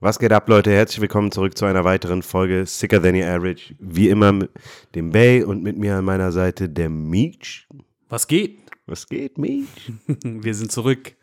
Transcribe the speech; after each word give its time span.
Was 0.00 0.18
geht 0.18 0.32
ab, 0.32 0.48
Leute? 0.48 0.72
Herzlich 0.72 1.00
willkommen 1.00 1.30
zurück 1.30 1.56
zu 1.56 1.64
einer 1.64 1.84
weiteren 1.84 2.22
Folge 2.22 2.66
Sicker 2.66 3.00
Than 3.00 3.14
Your 3.14 3.28
Average. 3.28 3.76
Wie 3.78 4.08
immer 4.08 4.32
mit 4.32 4.50
dem 4.96 5.10
Bay 5.10 5.44
und 5.44 5.62
mit 5.62 5.78
mir 5.78 5.96
an 5.96 6.04
meiner 6.04 6.32
Seite 6.32 6.68
der 6.68 6.90
Meech. 6.90 7.68
Was 8.08 8.26
geht? 8.26 8.58
Was 8.86 9.06
geht, 9.06 9.38
Meech? 9.38 9.92
Wir 10.24 10.54
sind 10.54 10.72
zurück. 10.72 11.14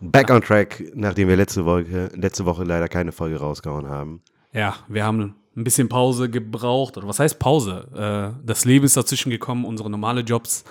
Back 0.00 0.30
on 0.30 0.42
track, 0.42 0.82
nachdem 0.94 1.28
wir 1.28 1.36
letzte 1.36 1.64
Woche, 1.64 2.10
letzte 2.14 2.44
Woche 2.44 2.64
leider 2.64 2.88
keine 2.88 3.10
Folge 3.12 3.36
rausgehauen 3.36 3.88
haben. 3.88 4.22
Ja, 4.52 4.76
wir 4.88 5.04
haben 5.04 5.34
ein 5.56 5.64
bisschen 5.64 5.88
Pause 5.88 6.30
gebraucht. 6.30 6.96
Oder 6.96 7.08
was 7.08 7.18
heißt 7.18 7.38
Pause? 7.38 7.88
Äh, 7.94 8.46
das 8.46 8.64
Leben 8.64 8.84
ist 8.84 8.96
dazwischen 8.96 9.30
gekommen, 9.30 9.64
unsere 9.64 9.90
normale 9.90 10.22
Jobs 10.22 10.64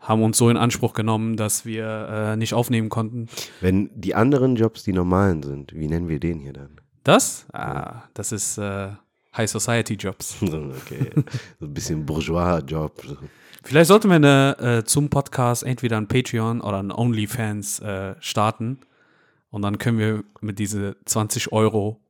haben 0.00 0.22
uns 0.22 0.38
so 0.38 0.50
in 0.50 0.56
Anspruch 0.56 0.92
genommen, 0.92 1.36
dass 1.36 1.64
wir 1.64 2.08
äh, 2.08 2.36
nicht 2.36 2.54
aufnehmen 2.54 2.88
konnten. 2.88 3.28
Wenn 3.60 3.90
die 3.94 4.14
anderen 4.14 4.56
Jobs 4.56 4.84
die 4.84 4.92
normalen 4.92 5.42
sind, 5.42 5.72
wie 5.74 5.88
nennen 5.88 6.08
wir 6.08 6.20
den 6.20 6.38
hier 6.38 6.52
dann? 6.52 6.80
Das? 7.02 7.46
Ah, 7.52 8.02
das 8.14 8.32
ist 8.32 8.58
äh, 8.58 8.90
High 9.36 9.50
Society 9.50 9.94
Jobs. 9.94 10.36
Okay, 10.42 11.10
so 11.60 11.66
ein 11.66 11.74
bisschen 11.74 12.06
Bourgeois-Job. 12.06 13.02
Vielleicht 13.62 13.88
sollten 13.88 14.08
wir 14.08 14.16
eine, 14.16 14.56
äh, 14.58 14.84
zum 14.84 15.08
Podcast 15.08 15.64
entweder 15.64 15.96
ein 15.96 16.08
Patreon 16.08 16.60
oder 16.60 16.80
ein 16.82 16.92
OnlyFans 16.92 17.80
äh, 17.80 18.14
starten. 18.20 18.78
Und 19.50 19.62
dann 19.62 19.78
können 19.78 19.98
wir 19.98 20.24
mit 20.40 20.58
diese 20.58 20.96
20 21.04 21.52
Euro 21.52 22.00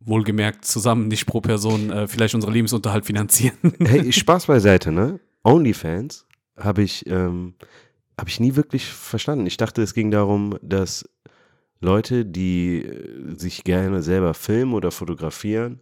wohlgemerkt 0.00 0.64
zusammen, 0.64 1.08
nicht 1.08 1.26
pro 1.26 1.40
Person, 1.40 1.90
äh, 1.90 2.08
vielleicht 2.08 2.34
unseren 2.34 2.52
Lebensunterhalt 2.52 3.06
finanzieren. 3.06 3.56
Hey, 3.80 4.12
Spaß 4.12 4.46
beiseite, 4.46 4.92
ne? 4.92 5.20
OnlyFans 5.44 6.26
habe 6.56 6.82
ich, 6.82 7.06
ähm, 7.06 7.54
hab 8.18 8.28
ich 8.28 8.40
nie 8.40 8.56
wirklich 8.56 8.86
verstanden. 8.86 9.46
Ich 9.46 9.56
dachte, 9.56 9.82
es 9.82 9.94
ging 9.94 10.10
darum, 10.10 10.58
dass 10.62 11.08
Leute, 11.80 12.24
die 12.24 12.84
äh, 12.84 13.38
sich 13.38 13.64
gerne 13.64 14.02
selber 14.02 14.34
filmen 14.34 14.74
oder 14.74 14.90
fotografieren, 14.90 15.80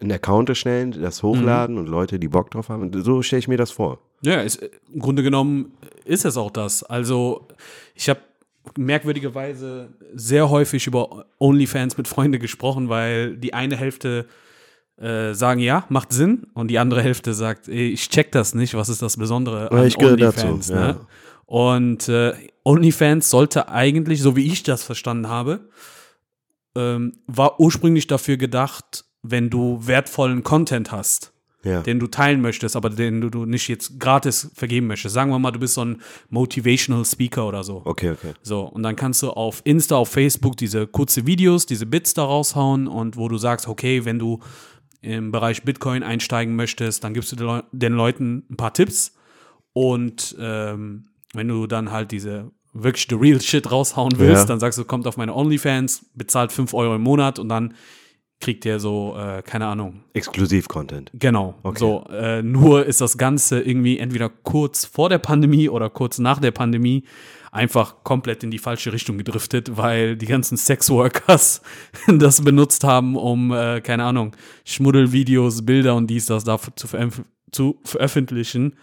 einen 0.00 0.12
Account 0.12 0.48
erstellen, 0.48 0.92
das 1.00 1.22
hochladen 1.22 1.78
und 1.78 1.86
Leute, 1.86 2.18
die 2.18 2.28
Bock 2.28 2.50
drauf 2.50 2.68
haben. 2.68 2.90
So 3.02 3.22
stelle 3.22 3.38
ich 3.38 3.48
mir 3.48 3.56
das 3.56 3.70
vor. 3.70 4.00
Ja, 4.22 4.40
ist, 4.40 4.62
im 4.92 5.00
Grunde 5.00 5.22
genommen 5.22 5.72
ist 6.04 6.24
es 6.24 6.36
auch 6.36 6.50
das. 6.50 6.82
Also 6.82 7.48
ich 7.94 8.08
habe 8.08 8.20
merkwürdigerweise 8.76 9.88
sehr 10.14 10.50
häufig 10.50 10.86
über 10.86 11.26
OnlyFans 11.38 11.96
mit 11.96 12.08
Freunden 12.08 12.40
gesprochen, 12.40 12.88
weil 12.88 13.36
die 13.36 13.54
eine 13.54 13.76
Hälfte 13.76 14.26
äh, 14.96 15.34
sagen, 15.34 15.60
ja, 15.60 15.84
macht 15.88 16.12
Sinn 16.12 16.46
und 16.54 16.68
die 16.68 16.78
andere 16.78 17.02
Hälfte 17.02 17.34
sagt, 17.34 17.68
ey, 17.68 17.88
ich 17.88 18.08
check 18.08 18.32
das 18.32 18.54
nicht, 18.54 18.74
was 18.74 18.88
ist 18.88 19.02
das 19.02 19.16
Besondere 19.16 19.68
Ja, 19.70 19.78
an 19.78 19.86
ich 19.86 19.98
OnlyFans. 19.98 20.68
dazu, 20.68 20.72
ja. 20.72 20.92
Ne? 20.92 21.00
Und 21.46 22.08
äh, 22.08 22.32
OnlyFans 22.64 23.28
sollte 23.28 23.68
eigentlich, 23.68 24.22
so 24.22 24.34
wie 24.36 24.46
ich 24.46 24.62
das 24.62 24.82
verstanden 24.82 25.28
habe, 25.28 25.68
ähm, 26.74 27.12
war 27.26 27.60
ursprünglich 27.60 28.06
dafür 28.06 28.36
gedacht, 28.36 29.04
wenn 29.22 29.50
du 29.50 29.86
wertvollen 29.86 30.42
Content 30.42 30.90
hast 30.90 31.33
Ja. 31.64 31.80
den 31.80 31.98
du 31.98 32.06
teilen 32.06 32.40
möchtest, 32.40 32.76
aber 32.76 32.90
den 32.90 33.20
du, 33.22 33.30
du 33.30 33.46
nicht 33.46 33.68
jetzt 33.68 33.98
gratis 33.98 34.50
vergeben 34.54 34.86
möchtest. 34.86 35.14
Sagen 35.14 35.30
wir 35.30 35.38
mal, 35.38 35.50
du 35.50 35.58
bist 35.58 35.74
so 35.74 35.84
ein 35.84 36.00
Motivational 36.30 37.04
Speaker 37.04 37.48
oder 37.48 37.64
so. 37.64 37.80
Okay, 37.84 38.10
okay. 38.10 38.32
So, 38.42 38.62
und 38.62 38.82
dann 38.82 38.96
kannst 38.96 39.22
du 39.22 39.30
auf 39.30 39.62
Insta, 39.64 39.96
auf 39.96 40.10
Facebook 40.10 40.56
diese 40.56 40.86
kurze 40.86 41.26
Videos, 41.26 41.66
diese 41.66 41.86
Bits 41.86 42.14
da 42.14 42.24
raushauen 42.24 42.86
und 42.86 43.16
wo 43.16 43.28
du 43.28 43.38
sagst, 43.38 43.66
okay, 43.66 44.04
wenn 44.04 44.18
du 44.18 44.40
im 45.00 45.32
Bereich 45.32 45.62
Bitcoin 45.64 46.02
einsteigen 46.02 46.54
möchtest, 46.56 47.04
dann 47.04 47.14
gibst 47.14 47.32
du 47.32 47.36
den, 47.36 47.46
Leu 47.46 47.60
den 47.72 47.92
Leuten 47.94 48.44
ein 48.50 48.56
paar 48.56 48.72
Tipps 48.72 49.12
und 49.72 50.36
ähm, 50.38 51.06
wenn 51.32 51.48
du 51.48 51.66
dann 51.66 51.90
halt 51.90 52.12
diese 52.12 52.50
wirklich 52.72 53.06
the 53.08 53.14
real 53.14 53.40
shit 53.40 53.70
raushauen 53.70 54.12
willst, 54.18 54.42
Ja. 54.42 54.46
dann 54.46 54.60
sagst 54.60 54.78
du, 54.78 54.84
kommt 54.84 55.06
auf 55.06 55.16
meine 55.16 55.34
OnlyFans, 55.34 56.06
bezahlt 56.14 56.52
5 56.52 56.74
Euro 56.74 56.94
im 56.96 57.02
Monat 57.02 57.38
und 57.38 57.48
dann 57.48 57.74
kriegt 58.44 58.66
ihr 58.66 58.78
so, 58.78 59.16
äh, 59.18 59.42
keine 59.42 59.66
Ahnung, 59.66 60.02
Exklusiv-Content. 60.12 61.10
Genau. 61.14 61.54
Okay. 61.62 61.78
So, 61.78 62.04
äh, 62.10 62.42
nur 62.42 62.84
ist 62.84 63.00
das 63.00 63.16
Ganze 63.16 63.62
irgendwie 63.62 63.98
entweder 63.98 64.28
kurz 64.28 64.84
vor 64.84 65.08
der 65.08 65.16
Pandemie 65.16 65.70
oder 65.70 65.88
kurz 65.88 66.18
nach 66.18 66.40
der 66.40 66.50
Pandemie 66.50 67.04
einfach 67.52 68.04
komplett 68.04 68.44
in 68.44 68.50
die 68.50 68.58
falsche 68.58 68.92
Richtung 68.92 69.16
gedriftet, 69.16 69.78
weil 69.78 70.16
die 70.16 70.26
ganzen 70.26 70.58
Sexworkers 70.58 71.62
das 72.06 72.42
benutzt 72.42 72.84
haben, 72.84 73.16
um, 73.16 73.50
äh, 73.50 73.80
keine 73.80 74.04
Ahnung, 74.04 74.36
Schmuddelvideos, 74.66 75.64
Bilder 75.64 75.94
und 75.94 76.08
dies, 76.08 76.26
das 76.26 76.44
da 76.44 76.58
zu, 76.76 76.86
veröf 76.86 77.22
zu 77.50 77.80
veröffentlichen. 77.82 78.74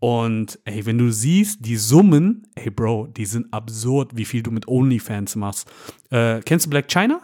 Und 0.00 0.58
ey, 0.64 0.84
wenn 0.84 0.98
du 0.98 1.12
siehst, 1.12 1.64
die 1.64 1.76
Summen, 1.76 2.48
ey 2.56 2.70
Bro, 2.70 3.08
die 3.16 3.24
sind 3.24 3.52
absurd, 3.52 4.16
wie 4.16 4.24
viel 4.24 4.42
du 4.42 4.50
mit 4.50 4.66
OnlyFans 4.66 5.36
machst. 5.36 5.70
Äh, 6.10 6.40
kennst 6.40 6.66
du 6.66 6.70
Black 6.70 6.88
China? 6.88 7.20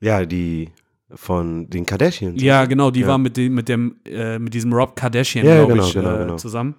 Ja, 0.00 0.24
die 0.24 0.70
von 1.14 1.68
den 1.70 1.86
Kardashians. 1.86 2.42
Ja, 2.42 2.64
genau, 2.64 2.90
die 2.90 3.00
Ja. 3.00 3.08
war 3.08 3.18
mit 3.18 3.36
dem, 3.36 3.54
mit 3.54 3.68
dem, 3.68 3.96
äh, 4.06 4.38
mit 4.38 4.54
diesem 4.54 4.72
Rob 4.72 4.96
Kardashian, 4.96 5.46
Ja, 5.46 5.56
glaube 5.56 5.72
genau, 5.74 5.86
ich, 5.86 5.92
genau, 5.94 6.14
äh, 6.14 6.18
genau. 6.18 6.36
zusammen. 6.36 6.74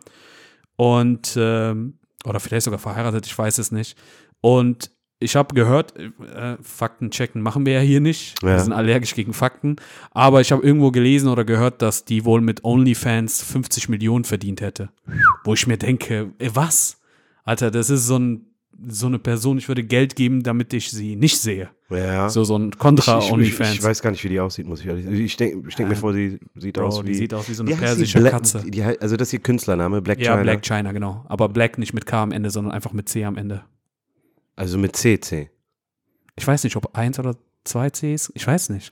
Und 0.75 1.35
ähm, 1.39 1.93
oder 2.25 2.39
vielleicht 2.39 2.65
sogar 2.65 2.79
verheiratet, 2.79 3.25
ich 3.25 3.38
weiß 3.38 3.57
es 3.57 3.71
nicht. 3.71 3.97
Und 4.41 4.91
ich 5.19 5.35
habe 5.35 5.55
gehört, 5.55 5.95
äh, 5.97 6.57
Fakten 6.61 7.09
checken 7.09 7.41
machen 7.41 7.65
wir 7.65 7.73
ja 7.73 7.79
hier 7.79 8.01
nicht. 8.01 8.41
Wir 8.43 8.51
Ja. 8.51 8.59
sind 8.59 8.73
allergisch 8.73 9.15
gegen 9.15 9.33
Fakten. 9.33 9.77
Aber 10.11 10.41
ich 10.41 10.51
habe 10.51 10.61
irgendwo 10.63 10.91
gelesen 10.91 11.29
oder 11.29 11.44
gehört, 11.44 11.81
dass 11.81 12.05
die 12.05 12.23
wohl 12.25 12.41
mit 12.41 12.63
OnlyFans 12.63 13.41
50 13.41 13.89
Millionen 13.89 14.25
verdient 14.25 14.61
hätte. 14.61 14.89
Wo 15.44 15.53
ich 15.53 15.65
mir 15.65 15.77
denke, 15.77 16.33
ey, 16.38 16.55
was? 16.55 16.99
Alter, 17.44 17.71
das 17.71 17.89
ist 17.89 18.05
so, 18.05 18.19
ein, 18.19 18.45
so 18.88 19.07
eine 19.07 19.17
Person, 19.17 19.57
ich 19.57 19.67
würde 19.69 19.83
Geld 19.83 20.15
geben, 20.15 20.44
damit 20.44 20.73
ich 20.73 20.91
sie 20.91 21.15
nicht 21.15 21.39
sehe. 21.39 21.69
Ja. 21.90 22.30
So, 22.30 22.44
so 22.44 22.58
ein 22.58 22.68
ich, 22.70 22.74
ich, 22.74 22.80
Kontra-OnlyFans. 22.80 23.74
ich 23.75 23.84
weiß 23.84 24.02
gar 24.02 24.12
nicht, 24.12 24.24
wie 24.24 24.30
die 24.30 24.40
aussieht, 24.40 24.68
muss 24.68 24.81
ich 24.81 24.88
ehrlich 24.88 25.06
sagen. 25.06 25.16
Ich 25.18 25.38
denke 25.38 25.70
ich 25.70 25.75
denk 25.75 25.90
mir 25.90 25.96
vor, 25.96 26.14
sie 26.14 26.38
sieht 26.56 26.75
Bro, 26.75 26.88
aus 26.88 27.03
wie. 27.03 27.08
die 27.08 27.14
sieht 27.16 27.34
aus 27.34 27.48
wie 27.48 27.53
so 27.53 27.64
eine 27.64 27.75
persische 27.75 28.20
Black- 28.20 28.34
Katze. 28.34 28.64
Die, 28.68 28.84
also, 28.84 29.16
das 29.16 29.30
ist 29.30 29.34
ihr 29.34 29.40
Künstlername, 29.40 30.02
Black 30.02 30.20
Ja, 30.20 30.31
China. 30.34 30.44
Black 30.44 30.62
China, 30.66 30.92
genau. 30.92 31.24
Aber 31.30 31.48
Black 31.50 31.78
nicht 31.78 31.94
mit 31.94 32.06
K 32.06 32.24
am 32.24 32.31
Ende, 32.31 32.50
sondern 32.50 32.74
einfach 32.74 32.92
mit 32.94 33.08
C 33.08 33.24
am 33.24 33.38
Ende. 33.38 33.64
Also 34.58 34.78
mit 34.78 34.96
CC. 34.98 35.50
Ich 36.36 36.46
weiß 36.46 36.64
nicht, 36.66 36.75
ob 36.75 36.96
eins 36.98 37.20
oder 37.20 37.36
zwei 37.64 37.90
Cs. 37.90 38.31
Ich 38.36 38.46
weiß 38.46 38.69
nicht. 38.69 38.92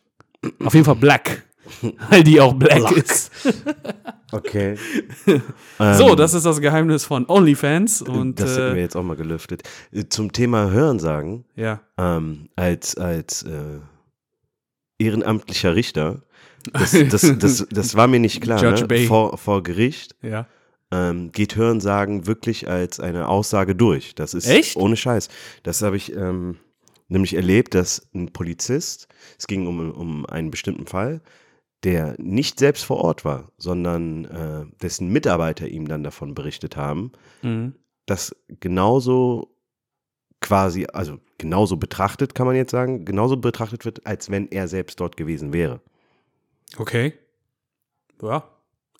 Auf 0.64 0.74
jeden 0.74 0.86
Fall 0.86 0.96
Black. 0.96 1.44
Weil 2.10 2.24
die 2.24 2.40
auch 2.42 2.54
Black, 2.54 2.80
Black. 2.80 2.98
ist. 2.98 3.32
Okay. 4.32 4.76
So, 5.78 6.10
Ähm, 6.10 6.18
das 6.18 6.34
ist 6.34 6.46
das 6.46 6.60
Geheimnis 6.60 7.06
von 7.06 7.26
OnlyFans. 7.30 8.02
Und 8.02 8.40
das 8.40 8.52
hätten 8.58 8.74
wir 8.74 8.80
äh, 8.80 8.82
jetzt 8.82 8.98
auch 8.98 9.04
mal 9.04 9.16
gelüftet. 9.16 9.64
Äh, 9.94 10.06
Zum 10.10 10.32
Thema 10.34 10.72
Hörensagen, 10.72 11.46
ja. 11.56 11.80
ähm, 11.98 12.50
als, 12.58 12.98
als 12.98 13.44
äh, 13.44 13.80
ehrenamtlicher 15.00 15.76
Richter, 15.76 16.24
das, 16.74 16.92
das, 17.10 17.38
das, 17.38 17.68
das 17.70 17.96
war 17.96 18.08
mir 18.08 18.20
nicht 18.20 18.42
klar. 18.42 18.62
Judge 18.62 18.88
Ne? 18.90 19.08
Vor, 19.08 19.38
vor 19.38 19.64
Gericht 19.64 20.16
Ja. 20.22 20.48
ähm, 20.92 21.32
geht 21.32 21.56
Hörensagen 21.56 22.26
wirklich 22.28 22.68
als 22.68 23.00
eine 23.00 23.28
Aussage 23.30 23.76
durch. 23.76 24.16
Das 24.16 24.34
ist 24.34 24.48
Echt? 24.48 24.76
ohne 24.76 24.98
Scheiß. 24.98 25.30
Das 25.64 25.82
habe 25.82 25.96
ich 25.98 26.14
ähm, 26.16 26.58
nämlich 27.08 27.36
erlebt, 27.36 27.76
dass 27.76 28.08
ein 28.14 28.34
Polizist, 28.34 29.08
es 29.38 29.48
ging 29.48 29.68
um, 29.68 29.92
um 29.92 30.26
einen 30.26 30.50
bestimmten 30.52 30.88
Fall, 30.88 31.22
der 31.86 32.16
nicht 32.18 32.60
selbst 32.60 32.84
vor 32.84 32.98
Ort 32.98 33.24
war, 33.24 33.52
sondern 33.58 34.26
äh, 34.26 34.66
dessen 34.82 35.08
Mitarbeiter 35.10 35.68
ihm 35.68 35.88
dann 35.88 36.04
davon 36.04 36.34
berichtet 36.34 36.76
haben, 36.76 37.12
Mhm. 37.44 37.76
das 38.08 38.36
genauso 38.60 39.56
quasi, 40.42 40.86
also 40.92 41.20
genauso 41.38 41.78
betrachtet, 41.78 42.36
kann 42.36 42.46
man 42.48 42.56
jetzt 42.56 42.72
sagen, 42.72 43.06
genauso 43.06 43.38
betrachtet 43.38 43.86
wird, 43.86 44.06
als 44.06 44.30
wenn 44.30 44.48
er 44.52 44.68
selbst 44.68 45.00
dort 45.00 45.16
gewesen 45.18 45.54
wäre. 45.54 45.80
Okay. 46.78 47.14
Ja. 48.22 48.44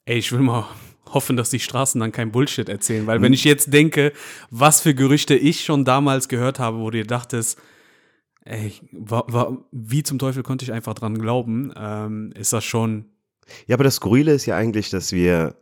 Ey, 0.06 0.18
ich 0.18 0.32
will 0.32 0.40
mal 0.40 0.66
hoffen, 1.12 1.38
dass 1.38 1.50
die 1.50 1.60
Straßen 1.60 2.00
dann 2.02 2.12
kein 2.12 2.32
Bullshit 2.32 2.68
erzählen, 2.70 3.06
weil 3.08 3.22
wenn 3.22 3.34
ich 3.34 3.44
jetzt 3.44 3.72
denke, 3.74 4.12
was 4.50 4.82
für 4.82 4.94
Gerüchte 4.96 5.36
ich 5.36 5.64
schon 5.66 5.86
damals 5.86 6.30
gehört 6.30 6.60
habe, 6.60 6.80
wo 6.80 6.90
du 6.90 6.98
dir 6.98 7.06
dachtest, 7.08 7.60
ey, 8.46 8.74
wa, 8.92 9.24
wa, 9.28 9.58
wie 9.72 10.04
zum 10.04 10.18
Teufel 10.20 10.44
konnte 10.44 10.64
ich 10.66 10.72
einfach 10.72 10.94
dran 10.94 11.18
glauben, 11.20 11.74
ähm, 11.76 12.32
ist 12.36 12.54
das 12.54 12.64
schon, 12.64 13.06
Ja, 13.68 13.76
aber 13.76 13.84
das 13.84 13.96
Skurrile 13.96 14.34
ist 14.34 14.46
ja 14.46 14.56
eigentlich, 14.56 14.90
dass 14.90 15.12
wir 15.12 15.56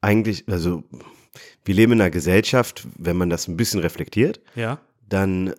eigentlich, 0.00 0.48
also 0.48 0.82
wir 1.64 1.74
leben 1.74 1.92
in 1.92 2.00
einer 2.00 2.10
Gesellschaft, 2.10 2.86
wenn 2.96 3.16
man 3.16 3.30
das 3.30 3.46
ein 3.48 3.56
bisschen 3.56 3.80
reflektiert, 3.80 4.40
ja, 4.54 4.78
dann 5.08 5.54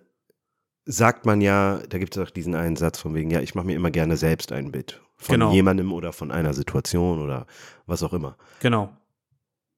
sagt 0.86 1.25
man 1.25 1.40
ja, 1.42 1.81
da 1.90 1.98
gibt 2.00 2.18
es 2.18 2.24
auch 2.24 2.31
diesen 2.31 2.56
einen 2.56 2.75
Satz 2.75 3.00
von 3.00 3.13
wegen, 3.13 3.30
ja, 3.31 3.42
ich 3.42 3.54
mache 3.56 3.66
mir 3.68 3.75
immer 3.75 3.92
gerne 3.92 4.18
selbst 4.18 4.52
ein 4.52 4.72
Bild 4.72 5.02
von 5.18 5.34
Genau. 5.34 5.52
jemandem 5.54 5.92
oder 5.94 6.13
von 6.13 6.31
einer 6.31 6.54
Situation 6.54 7.19
oder 7.19 7.45
was 7.86 8.02
auch 8.04 8.13
immer. 8.13 8.38
genau. 8.60 8.92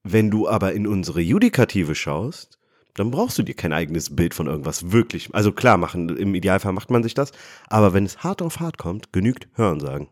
Wenn 0.04 0.30
du 0.32 0.48
aber 0.48 0.72
in 0.72 0.86
unsere 0.88 1.20
Judikative 1.20 1.94
schaust, 1.94 2.58
dann 2.94 3.10
brauchst 3.10 3.38
du 3.38 3.42
dir 3.42 3.54
kein 3.54 3.72
eigenes 3.72 4.14
Bild 4.14 4.34
von 4.34 4.46
irgendwas 4.46 4.92
wirklich. 4.92 5.34
Also 5.34 5.52
klar, 5.52 5.78
machen, 5.78 6.08
im 6.16 6.34
Idealfall 6.34 6.72
macht 6.72 6.90
man 6.90 7.02
sich 7.02 7.14
das, 7.14 7.32
aber 7.68 7.92
wenn 7.94 8.04
es 8.04 8.18
hart 8.18 8.42
auf 8.42 8.60
hart 8.60 8.78
kommt, 8.78 9.12
genügt 9.12 9.48
Hörensagen. 9.54 10.08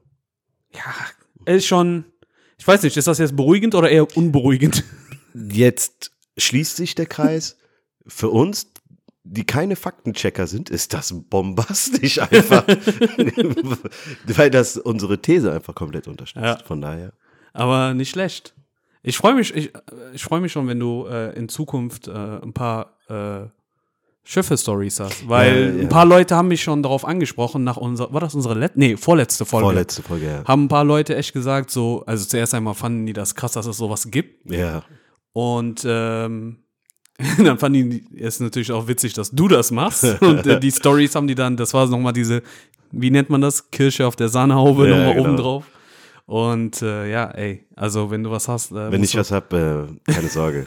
Ja, 0.73 1.55
ist 1.55 1.67
schon, 1.67 2.05
ich 2.59 2.67
weiß 2.67 2.83
nicht, 2.83 2.97
ist 2.97 3.07
das 3.07 3.19
jetzt 3.19 3.37
beruhigend 3.37 3.75
oder 3.75 3.91
eher 3.91 4.17
unberuhigend? 4.17 4.85
Jetzt 5.35 6.13
schließt 6.37 6.77
sich 6.77 6.95
der 6.95 7.07
Kreis. 7.07 7.57
Für 8.07 8.31
uns, 8.31 8.73
die 9.25 9.45
keine 9.45 9.77
Faktenchecker 9.77 10.47
sind, 10.47 10.71
ist 10.71 10.95
das 10.95 11.15
bombastisch 11.29 12.19
einfach. 12.31 12.67
Weil 14.27 14.51
das 14.51 14.77
unsere 14.77 15.21
These 15.21 15.53
einfach 15.53 15.75
komplett 15.75 16.09
unterstützt. 16.09 16.45
Ja. 16.45 16.59
Von 16.65 16.81
daher. 16.81 17.13
Aber 17.53 17.95
nicht 17.95 18.11
schlecht. 18.11 18.55
Ich 19.03 19.17
freue 19.17 19.35
mich, 19.35 19.55
ich, 19.55 19.73
ich 20.13 20.23
freue 20.23 20.41
mich 20.41 20.53
schon, 20.53 20.69
wenn 20.69 20.79
du 20.79 21.07
äh, 21.07 21.35
in 21.37 21.49
Zukunft 21.49 22.09
äh, 22.09 22.13
ein 22.13 22.53
paar 22.53 22.97
äh, 23.09 23.49
Schiffe-Stories 24.25 25.01
hast. 25.01 25.29
Weil 25.29 25.75
Ja, 25.77 25.83
ein 25.83 25.89
paar 25.89 26.05
Leute 26.05 26.37
haben 26.37 26.49
mich 26.49 26.63
schon 26.63 26.83
darauf 26.83 27.05
angesprochen, 27.05 27.65
nach 27.65 27.77
unserer, 27.77 28.13
war 28.13 28.21
das 28.21 28.35
unsere 28.35 28.55
letzte, 28.55 28.79
nee, 28.79 28.97
vorletzte 28.97 29.45
Folge. 29.45 29.65
Vorletzte 29.65 30.03
Folge, 30.03 30.27
ja. 30.27 30.45
Haben 30.45 30.65
ein 30.65 30.69
paar 30.69 30.85
Leute 30.85 31.17
echt 31.17 31.33
gesagt, 31.33 31.71
so, 31.71 32.05
also 32.07 32.27
zuerst 32.27 32.55
einmal 32.55 32.75
fanden 32.75 33.07
die 33.07 33.13
das 33.13 33.35
krass, 33.35 33.53
dass 33.53 33.67
es 33.67 33.77
sowas 33.79 34.11
gibt. 34.11 34.51
Ja. 34.51 34.83
Und 35.33 35.83
ähm, 35.87 36.59
dann 37.39 37.59
fanden 37.59 37.91
die 37.91 38.05
es 38.19 38.39
natürlich 38.41 38.73
auch 38.73 38.87
witzig, 38.87 39.15
dass 39.15 39.31
du 39.31 39.49
das 39.49 39.71
machst. 39.71 40.05
Und 40.21 40.47
äh, 40.47 40.61
die 40.61 40.71
Stories 40.71 41.15
haben 41.15 41.27
die 41.27 41.35
dann, 41.35 41.57
das 41.57 41.73
war 41.73 41.87
nochmal 41.87 42.13
diese, 42.13 42.43
wie 42.93 43.11
nennt 43.11 43.31
man 43.31 43.41
das? 43.41 43.71
Kirsche 43.71 44.07
auf 44.07 44.17
der 44.17 44.29
Sahnehaube 44.29 44.89
Ja, 44.89 44.97
nochmal 44.97 45.15
genau. 45.15 45.29
oben 45.29 45.37
drauf. 45.37 45.65
Und 46.31 46.81
äh, 46.81 47.11
ja, 47.11 47.25
ey, 47.33 47.67
also 47.75 48.13
wenn 48.13 48.23
du 48.23 48.31
was 48.31 48.47
hast. 48.47 48.71
Äh, 48.71 48.93
Wenn 48.93 49.03
ich 49.03 49.17
was 49.17 49.33
hab, 49.33 49.53
äh, 49.53 49.83
keine 50.07 50.29
Sorge. 50.29 50.65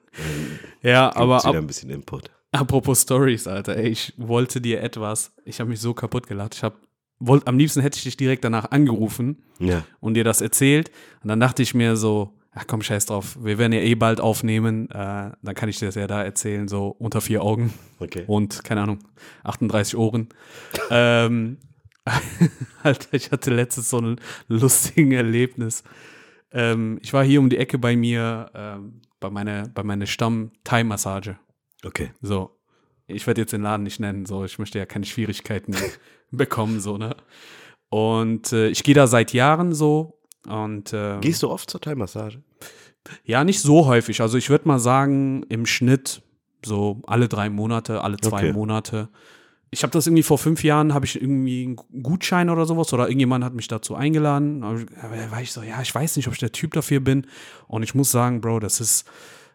ja, 0.82 1.14
aber 1.14 1.36
wieder 1.40 1.48
ab, 1.50 1.54
ein 1.56 1.66
bisschen 1.66 1.90
Input. 1.90 2.30
apropos 2.50 3.02
Stories, 3.02 3.46
Alter, 3.46 3.76
ey, 3.76 3.88
ich 3.88 4.14
wollte 4.16 4.58
dir 4.58 4.82
etwas, 4.82 5.32
ich 5.44 5.60
habe 5.60 5.68
mich 5.68 5.80
so 5.80 5.92
kaputt 5.92 6.26
gelacht. 6.26 6.54
Ich 6.54 6.62
habe, 6.62 6.76
wollt, 7.18 7.46
am 7.46 7.58
liebsten 7.58 7.82
hätte 7.82 7.98
ich 7.98 8.04
dich 8.04 8.16
direkt 8.16 8.42
danach 8.44 8.70
angerufen 8.70 9.42
Ja. 9.58 9.84
und 10.00 10.14
dir 10.14 10.24
das 10.24 10.40
erzählt. 10.40 10.90
Und 11.22 11.28
dann 11.28 11.40
dachte 11.40 11.62
ich 11.62 11.74
mir 11.74 11.96
so, 11.96 12.32
ach 12.52 12.64
komm, 12.66 12.80
scheiß 12.80 13.04
drauf, 13.04 13.36
wir 13.38 13.58
werden 13.58 13.74
ja 13.74 13.80
eh 13.80 13.96
bald 13.96 14.18
aufnehmen, 14.18 14.88
äh, 14.92 14.94
dann 15.42 15.54
kann 15.54 15.68
ich 15.68 15.78
dir 15.78 15.86
das 15.86 15.96
ja 15.96 16.06
da 16.06 16.24
erzählen, 16.24 16.68
so 16.68 16.88
unter 16.98 17.20
vier 17.20 17.42
Augen 17.42 17.74
Okay. 17.98 18.24
und, 18.26 18.64
keine 18.64 18.80
Ahnung, 18.80 19.00
38 19.44 19.94
Ohren. 19.98 20.30
ähm, 20.90 21.58
Alter, 22.82 23.08
ich 23.12 23.30
hatte 23.30 23.52
letztens 23.52 23.90
so 23.90 23.98
ein 24.00 24.20
lustiges 24.48 25.14
Erlebnis. 25.16 25.82
Ähm, 26.52 26.98
ich 27.02 27.12
war 27.12 27.24
hier 27.24 27.40
um 27.40 27.50
die 27.50 27.58
Ecke 27.58 27.78
bei 27.78 27.96
mir, 27.96 28.50
ähm, 28.54 29.00
bei 29.20 29.30
meiner, 29.30 29.68
bei 29.68 29.82
meiner 29.82 30.06
Stamm-Thai-Massage. 30.06 31.36
Okay. 31.84 32.12
So, 32.22 32.56
ich 33.06 33.26
werde 33.26 33.42
jetzt 33.42 33.52
den 33.52 33.62
Laden 33.62 33.82
nicht 33.82 34.00
nennen, 34.00 34.26
so, 34.26 34.44
ich 34.44 34.58
möchte 34.58 34.78
ja 34.78 34.86
keine 34.86 35.04
Schwierigkeiten 35.04 35.74
bekommen, 36.30 36.80
so, 36.80 36.96
ne? 36.98 37.16
Und 37.88 38.52
äh, 38.52 38.68
ich 38.68 38.82
gehe 38.82 38.94
da 38.94 39.06
seit 39.06 39.32
Jahren 39.32 39.72
so 39.72 40.20
und 40.46 40.92
äh, 40.92 41.18
Gehst 41.20 41.42
du 41.42 41.50
oft 41.50 41.70
zur 41.70 41.80
Thai-Massage? 41.80 42.42
ja, 43.24 43.44
nicht 43.44 43.60
so 43.60 43.86
häufig. 43.86 44.20
Also 44.20 44.36
ich 44.36 44.50
würde 44.50 44.66
mal 44.66 44.80
sagen, 44.80 45.44
im 45.48 45.66
Schnitt 45.66 46.22
so 46.64 47.02
alle 47.06 47.28
drei 47.28 47.48
Monate, 47.50 48.02
alle 48.02 48.16
zwei 48.16 48.38
Okay. 48.48 48.52
Monate. 48.52 49.08
Ich 49.76 49.82
habe 49.82 49.90
das 49.90 50.06
irgendwie 50.06 50.22
vor 50.22 50.38
fünf 50.38 50.64
Jahren, 50.64 50.94
habe 50.94 51.04
ich 51.04 51.20
irgendwie 51.20 51.64
einen 51.64 52.02
Gutschein 52.02 52.48
oder 52.48 52.64
sowas 52.64 52.94
oder 52.94 53.08
irgendjemand 53.08 53.44
hat 53.44 53.52
mich 53.52 53.68
dazu 53.68 53.94
eingeladen. 53.94 54.62
Aber 54.62 54.78
da 55.16 55.30
war 55.30 55.42
ich 55.42 55.52
so, 55.52 55.62
ja, 55.62 55.82
ich 55.82 55.94
weiß 55.94 56.16
nicht, 56.16 56.28
ob 56.28 56.32
ich 56.32 56.40
der 56.40 56.50
Typ 56.50 56.72
dafür 56.72 57.00
bin. 57.00 57.26
Und 57.68 57.82
ich 57.82 57.94
muss 57.94 58.10
sagen, 58.10 58.40
Bro, 58.40 58.60
das 58.60 58.80
ist 58.80 59.04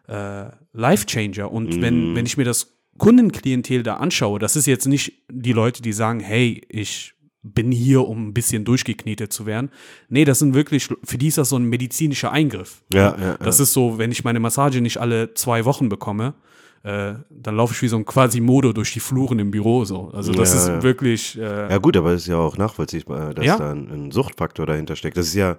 äh, 0.06 0.44
Life-Changer. 0.72 1.50
Und 1.50 1.82
wenn, 1.82 2.14
wenn 2.14 2.24
ich 2.24 2.36
mir 2.36 2.44
das 2.44 2.72
Kundenklientel 2.98 3.82
da 3.82 3.96
anschaue, 3.96 4.38
das 4.38 4.54
ist 4.54 4.66
jetzt 4.66 4.86
nicht 4.86 5.24
die 5.28 5.52
Leute, 5.52 5.82
die 5.82 5.92
sagen, 5.92 6.20
hey, 6.20 6.62
ich 6.68 7.14
bin 7.42 7.72
hier, 7.72 8.06
um 8.06 8.28
ein 8.28 8.32
bisschen 8.32 8.64
durchgeknetet 8.64 9.32
zu 9.32 9.44
werden. 9.44 9.70
Nee, 10.08 10.24
das 10.24 10.38
sind 10.38 10.54
wirklich, 10.54 10.88
für 11.02 11.18
die 11.18 11.26
ist 11.26 11.38
das 11.38 11.48
so 11.48 11.56
ein 11.56 11.64
medizinischer 11.64 12.30
Eingriff. 12.30 12.84
Ja, 12.94 13.16
ja. 13.20 13.36
Das 13.38 13.58
ist 13.58 13.72
so, 13.72 13.98
wenn 13.98 14.12
ich 14.12 14.22
meine 14.22 14.38
Massage 14.38 14.80
nicht 14.80 14.98
alle 14.98 15.34
zwei 15.34 15.64
Wochen 15.64 15.88
bekomme, 15.88 16.34
äh, 16.84 17.14
dann 17.30 17.56
laufe 17.56 17.72
ich 17.74 17.82
wie 17.82 17.88
so 17.88 17.96
ein 17.96 18.04
Quasimodo 18.04 18.72
durch 18.72 18.92
die 18.92 19.00
Fluren 19.00 19.38
im 19.38 19.50
Büro 19.50 19.84
so. 19.84 20.10
Also 20.12 20.32
das 20.32 20.52
Ja, 20.52 20.60
ist 20.60 20.68
ja. 20.68 20.82
wirklich 20.82 21.38
äh, 21.38 21.70
Ja 21.70 21.78
gut, 21.78 21.96
aber 21.96 22.10
es 22.12 22.22
ist 22.22 22.28
ja 22.28 22.36
auch 22.38 22.56
nachvollziehbar, 22.56 23.34
dass 23.34 23.44
Ja. 23.46 23.56
da 23.58 23.70
ein, 23.70 23.88
ein 23.90 24.10
Suchtfaktor 24.10 24.66
dahinter 24.66 24.96
steckt. 24.96 25.16
Das 25.16 25.26
ist 25.26 25.34
ja 25.34 25.56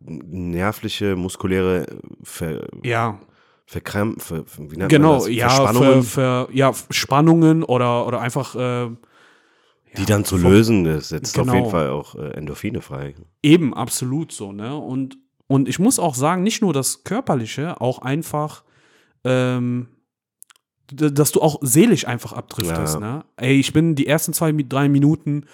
nervliche, 0.00 1.16
muskuläre 1.16 1.86
Ver, 2.22 2.66
ja 2.82 3.18
Verkrampfe, 3.66 4.44
wie 4.58 4.62
nennt 4.76 4.78
man 4.80 4.88
genau 4.88 5.14
das? 5.20 5.30
ja 5.30 5.48
Verspannungen, 5.48 6.02
für 6.02 6.48
ja 6.52 6.72
Spannungen 6.90 7.62
oder 7.64 8.06
oder 8.06 8.20
einfach 8.20 8.54
äh, 8.54 8.90
die 9.96 10.04
dann 10.04 10.24
zu 10.24 10.36
vom- 10.38 10.50
lösen. 10.50 10.84
Das 10.84 11.08
setzt 11.10 11.38
auf 11.38 11.44
Genau. 11.46 11.56
jeden 11.58 11.70
Fall 11.70 11.90
auch 11.90 12.14
äh, 12.14 12.30
Endorphine 12.34 12.80
frei. 12.82 13.14
eben 13.42 13.72
absolut 13.74 14.32
so 14.32 14.52
ne 14.52 14.76
und 14.76 15.16
und 15.46 15.68
ich 15.68 15.78
muss 15.78 15.98
auch 15.98 16.14
sagen 16.14 16.42
nicht 16.42 16.62
nur 16.62 16.72
das 16.72 17.04
körperliche 17.04 17.80
auch 17.80 17.98
einfach 18.00 18.62
ähm, 19.24 19.88
dass 20.90 21.32
du 21.32 21.40
auch 21.40 21.58
seelisch 21.62 22.06
einfach 22.06 22.32
abdriftest 22.32 22.94
Ja. 22.94 23.00
ne 23.00 23.24
ey 23.36 23.58
ich 23.58 23.72
bin 23.72 23.94
die 23.94 24.06
ersten 24.06 24.32
zwei 24.32 24.52
drei 24.52 24.88
Minuten 24.88 25.46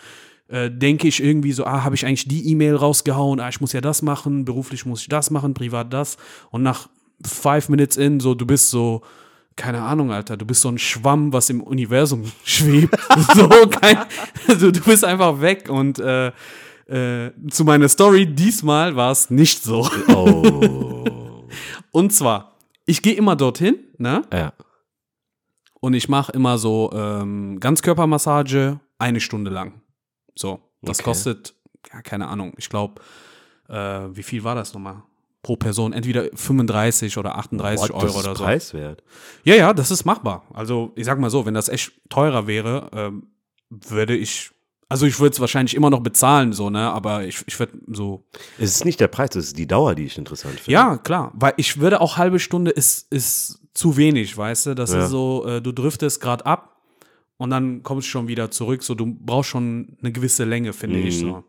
äh, 0.49 0.71
denke 0.71 1.07
ich 1.09 1.23
irgendwie 1.23 1.53
so, 1.53 1.67
ah, 1.67 1.85
habe 1.85 1.95
ich 1.95 2.07
eigentlich 2.07 2.27
die 2.27 2.49
E-Mail 2.51 2.75
rausgehauen, 2.75 3.39
ah, 3.39 3.49
ich 3.51 3.61
muss 3.61 3.73
ja 3.75 3.83
das 3.83 4.01
machen, 4.03 4.47
beruflich 4.47 4.87
muss 4.87 5.03
ich 5.03 5.09
das 5.09 5.31
machen, 5.31 5.53
privat 5.53 5.93
das. 5.93 6.17
Und 6.51 6.63
nach 6.63 6.89
five 7.23 7.69
minutes 7.69 7.99
in, 7.99 8.19
so, 8.19 8.35
du 8.35 8.47
bist 8.47 8.71
so, 8.71 9.03
keine 9.57 9.83
Ahnung, 9.83 10.11
Alter, 10.11 10.37
du 10.37 10.47
bist 10.47 10.63
so 10.63 10.71
ein 10.71 10.79
Schwamm, 10.79 11.33
was 11.33 11.51
im 11.51 11.63
Universum 11.63 12.25
schwebt. 12.45 12.97
so, 13.35 13.49
kein, 13.49 13.99
also, 14.47 14.71
du 14.71 14.81
bist 14.81 15.05
einfach 15.05 15.41
weg. 15.41 15.69
Und 15.69 15.99
äh, 15.99 16.29
äh, 16.87 17.33
zu 17.51 17.65
meiner 17.65 17.89
Story, 17.89 18.27
diesmal 18.27 18.97
war 18.97 19.13
es 19.13 19.29
nicht 19.29 19.63
so. 19.63 19.87
Oh. 20.09 21.45
Und 21.91 22.13
zwar, 22.13 22.57
ich 22.87 23.03
gehe 23.03 23.15
immer 23.15 23.37
dorthin, 23.37 23.77
ne? 23.99 24.23
ja. 24.33 24.53
Und 25.81 25.95
ich 25.95 26.09
mache 26.09 26.33
immer 26.33 26.59
so 26.59 26.91
ähm, 26.93 27.61
Ganzkörpermassage 27.61 28.81
eine 28.99 29.21
Stunde 29.21 29.51
lang. 29.51 29.81
So, 30.35 30.61
das 30.83 30.99
Okay. 31.01 31.05
kostet, 31.11 31.55
ja, 31.93 32.03
keine 32.03 32.29
Ahnung, 32.29 32.53
ich 32.57 32.69
glaube, 32.69 33.01
äh, 33.69 33.75
wie 34.11 34.23
viel 34.23 34.45
war 34.45 34.55
das 34.55 34.75
nochmal? 34.75 35.03
Pro 35.43 35.55
Person, 35.57 35.93
entweder 35.93 36.25
35 36.35 37.17
oder 37.17 37.37
38 37.39 37.91
Boah, 37.91 37.95
Euro 37.97 38.07
das 38.07 38.15
ist 38.17 38.25
oder 38.27 38.37
so. 38.37 38.45
preiswert. 38.45 39.05
Ja, 39.45 39.55
ja, 39.55 39.73
das 39.73 39.91
ist 39.93 40.05
machbar. 40.05 40.45
Also, 40.53 40.93
ich 40.97 41.05
sag 41.05 41.19
mal 41.21 41.31
so, 41.31 41.47
wenn 41.47 41.55
das 41.55 41.69
echt 41.69 41.93
teurer 42.09 42.47
wäre, 42.49 42.91
ähm, 42.93 43.29
würde 43.71 44.17
ich, 44.17 44.51
also 44.89 45.07
ich 45.07 45.19
würde 45.21 45.35
es 45.35 45.41
wahrscheinlich 45.41 45.75
immer 45.75 45.91
noch 45.91 46.01
bezahlen, 46.01 46.53
so, 46.53 46.71
ne, 46.71 46.91
aber 46.91 47.25
ich, 47.25 47.43
ich 47.47 47.59
würde 47.59 47.79
so, 47.89 48.25
Es 48.59 48.71
ist 48.77 48.85
nicht 48.85 49.01
der 49.01 49.09
Preis, 49.09 49.31
es 49.37 49.49
ist 49.49 49.59
die 49.59 49.67
Dauer, 49.67 49.95
die 49.95 50.05
ich 50.05 50.17
interessant 50.19 50.61
finde. 50.61 50.73
ja, 50.73 50.97
klar, 50.99 51.31
weil 51.35 51.55
ich 51.57 51.79
würde 51.81 52.01
auch 52.01 52.17
halbe 52.17 52.39
Stunde 52.39 52.71
ist, 52.71 53.13
ist 53.13 53.61
zu 53.75 53.97
wenig, 53.97 54.37
weißt 54.37 54.67
du? 54.67 54.75
Das 54.75 54.93
Ja. 54.93 55.05
ist 55.05 55.11
so, 55.11 55.47
äh, 55.47 55.61
du 55.63 55.73
driftest 55.73 56.21
gerade 56.21 56.45
ab 56.47 56.81
und 57.37 57.51
dann 57.51 57.83
kommst 57.83 58.07
du 58.09 58.11
schon 58.11 58.27
wieder 58.29 58.51
zurück. 58.51 58.83
So, 58.83 58.95
du 58.97 59.07
brauchst 59.07 59.51
schon 59.51 59.97
eine 60.03 60.11
gewisse 60.11 60.45
Länge, 60.45 60.73
finde 60.73 60.99
ich 60.99 61.17
Mhm. 61.23 61.29
so. 61.29 61.45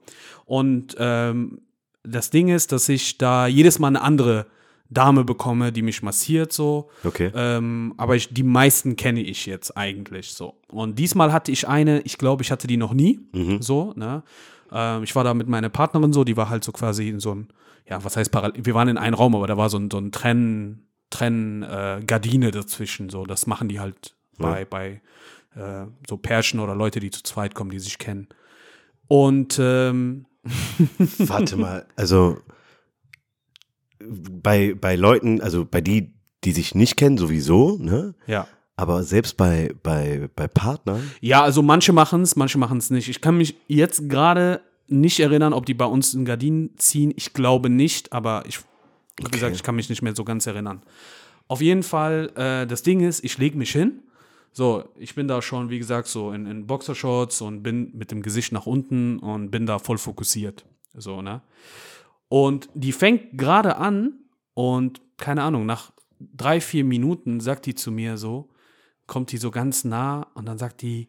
Und 0.46 0.96
ähm, 1.00 1.62
das 2.04 2.30
Ding 2.30 2.50
ist, 2.50 2.72
dass 2.72 2.88
ich 2.90 3.18
da 3.18 3.48
jedes 3.48 3.80
Mal 3.80 3.88
eine 3.88 4.02
andere 4.02 4.46
Dame 4.90 5.24
bekomme, 5.24 5.72
die 5.72 5.82
mich 5.82 6.02
massiert, 6.02 6.52
so. 6.52 6.90
Okay. 7.04 7.32
Ähm, 7.36 7.94
aber 7.98 8.16
ich, 8.16 8.34
die 8.34 8.44
meisten 8.44 8.96
kenne 8.96 9.22
ich 9.22 9.46
jetzt 9.46 9.78
eigentlich 9.78 10.34
so. 10.34 10.56
Und 10.72 10.98
diesmal 10.98 11.32
hatte 11.32 11.52
ich 11.52 11.68
eine, 11.68 12.02
ich 12.02 12.18
glaube, 12.18 12.44
ich 12.44 12.52
hatte 12.52 12.68
die 12.68 12.78
noch 12.78 12.94
nie. 12.94 13.20
Mhm. 13.34 13.62
So, 13.62 13.94
ne? 13.96 14.24
Ähm, 14.72 15.04
ich 15.04 15.16
war 15.16 15.24
da 15.24 15.34
mit 15.34 15.48
meiner 15.48 15.70
Partnerin 15.70 16.12
so, 16.12 16.24
die 16.24 16.38
war 16.38 16.50
halt 16.50 16.64
so 16.64 16.72
quasi 16.72 17.10
in 17.10 17.20
so 17.20 17.36
ein, 17.36 17.50
ja, 17.88 18.04
was 18.04 18.18
heißt 18.18 18.32
parallel, 18.32 18.66
wir 18.66 18.74
waren 18.74 18.88
in 18.88 18.98
einem 18.98 19.16
Raum, 19.16 19.36
aber 19.36 19.48
da 19.48 19.58
war 19.58 19.70
so 19.70 19.78
ein, 19.78 19.90
so 19.92 19.98
ein 19.98 20.12
Trenn, 20.12 20.88
Trenn, 21.10 21.64
äh, 21.64 22.02
Gardine 22.06 22.52
dazwischen, 22.52 23.10
so. 23.10 23.26
Das 23.26 23.46
machen 23.46 23.68
die 23.70 23.80
halt 23.80 24.16
bei, 24.38 24.66
bei 24.66 25.02
äh, 25.56 25.86
so 26.08 26.18
Pärchen 26.18 26.60
oder 26.60 26.76
Leute, 26.76 27.00
die 27.00 27.12
zu 27.12 27.24
zweit 27.24 27.54
kommen, 27.54 27.72
die 27.72 27.80
sich 27.80 27.98
kennen. 27.98 28.28
Und 29.08 29.60
ähm, 29.62 30.26
Warte 31.20 31.58
mal, 31.58 31.86
also 31.96 32.38
bei, 34.08 34.74
bei 34.80 34.96
Leuten, 34.96 35.42
also 35.42 35.66
bei 35.66 35.82
die, 35.82 36.14
die 36.44 36.52
sich 36.52 36.76
nicht 36.76 36.96
kennen, 36.98 37.18
sowieso, 37.18 37.78
ne? 37.80 38.16
ja. 38.28 38.48
Aber 38.76 39.04
selbst 39.04 39.36
bei, 39.36 39.74
bei, 39.84 40.30
bei 40.38 40.48
Partnern, 40.48 41.12
Ja, 41.20 41.44
also 41.44 41.62
manche 41.62 41.92
machen 41.92 42.22
es, 42.22 42.38
manche 42.38 42.58
machen 42.58 42.78
es 42.78 42.90
nicht. 42.90 43.10
Ich 43.10 43.20
kann 43.20 43.38
mich 43.38 43.56
jetzt 43.68 44.08
gerade 44.08 44.62
nicht 44.88 45.20
erinnern, 45.20 45.52
ob 45.52 45.66
die 45.66 45.74
bei 45.74 45.84
uns 45.84 46.14
in 46.14 46.24
Gardinen 46.24 46.78
ziehen. 46.78 47.12
Ich 47.18 47.34
glaube 47.34 47.70
nicht, 47.70 48.14
aber 48.14 48.44
ich, 48.48 48.60
wie 49.18 49.26
Okay. 49.26 49.32
gesagt, 49.32 49.56
ich 49.58 49.64
kann 49.64 49.76
mich 49.76 49.90
nicht 49.90 50.02
mehr 50.02 50.16
so 50.16 50.24
ganz 50.24 50.48
erinnern. 50.48 50.82
Auf 51.50 51.60
jeden 51.62 51.84
Fall, 51.84 52.32
äh, 52.36 52.66
das 52.68 52.82
Ding 52.82 53.02
ist, 53.02 53.22
ich 53.26 53.38
lege 53.38 53.58
mich 53.58 53.72
hin. 53.72 54.00
So, 54.54 54.86
ich 54.98 55.14
bin 55.14 55.28
da 55.28 55.42
schon, 55.42 55.70
wie 55.70 55.78
gesagt, 55.80 56.08
so 56.08 56.32
in, 56.32 56.46
in 56.46 56.66
Boxershorts 56.66 57.42
und 57.42 57.62
bin 57.64 57.92
mit 57.98 58.12
dem 58.12 58.22
Gesicht 58.22 58.54
nach 58.54 58.66
unten 58.66 59.20
und 59.20 59.52
bin 59.52 59.66
da 59.66 59.78
voll 59.80 59.98
fokussiert. 59.98 60.64
So, 60.94 61.22
ne? 61.22 61.42
Und 62.30 62.70
die 62.74 62.92
fängt 62.92 63.38
gerade 63.38 63.78
an 63.78 64.14
und 64.54 65.02
keine 65.18 65.44
Ahnung, 65.44 65.66
nach 65.66 65.92
drei, 66.20 66.62
vier 66.62 66.84
Minuten 66.84 67.40
sagt 67.40 67.66
die 67.66 67.76
zu 67.76 67.92
mir 67.92 68.18
so, 68.18 68.50
kommt 69.08 69.32
die 69.32 69.38
so 69.38 69.52
ganz 69.52 69.84
nah 69.84 70.28
und 70.36 70.46
dann 70.46 70.58
sagt 70.58 70.82
die, 70.82 71.08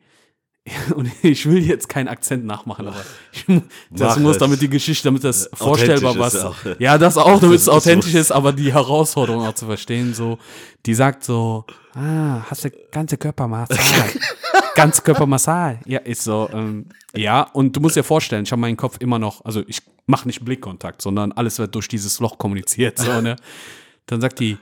und 0.95 1.11
ich 1.23 1.47
will 1.47 1.64
jetzt 1.64 1.88
keinen 1.88 2.09
Akzent 2.09 2.45
nachmachen, 2.45 2.88
aber 2.88 3.02
ich, 3.33 3.47
das 3.90 4.17
Mach 4.17 4.19
muss, 4.19 4.33
es. 4.33 4.38
damit 4.38 4.61
die 4.61 4.69
Geschichte, 4.69 5.05
damit 5.05 5.25
das 5.25 5.49
vorstellbar 5.55 6.19
was. 6.19 6.47
Ja, 6.79 6.99
das 6.99 7.17
auch, 7.17 7.40
damit 7.40 7.57
Das 7.57 7.62
es 7.62 7.69
authentisch 7.69 8.14
ist, 8.14 8.31
aber 8.31 8.52
die 8.52 8.73
Herausforderung 8.73 9.47
auch 9.47 9.55
zu 9.55 9.67
verstehen, 9.67 10.12
so, 10.12 10.38
die 10.85 10.95
sagt 10.95 11.25
so, 11.25 11.64
ah, 11.95 12.43
hast 12.43 12.64
du 12.64 12.71
ganze 12.90 13.17
Körpermassage. 13.17 14.21
ganze 14.75 15.02
Körpermassage. 15.02 15.81
Ja, 15.87 16.00
ist 16.00 16.25
so, 16.25 16.49
ähm, 16.52 16.87
ja, 17.17 17.43
und 17.43 17.75
du 17.75 17.81
musst 17.81 17.97
dir 17.97 18.05
vorstellen, 18.05 18.45
ich 18.45 18.52
habe 18.52 18.61
meinen 18.61 18.76
Kopf 18.76 18.99
immer 19.00 19.19
noch, 19.19 19.45
also 19.45 19.62
ich 19.67 19.83
mache 20.07 20.26
nicht 20.26 20.45
Blickkontakt, 20.45 21.00
sondern 21.00 21.33
alles 21.33 21.59
wird 21.59 21.75
durch 21.75 21.88
dieses 21.88 22.21
Loch 22.21 22.37
kommuniziert, 22.37 22.99
so, 22.99 23.21
ne? 23.21 23.37
Dann 24.07 24.21
sagt 24.21 24.40
die, 24.40 24.59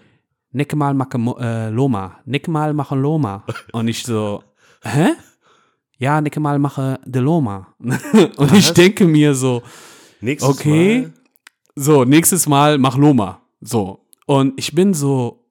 Nick 0.53 0.75
mal 0.77 0.95
mache 0.95 1.19
äh, 1.41 1.71
Loma, 1.71 2.21
Nick 2.25 2.49
mal 2.49 2.73
mache 2.73 2.95
Loma. 2.95 3.45
Und 3.73 3.89
ich 3.89 4.05
so, 4.05 4.45
hä? 4.83 5.15
Ja, 5.99 6.21
Nick 6.21 6.39
mal 6.39 6.59
mache 6.59 7.01
de 7.05 7.21
Loma. 7.23 7.75
Und 8.37 8.53
ich 8.55 8.73
denke 8.73 9.05
mir 9.07 9.35
so, 9.35 9.63
Nächstes 10.21 10.49
Okay. 10.51 11.01
Mal. 11.03 11.13
so, 11.77 12.05
nächstes 12.05 12.47
Mal 12.49 12.79
mach 12.79 12.97
Loma. 12.97 13.41
So. 13.61 14.07
Und 14.27 14.55
ich 14.59 14.75
bin 14.75 14.95
so, 14.95 15.45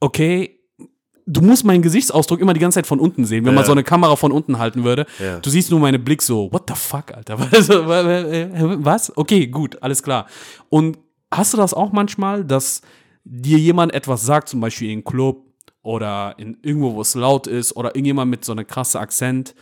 okay, 0.00 0.60
du 1.26 1.40
musst 1.40 1.64
meinen 1.64 1.82
Gesichtsausdruck 1.82 2.40
immer 2.40 2.52
die 2.54 2.60
ganze 2.60 2.76
Zeit 2.76 2.86
von 2.86 3.00
unten 3.00 3.24
sehen, 3.24 3.44
wenn 3.44 3.54
man 3.54 3.62
Ja. 3.62 3.66
so 3.66 3.72
eine 3.72 3.82
Kamera 3.84 4.16
von 4.16 4.30
unten 4.32 4.58
halten 4.58 4.84
würde. 4.84 5.06
Ja. 5.18 5.38
Du 5.40 5.50
siehst 5.50 5.70
nur 5.70 5.80
meinen 5.80 6.04
Blick 6.04 6.22
so, 6.22 6.50
what 6.52 6.64
the 6.68 6.74
fuck, 6.76 7.12
Alter? 7.14 7.38
Was? 8.84 9.16
Okay, 9.16 9.46
gut, 9.46 9.82
alles 9.82 10.02
klar. 10.02 10.26
Und 10.68 10.98
hast 11.32 11.52
du 11.52 11.56
das 11.56 11.74
auch 11.74 11.92
manchmal, 11.92 12.44
dass 12.44 12.80
dir 13.24 13.58
jemand 13.58 13.94
etwas 13.94 14.24
sagt, 14.24 14.48
zum 14.48 14.60
Beispiel 14.60 14.90
in 14.90 15.02
Club 15.02 15.43
oder 15.84 16.34
in 16.38 16.56
irgendwo, 16.62 16.94
wo 16.94 17.02
es 17.02 17.14
laut 17.14 17.46
ist 17.46 17.76
oder 17.76 17.90
irgendjemand 17.90 18.30
mit 18.30 18.44
so 18.44 18.52
einem 18.52 18.66
krassen 18.66 19.00
Akzent, 19.00 19.54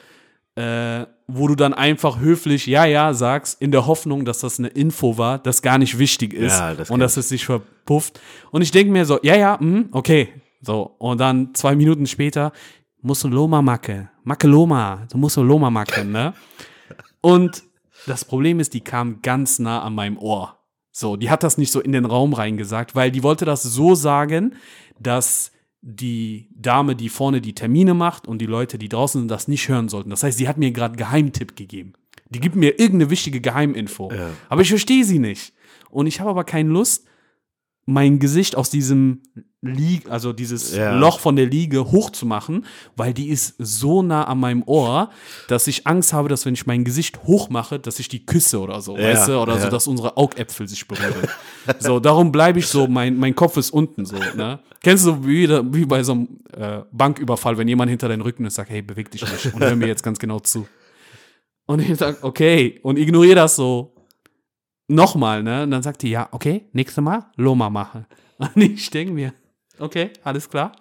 äh, 0.54 1.04
wo 1.26 1.48
du 1.48 1.54
dann 1.54 1.74
einfach 1.74 2.20
höflich 2.20 2.66
ja, 2.66 2.84
ja 2.84 3.12
sagst, 3.12 3.60
in 3.60 3.72
der 3.72 3.86
Hoffnung, 3.86 4.24
dass 4.24 4.40
das 4.40 4.58
eine 4.58 4.68
Info 4.68 5.18
war, 5.18 5.38
das 5.38 5.60
gar 5.60 5.78
nicht 5.78 5.98
wichtig 5.98 6.32
ist 6.32 6.58
Ja, 6.58 6.74
das 6.74 6.90
und 6.90 7.00
dass 7.00 7.16
es 7.16 7.28
sich 7.28 7.44
verpufft. 7.44 8.20
Und 8.50 8.62
ich 8.62 8.70
denke 8.70 8.92
mir 8.92 9.04
so, 9.04 9.18
ja, 9.22 9.36
ja, 9.36 9.58
hm, 9.58 9.88
okay. 9.92 10.28
So, 10.60 10.94
und 10.98 11.20
dann 11.20 11.54
zwei 11.54 11.74
Minuten 11.74 12.06
später, 12.06 12.52
musst 13.00 13.24
du 13.24 13.28
Loma 13.28 13.60
macke. 13.60 14.08
Macke 14.22 14.46
Loma. 14.46 15.06
Du 15.10 15.18
musst 15.18 15.36
Loma 15.36 15.70
machen, 15.70 16.12
ne? 16.12 16.34
Und 17.20 17.64
das 18.06 18.24
Problem 18.24 18.60
ist, 18.60 18.74
die 18.74 18.80
kam 18.80 19.22
ganz 19.22 19.58
nah 19.58 19.82
an 19.82 19.94
meinem 19.94 20.18
Ohr. 20.18 20.56
So, 20.92 21.16
die 21.16 21.30
hat 21.30 21.42
das 21.42 21.56
nicht 21.56 21.72
so 21.72 21.80
in 21.80 21.92
den 21.92 22.04
Raum 22.04 22.32
reingesagt, 22.32 22.94
weil 22.94 23.10
die 23.10 23.22
wollte 23.22 23.44
das 23.44 23.62
so 23.62 23.94
sagen, 23.94 24.54
dass 25.00 25.52
die 25.82 26.46
Dame, 26.54 26.94
die 26.94 27.08
vorne 27.08 27.40
die 27.40 27.54
Termine 27.54 27.92
macht 27.92 28.28
und 28.28 28.38
die 28.38 28.46
Leute, 28.46 28.78
die 28.78 28.88
draußen 28.88 29.20
sind, 29.20 29.28
das 29.28 29.48
nicht 29.48 29.68
hören 29.68 29.88
sollten. 29.88 30.10
Das 30.10 30.22
heißt, 30.22 30.38
sie 30.38 30.48
hat 30.48 30.56
mir 30.56 30.70
gerade 30.70 30.96
Geheimtipp 30.96 31.56
gegeben. 31.56 31.92
Die 32.30 32.40
gibt 32.40 32.54
mir 32.54 32.78
irgendeine 32.78 33.10
wichtige 33.10 33.40
Geheiminfo. 33.40 34.10
Ja. 34.12 34.30
Aber 34.48 34.62
ich 34.62 34.68
verstehe 34.68 35.04
sie 35.04 35.18
nicht. 35.18 35.52
Und 35.90 36.06
ich 36.06 36.20
habe 36.20 36.30
aber 36.30 36.44
keine 36.44 36.70
Lust, 36.70 37.04
mein 37.84 38.18
Gesicht 38.18 38.56
aus 38.56 38.70
diesem 38.70 39.22
Lieg, 39.60 40.10
also 40.10 40.32
dieses 40.32 40.74
Ja. 40.74 40.92
Loch 40.96 41.20
von 41.20 41.36
der 41.36 41.46
Liege 41.46 41.92
hochzumachen, 41.92 42.64
weil 42.96 43.14
die 43.14 43.28
ist 43.28 43.54
so 43.58 44.02
nah 44.02 44.24
an 44.24 44.40
meinem 44.40 44.64
Ohr, 44.66 45.10
dass 45.46 45.68
ich 45.68 45.86
Angst 45.86 46.12
habe, 46.12 46.28
dass 46.28 46.44
wenn 46.44 46.54
ich 46.54 46.66
mein 46.66 46.82
Gesicht 46.84 47.22
hochmache, 47.24 47.78
dass 47.78 48.00
ich 48.00 48.08
die 48.08 48.26
küsse 48.26 48.60
oder 48.60 48.80
so, 48.80 48.96
Ja, 48.96 49.04
weißt 49.04 49.28
du, 49.28 49.40
oder 49.40 49.56
so, 49.58 49.64
ja. 49.64 49.70
dass 49.70 49.86
unsere 49.86 50.16
Augäpfel 50.16 50.66
sich 50.66 50.86
berühren. 50.88 51.28
so, 51.78 52.00
darum 52.00 52.32
bleibe 52.32 52.58
ich 52.58 52.66
so, 52.66 52.88
mein, 52.88 53.16
mein 53.16 53.36
Kopf 53.36 53.56
ist 53.56 53.70
unten 53.70 54.04
so, 54.04 54.16
ne? 54.36 54.58
Kennst 54.82 55.06
du 55.06 55.24
wie, 55.24 55.48
wie 55.48 55.84
bei 55.86 56.02
so 56.02 56.12
einem 56.12 56.28
äh, 56.56 56.80
Banküberfall, 56.90 57.56
wenn 57.56 57.68
jemand 57.68 57.88
hinter 57.88 58.08
deinen 58.08 58.22
Rücken 58.22 58.44
ist, 58.46 58.56
sagt, 58.56 58.70
hey, 58.70 58.82
beweg 58.82 59.12
dich 59.12 59.22
nicht 59.22 59.54
und 59.54 59.60
hör 59.62 59.76
mir 59.76 59.86
jetzt 59.86 60.02
ganz 60.02 60.18
genau 60.18 60.40
zu. 60.40 60.66
Und 61.66 61.78
ich 61.88 61.96
sag, 61.96 62.24
okay, 62.24 62.80
und 62.82 62.98
ignoriere 62.98 63.36
das 63.36 63.54
so 63.54 63.91
nochmal, 64.94 65.42
ne? 65.42 65.64
Und 65.64 65.70
dann 65.70 65.82
sagt 65.82 66.02
die, 66.02 66.10
ja, 66.10 66.28
okay, 66.32 66.68
nächstes 66.72 67.02
Mal 67.02 67.30
Loma 67.36 67.70
machen. 67.70 68.06
Und 68.38 68.56
ich 68.56 68.90
denke 68.90 69.12
mir, 69.12 69.34
okay, 69.78 70.10
alles 70.22 70.48
klar. 70.48 70.72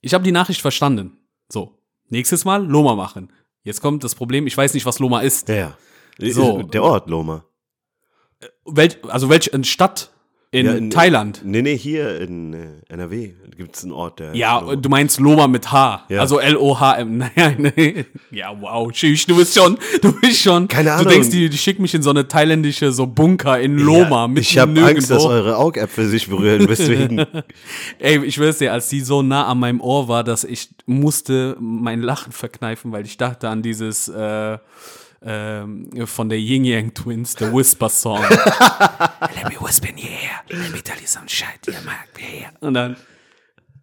Ich 0.00 0.14
habe 0.14 0.24
die 0.24 0.32
Nachricht 0.32 0.60
verstanden. 0.60 1.18
So, 1.48 1.78
nächstes 2.08 2.44
Mal 2.44 2.66
Loma 2.66 2.94
machen. 2.94 3.32
Jetzt 3.62 3.80
kommt 3.80 4.04
das 4.04 4.14
Problem, 4.14 4.46
ich 4.46 4.56
weiß 4.56 4.74
nicht, 4.74 4.86
was 4.86 4.98
Loma 4.98 5.20
ist. 5.20 5.48
Ja. 5.48 5.76
So. 6.18 6.62
Der 6.62 6.82
Ort, 6.82 7.10
Loma. 7.10 7.44
Welch, 8.64 8.98
also 9.04 9.28
welche 9.28 9.52
eine 9.52 9.64
Stadt 9.64 10.12
in, 10.56 10.66
Ja, 10.66 10.72
in- 10.74 10.90
Thailand? 10.90 11.42
Nee, 11.44 11.62
nee, 11.62 11.76
hier 11.76 12.20
in 12.20 12.54
äh, 12.54 12.66
NRW 12.88 13.32
gibt 13.56 13.74
es 13.76 13.82
einen 13.84 13.92
Ort, 13.92 14.18
der. 14.20 14.34
Ja, 14.36 14.58
Loma. 14.60 14.76
du 14.76 14.88
meinst 14.90 15.18
Loma 15.18 15.46
mit 15.48 15.72
H. 15.72 16.04
Ja. 16.10 16.20
Also 16.20 16.38
L-O-H-M. 16.38 17.16
Naja, 17.36 17.52
nee. 17.56 18.04
Ja, 18.30 18.54
wow. 18.60 18.90
Tschüss, 18.92 19.24
du 19.26 19.36
bist 19.36 19.58
schon, 19.58 19.78
du 20.02 20.12
bist 20.20 20.42
schon. 20.42 20.68
Keine 20.68 20.90
Du 20.90 20.94
Ahnung. 20.96 21.08
denkst, 21.12 21.30
die, 21.30 21.48
die 21.48 21.56
schickt 21.56 21.80
mich 21.80 21.94
in 21.94 22.02
so 22.02 22.10
eine 22.10 22.28
thailändische 22.28 22.92
so 22.92 23.06
Bunker 23.06 23.58
in 23.60 23.78
Loma. 23.78 24.22
Ja, 24.22 24.28
mitten 24.28 24.40
ich 24.40 24.58
habe. 24.58 24.82
Angst, 24.84 25.10
dass 25.10 25.24
eure 25.24 25.56
Augäpfel 25.56 26.06
sich 26.06 26.28
berühren, 26.28 26.66
deswegen. 26.70 27.24
Ey, 27.98 28.22
ich 28.24 28.38
weiß 28.38 28.58
dir, 28.58 28.72
als 28.72 28.88
die 28.90 29.00
so 29.00 29.22
nah 29.22 29.46
an 29.46 29.58
meinem 29.58 29.80
Ohr 29.80 30.08
war, 30.08 30.22
dass 30.24 30.44
ich 30.44 30.68
musste 30.84 31.56
mein 31.58 32.02
Lachen 32.02 32.32
verkneifen, 32.32 32.92
weil 32.92 33.04
ich 33.06 33.16
dachte 33.16 33.48
an 33.48 33.62
dieses 33.62 34.08
äh, 34.08 34.58
ähm, 35.26 35.90
von 36.06 36.28
der 36.28 36.38
Yin 36.38 36.64
Yang 36.64 36.94
Twins, 36.94 37.34
der 37.34 37.52
Whisper 37.52 37.88
Song. 37.88 38.20
Let 38.22 39.48
me 39.48 39.60
whisper 39.60 39.88
in 39.88 39.98
your 39.98 40.04
ear. 40.04 40.40
Let 40.48 40.72
me 40.72 40.80
tell 40.80 40.98
you 41.00 41.06
some 41.06 41.28
shit. 41.28 41.66
You 41.66 41.72
might 41.84 42.14
be 42.14 42.22
here. 42.22 42.52
Und 42.60 42.74
dann, 42.74 42.96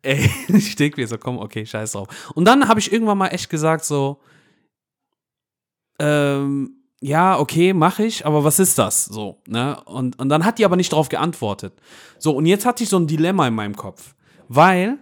ey, 0.02 0.32
ich 0.48 0.76
denke 0.78 1.02
mir 1.02 1.08
so, 1.08 1.18
komm, 1.18 1.38
okay, 1.38 1.66
scheiß 1.66 1.92
drauf. 1.92 2.08
Und 2.34 2.46
dann 2.46 2.70
habe 2.70 2.80
ich 2.80 2.92
irgendwann 2.94 3.18
mal 3.18 3.28
echt 3.28 3.50
gesagt 3.50 3.84
so, 3.84 4.22
ähm, 6.00 6.78
ja, 7.02 7.38
okay, 7.38 7.74
mache 7.74 8.06
ich, 8.06 8.26
aber 8.26 8.46
was 8.46 8.60
ist 8.60 8.78
das? 8.78 9.04
So, 9.06 9.42
ne? 9.46 9.78
Und, 9.84 10.18
und 10.18 10.30
dann 10.30 10.46
hat 10.46 10.58
die 10.58 10.64
aber 10.64 10.78
nicht 10.78 10.94
darauf 10.94 11.10
geantwortet. 11.10 11.74
So, 12.20 12.32
und 12.32 12.46
jetzt 12.46 12.66
hatte 12.66 12.84
ich 12.84 12.90
so 12.90 12.98
ein 12.98 13.08
Dilemma 13.08 13.50
in 13.50 13.56
meinem 13.56 13.76
Kopf. 13.76 14.16
Weil 14.48 14.98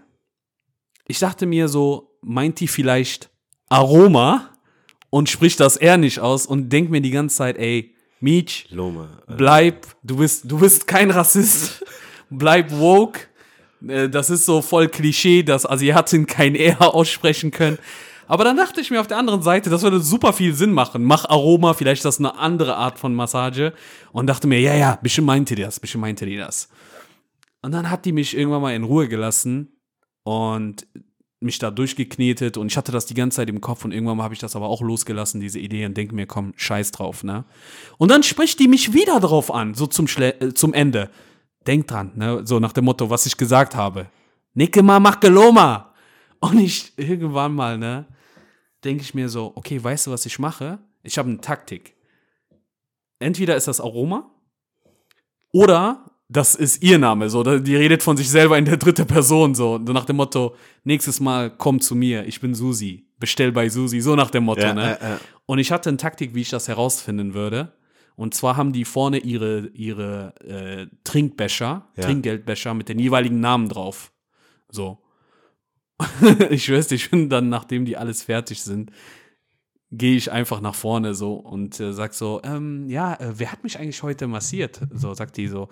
ich 1.05 1.19
dachte 1.19 1.45
mir 1.45 1.67
so, 1.67 2.17
meint 2.21 2.59
die 2.59 2.67
vielleicht 2.67 3.29
Aroma 3.69 4.50
und 5.11 5.29
spricht 5.29 5.59
das 5.59 5.77
R 5.77 5.97
nicht 5.97 6.19
aus 6.19 6.47
und 6.47 6.69
denkt 6.69 6.89
mir 6.89 7.01
die 7.01 7.11
ganze 7.11 7.35
Zeit, 7.35 7.57
ey, 7.57 7.93
Mietsch, 8.19 8.65
Loma. 8.71 9.09
äh, 9.27 9.35
bleib, 9.35 9.85
du 10.01 10.17
bist, 10.17 10.49
du 10.49 10.57
bist 10.57 10.87
kein 10.87 11.11
Rassist, 11.11 11.83
bleib 12.31 12.71
woke. 12.71 13.19
Äh, 13.87 14.09
Das 14.09 14.29
ist 14.31 14.45
so 14.45 14.61
voll 14.61 14.87
Klischee, 14.89 15.43
dass 15.43 15.65
Asiaten 15.69 16.25
kein 16.25 16.55
R 16.55 16.93
aussprechen 16.95 17.51
können. 17.51 17.77
Aber 18.27 18.45
dann 18.45 18.55
dachte 18.55 18.79
ich 18.79 18.89
mir 18.91 19.01
auf 19.01 19.07
der 19.07 19.17
anderen 19.17 19.41
Seite, 19.41 19.69
das 19.69 19.81
würde 19.83 19.99
super 19.99 20.31
viel 20.31 20.53
Sinn 20.53 20.71
machen. 20.71 21.03
Mach 21.03 21.25
Aroma, 21.25 21.73
vielleicht 21.73 21.99
ist 21.99 22.05
das 22.05 22.19
eine 22.19 22.37
andere 22.37 22.77
Art 22.77 22.97
von 22.97 23.13
Massage. 23.13 23.73
Und 24.13 24.27
dachte 24.27 24.47
mir, 24.47 24.59
ja, 24.61 24.73
ja, 24.73 24.97
bestimmt 25.01 25.27
meinte 25.27 25.53
die 25.55 25.63
das, 25.63 25.79
bestimmt 25.81 26.03
meinte 26.03 26.25
die 26.25 26.37
das. 26.37 26.69
Und 27.61 27.73
dann 27.73 27.89
hat 27.89 28.05
die 28.05 28.13
mich 28.13 28.37
irgendwann 28.37 28.61
mal 28.61 28.73
in 28.73 28.83
Ruhe 28.85 29.09
gelassen 29.09 29.75
und 30.23 30.87
mich 31.41 31.57
da 31.57 31.71
durchgeknetet 31.71 32.57
und 32.57 32.71
ich 32.71 32.77
hatte 32.77 32.91
das 32.91 33.07
die 33.07 33.15
ganze 33.15 33.37
Zeit 33.37 33.49
im 33.49 33.61
Kopf 33.61 33.83
und 33.83 33.91
irgendwann 33.91 34.21
habe 34.21 34.33
ich 34.33 34.39
das 34.39 34.55
aber 34.55 34.67
auch 34.67 34.81
losgelassen, 34.81 35.41
diese 35.41 35.59
Idee 35.59 35.85
und 35.85 35.97
denke 35.97 36.13
mir, 36.13 36.27
komm, 36.27 36.53
scheiß 36.55 36.91
drauf, 36.91 37.23
ne? 37.23 37.45
Und 37.97 38.11
dann 38.11 38.23
spricht 38.23 38.59
die 38.59 38.67
mich 38.67 38.93
wieder 38.93 39.19
drauf 39.19 39.51
an, 39.51 39.73
so 39.73 39.87
zum, 39.87 40.07
Schle 40.07 40.39
äh, 40.39 40.53
zum 40.53 40.73
Ende. 40.73 41.09
Denk 41.65 41.87
dran, 41.87 42.11
ne? 42.15 42.41
So 42.45 42.59
nach 42.59 42.73
dem 42.73 42.85
Motto, 42.85 43.09
was 43.09 43.25
ich 43.25 43.37
gesagt 43.37 43.75
habe. 43.75 44.07
Nicke 44.53 44.83
mal, 44.83 44.99
mach 44.99 45.19
Geloma. 45.19 45.93
Und 46.39 46.59
ich 46.59 46.93
irgendwann 46.97 47.53
mal, 47.53 47.77
ne, 47.77 48.05
denke 48.83 49.03
ich 49.03 49.13
mir 49.13 49.29
so, 49.29 49.51
okay, 49.55 49.81
weißt 49.81 50.07
du, 50.07 50.11
was 50.11 50.25
ich 50.25 50.39
mache? 50.39 50.79
Ich 51.03 51.17
habe 51.17 51.29
eine 51.29 51.39
Taktik. 51.39 51.95
Entweder 53.19 53.55
ist 53.55 53.67
das 53.67 53.79
Aroma 53.79 54.31
oder 55.53 56.10
das 56.31 56.55
ist 56.55 56.81
ihr 56.81 56.97
Name, 56.97 57.29
so, 57.29 57.43
die 57.43 57.75
redet 57.75 58.01
von 58.03 58.15
sich 58.15 58.29
selber 58.29 58.57
in 58.57 58.63
der 58.63 58.77
dritte 58.77 59.05
Person, 59.05 59.53
so, 59.53 59.77
nach 59.77 60.05
dem 60.05 60.15
Motto, 60.15 60.55
nächstes 60.85 61.19
Mal 61.19 61.49
komm 61.49 61.81
zu 61.81 61.93
mir, 61.93 62.25
ich 62.25 62.39
bin 62.39 62.55
Susi, 62.55 63.05
bestell 63.19 63.51
bei 63.51 63.67
Susi, 63.67 63.99
so 63.99 64.15
nach 64.15 64.31
dem 64.31 64.45
Motto, 64.45 64.61
Ja, 64.61 64.73
ne? 64.73 64.97
ja, 65.01 65.09
ja. 65.09 65.19
Und 65.45 65.59
ich 65.59 65.73
hatte 65.73 65.89
eine 65.89 65.97
Taktik, 65.97 66.33
wie 66.33 66.41
ich 66.41 66.49
das 66.49 66.69
herausfinden 66.69 67.33
würde. 67.33 67.73
Und 68.15 68.33
zwar 68.33 68.55
haben 68.55 68.71
die 68.71 68.85
vorne 68.85 69.17
ihre, 69.17 69.67
ihre 69.73 70.33
äh, 70.41 70.87
Trinkbecher, 71.03 71.89
Ja. 71.97 72.03
Trinkgeldbecher 72.03 72.73
mit 72.73 72.87
den 72.87 72.99
jeweiligen 72.99 73.41
Namen 73.41 73.67
drauf. 73.67 74.13
So. 74.69 74.99
ich 76.49 76.63
schwör's 76.63 76.87
dir, 76.87 76.95
ich 76.95 77.11
bin 77.11 77.29
dann, 77.29 77.49
nachdem 77.49 77.83
die 77.83 77.97
alles 77.97 78.23
fertig 78.23 78.63
sind, 78.63 78.91
gehe 79.91 80.15
ich 80.15 80.31
einfach 80.31 80.61
nach 80.61 80.75
vorne 80.75 81.13
so 81.13 81.33
und 81.33 81.77
äh, 81.81 81.91
sag 81.91 82.13
so, 82.13 82.39
ähm, 82.45 82.87
ja, 82.87 83.15
äh, 83.15 83.33
wer 83.35 83.51
hat 83.51 83.63
mich 83.65 83.77
eigentlich 83.77 84.01
heute 84.01 84.27
massiert? 84.27 84.79
So 84.93 85.13
sagt 85.13 85.35
die 85.35 85.47
so, 85.47 85.67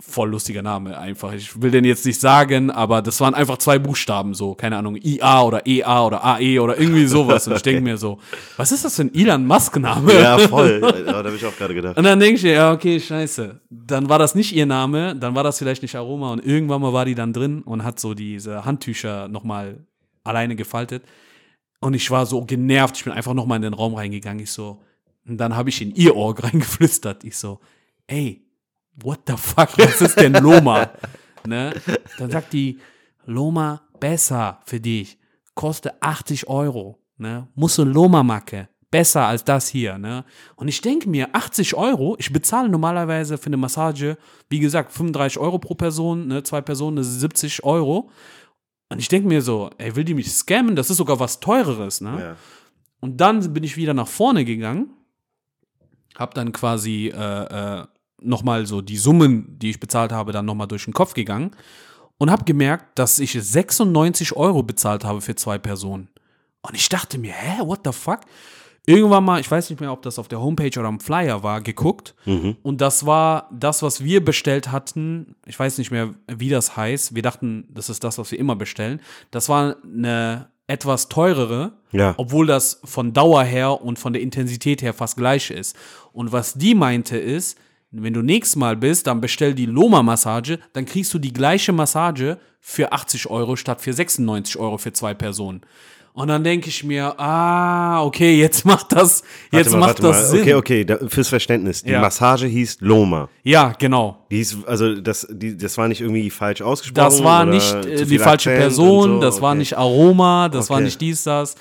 voll 0.00 0.30
lustiger 0.30 0.62
Name 0.62 0.98
einfach. 0.98 1.32
Ich 1.32 1.60
will 1.60 1.70
den 1.70 1.84
jetzt 1.84 2.04
nicht 2.04 2.20
sagen, 2.20 2.70
aber 2.70 3.00
das 3.02 3.20
waren 3.20 3.34
einfach 3.34 3.58
zwei 3.58 3.78
Buchstaben 3.78 4.34
so, 4.34 4.54
keine 4.54 4.76
Ahnung, 4.76 4.96
IA 4.96 5.42
oder 5.42 5.66
EA 5.66 6.06
oder 6.06 6.24
AE 6.24 6.60
oder 6.60 6.78
irgendwie 6.78 7.06
sowas. 7.06 7.48
Und 7.48 7.56
ich 7.56 7.62
denke 7.62 7.80
mir 7.82 7.96
so, 7.96 8.18
was 8.56 8.72
ist 8.72 8.84
das 8.84 8.96
für 8.96 9.02
ein 9.02 9.14
Elon 9.14 9.46
Musk 9.46 9.76
Name? 9.78 10.12
Ja, 10.12 10.38
voll. 10.48 10.80
Da 10.80 11.14
habe 11.14 11.34
ich 11.34 11.44
auch 11.46 11.56
gerade 11.56 11.74
gedacht. 11.74 11.96
Und 11.96 12.04
dann 12.04 12.20
denke 12.20 12.36
ich 12.36 12.42
mir, 12.42 12.52
ja, 12.52 12.72
okay, 12.72 13.00
scheiße. 13.00 13.60
Dann 13.70 14.08
war 14.08 14.18
das 14.18 14.34
nicht 14.34 14.54
ihr 14.54 14.66
Name, 14.66 15.16
dann 15.16 15.34
war 15.34 15.44
das 15.44 15.58
vielleicht 15.58 15.82
nicht 15.82 15.96
Aroma 15.96 16.32
und 16.32 16.44
irgendwann 16.44 16.80
mal 16.80 16.92
war 16.92 17.04
die 17.04 17.14
dann 17.14 17.32
drin 17.32 17.62
und 17.62 17.84
hat 17.84 17.98
so 17.98 18.14
diese 18.14 18.64
Handtücher 18.64 19.28
nochmal 19.28 19.86
alleine 20.22 20.56
gefaltet. 20.56 21.04
Und 21.80 21.94
ich 21.94 22.10
war 22.10 22.26
so 22.26 22.44
genervt. 22.44 22.96
Ich 22.96 23.04
bin 23.04 23.12
einfach 23.12 23.34
nochmal 23.34 23.56
in 23.56 23.62
den 23.62 23.74
Raum 23.74 23.94
reingegangen. 23.94 24.42
Ich 24.42 24.52
so, 24.52 24.80
und 25.26 25.38
dann 25.38 25.56
habe 25.56 25.68
ich 25.68 25.80
in 25.80 25.94
ihr 25.94 26.16
Ohr 26.16 26.34
reingeflüstert. 26.42 27.24
Ich 27.24 27.36
so, 27.36 27.60
ey, 28.06 28.43
what 29.02 29.20
the 29.26 29.36
fuck, 29.36 29.76
was 29.78 30.00
ist 30.00 30.18
denn 30.18 30.34
Loma? 30.34 30.90
ne? 31.46 31.72
Dann 32.18 32.30
sagt 32.30 32.52
die, 32.52 32.78
Loma 33.26 33.82
besser 34.00 34.60
für 34.64 34.80
dich, 34.80 35.18
kostet 35.54 35.94
80 36.00 36.48
Euro. 36.48 36.98
Ne? 37.16 37.48
Musst 37.54 37.78
du 37.78 37.84
Loma-Macke, 37.84 38.68
besser 38.90 39.26
als 39.26 39.44
das 39.44 39.68
hier. 39.68 39.98
Ne? 39.98 40.24
Und 40.56 40.68
ich 40.68 40.80
denke 40.80 41.08
mir, 41.08 41.34
80 41.34 41.74
Euro, 41.74 42.16
ich 42.18 42.32
bezahle 42.32 42.68
normalerweise 42.68 43.38
für 43.38 43.46
eine 43.46 43.56
Massage, 43.56 44.18
wie 44.48 44.60
gesagt, 44.60 44.92
35 44.92 45.38
Euro 45.38 45.58
pro 45.58 45.74
Person, 45.74 46.26
ne? 46.26 46.42
zwei 46.42 46.60
Personen, 46.60 46.96
das 46.96 47.08
ist 47.08 47.20
70 47.20 47.64
Euro. 47.64 48.10
Und 48.90 48.98
ich 48.98 49.08
denke 49.08 49.28
mir 49.28 49.42
so, 49.42 49.70
ey, 49.78 49.96
will 49.96 50.04
die 50.04 50.14
mich 50.14 50.32
scammen? 50.32 50.76
Das 50.76 50.90
ist 50.90 50.98
sogar 50.98 51.18
was 51.18 51.40
Teureres. 51.40 52.00
Ne? 52.00 52.20
Ja. 52.20 52.36
Und 53.00 53.20
dann 53.20 53.52
bin 53.52 53.64
ich 53.64 53.76
wieder 53.76 53.94
nach 53.94 54.08
vorne 54.08 54.44
gegangen, 54.44 54.90
hab 56.16 56.34
dann 56.34 56.52
quasi 56.52 57.12
äh, 57.14 57.80
äh, 57.80 57.86
nochmal 58.24 58.66
so 58.66 58.80
die 58.80 58.96
Summen, 58.96 59.58
die 59.58 59.70
ich 59.70 59.80
bezahlt 59.80 60.12
habe, 60.12 60.32
dann 60.32 60.44
nochmal 60.46 60.66
durch 60.68 60.84
den 60.84 60.92
Kopf 60.94 61.14
gegangen 61.14 61.52
und 62.18 62.30
hab 62.30 62.46
gemerkt, 62.46 62.98
dass 62.98 63.18
ich 63.18 63.32
96 63.32 64.34
Euro 64.36 64.62
bezahlt 64.62 65.04
habe 65.04 65.20
für 65.20 65.34
zwei 65.34 65.58
Personen. 65.58 66.08
Und 66.62 66.74
ich 66.74 66.88
dachte 66.88 67.18
mir, 67.18 67.32
hä, 67.32 67.60
what 67.64 67.80
the 67.84 67.92
fuck? 67.92 68.20
Irgendwann 68.86 69.24
mal, 69.24 69.40
ich 69.40 69.50
weiß 69.50 69.70
nicht 69.70 69.80
mehr, 69.80 69.92
ob 69.92 70.02
das 70.02 70.18
auf 70.18 70.28
der 70.28 70.40
Homepage 70.42 70.78
oder 70.78 70.88
am 70.88 71.00
Flyer 71.00 71.42
war, 71.42 71.62
geguckt. 71.62 72.14
Und 72.62 72.80
das 72.82 73.06
war 73.06 73.48
das, 73.50 73.82
was 73.82 74.04
wir 74.04 74.22
bestellt 74.22 74.72
hatten. 74.72 75.36
Ich 75.46 75.58
weiß 75.58 75.78
nicht 75.78 75.90
mehr, 75.90 76.10
wie 76.28 76.50
das 76.50 76.76
heißt. 76.76 77.14
Wir 77.14 77.22
dachten, 77.22 77.66
das 77.70 77.88
ist 77.88 78.04
das, 78.04 78.18
was 78.18 78.30
wir 78.30 78.38
immer 78.38 78.56
bestellen. 78.56 79.00
Das 79.30 79.48
war 79.48 79.76
eine 79.82 80.48
etwas 80.66 81.08
teurere, 81.08 81.72
Ja. 81.92 82.14
obwohl 82.18 82.46
das 82.46 82.80
von 82.84 83.14
Dauer 83.14 83.42
her 83.44 83.80
und 83.82 83.98
von 83.98 84.12
der 84.12 84.20
Intensität 84.22 84.82
her 84.82 84.92
fast 84.92 85.16
gleich 85.16 85.50
ist. 85.50 85.76
Und 86.12 86.32
was 86.32 86.52
die 86.54 86.74
meinte 86.74 87.16
ist, 87.16 87.58
wenn 87.96 88.12
du 88.12 88.22
nächstes 88.22 88.56
Mal 88.56 88.76
bist, 88.76 89.06
dann 89.06 89.20
bestell 89.20 89.54
die 89.54 89.66
Loma-Massage, 89.66 90.58
dann 90.72 90.84
kriegst 90.84 91.12
du 91.14 91.18
die 91.18 91.32
gleiche 91.32 91.72
Massage 91.72 92.38
für 92.60 92.92
80 92.92 93.28
Euro 93.30 93.56
statt 93.56 93.80
für 93.80 93.92
96 93.92 94.56
Euro 94.58 94.78
für 94.78 94.92
zwei 94.92 95.14
Personen. 95.14 95.60
Und 96.12 96.28
dann 96.28 96.44
denke 96.44 96.68
ich 96.68 96.84
mir, 96.84 97.18
ah, 97.18 98.04
okay, 98.04 98.38
jetzt 98.38 98.64
macht 98.72 98.92
das, 98.92 99.24
jetzt 99.50 99.72
mal, 99.72 99.78
macht 99.80 99.98
das 99.98 100.16
mal. 100.16 100.24
Sinn. 100.24 100.40
Okay, 100.42 100.54
okay, 100.54 100.84
da, 100.84 100.98
fürs 101.08 101.28
Verständnis. 101.28 101.82
Die 101.82 101.90
Ja. 101.90 102.00
Massage 102.00 102.46
hieß 102.46 102.78
Loma. 102.80 103.28
Ja, 103.42 103.72
genau. 103.78 104.24
Die 104.30 104.36
hieß, 104.36 104.58
also 104.66 104.94
das, 104.94 105.26
die, 105.30 105.56
das 105.56 105.76
war 105.76 105.88
nicht 105.88 106.00
irgendwie 106.00 106.30
falsch 106.30 106.62
ausgesprochen. 106.62 107.04
Das 107.04 107.24
war 107.24 107.42
oder 107.42 107.52
nicht 107.52 107.74
äh, 107.84 108.04
die 108.06 108.18
falsche 108.18 108.50
Akzent 108.50 108.58
Person, 108.60 109.10
so? 109.14 109.20
das 109.20 109.40
war 109.42 109.50
Okay. 109.50 109.58
nicht 109.58 109.76
Aroma, 109.76 110.48
das 110.48 110.70
war 110.70 110.76
Okay. 110.76 110.84
nicht 110.84 111.00
dies, 111.00 111.24
das. 111.24 111.56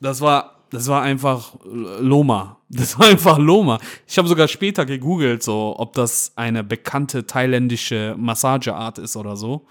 Das 0.00 0.20
war, 0.22 0.57
das 0.70 0.86
war 0.88 1.02
einfach 1.02 1.54
Loma. 1.64 2.56
Das 2.70 2.98
war 2.98 3.06
einfach 3.08 3.38
Loma. 3.38 3.78
Ich 4.06 4.18
habe 4.18 4.28
sogar 4.28 4.46
später 4.48 4.84
gegoogelt, 4.86 5.42
so, 5.42 5.74
ob 5.78 5.94
das 5.94 6.32
eine 6.36 6.62
bekannte 6.62 7.26
thailändische 7.26 8.14
Massageart 8.18 8.98
ist 8.98 9.16
oder 9.16 9.36
so. 9.36 9.66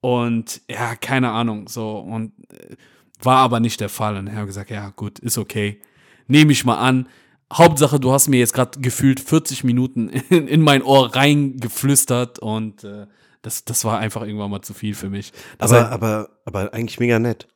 Und 0.00 0.60
ja, 0.70 0.94
keine 0.96 1.30
Ahnung, 1.30 1.66
so. 1.68 1.98
Und 1.98 2.32
äh, 2.52 2.76
war 3.22 3.38
aber 3.38 3.60
nicht 3.60 3.80
der 3.80 3.88
Fall. 3.88 4.16
Und 4.18 4.26
ich 4.26 4.34
habe 4.34 4.46
gesagt, 4.46 4.70
ja, 4.70 4.90
gut, 4.90 5.18
ist 5.20 5.38
okay. 5.38 5.80
Nehme 6.26 6.52
ich 6.52 6.64
mal 6.66 6.76
an. 6.76 7.08
Hauptsache, 7.52 7.98
du 8.00 8.12
hast 8.12 8.28
mir 8.28 8.38
jetzt 8.38 8.52
gerade 8.52 8.80
gefühlt 8.80 9.20
40 9.20 9.64
Minuten 9.64 10.08
in, 10.08 10.48
in 10.48 10.60
mein 10.60 10.82
Ohr 10.82 11.14
reingeflüstert 11.14 12.38
und 12.38 12.84
äh, 12.84 13.06
das, 13.42 13.64
das 13.64 13.84
war 13.84 13.98
einfach 13.98 14.22
irgendwann 14.22 14.50
mal 14.50 14.62
zu 14.62 14.74
viel 14.74 14.94
für 14.94 15.08
mich. 15.10 15.32
Das 15.58 15.70
Aber, 15.72 15.82
heißt- 15.82 15.90
aber, 15.92 16.28
aber 16.44 16.74
eigentlich 16.74 16.98
mega 17.00 17.18
nett. 17.18 17.46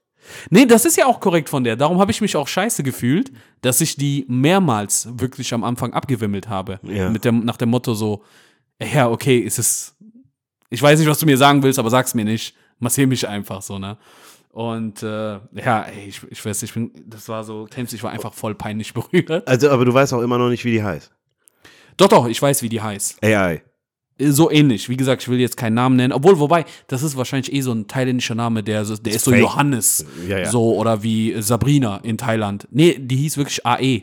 Nee, 0.50 0.66
das 0.66 0.84
ist 0.84 0.96
ja 0.96 1.06
auch 1.06 1.20
korrekt 1.20 1.48
von 1.48 1.64
der. 1.64 1.76
Darum 1.76 1.98
habe 2.00 2.10
ich 2.10 2.20
mich 2.20 2.36
auch 2.36 2.48
scheiße 2.48 2.82
gefühlt, 2.82 3.32
dass 3.60 3.80
ich 3.80 3.96
die 3.96 4.24
mehrmals 4.28 5.08
wirklich 5.18 5.52
am 5.54 5.64
Anfang 5.64 5.92
abgewimmelt 5.92 6.48
habe. 6.48 6.80
Ja. 6.82 7.10
Mit 7.10 7.24
dem, 7.24 7.44
nach 7.44 7.56
dem 7.56 7.70
Motto 7.70 7.94
so, 7.94 8.22
ja, 8.80 9.08
okay, 9.08 9.38
ist 9.38 9.58
es, 9.58 9.96
ich 10.70 10.82
weiß 10.82 10.98
nicht, 10.98 11.08
was 11.08 11.18
du 11.18 11.26
mir 11.26 11.36
sagen 11.36 11.62
willst, 11.62 11.78
aber 11.78 11.90
sag's 11.90 12.14
mir 12.14 12.24
nicht. 12.24 12.54
Massier 12.78 13.06
mich 13.06 13.26
einfach 13.26 13.62
so, 13.62 13.78
ne? 13.78 13.98
Und 14.50 15.02
äh, 15.02 15.38
ja, 15.52 15.82
ey, 15.82 16.08
ich, 16.08 16.22
ich 16.30 16.44
weiß, 16.44 16.62
ich 16.62 16.72
bin, 16.72 16.90
das 17.06 17.28
war 17.28 17.44
so, 17.44 17.66
du, 17.66 17.82
ich 17.92 18.02
war 18.02 18.10
einfach 18.10 18.32
voll 18.32 18.54
peinlich 18.54 18.94
berührt. 18.94 19.46
Also, 19.46 19.70
aber 19.70 19.84
du 19.84 19.92
weißt 19.92 20.12
auch 20.14 20.22
immer 20.22 20.38
noch 20.38 20.48
nicht, 20.48 20.64
wie 20.64 20.72
die 20.72 20.82
heißt. 20.82 21.12
Doch, 21.96 22.08
doch, 22.08 22.26
ich 22.26 22.40
weiß, 22.40 22.62
wie 22.62 22.68
die 22.68 22.80
heißt. 22.80 23.22
AI. 23.22 23.62
So 24.20 24.50
ähnlich. 24.50 24.88
Wie 24.88 24.96
gesagt, 24.96 25.22
ich 25.22 25.28
will 25.28 25.38
jetzt 25.38 25.56
keinen 25.56 25.74
Namen 25.74 25.96
nennen. 25.96 26.12
Obwohl, 26.12 26.38
wobei, 26.40 26.64
das 26.88 27.02
ist 27.02 27.16
wahrscheinlich 27.16 27.52
eh 27.52 27.60
so 27.60 27.72
ein 27.72 27.86
thailändischer 27.86 28.34
Name, 28.34 28.62
der, 28.62 28.84
der 28.84 29.12
ist 29.12 29.24
so 29.24 29.30
fake. 29.30 29.40
Johannes. 29.40 30.04
Ja, 30.26 30.38
ja. 30.38 30.50
So, 30.50 30.74
oder 30.76 31.02
wie 31.02 31.40
Sabrina 31.40 31.98
in 31.98 32.18
Thailand. 32.18 32.66
Nee, 32.70 32.98
die 32.98 33.16
hieß 33.16 33.36
wirklich 33.36 33.64
AE. 33.64 34.02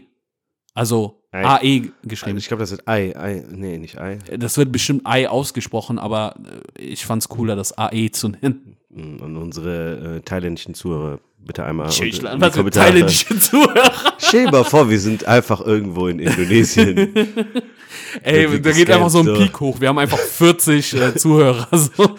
Also 0.74 1.22
Ei. 1.32 1.44
AE 1.44 1.92
geschrieben. 2.04 2.38
Ich 2.38 2.48
glaube, 2.48 2.64
das 2.64 2.72
ist 2.72 2.88
Ei. 2.88 3.14
Ei. 3.16 3.44
Nee, 3.52 3.78
nicht 3.78 4.00
Ei. 4.00 4.20
Das 4.38 4.58
wird 4.58 4.72
bestimmt 4.72 5.02
Ei 5.06 5.28
ausgesprochen, 5.28 6.00
aber 6.00 6.36
äh, 6.78 6.82
ich 6.82 7.06
fand's 7.06 7.28
cooler, 7.28 7.56
das 7.56 7.78
AE 7.78 8.12
zu 8.12 8.30
nennen. 8.30 8.78
Und 8.90 9.36
unsere 9.36 10.18
äh, 10.18 10.22
thailändischen 10.22 10.74
Zuhörer, 10.74 11.20
bitte 11.46 11.64
einmal. 11.64 11.90
die 11.90 12.24
Was 12.24 12.54
Kommentare. 12.54 12.88
thailändische 12.88 13.40
Zuhörer? 13.40 13.92
Stell 14.18 14.46
dir 14.46 14.52
mal 14.52 14.64
vor, 14.64 14.90
wir 14.90 15.00
sind 15.00 15.26
einfach 15.26 15.62
irgendwo 15.62 16.08
in 16.08 16.20
Indonesien. 16.20 17.14
Ey, 18.24 18.62
da 18.62 18.72
geht 18.72 18.90
einfach 18.90 19.10
so 19.10 19.20
ein. 19.20 19.26
Peak 19.26 19.60
hoch. 19.60 19.80
Wir 19.80 19.90
haben 19.90 20.00
einfach 20.00 20.18
40 20.18 20.94
äh, 20.94 21.16
Zuhörer. 21.16 21.68
So. 21.72 22.16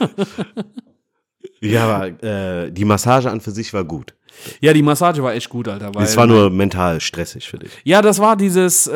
ja, 1.60 1.86
aber 1.86 2.22
äh, 2.22 2.70
die 2.70 2.84
Massage 2.84 3.30
an 3.30 3.40
für 3.40 3.50
sich 3.50 3.72
war 3.72 3.84
gut. 3.84 4.14
Ja, 4.60 4.72
die 4.72 4.82
Massage 4.82 5.22
war 5.22 5.34
echt 5.34 5.48
gut, 5.48 5.68
Alter. 5.68 5.90
Es 6.00 6.16
war 6.16 6.26
nur 6.26 6.50
mental 6.50 7.00
stressig 7.00 7.48
für 7.48 7.58
dich. 7.58 7.70
Ja, 7.84 8.02
das 8.02 8.18
war 8.18 8.36
dieses 8.36 8.86
äh, 8.86 8.92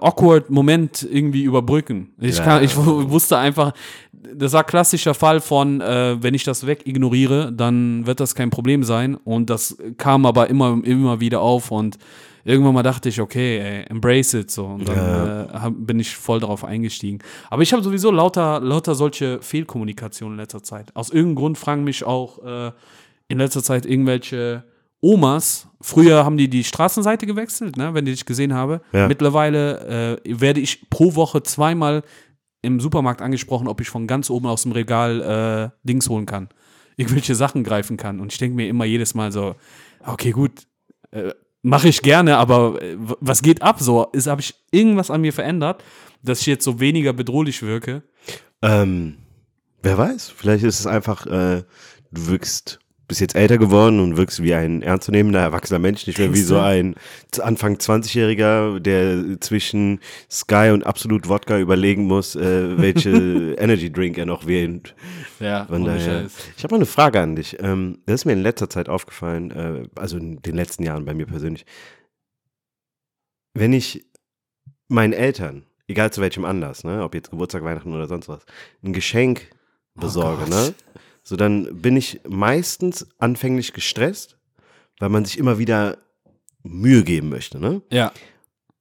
awkward 0.00 0.50
Moment 0.50 1.06
irgendwie 1.10 1.42
überbrücken. 1.44 2.10
Ich, 2.20 2.38
Ja. 2.38 2.44
kann, 2.44 2.64
ich 2.64 2.76
wu- 2.76 3.08
wusste 3.10 3.38
einfach, 3.38 3.72
das 4.34 4.52
war 4.52 4.64
klassischer 4.64 5.14
Fall 5.14 5.40
von, 5.40 5.80
äh, 5.80 6.16
wenn 6.22 6.34
ich 6.34 6.44
das 6.44 6.66
wegignoriere, 6.66 7.52
dann 7.52 8.06
wird 8.06 8.20
das 8.20 8.34
kein 8.34 8.50
Problem 8.50 8.82
sein. 8.84 9.14
Und 9.16 9.50
das 9.50 9.76
kam 9.98 10.26
aber 10.26 10.48
immer, 10.50 10.78
immer 10.84 11.20
wieder 11.20 11.40
auf 11.40 11.70
und 11.70 11.98
irgendwann 12.44 12.74
mal 12.74 12.82
dachte 12.82 13.08
ich, 13.08 13.20
okay, 13.20 13.58
ey, 13.58 13.84
embrace 13.88 14.34
it 14.34 14.50
so. 14.50 14.64
Und 14.66 14.88
dann 14.88 14.96
Ja. 14.96 15.42
äh, 15.44 15.48
hab, 15.60 15.72
bin 15.76 16.00
ich 16.00 16.16
voll 16.16 16.40
darauf 16.40 16.64
eingestiegen. 16.64 17.18
Aber 17.50 17.62
ich 17.62 17.72
habe 17.72 17.82
sowieso 17.84 18.10
lauter, 18.10 18.58
lauter 18.60 18.94
solche 18.94 19.40
Fehlkommunikationen 19.42 20.34
in 20.36 20.40
letzter 20.40 20.62
Zeit. 20.62 20.94
Aus 20.96 21.10
irgendeinem 21.10 21.36
Grund 21.36 21.58
fragen 21.58 21.84
mich 21.84 22.02
auch 22.04 22.38
äh, 22.44 22.72
in 23.32 23.38
letzter 23.38 23.62
Zeit 23.62 23.86
irgendwelche 23.86 24.62
Omas. 25.00 25.66
Früher 25.80 26.24
haben 26.24 26.36
die 26.36 26.48
die 26.48 26.64
Straßenseite 26.64 27.26
gewechselt, 27.26 27.76
ne, 27.78 27.94
wenn 27.94 28.04
die 28.04 28.12
dich 28.12 28.26
gesehen 28.26 28.52
habe. 28.52 28.82
Ja. 28.92 29.08
Mittlerweile 29.08 30.18
äh, 30.22 30.40
werde 30.40 30.60
ich 30.60 30.90
pro 30.90 31.14
Woche 31.14 31.42
zweimal 31.42 32.02
im 32.60 32.78
Supermarkt 32.78 33.22
angesprochen, 33.22 33.68
ob 33.68 33.80
ich 33.80 33.88
von 33.88 34.06
ganz 34.06 34.28
oben 34.28 34.46
aus 34.46 34.62
dem 34.62 34.72
Regal 34.72 35.72
äh, 35.72 35.76
Dings 35.82 36.08
holen 36.10 36.26
kann. 36.26 36.50
Irgendwelche 36.96 37.34
Sachen 37.34 37.64
greifen 37.64 37.96
kann. 37.96 38.20
Und 38.20 38.32
ich 38.32 38.38
denke 38.38 38.54
mir 38.54 38.68
immer 38.68 38.84
jedes 38.84 39.14
Mal 39.14 39.32
so, 39.32 39.56
okay, 40.06 40.30
gut, 40.30 40.66
äh, 41.10 41.32
mache 41.62 41.88
ich 41.88 42.02
gerne, 42.02 42.36
aber 42.36 42.80
äh, 42.82 42.96
was 42.98 43.40
geht 43.40 43.62
ab 43.62 43.80
so? 43.80 44.06
Ist, 44.12 44.26
habe 44.26 44.42
ich 44.42 44.54
irgendwas 44.70 45.10
an 45.10 45.22
mir 45.22 45.32
verändert, 45.32 45.82
dass 46.22 46.42
ich 46.42 46.46
jetzt 46.46 46.64
so 46.64 46.80
weniger 46.80 47.14
bedrohlich 47.14 47.62
wirke? 47.62 48.02
Ähm, 48.60 49.16
wer 49.82 49.96
weiß, 49.96 50.28
vielleicht 50.28 50.64
ist 50.64 50.80
es 50.80 50.86
einfach, 50.86 51.26
äh, 51.26 51.64
du 52.12 52.26
wirkst, 52.26 52.78
bist 53.12 53.20
jetzt 53.20 53.36
älter 53.36 53.58
geworden 53.58 54.00
und 54.00 54.16
wirkst 54.16 54.42
wie 54.42 54.54
ein 54.54 54.80
ernstzunehmender 54.80 55.38
erwachsener 55.38 55.78
Mensch, 55.78 56.06
nicht 56.06 56.18
mehr 56.18 56.32
wie 56.32 56.40
so 56.40 56.58
ein 56.58 56.94
Anfang 57.42 57.74
20-Jähriger, 57.76 58.80
der 58.80 59.38
zwischen 59.38 60.00
Sky 60.30 60.70
und 60.72 60.86
Absolut 60.86 61.28
Wodka 61.28 61.58
überlegen 61.58 62.04
muss, 62.06 62.36
äh, 62.36 62.78
welche 62.78 63.10
Energy 63.58 63.92
Drink 63.92 64.16
er 64.16 64.24
noch 64.24 64.46
wählt. 64.46 64.94
Ja, 65.40 65.66
Von 65.66 65.84
daher. 65.84 66.24
Ich 66.56 66.64
habe 66.64 66.72
mal 66.72 66.78
eine 66.78 66.86
Frage 66.86 67.20
an 67.20 67.36
dich. 67.36 67.58
Ähm, 67.60 67.98
das 68.06 68.22
ist 68.22 68.24
mir 68.24 68.32
in 68.32 68.40
letzter 68.40 68.70
Zeit 68.70 68.88
aufgefallen, 68.88 69.50
äh, 69.50 69.82
also 69.94 70.16
in 70.16 70.40
den 70.40 70.56
letzten 70.56 70.82
Jahren 70.82 71.04
bei 71.04 71.12
mir 71.12 71.26
persönlich. 71.26 71.66
Wenn 73.52 73.74
ich 73.74 74.06
meinen 74.88 75.12
Eltern, 75.12 75.66
egal 75.86 76.10
zu 76.14 76.22
welchem 76.22 76.46
Anlass, 76.46 76.82
ne, 76.82 77.02
ob 77.02 77.14
jetzt 77.14 77.28
Geburtstag, 77.28 77.62
Weihnachten 77.62 77.92
oder 77.92 78.08
sonst 78.08 78.30
was, 78.30 78.46
ein 78.82 78.94
Geschenk 78.94 79.50
besorge, 79.94 80.44
Gott. 80.44 80.48
ne, 80.48 80.74
so 81.22 81.36
dann 81.36 81.80
bin 81.80 81.96
ich 81.96 82.20
meistens 82.28 83.06
anfänglich 83.18 83.72
gestresst, 83.72 84.38
weil 84.98 85.08
man 85.08 85.24
sich 85.24 85.38
immer 85.38 85.58
wieder 85.58 85.98
Mühe 86.62 87.04
geben 87.04 87.28
möchte, 87.28 87.58
ne? 87.58 87.82
Ja. 87.90 88.12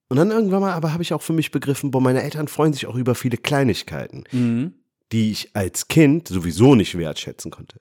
Und 0.10 0.18
dann 0.18 0.32
irgendwann 0.32 0.62
mal 0.62 0.74
aber 0.74 0.92
habe 0.94 1.04
ich 1.04 1.14
auch 1.14 1.22
für 1.22 1.34
mich 1.34 1.52
begriffen, 1.52 1.92
boah, 1.92 2.02
meine 2.02 2.22
Eltern 2.22 2.48
freuen 2.48 2.74
sich 2.74 2.86
auch 2.88 2.96
über 2.96 3.16
viele 3.16 3.38
Kleinigkeiten 3.38 4.24
Mhm. 4.32 4.74
die 5.12 5.32
ich 5.32 5.56
als 5.56 5.88
Kind 5.88 6.28
sowieso 6.28 6.76
nicht 6.76 6.98
wertschätzen 6.98 7.52
konnte. 7.52 7.80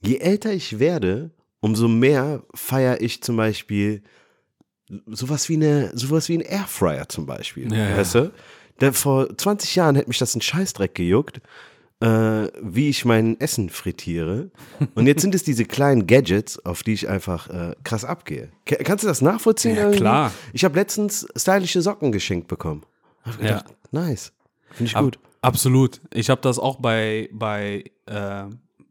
Je 0.00 0.18
älter 0.18 0.52
ich 0.52 0.78
werde, 0.78 1.30
umso 1.60 1.88
mehr 1.88 2.42
feiere 2.54 3.00
ich 3.00 3.22
zum 3.22 3.36
Beispiel 3.36 4.02
sowas 5.06 5.48
wie 5.48 5.54
eine, 5.54 5.90
sowas 5.96 6.28
wie 6.28 6.36
ein 6.38 6.40
Airfryer 6.42 7.08
zum 7.08 7.26
Beispiel. 7.26 7.72
Ja, 7.72 7.96
weißt 7.96 8.14
du? 8.16 8.32
Der, 8.80 8.92
vor 8.92 9.36
20 9.36 9.74
Jahren 9.76 9.94
hätte 9.96 10.08
mich 10.08 10.18
das 10.18 10.34
ein 10.34 10.40
Scheißdreck 10.42 10.94
gejuckt, 10.94 11.40
äh, 12.04 12.48
wie 12.62 12.88
ich 12.90 13.04
mein 13.04 13.38
Essen 13.40 13.70
frittiere. 13.70 14.50
Und 14.94 15.06
jetzt 15.06 15.22
sind 15.22 15.34
es 15.34 15.42
diese 15.42 15.64
kleinen 15.64 16.06
Gadgets, 16.06 16.64
auf 16.64 16.82
die 16.82 16.92
ich 16.92 17.08
einfach 17.08 17.48
äh, 17.48 17.74
krass 17.84 18.04
abgehe. 18.04 18.50
Ke- 18.66 18.76
Kannst 18.84 19.04
du 19.04 19.08
das 19.08 19.22
nachvollziehen? 19.22 19.76
Ja, 19.76 19.82
irgendwie? 19.82 19.98
klar. 19.98 20.32
Ich 20.52 20.64
habe 20.64 20.74
letztens 20.78 21.26
stylische 21.36 21.80
Socken 21.82 22.12
geschenkt 22.12 22.48
bekommen. 22.48 22.82
Hab 23.24 23.34
Ja. 23.40 23.58
gedacht, 23.58 23.66
nice. 23.92 24.32
Finde 24.72 24.90
ich 24.90 24.96
Ab- 24.96 25.04
gut. 25.04 25.18
Absolut. 25.40 26.00
Ich 26.12 26.30
habe 26.30 26.40
das 26.40 26.58
auch 26.58 26.76
bei, 26.76 27.28
bei, 27.32 27.84
äh, 28.06 28.44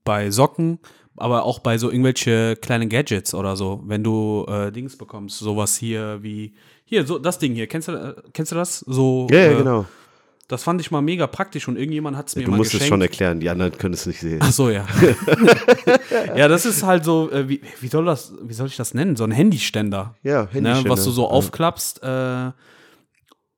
bei 0.04 0.30
Socken, 0.32 0.80
aber 1.16 1.44
auch 1.46 1.60
bei 1.60 1.78
so 1.78 1.90
irgendwelche 1.92 2.56
kleinen 2.56 2.90
Gadgets 2.90 3.34
oder 3.34 3.56
so. 3.56 3.82
Wenn 3.86 4.04
du 4.04 4.46
äh, 4.48 4.72
Dings 4.72 4.98
bekommst, 4.98 5.40
sowas 5.40 5.78
hier 5.78 6.20
wie, 6.22 6.54
hier, 6.86 7.06
so 7.06 7.18
das 7.20 7.40
Ding 7.40 7.54
hier, 7.56 7.68
kennst 7.68 7.88
du, 7.88 7.92
äh, 7.94 8.16
kennst 8.34 8.52
du 8.52 8.56
das? 8.56 8.80
So, 8.80 9.28
Ja, 9.32 9.38
ja, 9.40 9.52
äh, 9.52 9.56
genau. 9.58 9.86
Das 10.54 10.64
fand 10.64 10.80
ich 10.82 10.92
mal 10.92 11.02
mega 11.02 11.26
praktisch 11.28 11.68
und 11.68 11.78
irgendjemand 11.78 12.16
hat 12.16 12.28
es 12.28 12.36
mir 12.36 12.46
Du 12.46 12.52
mal 12.52 12.58
musst 12.58 12.72
geschenkt. 12.72 12.84
es 12.84 12.90
schon 12.90 13.02
erklären, 13.02 13.40
die 13.40 13.50
anderen 13.50 13.76
können 13.78 13.94
es 13.96 14.06
nicht 14.06 14.20
sehen. 14.20 14.40
Ach 14.42 14.52
so, 14.52 14.70
ja. 14.70 14.86
ja, 16.36 16.48
das 16.48 16.66
ist 16.66 16.84
halt 16.84 17.04
so, 17.04 17.32
äh, 17.32 17.48
wie, 17.50 17.62
wie, 17.82 17.88
soll 17.88 18.06
das, 18.06 18.34
wie 18.44 18.54
soll 18.54 18.68
ich 18.68 18.76
das 18.78 18.94
nennen? 18.94 19.16
So 19.16 19.24
ein 19.24 19.32
Handyständer. 19.32 20.16
Ja, 20.24 20.44
Ne, 20.44 20.50
Handyständer. 20.52 20.90
was 20.92 21.04
du 21.04 21.12
so 21.12 21.28
aufklappst. 21.28 22.04
Äh, 22.04 22.52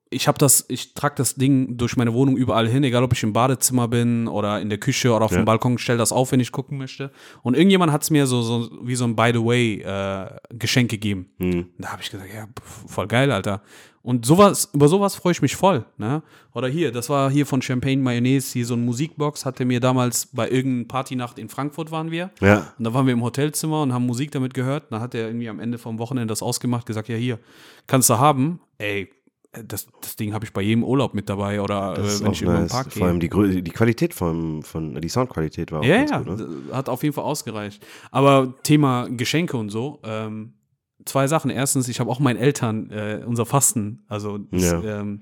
ich 0.10 0.28
habe 0.28 0.38
das, 0.38 0.65
ich 0.70 0.94
trage 0.94 1.15
das 1.18 1.36
Ding 1.36 1.78
durch 1.78 1.98
meine 1.98 2.13
Wohnung 2.13 2.38
überall 2.38 2.68
hin, 2.68 2.84
egal 2.84 3.04
ob 3.04 3.13
ich 3.13 3.24
im 3.24 3.34
Badezimmer 3.34 3.88
bin 3.88 4.28
oder 4.28 4.62
in 4.62 4.70
der 4.70 4.78
Küche 4.78 5.12
oder 5.12 5.26
auf 5.26 5.32
Ja. 5.32 5.38
dem 5.41 5.46
Balkon, 5.46 5.78
stell 5.78 5.98
das 5.98 6.12
auf, 6.12 6.32
wenn 6.32 6.39
ich 6.39 6.52
gucken 6.52 6.78
möchte. 6.78 7.12
Und 7.41 7.56
irgendjemand 7.56 7.91
hat 7.91 8.04
es 8.04 8.12
mir 8.12 8.28
so, 8.28 8.41
so 8.41 8.70
wie 8.84 8.96
so 8.96 9.04
ein 9.06 9.15
By 9.15 9.32
the 9.34 9.44
way 9.44 9.82
äh, 9.82 10.30
Geschenk 10.58 10.89
gegeben. 10.91 11.30
Hm. 11.39 11.68
Da 11.80 11.91
habe 11.91 12.02
ich 12.02 12.12
gesagt, 12.12 12.30
ja, 12.34 12.48
voll 12.88 13.08
geil, 13.08 13.32
Alter. 13.32 13.62
Und 14.04 14.24
sowas, 14.28 14.70
über 14.72 14.88
sowas 14.88 15.15
freue 15.15 15.32
ich 15.32 15.41
mich 15.41 15.56
voll. 15.56 15.84
Ne? 15.98 16.22
Oder 16.54 16.68
hier, 16.68 16.91
das 16.91 17.10
war 17.10 17.32
hier 17.32 17.48
von 17.48 17.63
Champagne 17.63 17.98
Mayonnaise, 17.98 18.54
hier 18.54 18.65
so 18.68 18.76
ein 18.76 18.86
Musikbox, 18.86 19.46
hatte 19.46 19.65
mir 19.65 19.80
damals 19.80 20.28
bei 20.28 20.48
irgendeiner 20.48 20.88
Partynacht 20.88 21.39
in 21.39 21.50
Frankfurt 21.50 21.89
waren 21.89 22.12
wir. 22.12 22.30
Ja. 22.39 22.72
Und 22.78 22.84
da 22.84 22.94
waren 22.94 23.08
wir 23.08 23.13
im 23.13 23.24
Hotelzimmer 23.24 23.82
und 23.82 23.91
haben 23.94 24.06
Musik 24.06 24.30
damit 24.30 24.54
gehört. 24.54 24.91
Dann 24.91 25.02
hat 25.02 25.15
er 25.15 25.26
irgendwie 25.26 25.50
am 25.50 25.60
Ende 25.60 25.80
vom 25.80 25.98
Wochenende 25.98 26.32
das 26.32 26.44
ausgemacht, 26.44 26.86
gesagt, 26.86 27.10
ja 27.10 27.15
hier, 27.15 27.39
kannst 27.88 28.08
du 28.12 28.20
haben. 28.20 28.60
Ey, 28.78 29.10
das, 29.68 29.88
das 30.02 30.15
Ding 30.15 30.34
habe 30.34 30.46
ich 30.46 30.54
bei 30.54 30.62
jedem 30.62 30.84
Urlaub 30.84 31.13
mit 31.13 31.30
dabei 31.30 31.62
oder 31.62 31.98
äh, 31.98 32.20
wenn 32.22 32.32
ich 32.32 32.41
im 32.41 32.48
nice. 32.50 32.72
Park 32.72 32.91
Vor 32.94 33.08
allem 33.08 33.20
gehe. 33.20 33.30
die, 33.30 33.62
die 33.62 33.72
Qualität 33.72 34.13
von, 34.13 34.63
von, 34.63 35.00
die 35.00 35.10
Soundqualität 35.10 35.72
war 35.72 35.80
auch 35.82 35.86
Ja, 35.86 36.04
ja, 36.04 36.18
gut. 36.20 36.28
Ne? 36.28 36.38
d- 36.70 36.74
hat 36.74 36.89
auf 36.89 37.04
jeden 37.04 37.13
Fall 37.13 37.24
ausgereicht. 37.24 37.86
Aber 38.12 38.54
Thema 38.63 39.08
Geschenke 39.10 39.58
und 39.58 39.70
so, 39.70 40.00
ähm, 40.04 40.54
zwei 41.06 41.28
Sachen. 41.28 41.52
Erstens, 41.52 41.88
ich 41.88 42.00
habe 42.00 42.10
auch 42.10 42.20
meinen 42.20 42.38
Eltern 42.38 42.89
äh, 42.91 43.22
unser 43.26 43.46
Fasten, 43.46 44.04
also 44.08 44.38
das, 44.39 44.63
Ja. 44.63 45.00
ähm, 45.02 45.22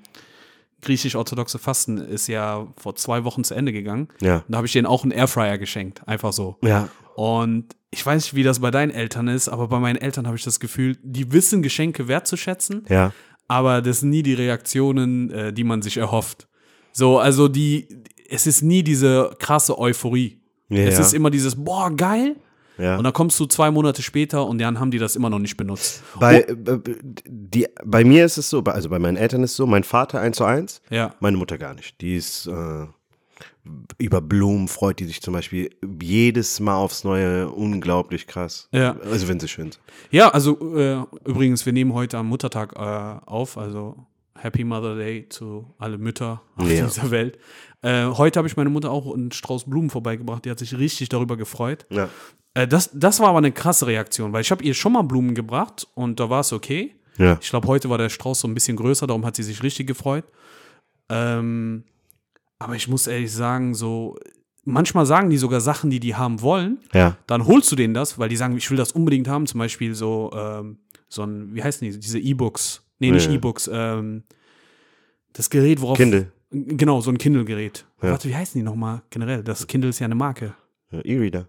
griechisch-orthodoxe 0.82 1.60
Fasten 1.60 1.98
ist 1.98 2.28
ja 2.28 2.68
vor 2.78 2.96
zwei 2.96 3.24
Wochen 3.24 3.44
zu 3.44 3.54
Ende 3.54 3.72
gegangen. 3.72 4.10
Ja. 4.22 4.38
Und 4.38 4.44
da 4.50 4.58
habe 4.58 4.68
ich 4.68 4.74
denen 4.74 4.86
auch 4.86 5.04
einen 5.04 5.12
Airfryer 5.12 5.58
geschenkt, 5.58 6.06
einfach 6.08 6.34
so. 6.34 6.58
Ja. 6.62 6.90
Und 7.16 7.76
ich 7.92 8.06
weiß 8.06 8.24
nicht, 8.24 8.34
wie 8.36 8.44
das 8.44 8.60
bei 8.60 8.72
deinen 8.72 8.90
Eltern 8.92 9.28
ist, 9.28 9.48
aber 9.48 9.68
bei 9.68 9.80
meinen 9.80 9.98
Eltern 9.98 10.26
habe 10.26 10.36
ich 10.36 10.44
das 10.44 10.60
Gefühl, 10.60 10.98
die 11.04 11.32
wissen 11.32 11.62
Geschenke 11.62 12.08
wertzuschätzen, 12.08 12.86
Ja. 12.90 13.14
Aber 13.48 13.82
das 13.82 14.00
sind 14.02 14.10
nie 14.10 14.24
die 14.24 14.34
Reaktionen, 14.34 15.32
äh, 15.32 15.54
die 15.54 15.64
man 15.64 15.82
sich 15.82 15.98
erhofft. 15.98 16.48
So, 16.92 17.20
also 17.20 17.48
die, 17.48 17.88
es 18.30 18.48
ist 18.48 18.62
nie 18.62 18.84
diese 18.84 19.32
krasse 19.40 19.78
Euphorie. 19.78 20.40
Ja, 20.70 20.80
es 20.84 20.96
ja. 20.96 21.02
ist 21.02 21.14
immer 21.14 21.30
dieses, 21.30 21.56
boah, 21.56 21.92
geil. 21.96 22.36
Ja. 22.78 22.98
Und 22.98 23.04
dann 23.04 23.14
kommst 23.14 23.40
du 23.40 23.46
zwei 23.46 23.70
Monate 23.70 24.02
später 24.02 24.46
und 24.48 24.60
dann 24.60 24.80
haben 24.80 24.90
die 24.90 24.98
das 24.98 25.16
immer 25.16 25.30
noch 25.30 25.40
nicht 25.40 25.58
benutzt. 25.58 26.02
Bei, 26.20 26.42
äh, 26.42 26.56
die, 27.28 27.68
bei 27.86 28.04
mir 28.04 28.26
ist 28.26 28.38
es 28.38 28.50
so, 28.50 28.64
also 28.64 28.90
bei 28.90 28.98
meinen 28.98 29.18
Eltern 29.18 29.44
ist 29.44 29.52
es 29.52 29.58
so, 29.58 29.68
mein 29.68 29.84
Vater 29.84 30.20
eins 30.20 30.38
zu 30.38 30.44
eins, 30.44 30.82
Ja. 30.90 31.14
meine 31.20 31.38
Mutter 31.38 31.58
gar 31.60 31.76
nicht. 31.76 32.02
Die 32.02 32.16
ist 32.16 32.48
äh, 32.48 32.88
über 33.98 34.20
Blumen 34.22 34.68
freut 34.68 35.00
die 35.00 35.06
sich 35.06 35.22
zum 35.22 35.34
Beispiel 35.34 35.70
jedes 36.02 36.60
Mal 36.60 36.76
aufs 36.76 37.04
Neue 37.04 37.50
unglaublich 37.50 38.28
krass. 38.28 38.68
Ja. 38.72 38.98
Also 39.10 39.28
wenn 39.28 39.40
sie 39.40 39.48
schön 39.48 39.72
sind. 39.72 39.80
Ja, 40.12 40.30
also 40.30 40.78
äh, 40.78 41.04
übrigens, 41.26 41.66
wir 41.66 41.72
nehmen 41.74 41.94
heute 41.94 42.18
am 42.18 42.28
Muttertag 42.28 42.74
äh, 42.76 43.26
auf, 43.26 43.58
also 43.58 43.96
Happy 44.38 44.66
Mother 44.66 44.96
Day 44.98 45.28
zu 45.30 45.74
alle 45.78 45.98
Mütter 45.98 46.42
auf 46.58 46.70
Ja. 46.70 46.86
dieser 46.86 47.10
Welt. 47.12 47.38
Äh, 47.82 48.08
heute 48.08 48.38
habe 48.40 48.48
ich 48.48 48.58
meine 48.58 48.70
Mutter 48.70 48.92
auch 48.92 49.14
einen 49.14 49.32
Strauß 49.32 49.66
Blumen 49.70 49.90
vorbeigebracht, 49.90 50.44
die 50.44 50.52
hat 50.52 50.60
sich 50.60 50.78
richtig 50.78 51.08
darüber 51.10 51.38
gefreut. 51.38 51.86
Ja. 51.90 52.10
Äh, 52.56 52.68
das, 52.68 52.90
das 52.94 53.22
war 53.22 53.30
aber 53.30 53.38
eine 53.38 53.54
krasse 53.54 53.88
Reaktion, 53.88 54.34
weil 54.34 54.42
ich 54.42 54.52
habe 54.52 54.64
ihr 54.64 54.74
schon 54.74 54.92
mal 54.94 55.04
Blumen 55.04 55.36
gebracht 55.36 55.88
und 55.96 56.20
da 56.20 56.30
war 56.30 56.42
es 56.42 56.52
okay. 56.52 56.96
Ja. 57.18 57.38
Ich 57.42 57.50
glaube, 57.50 57.68
heute 57.68 57.90
war 57.90 57.98
der 57.98 58.10
Strauß 58.10 58.42
so 58.42 58.48
ein 58.48 58.54
bisschen 58.54 58.76
größer, 58.76 59.08
darum 59.08 59.26
hat 59.26 59.36
sie 59.38 59.44
sich 59.44 59.64
richtig 59.64 59.88
gefreut. 59.88 60.26
Ähm, 61.10 61.84
aber 62.64 62.76
ich 62.76 62.88
muss 62.88 63.08
ehrlich 63.08 63.32
sagen, 63.32 63.74
so 63.76 64.16
manchmal 64.66 65.06
sagen 65.06 65.30
die 65.30 65.38
sogar 65.38 65.62
Sachen, 65.62 65.90
die 65.90 66.00
die 66.00 66.16
haben 66.16 66.42
wollen. 66.42 66.80
Ja. 66.94 67.18
Dann 67.28 67.46
holst 67.46 67.72
du 67.72 67.76
denen 67.76 67.94
das, 67.94 68.18
weil 68.18 68.30
die 68.30 68.36
sagen, 68.38 68.56
ich 68.58 68.70
will 68.70 68.78
das 68.78 68.92
unbedingt 68.92 69.28
haben. 69.28 69.46
Zum 69.46 69.60
Beispiel 69.60 69.94
so, 69.94 70.32
ähm, 70.36 70.78
so 71.10 71.24
ein, 71.24 71.54
wie 71.54 71.64
heißen 71.64 71.88
die, 71.90 72.00
diese 72.00 72.20
E-Books. 72.20 72.84
Nee, 73.00 73.12
nicht 73.12 73.28
Ja. 73.28 73.34
E-Books. 73.34 73.70
Ähm, 73.72 74.24
das 75.34 75.50
Gerät, 75.50 75.82
worauf. 75.82 75.98
Kindle. 75.98 76.32
Genau, 76.52 77.02
so 77.02 77.10
ein 77.10 77.18
Kindle-Gerät. 77.18 77.86
Ja. 78.02 78.12
Warte, 78.12 78.30
wie 78.30 78.36
heißen 78.36 78.60
die 78.60 78.64
nochmal 78.64 79.02
generell? 79.10 79.44
Das 79.44 79.66
Kindle 79.68 79.90
ist 79.90 80.00
ja 80.00 80.06
eine 80.06 80.16
Marke. 80.16 80.54
Ja, 80.92 81.02
E-Reader. 81.02 81.48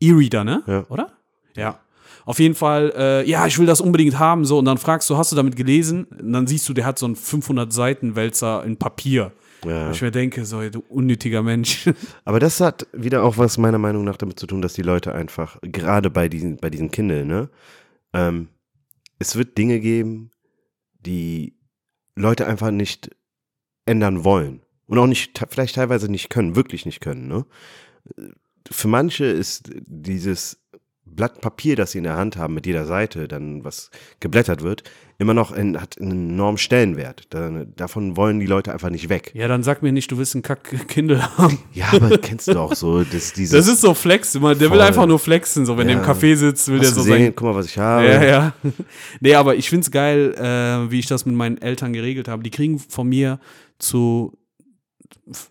E-Reader, 0.00 0.44
ne? 0.44 0.62
Ja. 0.66 0.86
Oder? 0.88 1.12
Ja. 1.54 1.80
Auf 2.24 2.40
jeden 2.40 2.54
Fall, 2.54 2.92
äh, 2.96 3.28
ja, 3.28 3.46
ich 3.46 3.58
will 3.58 3.66
das 3.66 3.80
unbedingt 3.80 4.18
haben, 4.18 4.44
so, 4.44 4.58
und 4.58 4.64
dann 4.64 4.78
fragst 4.78 5.08
du, 5.10 5.16
hast 5.16 5.30
du 5.30 5.36
damit 5.36 5.54
gelesen? 5.54 6.04
Und 6.04 6.32
dann 6.32 6.46
siehst 6.46 6.68
du, 6.68 6.72
der 6.72 6.86
hat 6.86 6.98
so 6.98 7.06
einen 7.06 7.14
500-Seiten-Wälzer 7.14 8.64
in 8.64 8.78
Papier. 8.78 9.32
Ja. 9.66 9.90
Ich 9.90 10.02
mir 10.02 10.10
denke, 10.10 10.44
so, 10.44 10.68
du 10.68 10.82
unnötiger 10.88 11.42
Mensch. 11.42 11.88
Aber 12.24 12.40
das 12.40 12.60
hat 12.60 12.86
wieder 12.92 13.22
auch 13.22 13.38
was 13.38 13.58
meiner 13.58 13.78
Meinung 13.78 14.04
nach 14.04 14.16
damit 14.16 14.38
zu 14.38 14.46
tun, 14.46 14.62
dass 14.62 14.74
die 14.74 14.82
Leute 14.82 15.14
einfach, 15.14 15.58
gerade 15.62 16.10
bei 16.10 16.28
diesen, 16.28 16.56
bei 16.56 16.70
diesen 16.70 16.90
Kindle, 16.90 17.24
ne, 17.24 17.50
ähm, 18.12 18.48
es 19.18 19.36
wird 19.36 19.58
Dinge 19.58 19.80
geben, 19.80 20.30
die 21.00 21.56
Leute 22.14 22.46
einfach 22.46 22.70
nicht 22.70 23.10
ändern 23.86 24.24
wollen. 24.24 24.62
Und 24.86 24.98
auch 24.98 25.06
nicht, 25.06 25.38
vielleicht 25.50 25.74
teilweise 25.74 26.10
nicht 26.10 26.30
können, 26.30 26.54
wirklich 26.54 26.86
nicht 26.86 27.00
können, 27.00 27.26
ne? 27.26 27.44
Für 28.70 28.88
manche 28.88 29.24
ist 29.24 29.70
dieses 29.86 30.60
Blatt 31.06 31.40
Papier, 31.40 31.76
das 31.76 31.92
sie 31.92 31.98
in 31.98 32.04
der 32.04 32.16
Hand 32.16 32.36
haben, 32.36 32.52
mit 32.52 32.66
jeder 32.66 32.84
Seite, 32.84 33.26
dann 33.28 33.64
was 33.64 33.90
geblättert 34.20 34.62
wird, 34.62 34.82
immer 35.18 35.32
noch 35.32 35.50
ein, 35.50 35.80
hat 35.80 35.98
einen 35.98 36.30
enormen 36.32 36.58
Stellenwert. 36.58 37.22
Da, 37.30 37.64
davon 37.74 38.18
wollen 38.18 38.38
die 38.38 38.44
Leute 38.46 38.70
einfach 38.72 38.90
nicht 38.90 39.08
weg. 39.08 39.30
ja, 39.34 39.48
dann 39.48 39.62
sag 39.62 39.82
mir 39.82 39.92
nicht, 39.92 40.10
du 40.12 40.18
willst 40.18 40.34
einen 40.34 40.42
Kack-Kindle 40.42 41.22
haben. 41.38 41.58
Ja, 41.72 41.86
aber 41.92 42.18
kennst 42.18 42.48
du 42.48 42.52
doch 42.52 42.74
so, 42.74 43.02
dass 43.02 43.32
dieses. 43.34 43.56
Das 43.58 43.66
ist 43.72 43.80
so 43.80 43.94
Flex, 43.94 44.34
man, 44.38 44.58
der 44.58 44.68
will 44.70 44.76
Voll. 44.78 44.86
einfach 44.86 45.06
nur 45.06 45.18
flexen, 45.18 45.64
so 45.64 45.78
wenn 45.78 45.88
Ja. 45.88 45.94
der 45.94 46.04
im 46.04 46.10
Café 46.10 46.36
sitzt, 46.36 46.68
will 46.68 46.80
Hast 46.80 46.88
der 46.88 46.94
so 46.94 47.00
gesehen? 47.04 47.24
sein. 47.26 47.32
Guck 47.34 47.48
mal, 47.48 47.54
was 47.54 47.66
ich 47.66 47.78
habe. 47.78 48.04
Ja, 48.06 48.22
ja. 48.24 48.52
Nee, 49.20 49.34
aber 49.34 49.56
ich 49.56 49.70
find's 49.70 49.90
geil, 49.90 50.34
äh, 50.34 50.90
wie 50.90 50.98
ich 50.98 51.06
das 51.06 51.24
mit 51.24 51.34
meinen 51.34 51.56
Eltern 51.58 51.94
geregelt 51.94 52.28
habe. 52.28 52.42
Die 52.42 52.50
kriegen 52.50 52.78
von 52.78 53.08
mir 53.08 53.40
zu. 53.78 54.36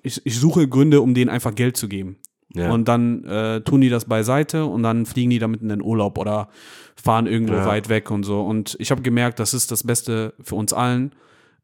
Ich, 0.03 0.21
ich 0.25 0.39
suche 0.39 0.67
Gründe, 0.67 1.01
um 1.01 1.13
denen 1.13 1.29
einfach 1.29 1.55
Geld 1.55 1.75
zu 1.75 1.87
geben. 1.87 2.17
Ja. 2.55 2.71
Und 2.71 2.87
dann 2.87 3.23
äh, 3.25 3.61
tun 3.61 3.81
die 3.81 3.89
das 3.89 4.05
beiseite 4.05 4.65
und 4.65 4.81
dann 4.83 5.05
fliegen 5.05 5.29
die 5.29 5.39
damit 5.39 5.61
in 5.61 5.69
den 5.69 5.81
Urlaub 5.81 6.17
oder 6.17 6.49
fahren 6.95 7.27
irgendwo 7.27 7.53
Ja. 7.53 7.65
weit 7.67 7.89
weg 7.89 8.09
und 8.11 8.23
so. 8.23 8.41
Und 8.41 8.75
ich 8.79 8.89
habe 8.91 9.01
gemerkt, 9.01 9.39
das 9.39 9.53
ist 9.53 9.71
das 9.71 9.83
Beste 9.83 10.33
für 10.41 10.55
uns 10.55 10.73
allen. 10.73 11.11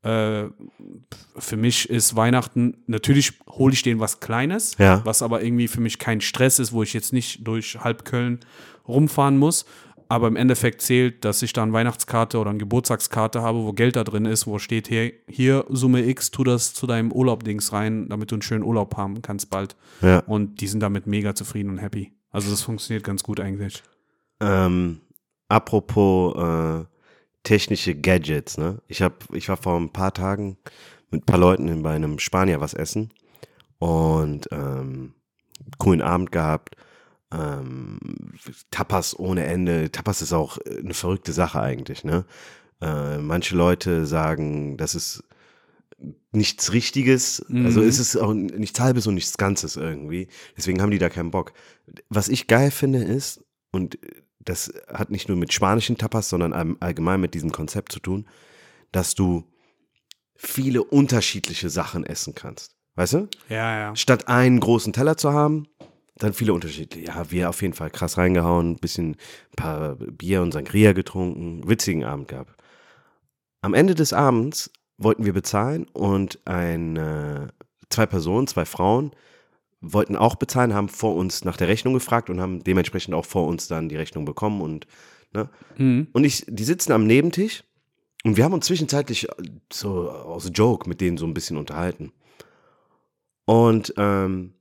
Äh, 0.04 0.46
für 1.38 1.58
mich 1.58 1.90
ist 1.90 2.16
Weihnachten, 2.16 2.76
natürlich 2.88 3.34
hole 3.50 3.74
ich 3.74 3.84
denen 3.84 4.00
was 4.00 4.20
Kleines, 4.20 4.76
Ja. 4.80 5.02
was 5.06 5.22
aber 5.22 5.44
irgendwie 5.44 5.68
für 5.68 5.80
mich 5.82 6.00
kein 6.00 6.22
Stress 6.22 6.60
ist, 6.60 6.74
wo 6.74 6.84
ich 6.84 6.94
jetzt 6.94 7.14
nicht 7.14 7.48
durch 7.48 7.78
halb 7.80 8.04
Köln 8.06 8.40
rumfahren 8.88 9.38
muss. 9.38 9.66
Aber 10.12 10.28
im 10.28 10.36
Endeffekt 10.36 10.82
zählt, 10.82 11.24
dass 11.24 11.42
ich 11.42 11.54
da 11.54 11.64
eine 11.64 11.72
Weihnachtskarte 11.72 12.38
oder 12.38 12.50
eine 12.50 12.60
Geburtstagskarte 12.60 13.42
habe, 13.42 13.64
wo 13.64 13.72
Geld 13.72 13.96
da 13.96 14.04
drin 14.04 14.26
ist, 14.26 14.46
wo 14.46 14.60
steht, 14.60 14.90
hier, 14.90 15.14
hier 15.30 15.64
Summe 15.70 16.06
X, 16.06 16.32
tu 16.32 16.44
das 16.44 16.74
zu 16.74 16.86
deinem 16.86 17.14
Urlaubdings 17.14 17.72
rein, 17.72 18.10
damit 18.10 18.30
du 18.30 18.36
einen 18.36 18.42
schönen 18.42 18.66
Urlaub 18.66 18.98
haben 18.98 19.22
kannst 19.22 19.50
bald. 19.50 19.78
ja. 20.02 20.20
Und 20.20 20.60
die 20.60 20.68
sind 20.68 20.82
damit 20.82 21.08
mega 21.08 21.34
zufrieden 21.34 21.70
und 21.70 21.78
happy. 21.78 22.12
Also 22.30 22.52
das 22.52 22.62
funktioniert 22.62 23.06
ganz 23.06 23.24
gut 23.24 23.40
eigentlich. 23.40 23.84
Ähm, 24.42 25.00
apropos 25.48 26.36
äh, 26.36 26.86
technische 27.44 27.96
Gadgets, 27.96 28.58
ne? 28.58 28.82
Ich 28.90 29.02
hab, 29.02 29.34
ich 29.34 29.48
war 29.48 29.56
vor 29.56 29.80
ein 29.80 29.94
paar 29.94 30.14
Tagen 30.14 30.58
mit 31.10 31.22
ein 31.22 31.26
paar 31.26 31.40
Leuten 31.40 31.70
in, 31.70 31.84
bei 31.84 31.96
einem 31.96 32.20
Spanier 32.20 32.60
was 32.60 32.74
essen 32.74 33.14
und 33.80 34.50
ähm, 34.52 35.14
coolen 35.78 36.02
Abend 36.02 36.34
gehabt. 36.34 36.76
Ähm, 37.34 38.00
Tapas 38.72 39.18
ohne 39.18 39.46
Ende. 39.46 39.92
Tapas 39.92 40.22
ist 40.22 40.34
auch 40.34 40.58
eine 40.60 40.94
verrückte 40.94 41.32
Sache 41.34 41.62
eigentlich, 41.62 42.04
ne? 42.04 42.26
Äh, 42.82 43.18
manche 43.20 43.56
Leute 43.56 44.06
sagen, 44.06 44.76
das 44.78 44.96
ist 44.96 45.24
nichts 46.32 46.74
Richtiges, 46.74 47.46
also 47.48 47.82
Mhm. 47.82 47.88
ist 47.88 48.00
es 48.00 48.18
auch 48.18 48.34
nichts 48.34 48.80
Halbes 48.80 49.06
und 49.06 49.14
nichts 49.14 49.38
Ganzes 49.38 49.76
irgendwie. 49.76 50.28
Deswegen 50.58 50.82
haben 50.82 50.90
die 50.92 50.98
da 50.98 51.10
keinen 51.10 51.30
Bock. 51.32 51.54
Was 52.10 52.28
ich 52.28 52.48
geil 52.48 52.72
finde 52.72 53.04
ist, 53.04 53.44
und 53.72 54.00
das 54.40 54.74
hat 54.92 55.12
nicht 55.12 55.28
nur 55.28 55.38
mit 55.38 55.54
spanischen 55.54 55.98
Tapas, 55.98 56.30
sondern 56.30 56.54
all- 56.54 56.76
allgemein 56.80 57.22
mit 57.22 57.36
diesem 57.36 57.52
Konzept 57.52 57.92
zu 57.92 58.00
tun, 58.00 58.28
dass 58.92 59.14
du 59.14 59.44
viele 60.36 60.84
unterschiedliche 60.84 61.70
Sachen 61.70 62.04
essen 62.04 62.34
kannst. 62.34 62.76
Weißt 62.96 63.14
du? 63.14 63.30
Ja, 63.48 63.78
ja. 63.80 63.96
Statt 63.96 64.28
einen 64.28 64.60
großen 64.60 64.92
Teller 64.92 65.16
zu 65.18 65.32
haben, 65.32 65.68
dann 66.24 66.34
viele 66.34 66.54
unterschiedliche. 66.54 67.08
Ja, 67.08 67.32
wir 67.32 67.50
auf 67.50 67.62
jeden 67.62 67.74
Fall 67.74 67.90
krass 67.90 68.18
reingehauen, 68.18 68.72
ein 68.72 68.80
bisschen 68.80 69.12
ein 69.12 69.56
paar 69.56 69.96
Bier 69.96 70.42
und 70.42 70.52
Sangria 70.52 70.94
getrunken, 70.94 71.68
witzigen 71.68 72.04
Abend 72.04 72.28
gehabt. 72.28 72.56
Am 73.62 73.74
Ende 73.74 73.96
des 73.96 74.14
Abends 74.14 74.72
wollten 74.98 75.26
wir 75.26 75.34
bezahlen 75.34 75.86
und 75.94 76.40
ein, 76.46 76.98
äh, 76.98 77.48
zwei 77.90 78.06
Personen, 78.06 78.48
zwei 78.48 78.66
Frauen, 78.66 79.12
wollten 79.82 80.16
auch 80.16 80.36
bezahlen, 80.36 80.74
haben 80.74 80.90
vor 80.90 81.16
uns 81.16 81.44
nach 81.44 81.58
der 81.58 81.68
Rechnung 81.68 81.94
gefragt 81.94 82.30
und 82.30 82.40
haben 82.40 82.64
dementsprechend 82.64 83.16
auch 83.16 83.26
vor 83.26 83.48
uns 83.48 83.68
dann 83.68 83.90
die 83.90 83.98
Rechnung 83.98 84.26
bekommen 84.26 84.62
und 84.62 84.86
ne? 85.34 85.50
Mhm. 85.78 86.08
Und 86.14 86.24
ich, 86.24 86.46
die 86.48 86.64
sitzen 86.64 86.92
am 86.92 87.08
Nebentisch 87.08 87.64
und 88.24 88.38
wir 88.38 88.44
haben 88.44 88.54
uns 88.54 88.68
zwischenzeitlich 88.68 89.28
äh, 89.30 89.44
so 89.74 90.10
aus 90.10 90.52
Joke 90.54 90.88
mit 90.88 91.02
denen 91.02 91.18
so 91.18 91.26
ein 91.26 91.34
bisschen 91.34 91.58
unterhalten. 91.58 92.12
Und 93.46 93.94
ähm, 93.98 94.54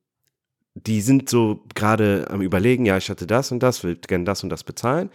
die 0.74 1.00
sind 1.00 1.28
so 1.28 1.64
gerade 1.74 2.26
am 2.30 2.42
überlegen, 2.42 2.86
ja, 2.86 2.96
ich 2.96 3.10
hatte 3.10 3.26
das 3.26 3.50
und 3.52 3.62
das, 3.62 3.82
will 3.82 3.96
gerne 3.96 4.24
das 4.24 4.42
und 4.42 4.50
das 4.50 4.64
bezahlen. 4.64 5.10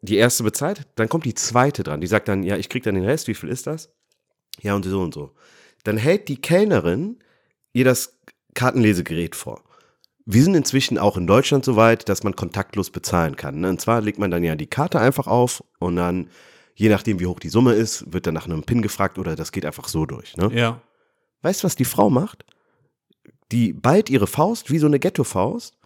Die 0.00 0.16
erste 0.16 0.42
bezahlt, 0.42 0.86
dann 0.94 1.08
kommt 1.08 1.26
die 1.26 1.34
zweite 1.34 1.82
dran. 1.82 2.00
Die 2.00 2.06
sagt 2.06 2.28
dann, 2.28 2.42
ja, 2.42 2.56
ich 2.56 2.68
krieg 2.68 2.82
dann 2.82 2.94
den 2.94 3.04
Rest, 3.04 3.28
wie 3.28 3.34
viel 3.34 3.50
ist 3.50 3.66
das? 3.66 3.90
Ja, 4.60 4.74
und 4.74 4.84
so 4.84 5.00
und 5.00 5.12
so. 5.12 5.32
Dann 5.84 5.98
hält 5.98 6.28
die 6.28 6.40
Kellnerin 6.40 7.18
ihr 7.72 7.84
das 7.84 8.18
Kartenlesegerät 8.54 9.36
vor. 9.36 9.62
Wir 10.24 10.42
sind 10.42 10.54
inzwischen 10.54 10.98
auch 10.98 11.16
in 11.16 11.26
Deutschland 11.26 11.64
so 11.64 11.76
weit, 11.76 12.08
dass 12.08 12.24
man 12.24 12.34
kontaktlos 12.34 12.90
bezahlen 12.90 13.36
kann. 13.36 13.60
ne? 13.60 13.68
Und 13.68 13.80
zwar 13.80 14.00
legt 14.00 14.18
man 14.18 14.30
dann 14.30 14.42
ja 14.42 14.56
die 14.56 14.66
Karte 14.66 14.98
einfach 14.98 15.26
auf 15.26 15.62
und 15.78 15.96
dann, 15.96 16.30
je 16.74 16.88
nachdem 16.88 17.20
wie 17.20 17.26
hoch 17.26 17.38
die 17.38 17.50
Summe 17.50 17.74
ist, 17.74 18.12
wird 18.12 18.26
dann 18.26 18.34
nach 18.34 18.46
einem 18.46 18.64
PIN 18.64 18.82
gefragt 18.82 19.18
oder 19.18 19.36
das 19.36 19.52
geht 19.52 19.66
einfach 19.66 19.86
so 19.88 20.06
durch. 20.06 20.36
Ne? 20.36 20.50
Ja. 20.52 20.80
Weißt 21.42 21.62
du, 21.62 21.66
was 21.66 21.76
die 21.76 21.84
Frau 21.84 22.10
macht? 22.10 22.44
Die 23.52 23.72
ballt 23.72 24.10
ihre 24.10 24.26
Faust 24.26 24.70
wie 24.70 24.78
so 24.78 24.86
eine 24.86 24.98
Ghetto-Faust 24.98 25.76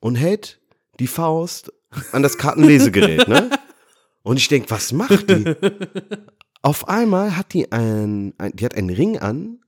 und 0.00 0.16
hält 0.16 0.60
die 1.00 1.06
Faust 1.06 1.72
an 2.12 2.22
das 2.22 2.36
Kartenlesegerät, 2.38 3.26
ne? 3.28 3.50
Und 4.22 4.38
ich 4.38 4.48
denke, 4.48 4.68
was 4.70 4.92
macht 4.92 5.30
die? 5.30 5.54
Auf 6.60 6.88
einmal 6.88 7.36
hat 7.36 7.52
die 7.52 7.70
ein, 7.70 8.34
ein, 8.38 8.50
die 8.56 8.64
hat 8.64 8.74
einen 8.74 8.90
Ring 8.90 9.18
an 9.18 9.60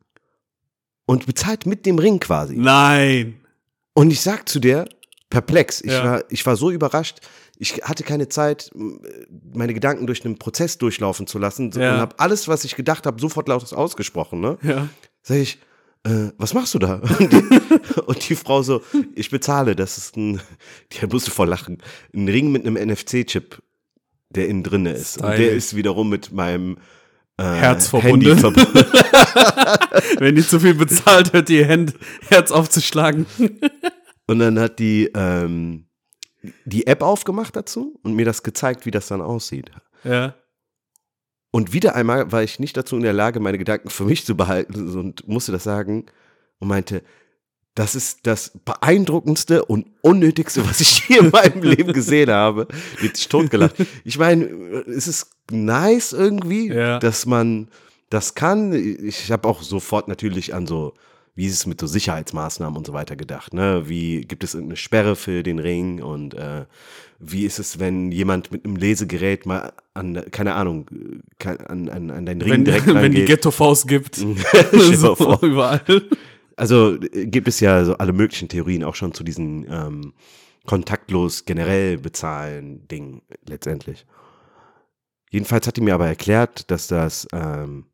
und 1.06 1.26
bezahlt 1.26 1.64
mit 1.64 1.86
dem 1.86 2.00
Ring 2.00 2.18
quasi. 2.18 2.56
Nein. 2.56 3.40
Und 3.94 4.10
ich 4.10 4.20
sag 4.20 4.48
zu 4.48 4.58
der, 4.58 4.88
perplex, 5.30 5.80
ich, 5.80 5.92
Ja. 5.92 6.02
war, 6.04 6.24
ich 6.28 6.44
war 6.44 6.56
so 6.56 6.72
überrascht, 6.72 7.20
ich 7.56 7.74
hatte 7.84 8.02
keine 8.02 8.28
Zeit, 8.28 8.72
meine 8.74 9.74
Gedanken 9.74 10.08
durch 10.08 10.24
einen 10.24 10.40
Prozess 10.40 10.76
durchlaufen 10.76 11.28
zu 11.28 11.38
lassen 11.38 11.70
Ja. 11.76 11.94
und 11.94 12.00
habe 12.00 12.18
alles, 12.18 12.48
was 12.48 12.64
ich 12.64 12.74
gedacht 12.74 13.06
habe, 13.06 13.20
sofort 13.20 13.46
laut 13.46 13.72
ausgesprochen, 13.72 14.40
ne? 14.40 14.58
Ja. 14.62 14.88
Sag 15.22 15.36
ich, 15.36 15.58
äh, 16.08 16.32
was 16.38 16.54
machst 16.54 16.74
du 16.74 16.78
da? 16.78 16.94
Und 17.18 17.32
die, 17.32 18.00
und 18.06 18.28
die 18.28 18.34
Frau 18.34 18.62
so, 18.62 18.82
ich 19.14 19.30
bezahle, 19.30 19.76
das 19.76 19.98
ist 19.98 20.16
ein, 20.16 20.40
die 20.92 21.06
musste 21.06 21.30
voll 21.30 21.48
lachen, 21.48 21.78
ein 22.14 22.28
Ring 22.28 22.50
mit 22.50 22.66
einem 22.66 22.74
NFC-Chip, 22.74 23.62
der 24.30 24.48
innen 24.48 24.62
drin 24.62 24.86
ist. 24.86 25.18
Und 25.18 25.30
der 25.30 25.52
ist 25.52 25.76
wiederum 25.76 26.08
mit 26.08 26.32
meinem 26.32 26.78
äh, 27.36 27.42
Herz 27.42 27.88
verbunden. 27.88 28.26
Wenn 30.18 30.34
die 30.34 30.46
zu 30.46 30.60
viel 30.60 30.74
bezahlt, 30.74 31.32
hört 31.32 31.50
ihr 31.50 31.68
Hand, 31.68 31.94
Herz 32.28 32.50
aufzuschlagen. 32.50 33.26
Und 34.26 34.38
dann 34.38 34.58
hat 34.58 34.78
die 34.78 35.10
ähm, 35.14 35.88
die 36.64 36.86
App 36.86 37.02
aufgemacht 37.02 37.56
dazu 37.56 37.98
und 38.02 38.14
mir 38.14 38.24
das 38.24 38.42
gezeigt, 38.42 38.86
wie 38.86 38.90
das 38.90 39.08
dann 39.08 39.20
aussieht. 39.20 39.70
Ja. 40.04 40.34
Und 41.50 41.72
wieder 41.72 41.94
einmal 41.94 42.30
war 42.30 42.42
ich 42.42 42.58
nicht 42.58 42.76
dazu 42.76 42.96
in 42.96 43.02
der 43.02 43.12
Lage, 43.12 43.40
meine 43.40 43.58
Gedanken 43.58 43.88
für 43.90 44.04
mich 44.04 44.24
zu 44.24 44.36
behalten 44.36 44.88
und 44.98 45.26
musste 45.28 45.52
das 45.52 45.64
sagen 45.64 46.06
und 46.58 46.68
meinte, 46.68 47.02
das 47.74 47.94
ist 47.94 48.26
das 48.26 48.58
beeindruckendste 48.64 49.64
und 49.64 49.86
unnötigste, 50.02 50.66
was 50.68 50.80
ich 50.80 51.08
je 51.08 51.18
in 51.18 51.30
meinem 51.32 51.62
Leben 51.62 51.92
gesehen 51.92 52.28
habe. 52.30 52.66
Wird 53.00 53.16
sich 53.16 53.28
totgelacht. 53.28 53.76
Ich 54.04 54.18
meine, 54.18 54.44
es 54.46 55.06
ist 55.06 55.30
nice 55.50 56.12
irgendwie, 56.12 56.68
Ja. 56.72 56.98
dass 56.98 57.24
man 57.24 57.68
das 58.10 58.34
kann. 58.34 58.72
Ich 58.72 59.30
habe 59.30 59.46
auch 59.46 59.62
sofort 59.62 60.08
natürlich 60.08 60.54
an 60.54 60.66
so, 60.66 60.94
wie 61.36 61.46
ist 61.46 61.54
es 61.54 61.66
mit 61.66 61.80
so 61.80 61.86
Sicherheitsmaßnahmen 61.86 62.76
und 62.76 62.84
so 62.86 62.92
weiter 62.94 63.14
gedacht. 63.14 63.54
Ne? 63.54 63.84
Wie 63.88 64.22
gibt 64.22 64.42
es 64.42 64.54
irgendeine 64.54 64.76
Sperre 64.76 65.14
für 65.14 65.44
den 65.44 65.60
Ring 65.60 66.02
und 66.02 66.34
äh, 66.34 66.64
wie 67.20 67.44
ist 67.44 67.60
es, 67.60 67.78
wenn 67.78 68.10
jemand 68.10 68.50
mit 68.50 68.64
einem 68.64 68.74
Lesegerät 68.74 69.46
mal 69.46 69.72
an, 69.98 70.24
keine 70.30 70.54
Ahnung, 70.54 70.86
an, 71.44 71.88
an, 71.88 72.10
an 72.10 72.26
deinen 72.26 72.40
Ring 72.40 72.50
Wenn, 72.52 72.64
direkt 72.64 72.86
wenn 72.86 72.94
die 72.94 73.00
reingeht. 73.00 73.26
Ghetto-Faust 73.26 73.88
gibt. 73.88 74.16
So 74.94 75.14
vor. 75.14 75.42
überall. 75.42 75.82
Also 76.56 76.98
gibt 77.00 77.48
es 77.48 77.60
ja 77.60 77.84
so 77.84 77.94
alle 77.98 78.12
möglichen 78.12 78.48
Theorien 78.48 78.84
auch 78.84 78.94
schon 78.94 79.12
zu 79.14 79.22
diesen 79.22 79.66
ähm, 79.70 80.12
kontaktlos 80.66 81.44
generell 81.44 81.98
bezahlen 81.98 82.86
Ding 82.88 83.22
letztendlich. 83.46 84.06
Jedenfalls 85.30 85.66
hat 85.66 85.76
die 85.76 85.82
mir 85.82 85.94
aber 85.94 86.06
erklärt, 86.08 86.70
dass 86.70 86.88
das, 86.88 87.28
ähm, 87.32 87.86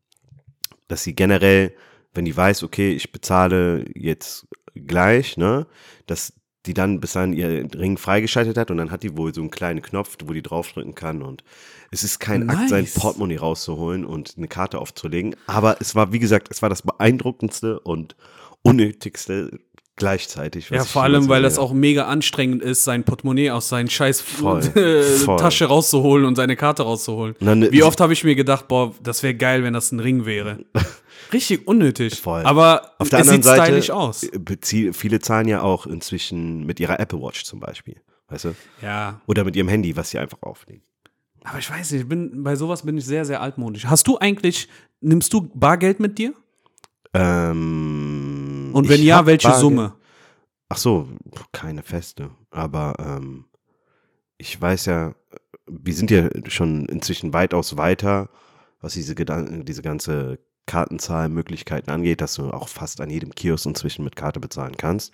dass 0.87 1.03
sie 1.03 1.13
generell, 1.13 1.73
wenn 2.13 2.25
die 2.25 2.35
weiß, 2.35 2.63
okay, 2.63 2.93
ich 2.93 3.11
bezahle 3.11 3.85
jetzt 3.93 4.47
gleich, 4.73 5.37
ne, 5.37 5.67
dass 6.07 6.33
die 6.65 6.73
dann 6.73 6.99
bis 6.99 7.13
dahin 7.13 7.33
ihr 7.33 7.67
Ring 7.75 7.97
freigeschaltet 7.97 8.57
hat 8.57 8.71
und 8.71 8.77
dann 8.77 8.91
hat 8.91 9.03
die 9.03 9.17
wohl 9.17 9.33
so 9.33 9.41
einen 9.41 9.51
kleinen 9.51 9.81
Knopf, 9.81 10.17
wo 10.25 10.33
die 10.33 10.41
draufdrücken 10.41 10.95
kann 10.95 11.21
und 11.21 11.43
es 11.91 12.03
ist 12.03 12.19
kein 12.19 12.49
Akt, 12.49 12.69
sein 12.69 12.83
Nice. 12.83 12.95
Portemonnaie 12.95 13.37
rauszuholen 13.37 14.05
und 14.05 14.35
eine 14.37 14.47
Karte 14.47 14.79
aufzulegen, 14.79 15.35
aber 15.47 15.77
es 15.79 15.95
war, 15.95 16.11
wie 16.11 16.19
gesagt, 16.19 16.49
es 16.51 16.61
war 16.61 16.69
das 16.69 16.81
beeindruckendste 16.81 17.79
und 17.79 18.15
unnötigste 18.61 19.59
gleichzeitig. 19.95 20.69
Ja, 20.69 20.83
vor 20.83 21.03
allem, 21.03 21.29
weil 21.29 21.41
das 21.41 21.57
auch 21.57 21.73
mega 21.73 22.05
anstrengend 22.05 22.61
ist, 22.63 22.83
sein 22.83 23.03
Portemonnaie 23.03 23.51
aus 23.51 23.69
seinen 23.69 23.89
scheiß 23.89 24.21
Voll, 24.21 24.61
voll. 25.25 25.37
Tasche 25.37 25.65
rauszuholen 25.65 26.25
und 26.25 26.35
seine 26.35 26.55
Karte 26.55 26.83
rauszuholen. 26.83 27.35
Dann- 27.39 27.71
Wie 27.71 27.83
oft 27.83 27.99
habe 28.01 28.13
ich 28.13 28.23
mir 28.23 28.35
gedacht, 28.35 28.67
boah, 28.67 28.93
das 29.01 29.23
wäre 29.23 29.35
geil, 29.35 29.63
wenn 29.63 29.73
das 29.73 29.91
ein 29.91 29.99
Ring 29.99 30.25
wäre. 30.25 30.59
Richtig 31.33 31.67
unnötig. 31.67 32.19
Voll. 32.19 32.43
Aber 32.43 32.91
Auf 32.99 33.09
der 33.09 33.19
es 33.19 33.27
anderen 33.27 33.41
sieht 33.41 33.51
Seite, 33.51 33.63
stylisch 33.65 33.89
aus. 33.91 34.23
äh, 34.23 34.93
viele 34.93 35.19
zahlen 35.19 35.47
ja 35.47 35.61
auch 35.61 35.87
inzwischen 35.87 36.65
mit 36.65 36.79
ihrer 36.79 36.99
Apple 36.99 37.19
Watch 37.21 37.43
zum 37.45 37.59
Beispiel, 37.59 37.95
weißt 38.27 38.45
du? 38.45 38.55
Ja, 38.81 39.21
Oder 39.25 39.43
mit 39.43 39.55
ihrem 39.55 39.67
Handy, 39.67 39.95
was 39.97 40.11
sie 40.11 40.19
einfach 40.19 40.37
auflegen. 40.41 40.83
aber 41.43 41.57
ich 41.59 41.69
weiß 41.69 41.91
nicht, 41.91 42.01
ich 42.01 42.07
bin, 42.07 42.43
bei 42.43 42.55
sowas 42.55 42.83
bin 42.83 42.97
ich 42.97 43.05
sehr, 43.05 43.25
sehr 43.25 43.41
altmodisch. 43.41 43.85
Hast 43.85 44.05
du 44.07 44.19
eigentlich, 44.19 44.67
nimmst 45.01 45.33
du 45.33 45.49
Bargeld 45.55 45.99
mit 45.99 46.17
dir? 46.19 46.33
Ähm, 47.13 48.44
Und 48.75 48.89
wenn 48.89 48.99
ich 48.99 49.05
ja, 49.05 49.25
welche 49.25 49.47
Bargeld- 49.47 49.61
Summe? 49.61 49.95
Ach 50.69 50.77
so, 50.77 51.07
keine 51.51 51.83
feste. 51.83 52.31
Aber 52.49 52.95
ähm, 52.99 53.45
ich 54.37 54.59
weiß 54.59 54.85
ja, 54.87 55.15
wir 55.67 55.93
sind 55.93 56.11
ja 56.11 56.29
schon 56.47 56.85
inzwischen 56.87 57.33
weitaus 57.33 57.77
weiter, 57.77 58.29
was 58.81 58.93
diese, 58.93 59.15
Gedan 59.15 59.63
diese 59.65 59.81
ganze 59.81 60.39
Kartenzahlmöglichkeiten 60.65 61.91
angeht, 61.91 62.21
dass 62.21 62.35
du 62.35 62.49
auch 62.51 62.67
fast 62.67 62.99
an 63.01 63.09
jedem 63.09 63.33
Kiosk 63.33 63.65
inzwischen 63.65 64.03
mit 64.03 64.15
Karte 64.15 64.39
bezahlen 64.39 64.75
kannst. 64.77 65.13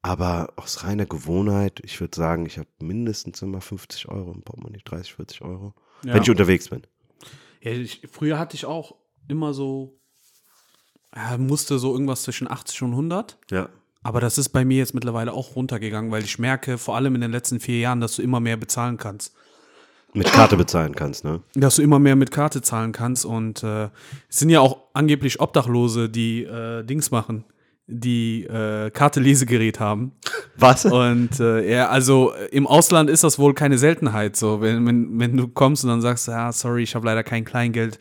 Aber 0.00 0.52
aus 0.56 0.82
reiner 0.84 1.06
Gewohnheit, 1.06 1.80
ich 1.84 2.00
würde 2.00 2.16
sagen, 2.16 2.46
ich 2.46 2.58
habe 2.58 2.68
mindestens 2.80 3.40
immer 3.42 3.60
50 3.60 4.08
Euro 4.08 4.32
im 4.32 4.42
Portemonnaie, 4.42 4.80
30, 4.84 5.14
40 5.14 5.42
Euro, 5.42 5.74
Ja. 6.04 6.14
wenn 6.14 6.22
ich 6.22 6.30
unterwegs 6.30 6.68
bin. 6.68 6.82
Ja, 7.60 7.70
ich, 7.72 8.02
früher 8.10 8.38
hatte 8.38 8.56
ich 8.56 8.64
auch 8.64 8.96
immer 9.28 9.54
so, 9.54 10.00
ja, 11.14 11.36
musste 11.38 11.78
so 11.78 11.92
irgendwas 11.92 12.22
zwischen 12.22 12.50
80 12.50 12.82
und 12.82 12.90
100. 12.90 13.38
Ja. 13.50 13.68
Aber 14.02 14.20
das 14.20 14.38
ist 14.38 14.48
bei 14.48 14.64
mir 14.64 14.78
jetzt 14.78 14.94
mittlerweile 14.94 15.32
auch 15.32 15.54
runtergegangen, 15.54 16.10
weil 16.10 16.24
ich 16.24 16.38
merke, 16.38 16.76
vor 16.78 16.96
allem 16.96 17.14
in 17.14 17.20
den 17.20 17.30
letzten 17.30 17.60
vier 17.60 17.78
Jahren, 17.78 18.00
dass 18.00 18.16
du 18.16 18.22
immer 18.22 18.40
mehr 18.40 18.56
bezahlen 18.56 18.96
kannst. 18.96 19.32
Mit 20.14 20.30
Karte 20.30 20.56
bezahlen 20.56 20.94
kannst, 20.94 21.24
ne? 21.24 21.40
Dass 21.54 21.76
du 21.76 21.82
immer 21.82 21.98
mehr 21.98 22.16
mit 22.16 22.30
Karte 22.30 22.60
zahlen 22.60 22.92
kannst. 22.92 23.24
Und 23.24 23.62
äh, 23.62 23.84
es 24.28 24.38
sind 24.38 24.50
ja 24.50 24.60
auch 24.60 24.78
angeblich 24.92 25.40
Obdachlose, 25.40 26.10
die 26.10 26.42
äh, 26.42 26.82
Dings 26.82 27.10
machen, 27.10 27.44
die 27.86 28.44
äh, 28.44 28.90
Karte-Lesegerät 28.90 29.80
haben. 29.80 30.12
Was? 30.58 30.84
Und 30.84 31.40
äh, 31.40 31.72
ja, 31.76 31.88
also 31.88 32.34
äh, 32.34 32.46
im 32.48 32.66
Ausland 32.66 33.08
ist 33.08 33.24
das 33.24 33.38
wohl 33.38 33.54
keine 33.54 33.78
Seltenheit. 33.78 34.36
So, 34.36 34.60
wenn, 34.60 34.86
wenn, 34.86 35.18
wenn 35.18 35.36
du 35.36 35.48
kommst 35.48 35.84
und 35.84 35.90
dann 35.90 36.02
sagst, 36.02 36.28
ja, 36.28 36.52
sorry, 36.52 36.82
ich 36.82 36.94
habe 36.94 37.06
leider 37.06 37.22
kein 37.22 37.44
Kleingeld. 37.44 37.98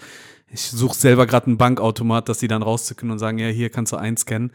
Ich 0.54 0.62
suche 0.62 0.96
selber 0.96 1.26
gerade 1.26 1.48
einen 1.48 1.58
Bankautomat, 1.58 2.28
dass 2.28 2.40
die 2.40 2.48
dann 2.48 2.62
rauszücken 2.62 3.10
und 3.10 3.20
sagen, 3.20 3.38
ja, 3.38 3.48
hier 3.48 3.70
kannst 3.70 3.94
du 3.94 3.98
einscannen. 3.98 4.52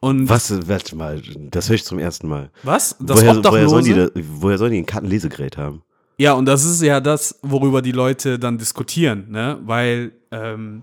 Und 0.00 0.28
Was? 0.28 0.50
Warte 0.68 0.96
mal, 0.96 1.22
das 1.50 1.68
höre 1.68 1.76
ich 1.76 1.84
zum 1.84 1.98
ersten 1.98 2.28
Mal. 2.28 2.50
was? 2.62 2.96
Das 3.00 3.20
woher, 3.20 3.44
woher, 3.44 3.68
sollen 3.68 3.84
die 3.84 3.94
da, 3.94 4.08
woher 4.14 4.58
sollen 4.58 4.72
die 4.72 4.78
ein 4.78 4.86
Kartenlesegerät 4.86 5.56
haben? 5.56 5.82
Ja, 6.18 6.34
und 6.34 6.46
das 6.46 6.64
ist 6.64 6.82
ja 6.82 7.00
das, 7.00 7.38
worüber 7.42 7.80
die 7.80 7.92
Leute 7.92 8.38
dann 8.38 8.58
diskutieren, 8.58 9.30
ne? 9.30 9.58
Weil, 9.62 10.12
ähm, 10.30 10.82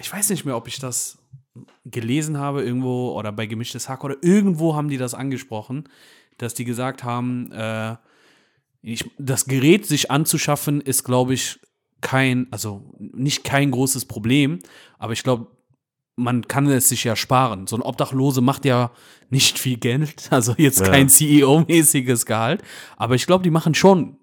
ich 0.00 0.12
weiß 0.12 0.30
nicht 0.30 0.44
mehr, 0.44 0.56
ob 0.56 0.66
ich 0.66 0.80
das 0.80 1.18
gelesen 1.84 2.38
habe 2.38 2.62
irgendwo 2.62 3.12
oder 3.12 3.30
bei 3.30 3.46
Gemischtes 3.46 3.88
Hack 3.88 4.04
oder 4.04 4.16
irgendwo 4.22 4.74
haben 4.74 4.88
die 4.88 4.96
das 4.96 5.14
angesprochen, 5.14 5.88
dass 6.38 6.54
die 6.54 6.64
gesagt 6.64 7.04
haben, 7.04 7.52
äh, 7.52 7.96
ich, 8.82 9.08
das 9.18 9.44
Gerät 9.46 9.86
sich 9.86 10.10
anzuschaffen 10.10 10.80
ist, 10.80 11.04
glaube 11.04 11.34
ich, 11.34 11.60
kein, 12.02 12.46
also 12.50 12.92
nicht 12.98 13.44
kein 13.44 13.70
großes 13.70 14.04
Problem, 14.04 14.58
aber 14.98 15.14
ich 15.14 15.22
glaube, 15.22 15.46
man 16.16 16.46
kann 16.46 16.66
es 16.66 16.90
sich 16.90 17.04
ja 17.04 17.16
sparen. 17.16 17.66
So 17.66 17.76
ein 17.76 17.82
Obdachlose 17.82 18.42
macht 18.42 18.66
ja 18.66 18.90
nicht 19.30 19.58
viel 19.58 19.78
Geld, 19.78 20.26
also 20.30 20.54
jetzt 20.58 20.80
Ja. 20.80 20.88
kein 20.88 21.08
CEO-mäßiges 21.08 22.26
Gehalt, 22.26 22.62
aber 22.96 23.14
ich 23.14 23.26
glaube, 23.26 23.42
die 23.44 23.50
machen 23.50 23.74
schon 23.74 24.16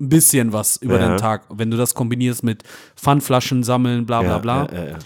ein 0.00 0.08
bisschen 0.08 0.52
was 0.52 0.76
über 0.76 0.98
Ja. 1.00 1.08
den 1.08 1.16
Tag, 1.18 1.46
wenn 1.50 1.70
du 1.70 1.76
das 1.76 1.94
kombinierst 1.94 2.42
mit 2.44 2.62
Pfandflaschen 2.96 3.62
sammeln, 3.64 4.06
bla 4.06 4.22
bla 4.22 4.38
bla. 4.38 4.68
Ja. 4.72 4.98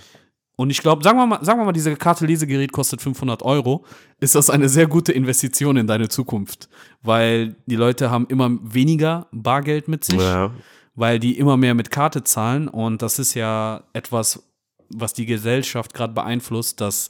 Und 0.56 0.70
ich 0.70 0.78
glaube, 0.82 1.02
sagen 1.02 1.18
wir 1.18 1.26
mal, 1.26 1.44
sagen 1.44 1.58
wir 1.58 1.64
mal, 1.64 1.72
diese 1.72 1.96
Karte 1.96 2.26
Lesegerät 2.26 2.70
kostet 2.70 3.02
500 3.02 3.42
Euro, 3.42 3.84
ist 4.20 4.36
das 4.36 4.50
eine 4.50 4.68
sehr 4.68 4.86
gute 4.86 5.10
Investition 5.10 5.76
in 5.76 5.88
deine 5.88 6.08
Zukunft, 6.08 6.68
weil 7.02 7.56
die 7.66 7.74
Leute 7.74 8.08
haben 8.12 8.26
immer 8.28 8.50
weniger 8.62 9.26
Bargeld 9.32 9.88
mit 9.88 10.04
sich, 10.04 10.20
Ja. 10.20 10.52
Weil 10.94 11.18
die 11.18 11.38
immer 11.38 11.56
mehr 11.56 11.74
mit 11.74 11.90
Karte 11.90 12.24
zahlen 12.24 12.68
und 12.68 13.02
das 13.02 13.18
ist 13.18 13.34
ja 13.34 13.84
etwas, 13.92 14.42
was 14.88 15.12
die 15.12 15.26
Gesellschaft 15.26 15.94
gerade 15.94 16.12
beeinflusst, 16.12 16.80
dass 16.80 17.08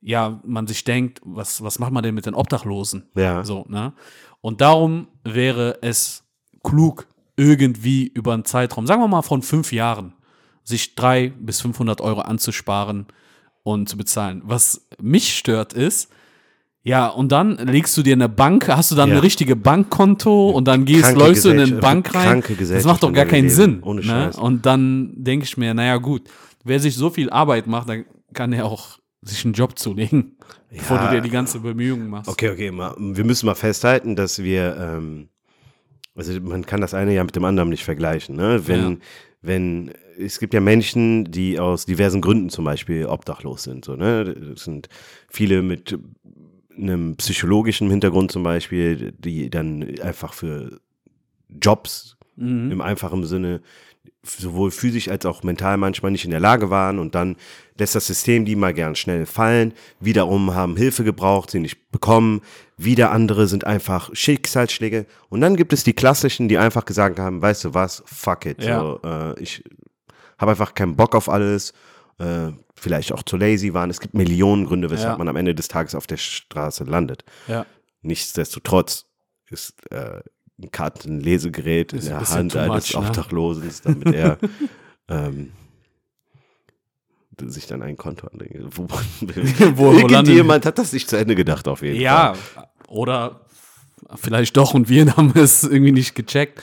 ja 0.00 0.40
man 0.44 0.66
sich 0.66 0.84
denkt, 0.84 1.20
was 1.24 1.62
was 1.62 1.78
macht 1.78 1.92
man 1.92 2.02
denn 2.02 2.14
mit 2.14 2.26
den 2.26 2.34
Obdachlosen? 2.34 3.10
Ja. 3.14 3.44
So, 3.44 3.64
ne? 3.68 3.92
Und 4.40 4.60
darum 4.60 5.08
wäre 5.24 5.78
es 5.82 6.24
klug, 6.62 7.06
irgendwie 7.36 8.08
über 8.08 8.34
einen 8.34 8.44
Zeitraum, 8.44 8.86
sagen 8.86 9.00
wir 9.00 9.08
mal 9.08 9.22
von 9.22 9.42
fünf 9.42 9.72
Jahren, 9.72 10.14
sich 10.64 10.94
drei 10.94 11.30
bis 11.30 11.60
500 11.60 12.00
Euro 12.00 12.20
anzusparen 12.20 13.06
und 13.62 13.88
zu 13.88 13.96
bezahlen. 13.96 14.42
Was 14.44 14.86
mich 15.00 15.36
stört 15.36 15.72
ist, 15.72 16.10
ja, 16.84 17.06
und 17.08 17.30
dann 17.30 17.56
legst 17.58 17.96
du 17.96 18.02
dir 18.02 18.14
eine 18.14 18.28
Bank, 18.28 18.68
hast 18.68 18.90
du 18.90 18.94
dann 18.96 19.10
Ja. 19.10 19.16
ein 19.16 19.20
richtige 19.20 19.54
Bankkonto 19.56 20.50
und 20.50 20.66
dann 20.66 20.84
gehst, 20.84 21.02
Kranke 21.04 21.18
läufst 21.20 21.44
du 21.44 21.50
in 21.50 21.60
eine 21.60 21.80
Bank 21.80 22.14
rein. 22.14 22.42
Das 22.70 22.84
macht 22.84 23.02
doch 23.02 23.12
gar 23.12 23.26
keinen. 23.26 23.48
Sinn. 23.50 23.82
Ohne 23.82 24.00
ne? 24.04 24.32
Und 24.38 24.66
dann 24.66 25.12
denke 25.16 25.44
ich 25.44 25.56
mir, 25.56 25.74
naja, 25.74 25.96
gut, 25.98 26.22
wer 26.64 26.80
sich 26.80 26.94
so 26.96 27.10
viel 27.10 27.30
Arbeit 27.30 27.66
macht, 27.66 27.88
dann 27.88 28.04
kann 28.34 28.52
er 28.52 28.66
auch 28.66 28.98
sich 29.20 29.44
einen 29.44 29.54
Job 29.54 29.78
zulegen, 29.78 30.36
bevor 30.70 30.98
du 30.98 31.04
Ja. 31.04 31.10
dir 31.12 31.20
die 31.20 31.30
ganze 31.30 31.60
Bemühung 31.60 32.08
machst. 32.08 32.28
Okay, 32.28 32.50
okay, 32.50 32.70
mal, 32.72 32.94
wir 32.98 33.24
müssen 33.24 33.46
mal 33.46 33.54
festhalten, 33.54 34.16
dass 34.16 34.42
wir, 34.42 34.76
ähm, 34.76 35.28
also 36.16 36.32
man 36.40 36.66
kann 36.66 36.80
das 36.80 36.92
eine 36.94 37.14
ja 37.14 37.22
mit 37.22 37.36
dem 37.36 37.44
anderen 37.44 37.68
nicht 37.68 37.84
vergleichen. 37.84 38.34
Ne? 38.34 38.66
Wenn, 38.66 38.80
Ja. 38.90 38.96
wenn, 39.42 39.92
es 40.18 40.40
gibt 40.40 40.54
ja 40.54 40.60
Menschen, 40.60 41.30
die 41.30 41.58
aus 41.60 41.86
diversen 41.86 42.20
Gründen 42.20 42.48
zum 42.50 42.64
Beispiel 42.64 43.06
obdachlos 43.06 43.62
sind. 43.62 43.84
So, 43.84 43.94
ne? 43.96 44.24
Das 44.54 44.64
sind 44.64 44.88
viele 45.28 45.62
mit 45.62 45.96
einem 46.76 47.16
psychologischen 47.16 47.90
Hintergrund 47.90 48.32
zum 48.32 48.42
Beispiel, 48.42 49.12
die 49.12 49.50
dann 49.50 49.98
einfach 50.00 50.32
für 50.32 50.80
Jobs 51.48 52.16
Mhm. 52.36 52.70
im 52.72 52.80
einfachen 52.80 53.24
Sinne 53.24 53.60
sowohl 54.24 54.70
physisch 54.70 55.08
als 55.08 55.26
auch 55.26 55.42
mental 55.42 55.76
manchmal 55.76 56.12
nicht 56.12 56.24
in 56.24 56.30
der 56.30 56.40
Lage 56.40 56.70
waren 56.70 56.98
und 56.98 57.14
dann 57.14 57.36
lässt 57.76 57.94
das 57.94 58.06
System 58.06 58.44
die 58.44 58.56
mal 58.56 58.72
gern 58.72 58.94
schnell 58.94 59.26
fallen. 59.26 59.74
Wiederum 60.00 60.54
haben 60.54 60.76
Hilfe 60.76 61.04
gebraucht, 61.04 61.50
sie 61.50 61.60
nicht 61.60 61.90
bekommen. 61.90 62.40
Wieder 62.76 63.10
andere 63.10 63.48
sind 63.48 63.64
einfach 63.66 64.10
Schicksalsschläge. 64.14 65.06
Und 65.28 65.40
dann 65.40 65.56
gibt 65.56 65.72
es 65.72 65.84
die 65.84 65.92
klassischen, 65.92 66.48
die 66.48 66.58
einfach 66.58 66.84
gesagt 66.84 67.18
haben, 67.18 67.42
weißt 67.42 67.64
du 67.64 67.74
was, 67.74 68.02
fuck 68.06 68.46
it. 68.46 68.62
Ja. 68.62 68.80
So, 68.80 69.00
äh, 69.04 69.40
ich 69.40 69.64
habe 70.38 70.52
einfach 70.52 70.74
keinen 70.74 70.96
Bock 70.96 71.14
auf 71.14 71.28
alles. 71.28 71.72
Äh, 72.18 72.52
vielleicht 72.82 73.12
auch 73.12 73.22
zu 73.22 73.36
lazy 73.36 73.72
waren. 73.74 73.90
Es 73.90 74.00
gibt 74.00 74.14
Millionen 74.14 74.66
Gründe, 74.66 74.90
weshalb 74.90 75.12
Ja. 75.12 75.18
man 75.18 75.28
am 75.28 75.36
Ende 75.36 75.54
des 75.54 75.68
Tages 75.68 75.94
auf 75.94 76.06
der 76.06 76.16
Straße 76.16 76.84
landet. 76.84 77.24
Ja. 77.46 77.64
Nichtsdestotrotz 78.02 79.06
ist 79.50 79.74
äh, 79.92 80.20
ein 80.60 80.70
Kartenlesegerät 80.70 81.92
in 81.92 81.98
Ist 82.00 82.06
ein 82.06 82.10
der 82.10 82.18
bisschen 82.18 82.36
Hand 82.36 82.56
eines 82.56 82.92
ne? 82.92 82.98
Obdachlosen, 83.00 83.70
damit 83.84 84.14
er 84.14 84.38
ähm, 85.08 85.52
sich 87.44 87.66
dann 87.66 87.82
ein 87.82 87.96
Konto 87.96 88.26
anlegt. 88.28 88.56
Wo, 88.76 88.86
Wo- 89.76 89.92
Irgendjemand 89.98 90.66
hat 90.66 90.78
das 90.78 90.92
nicht 90.92 91.08
zu 91.08 91.16
Ende 91.16 91.34
gedacht, 91.34 91.66
auf 91.68 91.82
jeden 91.82 92.00
Ja, 92.00 92.34
Fall. 92.34 92.68
oder 92.88 93.40
vielleicht 94.16 94.56
doch 94.56 94.74
und 94.74 94.88
wir 94.88 95.06
haben 95.16 95.32
es 95.34 95.62
irgendwie 95.64 95.92
nicht 95.92 96.14
gecheckt. 96.14 96.62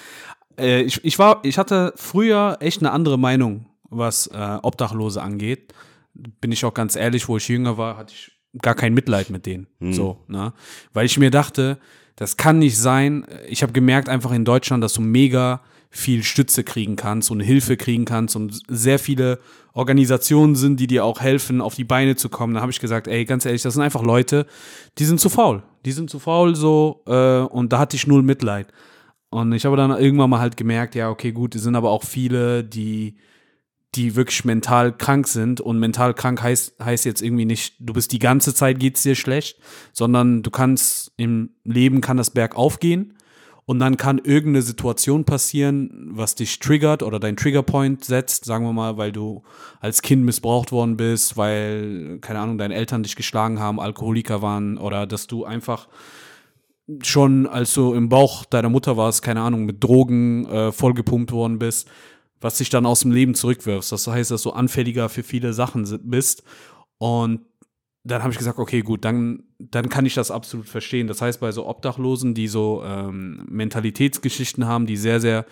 Äh, 0.57 0.81
ich, 0.81 1.03
ich, 1.03 1.17
war, 1.19 1.39
ich 1.43 1.57
hatte 1.57 1.93
früher 1.95 2.57
echt 2.59 2.81
eine 2.81 2.91
andere 2.91 3.17
Meinung, 3.17 3.65
was 3.89 4.27
äh, 4.27 4.57
Obdachlose 4.61 5.21
angeht. 5.21 5.73
Bin 6.41 6.51
ich 6.51 6.65
auch 6.65 6.73
ganz 6.73 6.95
ehrlich, 6.95 7.27
wo 7.27 7.37
ich 7.37 7.47
jünger 7.47 7.77
war, 7.77 7.97
hatte 7.97 8.13
ich 8.13 8.31
gar 8.61 8.75
kein 8.75 8.93
Mitleid 8.93 9.29
mit 9.29 9.45
denen. 9.45 9.67
So, 9.93 10.23
ne? 10.27 10.53
Weil 10.93 11.05
ich 11.05 11.17
mir 11.17 11.31
dachte, 11.31 11.79
das 12.15 12.37
kann 12.37 12.59
nicht 12.59 12.77
sein. 12.77 13.25
Ich 13.47 13.63
habe 13.63 13.73
gemerkt 13.73 14.09
einfach 14.09 14.31
in 14.31 14.45
Deutschland, 14.45 14.83
dass 14.83 14.93
du 14.93 15.01
mega 15.01 15.61
viel 15.91 16.23
Stütze 16.23 16.63
kriegen 16.63 16.95
kannst 16.95 17.31
und 17.31 17.39
Hilfe 17.39 17.75
kriegen 17.75 18.05
kannst 18.05 18.35
und 18.35 18.61
sehr 18.67 18.99
viele 18.99 19.39
Organisationen 19.73 20.55
sind, 20.55 20.79
die 20.79 20.87
dir 20.87 21.03
auch 21.03 21.19
helfen, 21.19 21.61
auf 21.61 21.75
die 21.75 21.83
Beine 21.83 22.15
zu 22.15 22.29
kommen. 22.29 22.53
Da 22.53 22.61
habe 22.61 22.71
ich 22.71 22.79
gesagt, 22.79 23.07
ey, 23.07 23.25
ganz 23.25 23.45
ehrlich, 23.45 23.63
das 23.63 23.73
sind 23.73 23.83
einfach 23.83 24.03
Leute, 24.03 24.45
die 24.97 25.05
sind 25.05 25.19
zu 25.19 25.29
faul. 25.29 25.63
Die 25.85 25.91
sind 25.91 26.09
zu 26.09 26.19
faul 26.19 26.55
so 26.55 27.03
äh, 27.07 27.39
und 27.39 27.73
da 27.73 27.79
hatte 27.79 27.95
ich 27.95 28.05
null 28.05 28.21
Mitleid. 28.21 28.67
Und 29.31 29.51
ich 29.53 29.65
habe 29.65 29.77
dann 29.77 29.91
irgendwann 29.91 30.29
mal 30.29 30.39
halt 30.39 30.57
gemerkt, 30.57 30.95
ja, 30.95 31.09
okay, 31.09 31.31
gut, 31.31 31.55
es 31.55 31.63
sind 31.63 31.75
aber 31.75 31.89
auch 31.89 32.03
viele, 32.03 32.63
die, 32.63 33.15
die 33.95 34.15
wirklich 34.15 34.45
mental 34.45 34.95
krank 34.95 35.27
sind. 35.27 35.61
Und 35.61 35.79
mental 35.79 36.13
krank 36.13 36.41
heißt, 36.41 36.83
heißt 36.83 37.05
jetzt 37.05 37.21
irgendwie 37.21 37.45
nicht, 37.45 37.75
du 37.79 37.93
bist 37.93 38.11
die 38.11 38.19
ganze 38.19 38.53
Zeit 38.53 38.79
geht's 38.79 39.03
dir 39.03 39.15
schlecht, 39.15 39.57
sondern 39.93 40.43
du 40.43 40.51
kannst 40.51 41.11
im 41.17 41.51
Leben 41.63 42.01
kann 42.01 42.17
das 42.17 42.29
Berg 42.29 42.55
aufgehen 42.55 43.15
und 43.69 43.77
dann 43.77 43.97
kann 43.97 44.17
irgendeine 44.17 44.63
Situation 44.63 45.25
passieren, 45.25 46.09
was 46.11 46.33
dich 46.33 46.57
triggert 46.57 47.03
oder 47.03 47.19
dein 47.19 47.37
Triggerpoint 47.37 48.03
setzt, 48.03 48.45
sagen 48.45 48.65
wir 48.65 48.73
mal, 48.73 48.97
weil 48.97 49.11
du 49.11 49.43
als 49.79 50.01
Kind 50.01 50.23
missbraucht 50.23 50.71
worden 50.71 50.97
bist, 50.97 51.37
weil, 51.37 52.17
keine 52.19 52.39
Ahnung, 52.39 52.57
deine 52.57 52.73
Eltern 52.73 53.03
dich 53.03 53.15
geschlagen 53.15 53.59
haben, 53.59 53.79
Alkoholiker 53.79 54.41
waren 54.41 54.79
oder 54.79 55.05
dass 55.05 55.27
du 55.27 55.45
einfach 55.45 55.87
schon, 57.03 57.45
als 57.45 57.75
du 57.75 57.93
im 57.93 58.09
Bauch 58.09 58.43
deiner 58.45 58.69
Mutter 58.69 58.97
warst, 58.97 59.21
keine 59.21 59.41
Ahnung, 59.41 59.65
mit 59.65 59.83
Drogen 59.83 60.47
äh, 60.47 60.71
vollgepumpt 60.71 61.31
worden 61.31 61.59
bist, 61.59 61.87
was 62.41 62.57
dich 62.57 62.69
dann 62.69 62.85
aus 62.85 63.01
dem 63.01 63.11
Leben 63.11 63.35
zurückwirfst. 63.35 63.91
Das 63.91 64.07
heißt, 64.07 64.31
dass 64.31 64.43
du 64.43 64.51
anfälliger 64.51 65.09
für 65.09 65.23
viele 65.23 65.53
Sachen 65.53 65.85
bist. 66.03 66.43
Und 66.97 67.41
dann 68.03 68.21
habe 68.23 68.31
ich 68.31 68.37
gesagt, 68.37 68.59
okay, 68.59 68.81
gut, 68.81 69.03
dann, 69.03 69.43
dann 69.59 69.89
kann 69.89 70.05
ich 70.05 70.13
das 70.13 70.31
absolut 70.31 70.67
verstehen. 70.69 71.07
Das 71.07 71.21
heißt, 71.21 71.39
bei 71.41 71.51
so 71.51 71.67
Obdachlosen, 71.67 72.33
die 72.33 72.47
so 72.47 72.81
ähm, 72.85 73.45
Mentalitätsgeschichten 73.49 74.65
haben, 74.65 74.85
die 74.85 74.95
sehr, 74.97 75.19
sehr, 75.19 75.45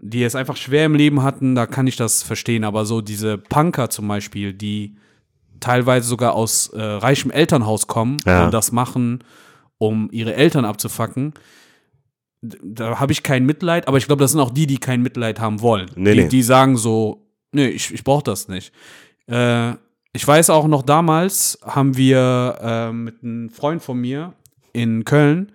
die 0.00 0.22
es 0.22 0.36
einfach 0.36 0.56
schwer 0.56 0.86
im 0.86 0.94
Leben 0.94 1.22
hatten, 1.22 1.54
da 1.56 1.66
kann 1.66 1.86
ich 1.88 1.96
das 1.96 2.22
verstehen. 2.22 2.62
Aber 2.64 2.86
so 2.86 3.00
diese 3.00 3.38
Punker 3.38 3.90
zum 3.90 4.06
Beispiel, 4.06 4.52
die 4.54 4.96
teilweise 5.60 6.06
sogar 6.08 6.34
aus 6.34 6.68
äh, 6.68 6.80
reichem 6.80 7.32
Elternhaus 7.32 7.88
kommen 7.88 8.18
Ja. 8.24 8.44
und 8.44 8.54
das 8.54 8.70
machen, 8.70 9.24
um 9.78 10.08
ihre 10.12 10.34
Eltern 10.34 10.64
abzufacken, 10.64 11.34
da 12.42 13.00
habe 13.00 13.12
ich 13.12 13.22
kein 13.22 13.46
Mitleid, 13.46 13.88
aber 13.88 13.98
ich 13.98 14.06
glaube, 14.06 14.20
das 14.20 14.32
sind 14.32 14.40
auch 14.40 14.50
die, 14.50 14.66
die 14.66 14.78
kein 14.78 15.02
Mitleid 15.02 15.40
haben 15.40 15.60
wollen. 15.60 15.90
Nee, 15.96 16.14
die, 16.14 16.20
nee. 16.22 16.28
die 16.28 16.42
sagen 16.42 16.76
so, 16.76 17.26
nee, 17.52 17.66
ich, 17.68 17.92
ich 17.92 18.04
brauche 18.04 18.22
das 18.24 18.48
nicht. 18.48 18.72
Äh, 19.26 19.72
ich 20.12 20.26
weiß 20.26 20.50
auch 20.50 20.66
noch 20.68 20.82
damals 20.82 21.58
haben 21.64 21.96
wir 21.96 22.58
äh, 22.60 22.92
mit 22.92 23.22
einem 23.22 23.50
Freund 23.50 23.82
von 23.82 23.98
mir 24.00 24.32
in 24.72 25.04
Köln 25.04 25.52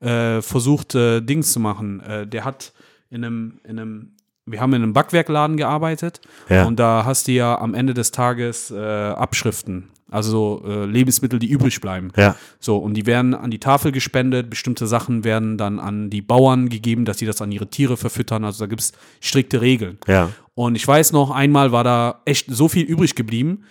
äh, 0.00 0.40
versucht, 0.42 0.94
äh, 0.94 1.20
Dings 1.20 1.52
zu 1.52 1.60
machen. 1.60 2.00
Äh, 2.00 2.26
der 2.26 2.44
hat 2.44 2.72
in 3.10 3.24
einem, 3.24 3.60
in 3.64 3.78
einem, 3.78 4.12
wir 4.44 4.60
haben 4.60 4.72
in 4.74 4.82
einem 4.82 4.92
Backwerkladen 4.92 5.56
gearbeitet 5.56 6.20
Ja. 6.48 6.66
und 6.66 6.78
da 6.78 7.04
hast 7.04 7.28
du 7.28 7.32
ja 7.32 7.58
am 7.58 7.74
Ende 7.74 7.94
des 7.94 8.10
Tages 8.12 8.70
äh, 8.70 8.76
Abschriften, 8.78 9.88
also 10.10 10.30
so, 10.30 10.62
äh, 10.66 10.84
Lebensmittel, 10.84 11.38
die 11.38 11.48
übrig 11.48 11.80
bleiben. 11.80 12.12
Ja. 12.16 12.36
So, 12.60 12.76
und 12.78 12.94
die 12.94 13.06
werden 13.06 13.34
an 13.34 13.50
die 13.50 13.58
Tafel 13.58 13.90
gespendet, 13.90 14.50
bestimmte 14.50 14.86
Sachen 14.86 15.24
werden 15.24 15.58
dann 15.58 15.80
an 15.80 16.10
die 16.10 16.22
Bauern 16.22 16.68
gegeben, 16.68 17.04
dass 17.04 17.18
sie 17.18 17.26
das 17.26 17.42
an 17.42 17.50
ihre 17.50 17.68
Tiere 17.68 17.96
verfüttern. 17.96 18.44
Also 18.44 18.64
da 18.64 18.68
gibt 18.68 18.82
es 18.82 18.92
strikte 19.20 19.60
Regeln. 19.60 19.98
Ja. 20.06 20.30
Und 20.54 20.76
ich 20.76 20.86
weiß 20.86 21.12
noch, 21.12 21.30
einmal 21.30 21.72
war 21.72 21.84
da 21.84 22.22
echt 22.24 22.46
so 22.48 22.68
viel 22.68 22.84
übrig 22.84 23.14
geblieben. 23.14 23.64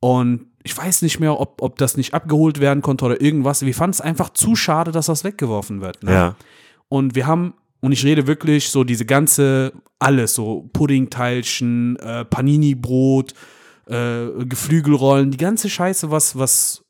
Und 0.00 0.46
ich 0.62 0.76
weiß 0.76 1.02
nicht 1.02 1.20
mehr, 1.20 1.40
ob, 1.40 1.62
ob 1.62 1.78
das 1.78 1.96
nicht 1.96 2.14
abgeholt 2.14 2.60
werden 2.60 2.82
konnte 2.82 3.04
oder 3.04 3.20
irgendwas. 3.20 3.64
Wir 3.64 3.74
fanden 3.74 3.94
es 3.94 4.00
einfach 4.00 4.30
zu 4.30 4.54
schade, 4.54 4.92
dass 4.92 5.06
das 5.06 5.24
weggeworfen 5.24 5.80
wird. 5.80 6.02
Ne? 6.02 6.12
Ja. 6.12 6.36
Und 6.88 7.14
wir 7.14 7.26
haben, 7.26 7.54
und 7.80 7.92
ich 7.92 8.04
rede 8.04 8.26
wirklich 8.26 8.68
so 8.68 8.84
diese 8.84 9.06
ganze, 9.06 9.72
alles, 9.98 10.34
so 10.34 10.68
Puddingteilchen, 10.72 11.96
äh, 11.96 12.24
Panini-Brot, 12.24 13.34
äh, 13.86 14.44
Geflügelrollen, 14.44 15.30
die 15.30 15.38
ganze 15.38 15.68
Scheiße, 15.68 16.10
was, 16.10 16.38
was, 16.38 16.84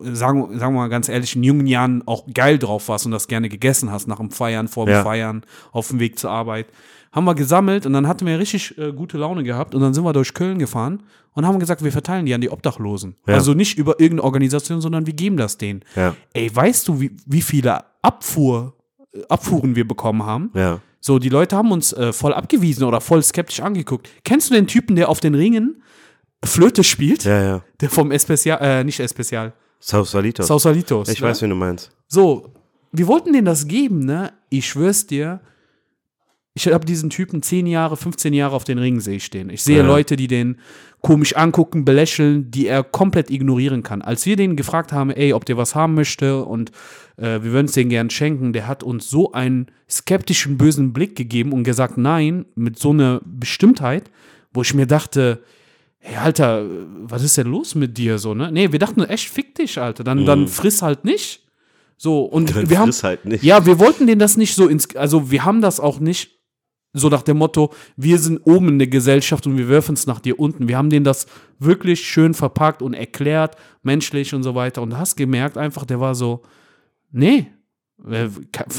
sagen, 0.00 0.58
sagen 0.58 0.74
wir 0.74 0.80
mal 0.80 0.88
ganz 0.88 1.08
ehrlich, 1.08 1.34
in 1.36 1.42
jungen 1.42 1.66
Jahren 1.66 2.06
auch 2.06 2.24
geil 2.32 2.58
drauf 2.58 2.88
warst 2.88 3.06
und 3.06 3.12
das 3.12 3.28
gerne 3.28 3.48
gegessen 3.48 3.90
hast, 3.90 4.06
nach 4.08 4.18
dem 4.18 4.30
Feiern, 4.30 4.68
vor 4.68 4.86
dem 4.86 4.94
Ja. 4.94 5.02
Feiern, 5.02 5.42
auf 5.72 5.88
dem 5.88 6.00
Weg 6.00 6.18
zur 6.18 6.30
Arbeit. 6.30 6.66
Haben 7.12 7.24
wir 7.24 7.34
gesammelt 7.34 7.86
und 7.86 7.94
dann 7.94 8.06
hatten 8.06 8.26
wir 8.26 8.38
richtig 8.38 8.76
äh, 8.76 8.92
gute 8.92 9.16
Laune 9.16 9.42
gehabt 9.42 9.74
und 9.74 9.80
dann 9.80 9.94
sind 9.94 10.04
wir 10.04 10.12
durch 10.12 10.34
Köln 10.34 10.58
gefahren 10.58 11.02
und 11.32 11.46
haben 11.46 11.58
gesagt, 11.58 11.82
wir 11.82 11.92
verteilen 11.92 12.26
die 12.26 12.34
an 12.34 12.40
die 12.40 12.50
Obdachlosen. 12.50 13.16
Ja. 13.26 13.34
Also 13.34 13.54
nicht 13.54 13.78
über 13.78 13.98
irgendeine 13.98 14.24
Organisation, 14.24 14.80
sondern 14.80 15.06
wir 15.06 15.14
geben 15.14 15.36
das 15.36 15.56
denen. 15.56 15.84
Ja. 15.96 16.14
Ey, 16.34 16.54
weißt 16.54 16.86
du, 16.86 17.00
wie, 17.00 17.16
wie 17.26 17.42
viele 17.42 17.80
Abfuhr, 18.02 18.74
Abfuhren 19.28 19.74
wir 19.74 19.88
bekommen 19.88 20.24
haben? 20.26 20.50
Ja. 20.54 20.80
So, 21.00 21.18
die 21.18 21.28
Leute 21.28 21.56
haben 21.56 21.70
uns 21.72 21.92
äh, 21.92 22.12
voll 22.12 22.34
abgewiesen 22.34 22.84
oder 22.84 23.00
voll 23.00 23.22
skeptisch 23.22 23.60
angeguckt. 23.60 24.08
Kennst 24.24 24.50
du 24.50 24.54
den 24.54 24.66
Typen, 24.66 24.96
der 24.96 25.08
auf 25.08 25.20
den 25.20 25.34
Ringen 25.34 25.82
Flöte 26.44 26.84
spielt, 26.84 27.24
Ja, 27.24 27.42
ja. 27.42 27.64
der 27.80 27.90
vom 27.90 28.10
Especial, 28.12 28.58
äh, 28.60 28.84
nicht 28.84 29.00
Especial, 29.00 29.52
Sausalitos. 29.80 30.46
Sausalitos. 30.46 31.08
ich 31.08 31.20
ne? 31.20 31.26
weiß, 31.28 31.42
wen 31.42 31.50
du 31.50 31.56
meinst. 31.56 31.90
So, 32.08 32.52
wir 32.92 33.06
wollten 33.06 33.32
denen 33.32 33.44
das 33.44 33.66
geben, 33.66 34.00
ne? 34.00 34.32
Ich 34.50 34.66
schwör's 34.68 35.06
dir, 35.06 35.40
ich 36.54 36.66
habe 36.66 36.84
diesen 36.84 37.10
Typen 37.10 37.42
10 37.42 37.66
Jahre, 37.66 37.96
15 37.96 38.32
Jahre 38.34 38.56
auf 38.56 38.64
den 38.64 38.78
Ringsee 38.78 39.20
stehen. 39.20 39.50
Ich 39.50 39.62
sehe 39.62 39.78
Ja. 39.78 39.86
Leute, 39.86 40.16
die 40.16 40.26
den 40.26 40.58
komisch 41.00 41.36
angucken, 41.36 41.84
belächeln, 41.84 42.50
die 42.50 42.66
er 42.66 42.82
komplett 42.82 43.30
ignorieren 43.30 43.84
kann. 43.84 44.02
Als 44.02 44.26
wir 44.26 44.34
den 44.34 44.56
gefragt 44.56 44.92
haben, 44.92 45.10
ey, 45.10 45.32
ob 45.32 45.44
der 45.44 45.56
was 45.56 45.76
haben 45.76 45.94
möchte 45.94 46.44
und 46.44 46.72
äh, 47.18 47.42
wir 47.42 47.52
würden 47.52 47.66
es 47.66 47.72
denen 47.72 47.90
gern 47.90 48.10
schenken, 48.10 48.52
der 48.52 48.66
hat 48.66 48.82
uns 48.82 49.10
so 49.10 49.32
einen 49.32 49.66
skeptischen, 49.90 50.56
bösen 50.56 50.92
Blick 50.92 51.16
gegeben 51.16 51.52
und 51.52 51.64
gesagt, 51.64 51.98
nein, 51.98 52.46
mit 52.54 52.78
so 52.78 52.90
einer 52.90 53.20
Bestimmtheit, 53.24 54.10
wo 54.52 54.62
ich 54.62 54.72
mir 54.72 54.86
dachte, 54.86 55.42
hey, 55.98 56.16
Alter, 56.16 56.64
was 57.02 57.22
ist 57.22 57.36
denn 57.36 57.48
los 57.48 57.74
mit 57.74 57.98
dir 57.98 58.18
so, 58.18 58.34
ne? 58.34 58.50
Nee, 58.52 58.72
wir 58.72 58.78
dachten 58.78 59.02
echt, 59.02 59.28
fick 59.28 59.54
dich, 59.56 59.78
Alter, 59.78 60.04
dann, 60.04 60.24
dann 60.24 60.48
friss 60.48 60.80
halt 60.80 61.04
nicht. 61.04 61.44
So, 62.00 62.22
und 62.22 62.54
Dann 62.54 62.70
wir 62.70 62.78
haben, 62.78 62.92
halt 62.92 63.24
nicht. 63.24 63.42
ja, 63.42 63.66
wir 63.66 63.80
wollten 63.80 64.06
denen 64.06 64.20
das 64.20 64.36
nicht 64.36 64.54
so 64.54 64.68
ins, 64.68 64.94
also 64.94 65.32
wir 65.32 65.44
haben 65.44 65.60
das 65.60 65.80
auch 65.80 65.98
nicht 65.98 66.38
so 66.92 67.08
nach 67.08 67.22
dem 67.22 67.38
Motto, 67.38 67.74
wir 67.96 68.18
sind 68.20 68.40
oben 68.44 68.68
in 68.68 68.78
der 68.78 68.86
Gesellschaft 68.86 69.46
und 69.48 69.58
wir 69.58 69.68
werfen 69.68 69.94
es 69.94 70.06
nach 70.06 70.20
dir 70.20 70.38
unten. 70.38 70.68
Wir 70.68 70.78
haben 70.78 70.90
denen 70.90 71.04
das 71.04 71.26
wirklich 71.58 72.06
schön 72.06 72.34
verpackt 72.34 72.82
und 72.82 72.94
erklärt, 72.94 73.56
menschlich 73.82 74.32
und 74.32 74.44
so 74.44 74.54
weiter. 74.54 74.80
Und 74.80 74.90
du 74.90 74.96
hast 74.96 75.16
gemerkt 75.16 75.58
einfach, 75.58 75.84
der 75.84 75.98
war 75.98 76.14
so, 76.14 76.42
nee, 77.10 77.46
äh, 78.08 78.28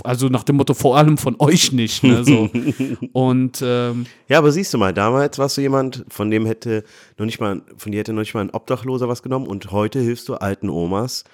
also 0.04 0.28
nach 0.30 0.44
dem 0.44 0.56
Motto, 0.58 0.74
vor 0.74 0.98
allem 0.98 1.18
von 1.18 1.36
euch 1.40 1.72
nicht. 1.72 2.04
Ne, 2.04 2.24
so. 2.24 2.50
Und 3.12 3.62
ähm, 3.62 4.06
Ja, 4.28 4.38
aber 4.38 4.52
siehst 4.52 4.74
du 4.74 4.78
mal, 4.78 4.94
damals 4.94 5.38
warst 5.38 5.58
du 5.58 5.62
jemand, 5.62 6.06
von 6.10 6.32
dem 6.32 6.46
hätte 6.46 6.84
noch 7.18 7.26
nicht 7.26 7.40
mal, 7.42 7.62
von 7.78 7.92
dir 7.92 8.00
hätte 8.00 8.14
noch 8.14 8.22
nicht 8.22 8.34
mal 8.34 8.42
ein 8.42 8.50
Obdachloser 8.52 9.08
was 9.10 9.22
genommen 9.24 9.48
und 9.48 9.72
heute 9.72 10.00
hilfst 10.00 10.30
du 10.30 10.36
alten 10.36 10.70
Omas 10.70 11.26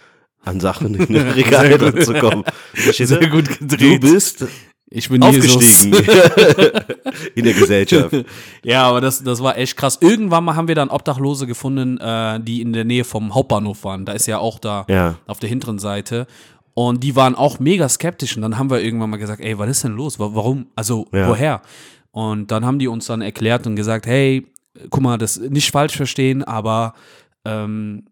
an 0.43 0.59
Sachen 0.59 0.95
in 0.95 1.05
den 1.13 1.27
Regal 1.31 1.93
zu 2.03 2.13
kommen. 2.13 2.43
Du? 2.73 2.91
Sehr 3.05 3.29
gut 3.29 3.49
Du 3.59 3.67
gedreht. 3.67 4.01
bist 4.01 4.45
ich 4.91 5.09
bin 5.09 5.23
aufgestiegen 5.23 5.93
in 7.35 7.43
der 7.43 7.53
Gesellschaft. 7.53 8.15
Ja, 8.63 8.83
aber 8.87 9.01
das, 9.01 9.23
das 9.23 9.41
war 9.41 9.57
echt 9.57 9.75
krass. 9.75 9.97
Irgendwann 9.99 10.43
mal 10.43 10.55
haben 10.55 10.67
wir 10.67 10.75
dann 10.75 10.89
Obdachlose 10.89 11.47
gefunden, 11.47 11.97
äh, 11.97 12.39
die 12.39 12.61
in 12.61 12.71
der 12.71 12.85
Nähe 12.85 13.03
vom 13.03 13.33
Hauptbahnhof 13.33 13.83
waren. 13.83 14.05
Da 14.05 14.13
ist 14.13 14.27
ja 14.27 14.37
auch 14.37 14.59
da 14.59 14.85
Ja. 14.87 15.15
auf 15.25 15.39
der 15.39 15.49
hinteren 15.49 15.79
Seite. 15.79 16.27
Und 16.75 17.03
die 17.03 17.15
waren 17.15 17.33
auch 17.35 17.59
mega 17.59 17.89
skeptisch. 17.89 18.35
Und 18.35 18.43
dann 18.43 18.57
haben 18.59 18.69
wir 18.69 18.81
irgendwann 18.81 19.09
mal 19.09 19.17
gesagt, 19.17 19.41
ey, 19.41 19.57
was 19.57 19.69
ist 19.69 19.83
denn 19.85 19.93
los? 19.93 20.19
Wa- 20.19 20.31
Warum? 20.33 20.67
Also, 20.75 21.07
Ja. 21.13 21.27
woher? 21.29 21.61
Und 22.11 22.51
dann 22.51 22.63
haben 22.65 22.77
die 22.79 22.87
uns 22.87 23.07
dann 23.07 23.21
erklärt 23.21 23.65
und 23.65 23.75
gesagt, 23.75 24.05
hey, 24.05 24.45
guck 24.89 25.01
mal, 25.01 25.17
das 25.17 25.39
nicht 25.39 25.71
falsch 25.71 25.95
verstehen, 25.95 26.43
aber 26.43 26.93
ähm, 27.45 28.05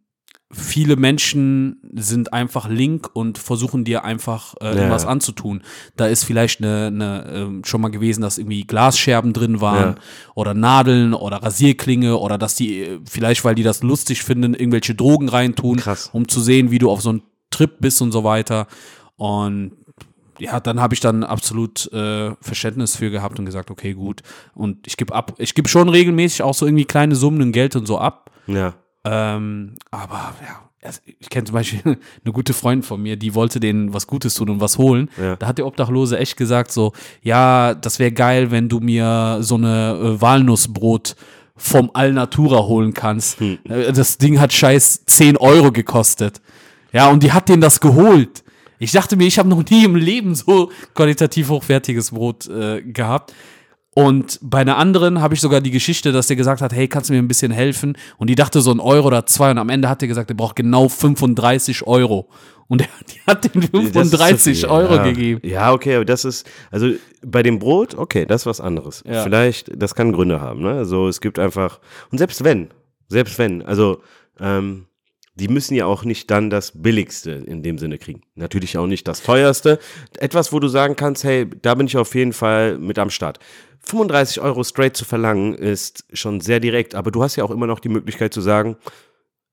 viele 0.51 0.95
Menschen 0.97 1.81
sind 1.93 2.31
einfach 2.31 2.69
link 2.69 3.09
und 3.13 3.37
versuchen 3.37 3.83
dir 3.85 4.05
einfach 4.05 4.53
äh, 4.61 4.65
Ja. 4.67 4.71
irgendwas 4.75 5.05
anzutun. 5.05 5.61
Da 5.97 6.05
ist 6.07 6.23
vielleicht 6.23 6.61
eine, 6.61 6.87
eine 6.87 7.25
ähm, 7.33 7.61
schon 7.65 7.81
mal 7.81 7.89
gewesen, 7.89 8.21
dass 8.21 8.37
irgendwie 8.37 8.63
Glasscherben 8.65 9.33
drin 9.33 9.59
waren 9.61 9.95
Ja. 9.95 10.01
oder 10.35 10.53
Nadeln 10.53 11.13
oder 11.13 11.37
Rasierklinge 11.37 12.17
oder 12.17 12.37
dass 12.37 12.55
die 12.55 12.81
äh, 12.81 12.99
vielleicht, 13.09 13.43
weil 13.43 13.55
die 13.55 13.63
das 13.63 13.83
lustig 13.83 14.23
finden, 14.23 14.53
irgendwelche 14.53 14.95
Drogen 14.95 15.27
reintun, 15.27 15.77
Krass. 15.77 16.09
um 16.13 16.27
zu 16.29 16.39
sehen, 16.39 16.71
wie 16.71 16.77
du 16.79 16.89
auf 16.91 17.01
so 17.01 17.09
einen 17.09 17.23
Trip 17.53 17.77
bist 17.79 18.01
und 18.01 18.11
so 18.11 18.23
weiter. 18.23 18.67
Und 19.15 19.71
ja, 20.39 20.59
dann 20.59 20.81
habe 20.81 20.93
ich 20.93 20.99
dann 20.99 21.23
absolut 21.23 21.91
äh, 21.93 22.31
Verständnis 22.41 22.95
für 22.95 23.11
gehabt 23.11 23.39
und 23.39 23.45
gesagt, 23.45 23.71
okay, 23.71 23.93
gut. 23.93 24.21
Und 24.55 24.87
ich 24.87 24.97
gebe 24.97 25.13
ab, 25.13 25.35
ich 25.37 25.53
gebe 25.53 25.69
schon 25.69 25.89
regelmäßig 25.89 26.41
auch 26.41 26.53
so 26.53 26.65
irgendwie 26.65 26.85
kleine 26.85 27.15
Summen 27.15 27.41
in 27.41 27.51
Geld 27.51 27.75
und 27.75 27.85
so 27.85 27.97
ab. 27.99 28.31
Ja. 28.47 28.73
Ähm, 29.05 29.75
aber 29.91 30.33
ja, 30.41 30.91
ich 31.19 31.29
kenne 31.29 31.45
zum 31.45 31.53
Beispiel 31.53 31.81
eine 32.25 32.33
gute 32.33 32.53
Freundin 32.53 32.83
von 32.83 33.01
mir, 33.01 33.15
die 33.15 33.35
wollte 33.35 33.59
denen 33.59 33.93
was 33.93 34.07
Gutes 34.07 34.33
tun 34.35 34.49
und 34.49 34.59
was 34.59 34.77
holen. 34.77 35.09
Ja. 35.21 35.35
Da 35.35 35.47
hat 35.47 35.57
der 35.57 35.67
Obdachlose 35.67 36.17
echt 36.17 36.37
gesagt 36.37 36.71
so, 36.71 36.93
ja, 37.21 37.73
das 37.73 37.99
wäre 37.99 38.11
geil, 38.11 38.51
wenn 38.51 38.69
du 38.69 38.79
mir 38.79 39.37
so 39.41 39.55
eine 39.55 39.93
äh, 40.17 40.21
Walnussbrot 40.21 41.15
vom 41.55 41.91
Alnatura 41.93 42.63
holen 42.63 42.93
kannst. 42.93 43.39
Hm. 43.39 43.59
Äh, 43.69 43.93
Das 43.93 44.17
Ding 44.17 44.39
hat 44.39 44.51
scheiß 44.51 45.05
10 45.05 45.37
Euro 45.37 45.71
gekostet. 45.71 46.41
Ja, 46.93 47.09
und 47.09 47.23
die 47.23 47.31
hat 47.31 47.49
denen 47.49 47.61
das 47.61 47.79
geholt. 47.79 48.43
Ich 48.79 48.91
dachte 48.91 49.15
mir, 49.15 49.25
ich 49.25 49.39
habe 49.39 49.49
noch 49.49 49.63
nie 49.69 49.83
im 49.83 49.95
Leben 49.95 50.35
so 50.35 50.71
qualitativ 50.93 51.49
hochwertiges 51.49 52.11
Brot 52.11 52.47
äh, 52.47 52.81
gehabt. 52.81 53.33
Und 53.95 54.39
bei 54.41 54.59
einer 54.59 54.77
anderen 54.77 55.21
habe 55.21 55.35
ich 55.35 55.41
sogar 55.41 55.61
die 55.61 55.71
Geschichte, 55.71 56.11
dass 56.11 56.27
der 56.27 56.35
gesagt 56.35 56.61
hat, 56.61 56.73
hey, 56.73 56.87
kannst 56.87 57.09
du 57.09 57.13
mir 57.13 57.19
ein 57.19 57.27
bisschen 57.27 57.51
helfen? 57.51 57.95
Und 58.17 58.29
die 58.29 58.35
dachte 58.35 58.59
so 58.61 58.71
ein 58.71 58.79
Euro 58.79 59.07
oder 59.07 59.25
zwei 59.27 59.51
und 59.51 59.59
am 59.59 59.69
Ende 59.69 59.87
hat 59.87 60.01
er 60.01 60.07
gesagt, 60.07 60.31
er 60.31 60.35
braucht 60.35 60.55
genau 60.55 60.89
35 60.89 61.85
Euro. 61.85 62.27
Und 62.67 62.81
er, 62.81 62.87
die 63.07 63.21
hat 63.27 63.43
den 63.43 63.61
Das 63.61 63.83
ist 63.83 63.93
zu 63.93 64.17
35 64.17 64.59
viel, 64.61 64.69
Euro 64.69 64.95
ja. 64.95 65.03
gegeben. 65.03 65.41
Ja, 65.43 65.73
okay, 65.73 65.95
aber 65.95 66.05
das 66.05 66.25
ist, 66.25 66.49
also 66.71 66.89
bei 67.23 67.43
dem 67.43 67.59
Brot, 67.59 67.93
okay, 67.95 68.25
das 68.25 68.41
ist 68.41 68.45
was 68.47 68.61
anderes. 68.61 69.03
Ja. 69.07 69.23
Vielleicht, 69.23 69.69
das 69.75 69.93
kann 69.93 70.11
Gründe 70.11 70.41
haben, 70.41 70.61
ne? 70.61 70.71
Also 70.71 71.07
es 71.07 71.21
gibt 71.21 71.37
einfach, 71.37 71.79
und 72.11 72.17
selbst 72.17 72.43
wenn, 72.43 72.69
selbst 73.09 73.37
wenn, 73.37 73.61
also, 73.61 74.01
ähm, 74.39 74.87
die 75.35 75.47
müssen 75.47 75.73
ja 75.75 75.85
auch 75.87 76.03
nicht 76.05 76.29
dann 76.29 76.49
das 76.49 76.71
Billigste 76.75 77.31
in 77.31 77.63
dem 77.63 77.77
Sinne 77.79 77.97
kriegen. 77.97 78.21
Natürlich 78.35 78.77
auch 78.77 78.85
nicht 78.87 79.07
das 79.07 79.23
Teuerste. 79.23 79.79
Etwas, 80.19 80.53
wo 80.53 80.59
du 80.59 80.67
sagen 80.67 80.95
kannst, 80.95 81.23
hey, 81.23 81.49
da 81.61 81.73
bin 81.75 81.87
ich 81.87 81.97
auf 81.97 82.13
jeden 82.15 82.33
Fall 82.33 82.77
mit 82.77 82.99
am 82.99 83.09
Start. 83.09 83.39
35 83.85 84.41
Euro 84.41 84.63
straight 84.63 84.95
zu 84.95 85.05
verlangen, 85.05 85.55
ist 85.55 86.05
schon 86.13 86.39
sehr 86.39 86.59
direkt, 86.59 86.95
aber 86.95 87.11
du 87.11 87.21
hast 87.23 87.35
ja 87.35 87.43
auch 87.43 87.51
immer 87.51 87.67
noch 87.67 87.79
die 87.79 87.89
Möglichkeit 87.89 88.33
zu 88.33 88.41
sagen, 88.41 88.77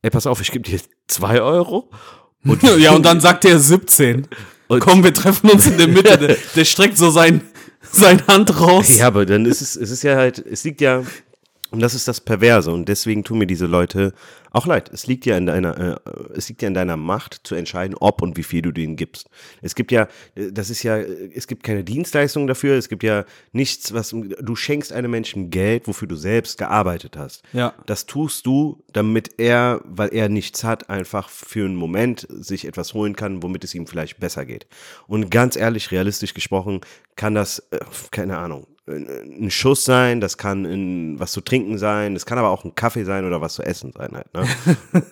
ey, 0.02 0.10
pass 0.10 0.26
auf, 0.26 0.40
ich 0.40 0.52
gebe 0.52 0.68
dir 0.68 0.80
2 1.08 1.40
Euro. 1.42 1.90
Und 2.44 2.62
Ja, 2.62 2.92
und 2.92 3.04
dann 3.04 3.20
sagt 3.20 3.44
er 3.44 3.58
17. 3.58 4.26
Und- 4.68 4.80
Komm, 4.80 5.02
wir 5.04 5.12
treffen 5.12 5.50
uns 5.50 5.66
in 5.66 5.76
der 5.76 5.88
Mitte. 5.88 6.16
Der, 6.16 6.36
der 6.56 6.64
streckt 6.64 6.96
so 6.96 7.10
sein, 7.10 7.42
seine 7.82 8.26
Hand 8.28 8.58
raus. 8.60 8.96
Ja, 8.96 9.08
aber 9.08 9.26
dann 9.26 9.44
ist 9.44 9.60
es, 9.60 9.76
es 9.76 9.90
ist 9.90 10.02
ja 10.04 10.16
halt, 10.16 10.38
es 10.38 10.64
liegt 10.64 10.80
ja, 10.80 11.02
und 11.70 11.80
das 11.80 11.94
ist 11.94 12.08
das 12.08 12.20
Perverse 12.20 12.70
und 12.70 12.88
deswegen 12.88 13.24
tun 13.24 13.38
mir 13.38 13.46
diese 13.46 13.66
Leute 13.66 14.12
auch 14.52 14.66
leid. 14.66 14.90
Es 14.92 15.06
liegt 15.06 15.26
ja 15.26 15.36
in 15.36 15.46
deiner, 15.46 15.78
äh, 15.78 15.96
es 16.34 16.48
liegt 16.48 16.62
ja 16.62 16.68
in 16.68 16.74
deiner 16.74 16.96
Macht 16.96 17.40
zu 17.44 17.54
entscheiden, 17.54 17.96
ob 17.98 18.22
und 18.22 18.36
wie 18.36 18.42
viel 18.42 18.62
du 18.62 18.72
denen 18.72 18.96
gibst. 18.96 19.28
Es 19.62 19.74
gibt 19.74 19.92
ja, 19.92 20.08
das 20.34 20.70
ist 20.70 20.82
ja, 20.82 20.98
es 20.98 21.46
gibt 21.46 21.62
keine 21.62 21.84
Dienstleistung 21.84 22.46
dafür, 22.46 22.76
es 22.76 22.88
gibt 22.88 23.02
ja 23.02 23.24
nichts, 23.52 23.94
was, 23.94 24.10
du 24.10 24.56
schenkst 24.56 24.92
einem 24.92 25.10
Menschen 25.10 25.50
Geld, 25.50 25.86
wofür 25.86 26.08
du 26.08 26.16
selbst 26.16 26.58
gearbeitet 26.58 27.16
hast. 27.16 27.42
Ja. 27.52 27.74
Das 27.86 28.06
tust 28.06 28.46
du, 28.46 28.82
damit 28.92 29.38
er, 29.38 29.80
weil 29.84 30.12
er 30.12 30.28
nichts 30.28 30.64
hat, 30.64 30.90
einfach 30.90 31.28
für 31.28 31.64
einen 31.64 31.76
Moment 31.76 32.26
sich 32.30 32.64
etwas 32.64 32.94
holen 32.94 33.14
kann, 33.14 33.42
womit 33.42 33.64
es 33.64 33.74
ihm 33.74 33.86
vielleicht 33.86 34.18
besser 34.18 34.44
geht. 34.44 34.66
Und 35.06 35.30
ganz 35.30 35.56
ehrlich, 35.56 35.92
realistisch 35.92 36.34
gesprochen, 36.34 36.80
kann 37.14 37.34
das, 37.34 37.60
äh, 37.70 37.78
keine 38.10 38.38
Ahnung, 38.38 38.66
ein- 38.90 39.50
Schuss 39.50 39.84
sein, 39.84 40.20
das 40.20 40.36
kann 40.38 40.64
ein, 40.64 41.18
was 41.20 41.32
zu 41.32 41.40
trinken 41.40 41.78
sein, 41.78 42.14
das 42.14 42.26
kann 42.26 42.38
aber 42.38 42.50
auch 42.50 42.64
ein 42.64 42.74
Kaffee 42.74 43.04
sein 43.04 43.24
oder 43.24 43.40
was 43.40 43.54
zu 43.54 43.62
essen 43.62 43.92
sein 43.96 44.10
halt. 44.14 44.32
Ne? 44.34 44.46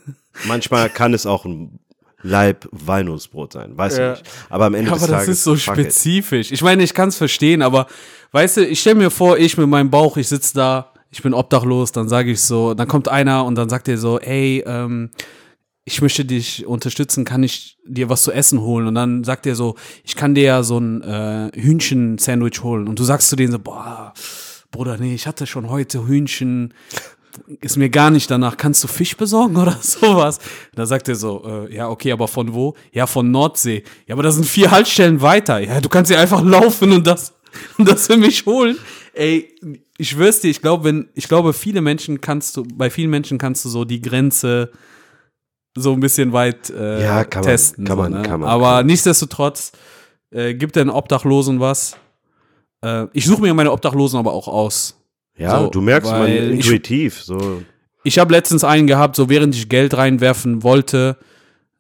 Manchmal 0.47 0.89
kann 0.91 1.14
es 1.14 1.26
auch 1.26 1.45
ein 1.45 1.79
Leib 2.22 2.68
Walnussbrot 2.72 3.53
sein, 3.53 3.76
weiß 3.76 3.97
Ja. 3.99 4.12
ich 4.14 4.18
nicht. 4.20 4.31
Aber 4.51 4.66
am 4.66 4.74
Ende 4.74 4.91
Ja, 4.91 4.95
des 4.95 5.05
aber 5.05 5.12
das 5.12 5.20
Tages 5.22 5.39
ist 5.39 5.45
so 5.45 5.55
fuck 5.57 5.79
it. 5.79 5.85
spezifisch. 5.87 6.51
Ich 6.53 6.62
meine, 6.62 6.83
ich 6.83 6.93
kann 6.95 7.09
es 7.11 7.16
verstehen, 7.16 7.62
aber 7.62 7.87
weißt 8.33 8.59
du, 8.59 8.66
ich 8.66 8.81
stelle 8.81 8.97
mir 8.97 9.11
vor, 9.11 9.39
ich 9.39 9.57
mit 9.57 9.68
meinem 9.68 9.91
Bauch, 9.91 10.16
ich 10.16 10.29
sitze 10.29 10.55
da, 10.55 10.93
ich 11.11 11.22
bin 11.22 11.33
obdachlos, 11.33 11.93
dann 11.93 12.09
sage 12.09 12.33
ich 12.33 12.41
so, 12.43 12.74
dann 12.74 12.89
kommt 12.89 13.09
einer 13.09 13.45
und 13.45 13.55
dann 13.55 13.68
sagt 13.68 13.89
er 13.89 13.99
so, 13.99 14.18
ey, 14.18 14.62
ähm, 14.66 15.11
ich 15.89 16.03
möchte 16.03 16.26
dich 16.26 16.66
unterstützen, 16.66 17.24
kann 17.24 17.43
ich 17.43 17.78
dir 17.86 18.11
was 18.11 18.22
zu 18.22 18.30
essen 18.30 18.61
holen? 18.61 18.86
Und 18.86 18.95
dann 18.95 19.24
sagt 19.24 19.47
er 19.47 19.55
so, 19.55 19.74
ich 20.05 20.16
kann 20.16 20.34
dir 20.34 20.45
ja 20.45 20.62
so 20.62 20.78
ein 20.78 21.03
äh, 21.03 21.51
Hühnchen-Sandwich 21.55 22.62
holen. 22.62 22.89
Und 22.89 22.99
du 22.99 23.05
sagst 23.05 23.30
zu 23.30 23.36
denen 23.36 23.53
so, 23.53 23.59
boah, 23.59 24.12
Bruder, 24.70 24.99
nee, 24.99 25.14
ich 25.14 25.26
hatte 25.26 25.47
schon 25.47 25.70
heute 25.70 26.07
Hühnchen, 26.07 26.74
ist 27.62 27.78
mir 27.78 27.89
gar 27.89 28.11
nicht 28.11 28.30
danach, 28.30 28.59
kannst 28.59 28.84
du 28.84 28.89
Fisch 28.89 29.16
besorgen 29.16 29.57
oder 29.57 29.78
sowas? 29.80 30.41
Da 30.74 30.84
sagt 30.84 31.09
er 31.09 31.14
so, 31.14 31.43
äh, 31.47 31.74
ja, 31.74 31.89
okay, 31.89 32.12
aber 32.12 32.28
von 32.28 32.53
wo? 32.53 32.74
Ja, 32.93 33.07
von 33.07 33.30
Nordsee. 33.30 33.82
Ja, 34.07 34.14
aber 34.14 34.22
da 34.22 34.30
sind 34.30 34.45
vier 34.45 34.70
Haltestellen 34.70 35.22
weiter. 35.22 35.59
Ja, 35.59 35.80
du 35.80 35.89
kannst 35.89 36.11
ja 36.11 36.20
einfach 36.20 36.43
laufen 36.43 36.93
und 36.93 37.07
das, 37.07 37.32
und 37.78 37.89
das 37.89 38.09
für 38.09 38.18
mich 38.18 38.45
holen. 38.45 38.76
Ey, 39.14 39.55
ich 39.97 40.11
schwör's 40.11 40.41
dir, 40.41 40.51
ich 40.51 40.61
glaube, 40.61 40.84
wenn, 40.84 41.09
ich 41.14 41.28
glaube, 41.28 41.55
viele 41.55 41.80
Menschen 41.80 42.20
kannst 42.20 42.59
du, 42.59 42.64
bei 42.74 42.91
vielen 42.91 43.09
Menschen 43.09 43.39
kannst 43.39 43.64
du 43.64 43.70
so 43.70 43.86
die 43.86 44.03
Grenze 44.03 44.70
so 45.81 45.93
ein 45.93 46.01
bisschen 46.01 46.33
weit 46.33 46.70
äh, 46.70 47.03
Ja, 47.03 47.24
kann 47.24 47.43
man, 47.43 47.51
testen. 47.51 47.85
kann 47.85 47.97
so, 47.97 48.03
man, 48.03 48.12
ne? 48.12 48.22
kann 48.22 48.41
man, 48.41 48.49
Aber 48.49 48.64
kann 48.64 48.72
man. 48.74 48.87
nichtsdestotrotz, 48.87 49.72
äh, 50.31 50.55
gibt 50.55 50.76
den 50.76 50.91
Obdachlosen 50.91 51.61
was. 51.61 51.97
Äh, 52.85 53.07
ich 53.12 53.26
suche 53.26 53.43
mir 53.43 53.55
meine 53.55 53.72
Obdachlosen 53.72 54.18
aber 54.18 54.33
auch 54.33 54.49
aus. 54.49 54.97
Ja, 55.37 55.61
So, 55.61 55.68
du 55.70 55.81
merkst 55.81 56.11
man 56.11 56.22
weil 56.22 56.51
ich- 56.53 56.66
intuitiv, 56.66 57.22
so. 57.22 57.62
Ich 58.05 58.18
habe 58.18 58.33
letztens 58.33 58.64
einen 58.64 58.87
gehabt, 58.87 59.16
so 59.16 59.29
während 59.29 59.55
ich 59.55 59.68
Geld 59.68 59.97
reinwerfen 59.97 60.62
wollte, 60.62 61.16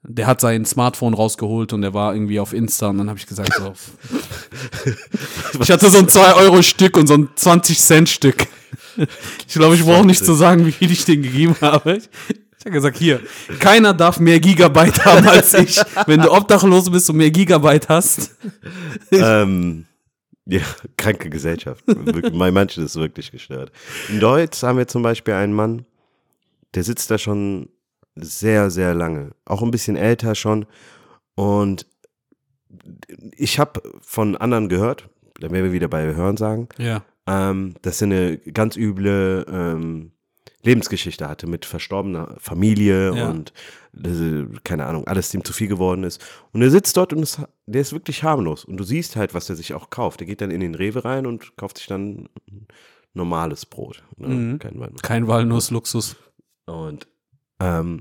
der 0.02 0.26
hat 0.26 0.40
sein 0.40 0.64
Smartphone 0.64 1.14
rausgeholt 1.14 1.72
und 1.72 1.82
der 1.82 1.92
war 1.94 2.14
irgendwie 2.14 2.38
auf 2.40 2.52
Insta 2.52 2.88
und 2.88 2.98
dann 2.98 3.08
habe 3.08 3.18
ich 3.18 3.26
gesagt 3.26 3.52
so. 3.54 3.72
ich 5.60 5.70
hatte 5.70 5.90
so 5.90 5.98
ein 5.98 6.06
2-Euro-Stück 6.06 6.96
und 6.96 7.06
so 7.06 7.14
ein 7.14 7.28
20-Cent-Stück. 7.36 8.46
Ich 9.46 9.54
glaube, 9.54 9.76
ich 9.76 9.84
brauche 9.84 10.04
nicht 10.04 10.24
zu 10.24 10.34
sagen, 10.34 10.66
wie 10.66 10.72
viel 10.72 10.90
ich 10.90 11.04
denen 11.04 11.22
gegeben 11.22 11.54
habe. 11.60 12.00
Ich 12.68 12.74
habe 12.74 12.90
gesagt, 12.90 12.98
hier, 12.98 13.20
keiner 13.60 13.94
darf 13.94 14.20
mehr 14.20 14.40
Gigabyte 14.40 15.02
haben 15.06 15.26
als 15.26 15.54
ich. 15.54 15.80
Wenn 16.06 16.20
du 16.20 16.30
obdachlos 16.30 16.90
bist 16.90 17.08
und 17.08 17.16
mehr 17.16 17.30
Gigabyte 17.30 17.88
hast. 17.88 18.36
ähm, 19.10 19.86
ja, 20.44 20.60
kranke 20.98 21.30
Gesellschaft. 21.30 21.82
Bei 21.86 22.50
manchen 22.50 22.84
ist 22.84 22.96
wirklich 22.96 23.32
gestört. 23.32 23.72
In 24.10 24.20
Deutsch 24.20 24.62
haben 24.62 24.76
wir 24.76 24.86
zum 24.86 25.02
Beispiel 25.02 25.32
einen 25.34 25.54
Mann, 25.54 25.86
der 26.74 26.84
sitzt 26.84 27.10
da 27.10 27.16
schon 27.16 27.70
sehr, 28.16 28.70
sehr 28.70 28.92
lange. 28.94 29.30
Auch 29.46 29.62
ein 29.62 29.70
bisschen 29.70 29.96
älter 29.96 30.34
schon. 30.34 30.66
Und 31.36 31.86
ich 33.32 33.58
habe 33.58 33.80
von 34.02 34.36
anderen 34.36 34.68
gehört, 34.68 35.08
da 35.40 35.50
werden 35.50 35.64
wir 35.64 35.72
wieder 35.72 35.88
bei 35.88 36.14
Hören 36.14 36.36
sagen, 36.36 36.68
Ja. 36.76 37.02
ähm, 37.26 37.74
dass 37.80 38.02
er 38.02 38.06
eine 38.06 38.36
ganz 38.38 38.76
üble 38.76 39.46
ähm, 39.50 40.12
Lebensgeschichte 40.68 41.28
hatte 41.28 41.46
mit 41.46 41.64
verstorbener 41.64 42.36
Familie 42.38 43.14
Ja. 43.16 43.30
und 43.30 43.52
äh, 44.04 44.44
keine 44.64 44.86
Ahnung, 44.86 45.06
alles 45.06 45.30
dem 45.30 45.44
zu 45.44 45.52
viel 45.52 45.68
geworden 45.68 46.04
ist. 46.04 46.24
Und 46.52 46.62
er 46.62 46.70
sitzt 46.70 46.96
dort 46.96 47.12
und 47.12 47.22
ist, 47.22 47.40
der 47.66 47.80
ist 47.80 47.92
wirklich 47.92 48.22
harmlos. 48.22 48.64
Und 48.64 48.76
du 48.76 48.84
siehst 48.84 49.16
halt, 49.16 49.34
was 49.34 49.48
er 49.50 49.56
sich 49.56 49.74
auch 49.74 49.90
kauft. 49.90 50.20
Er 50.20 50.26
geht 50.26 50.40
dann 50.40 50.50
in 50.50 50.60
den 50.60 50.74
Rewe 50.74 51.04
rein 51.04 51.26
und 51.26 51.56
kauft 51.56 51.78
sich 51.78 51.86
dann 51.86 52.28
normales 53.14 53.66
Brot. 53.66 54.02
Ne? 54.16 54.28
Mhm. 54.28 54.58
Kein 54.58 54.78
Wein. 54.78 54.94
Kein 55.02 55.26
Walnuss-Luxus. 55.26 56.16
Und 56.66 57.08
ähm, 57.60 58.00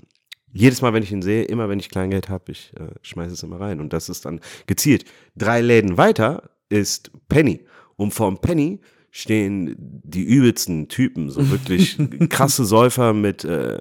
jedes 0.53 0.81
Mal, 0.81 0.93
wenn 0.93 1.03
ich 1.03 1.11
ihn 1.11 1.21
sehe, 1.21 1.43
immer 1.43 1.69
wenn 1.69 1.79
ich 1.79 1.89
Kleingeld 1.89 2.29
habe, 2.29 2.51
ich 2.51 2.73
äh, 2.79 2.89
schmeiße 3.01 3.33
es 3.33 3.43
immer 3.43 3.59
rein. 3.59 3.79
Und 3.79 3.93
das 3.93 4.09
ist 4.09 4.25
dann 4.25 4.39
gezielt. 4.67 5.05
Drei 5.35 5.61
Läden 5.61 5.97
weiter 5.97 6.49
ist 6.69 7.11
Penny. 7.29 7.65
Und 7.95 8.11
vorm 8.13 8.39
Penny 8.39 8.79
stehen 9.17 9.75
die 9.79 10.21
übelsten 10.21 10.89
Typen, 10.89 11.31
so 11.31 11.49
wirklich 11.49 11.97
krasse 12.29 12.65
Säufer 12.65 13.13
mit 13.13 13.43
äh, 13.43 13.79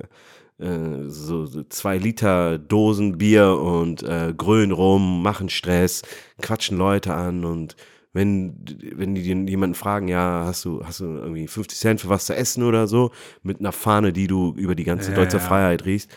äh, 0.59 1.03
so, 1.09 1.47
zwei 1.65 1.99
Liter 1.99 2.57
Dosen 2.59 3.19
Bier 3.19 3.59
und 3.59 4.03
äh, 4.03 4.33
grölen 4.35 4.73
rum, 4.73 5.23
machen 5.23 5.51
Stress, 5.51 6.01
quatschen 6.41 6.79
Leute 6.79 7.13
an 7.13 7.45
und 7.45 7.77
wenn, 8.15 8.65
wenn 8.95 9.15
die 9.15 9.25
den 9.25 9.47
jemanden 9.47 9.75
fragen, 9.75 10.09
ja, 10.09 10.45
hast 10.47 10.65
du, 10.65 10.83
hast 10.83 11.01
du 11.01 11.05
irgendwie 11.05 11.47
50 11.47 11.79
Cent 11.79 12.01
für 12.01 12.09
was 12.09 12.25
zu 12.25 12.35
essen 12.35 12.63
oder 12.63 12.87
so, 12.87 13.11
mit 13.43 13.61
einer 13.61 13.73
Fahne, 13.73 14.15
die 14.15 14.29
du 14.29 14.55
über 14.57 14.75
die 14.75 14.85
ganze 14.85 15.11
Ja, 15.11 15.17
deutsche 15.17 15.37
ja. 15.37 15.43
Freiheit 15.43 15.85
riechst, 15.85 16.11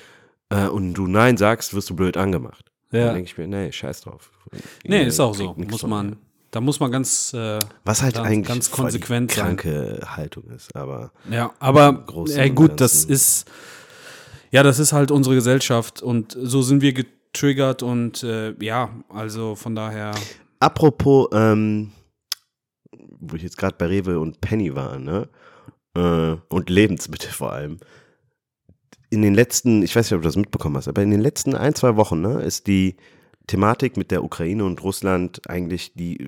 äh, 0.48 0.68
und 0.68 0.94
du 0.94 1.08
Nein 1.08 1.36
sagst, 1.36 1.74
wirst 1.74 1.90
du 1.90 1.96
blöd 1.98 2.16
angemacht. 2.16 2.72
Ja. 2.94 3.08
Dann 3.08 3.16
denke 3.16 3.32
ich 3.32 3.38
mir, 3.38 3.48
nee, 3.48 3.70
scheiß 3.70 4.00
drauf. 4.00 4.32
Nee, 4.88 5.02
Ihr 5.02 5.08
ist 5.08 5.20
auch 5.20 5.36
so. 5.36 5.54
Muss 5.58 5.84
man. 5.84 6.16
Da 6.52 6.62
muss 6.62 6.80
man 6.80 6.92
ganz, 6.92 7.34
äh, 7.34 7.60
Was 7.86 8.02
halt 8.02 8.16
ganz- 8.16 8.28
eigentlich 8.28 8.48
ganz 8.48 8.68
voll 8.68 8.78
die 8.78 9.00
konsequent 9.00 9.32
sein. 9.32 9.58
kranke 9.58 10.00
Haltung 10.16 10.46
ist, 10.50 10.76
aber 10.76 11.12
Ja, 11.30 11.52
aber 11.60 12.06
ey, 12.36 12.50
gut, 12.50 12.80
das 12.82 13.04
ist 13.06 13.46
ja, 14.52 14.64
das 14.64 14.80
ist 14.80 14.94
halt 14.94 15.12
unsere 15.12 15.36
Gesellschaft 15.36 16.02
und 16.02 16.36
so 16.42 16.62
sind 16.64 16.82
wir 16.82 16.94
getriggert 16.94 17.84
und 17.84 18.24
äh, 18.24 18.54
ja, 18.64 18.90
also 19.10 19.56
von 19.56 19.76
daher. 19.76 20.12
Apropos, 20.60 21.28
ähm, 21.34 21.92
wo 23.20 23.36
ich 23.36 23.44
jetzt 23.44 23.58
gerade 23.58 23.76
bei 23.78 23.86
Rewe 23.86 24.20
und 24.20 24.42
Penny 24.42 24.74
war, 24.76 24.98
ne? 24.98 25.30
Äh, 25.96 26.36
und 26.50 26.70
Lebensmittel 26.70 27.30
vor 27.32 27.52
allem. 27.54 27.78
In 29.12 29.22
den 29.22 29.34
letzten, 29.36 29.84
ich 29.84 29.96
weiß 29.96 30.06
nicht, 30.08 30.16
ob 30.16 30.22
du 30.22 30.28
das 30.28 30.36
mitbekommen 30.36 30.78
hast, 30.78 30.88
aber 30.88 31.02
in 31.04 31.12
den 31.12 31.22
letzten 31.22 31.56
ein, 31.56 31.76
zwei 31.76 31.96
Wochen, 31.96 32.22
ne, 32.22 32.42
ist 32.42 32.68
die 32.68 32.96
Thematik 33.50 33.98
mit 33.98 34.12
der 34.12 34.24
Ukraine 34.24 34.64
und 34.64 34.84
Russland 34.84 35.42
eigentlich, 35.50 35.94
die 35.96 36.20
äh, 36.20 36.28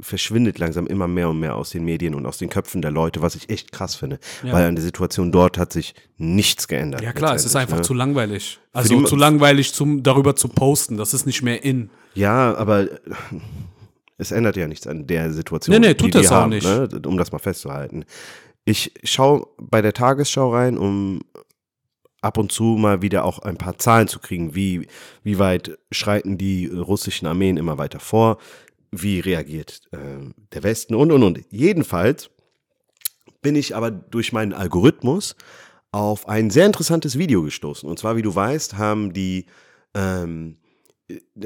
verschwindet 0.00 0.58
langsam 0.58 0.86
immer 0.86 1.06
mehr 1.06 1.28
und 1.28 1.38
mehr 1.38 1.56
aus 1.56 1.70
den 1.70 1.84
Medien 1.84 2.14
und 2.14 2.24
aus 2.24 2.38
den 2.38 2.48
Köpfen 2.48 2.80
der 2.80 2.90
Leute, 2.90 3.20
was 3.20 3.34
ich 3.34 3.50
echt 3.50 3.70
krass 3.70 3.94
finde. 3.94 4.18
Ja. 4.42 4.54
Weil 4.54 4.66
an 4.66 4.74
der 4.74 4.82
Situation 4.82 5.30
dort 5.30 5.58
hat 5.58 5.72
sich 5.74 5.94
nichts 6.16 6.66
geändert. 6.66 7.02
Ja 7.02 7.12
klar, 7.12 7.34
es 7.34 7.44
ist 7.44 7.54
einfach 7.54 7.76
ne? 7.76 7.82
zu 7.82 7.92
langweilig. 7.92 8.58
Also 8.72 8.98
die- 8.98 9.04
zu 9.04 9.14
langweilig, 9.14 9.74
zum 9.74 10.02
darüber 10.02 10.36
zu 10.36 10.48
posten. 10.48 10.96
Das 10.96 11.12
ist 11.12 11.26
nicht 11.26 11.42
mehr 11.42 11.62
in. 11.62 11.90
Ja, 12.14 12.54
aber 12.54 12.88
es 14.16 14.32
ändert 14.32 14.56
ja 14.56 14.66
nichts 14.66 14.86
an 14.86 15.06
der 15.06 15.32
Situation. 15.32 15.74
Nee, 15.74 15.80
nee, 15.80 15.88
die 15.88 15.96
tut 15.96 16.14
die 16.14 16.18
das 16.18 16.32
auch 16.32 16.36
haben, 16.36 16.50
nicht. 16.50 16.64
Ne, 16.66 16.88
um 17.06 17.18
das 17.18 17.30
mal 17.30 17.38
festzuhalten. 17.38 18.06
Ich 18.64 18.92
schaue 19.04 19.46
bei 19.58 19.82
der 19.82 19.92
Tagesschau 19.92 20.50
rein, 20.50 20.78
um 20.78 21.20
ab 22.24 22.38
und 22.38 22.50
zu 22.50 22.64
mal 22.64 23.02
wieder 23.02 23.24
auch 23.24 23.38
ein 23.40 23.56
paar 23.56 23.78
Zahlen 23.78 24.08
zu 24.08 24.18
kriegen. 24.18 24.54
Wie, 24.54 24.86
wie 25.22 25.38
weit 25.38 25.78
schreiten 25.92 26.38
die 26.38 26.66
russischen 26.66 27.26
Armeen 27.26 27.56
immer 27.56 27.78
weiter 27.78 28.00
vor? 28.00 28.38
Wie 28.90 29.20
reagiert 29.20 29.82
äh, 29.92 30.32
der 30.52 30.62
Westen 30.62 30.94
und, 30.94 31.12
und, 31.12 31.22
und. 31.22 31.40
Jedenfalls 31.50 32.30
bin 33.42 33.56
ich 33.56 33.76
aber 33.76 33.90
durch 33.90 34.32
meinen 34.32 34.54
Algorithmus 34.54 35.36
auf 35.92 36.28
ein 36.28 36.50
sehr 36.50 36.66
interessantes 36.66 37.18
Video 37.18 37.42
gestoßen. 37.42 37.88
Und 37.88 37.98
zwar, 37.98 38.16
wie 38.16 38.22
du 38.22 38.34
weißt, 38.34 38.76
haben 38.78 39.12
die, 39.12 39.46
ähm, 39.94 40.56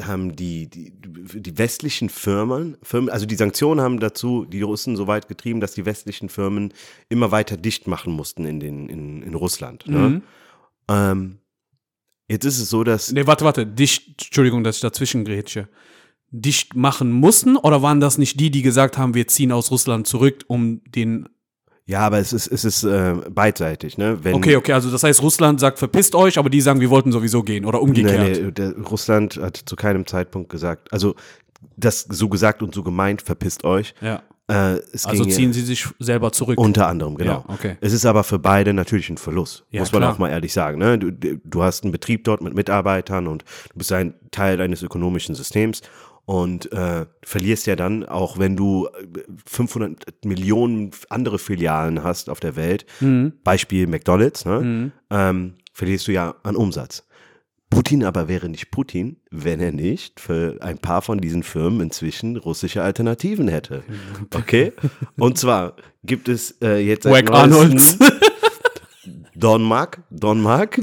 haben 0.00 0.36
die, 0.36 0.70
die, 0.70 0.92
die 0.92 1.58
westlichen 1.58 2.08
Firmen, 2.08 2.76
Firmen, 2.82 3.10
also 3.10 3.26
die 3.26 3.34
Sanktionen 3.34 3.80
haben 3.80 3.98
dazu 3.98 4.44
die 4.44 4.62
Russen 4.62 4.96
so 4.96 5.06
weit 5.06 5.28
getrieben, 5.28 5.60
dass 5.60 5.72
die 5.72 5.84
westlichen 5.84 6.28
Firmen 6.28 6.72
immer 7.08 7.32
weiter 7.32 7.56
dicht 7.56 7.88
machen 7.88 8.12
mussten 8.12 8.44
in, 8.44 8.60
den, 8.60 8.88
in, 8.88 9.22
in 9.22 9.34
Russland. 9.34 9.86
Ne? 9.88 9.98
Mhm. 9.98 10.22
Ähm, 10.88 11.38
jetzt 12.28 12.44
ist 12.44 12.58
es 12.58 12.70
so, 12.70 12.84
dass 12.84 13.12
Nee, 13.12 13.26
warte, 13.26 13.44
warte. 13.44 13.66
Dicht, 13.66 14.22
Entschuldigung, 14.24 14.64
dass 14.64 14.76
ich 14.76 14.82
dazwischen 14.82 15.24
grätsche. 15.24 15.68
Dicht 16.30 16.76
machen 16.76 17.10
mussten 17.10 17.56
oder 17.56 17.82
waren 17.82 18.00
das 18.00 18.18
nicht 18.18 18.38
die, 18.38 18.50
die 18.50 18.62
gesagt 18.62 18.98
haben, 18.98 19.14
wir 19.14 19.28
ziehen 19.28 19.50
aus 19.50 19.70
Russland 19.70 20.06
zurück, 20.06 20.44
um 20.46 20.82
den. 20.84 21.28
ja, 21.86 22.00
aber 22.00 22.18
es 22.18 22.34
ist, 22.34 22.48
es 22.48 22.66
ist 22.66 22.84
äh, 22.84 23.14
beidseitig, 23.30 23.96
ne? 23.96 24.18
Wenn, 24.22 24.34
Okay, 24.34 24.56
okay, 24.56 24.72
also 24.72 24.90
das 24.90 25.02
heißt, 25.02 25.22
Russland 25.22 25.58
sagt, 25.58 25.78
verpisst 25.78 26.14
euch, 26.14 26.36
aber 26.38 26.50
die 26.50 26.60
sagen, 26.60 26.80
wir 26.80 26.90
wollten 26.90 27.12
sowieso 27.12 27.42
gehen 27.42 27.64
oder 27.64 27.80
umgekehrt. 27.80 28.36
Nee, 28.36 28.42
nee, 28.42 28.52
der, 28.52 28.76
Russland 28.76 29.38
hat 29.38 29.56
zu 29.56 29.74
keinem 29.74 30.06
Zeitpunkt 30.06 30.50
gesagt, 30.50 30.92
also 30.92 31.14
das 31.76 32.02
so 32.02 32.28
gesagt 32.28 32.62
und 32.62 32.74
so 32.74 32.82
gemeint, 32.82 33.22
verpisst 33.22 33.64
euch. 33.64 33.94
Ja. 34.02 34.22
Äh, 34.48 34.80
Also 35.04 35.24
ziehen 35.26 35.52
sie 35.52 35.60
sich 35.60 35.86
selber 35.98 36.32
zurück. 36.32 36.58
unter 36.58 36.88
anderem, 36.88 37.16
genau. 37.16 37.44
Ja, 37.48 37.54
okay. 37.54 37.76
Es 37.80 37.92
ist 37.92 38.06
aber 38.06 38.24
für 38.24 38.38
beide 38.38 38.72
natürlich 38.72 39.10
ein 39.10 39.18
Verlust, 39.18 39.64
Ja, 39.70 39.80
muss 39.80 39.92
man 39.92 40.00
klar. 40.00 40.12
auch 40.14 40.18
mal 40.18 40.30
ehrlich 40.30 40.52
sagen. 40.52 40.78
Ne? 40.78 40.98
Du, 40.98 41.12
du 41.12 41.62
hast 41.62 41.82
einen 41.84 41.92
Betrieb 41.92 42.24
dort 42.24 42.40
mit 42.42 42.54
Mitarbeitern 42.54 43.26
und 43.26 43.42
du 43.72 43.78
bist 43.78 43.92
ein 43.92 44.14
Teil 44.30 44.60
eines 44.60 44.82
ökonomischen 44.82 45.34
Systems 45.34 45.82
und 46.24 46.72
äh, 46.72 47.06
verlierst 47.22 47.66
ja 47.66 47.76
dann, 47.76 48.04
auch 48.06 48.38
wenn 48.38 48.56
du 48.56 48.86
äh, 48.86 49.20
500 49.46 50.24
Millionen 50.24 50.90
andere 51.10 51.38
Filialen 51.38 52.02
hast 52.02 52.28
auf 52.30 52.40
der 52.40 52.56
Welt, 52.56 52.86
Mhm. 53.00 53.32
Beispiel 53.44 53.86
McDonalds, 53.86 54.44
ne? 54.44 54.92
ähm, 55.10 55.54
verlierst 55.72 56.08
du 56.08 56.12
ja 56.12 56.34
an 56.42 56.56
Umsatz. 56.56 57.04
Putin 57.70 58.04
aber 58.04 58.28
wäre 58.28 58.48
nicht 58.48 58.70
Putin, 58.70 59.18
wenn 59.30 59.60
er 59.60 59.72
nicht 59.72 60.20
für 60.20 60.56
ein 60.60 60.78
paar 60.78 61.02
von 61.02 61.18
diesen 61.18 61.42
Firmen 61.42 61.82
inzwischen 61.82 62.36
russische 62.36 62.82
Alternativen 62.82 63.48
hätte. 63.48 63.82
Okay? 64.34 64.72
Und 65.16 65.38
zwar 65.38 65.76
gibt 66.04 66.28
es 66.28 66.56
äh, 66.62 66.78
jetzt 66.78 67.04
Wack 67.04 67.30
Arnolds. 67.30 67.98
Don 69.34 69.62
Mark. 69.62 70.02
Don 70.10 70.40
Mark. 70.40 70.80